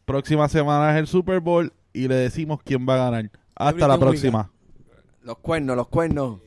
Próxima 0.04 0.48
semana 0.48 0.92
es 0.92 0.98
el 0.98 1.06
Super 1.06 1.40
Bowl. 1.40 1.72
y 1.92 2.08
le 2.08 2.14
decimos 2.14 2.60
quién 2.64 2.86
va 2.88 2.94
a 2.94 3.10
ganar. 3.10 3.30
Hasta 3.54 3.70
Everything 3.70 3.88
la 3.88 3.98
próxima. 3.98 4.50
Los 5.22 5.38
cuernos, 5.38 5.76
los 5.76 5.88
cuernos. 5.88 6.40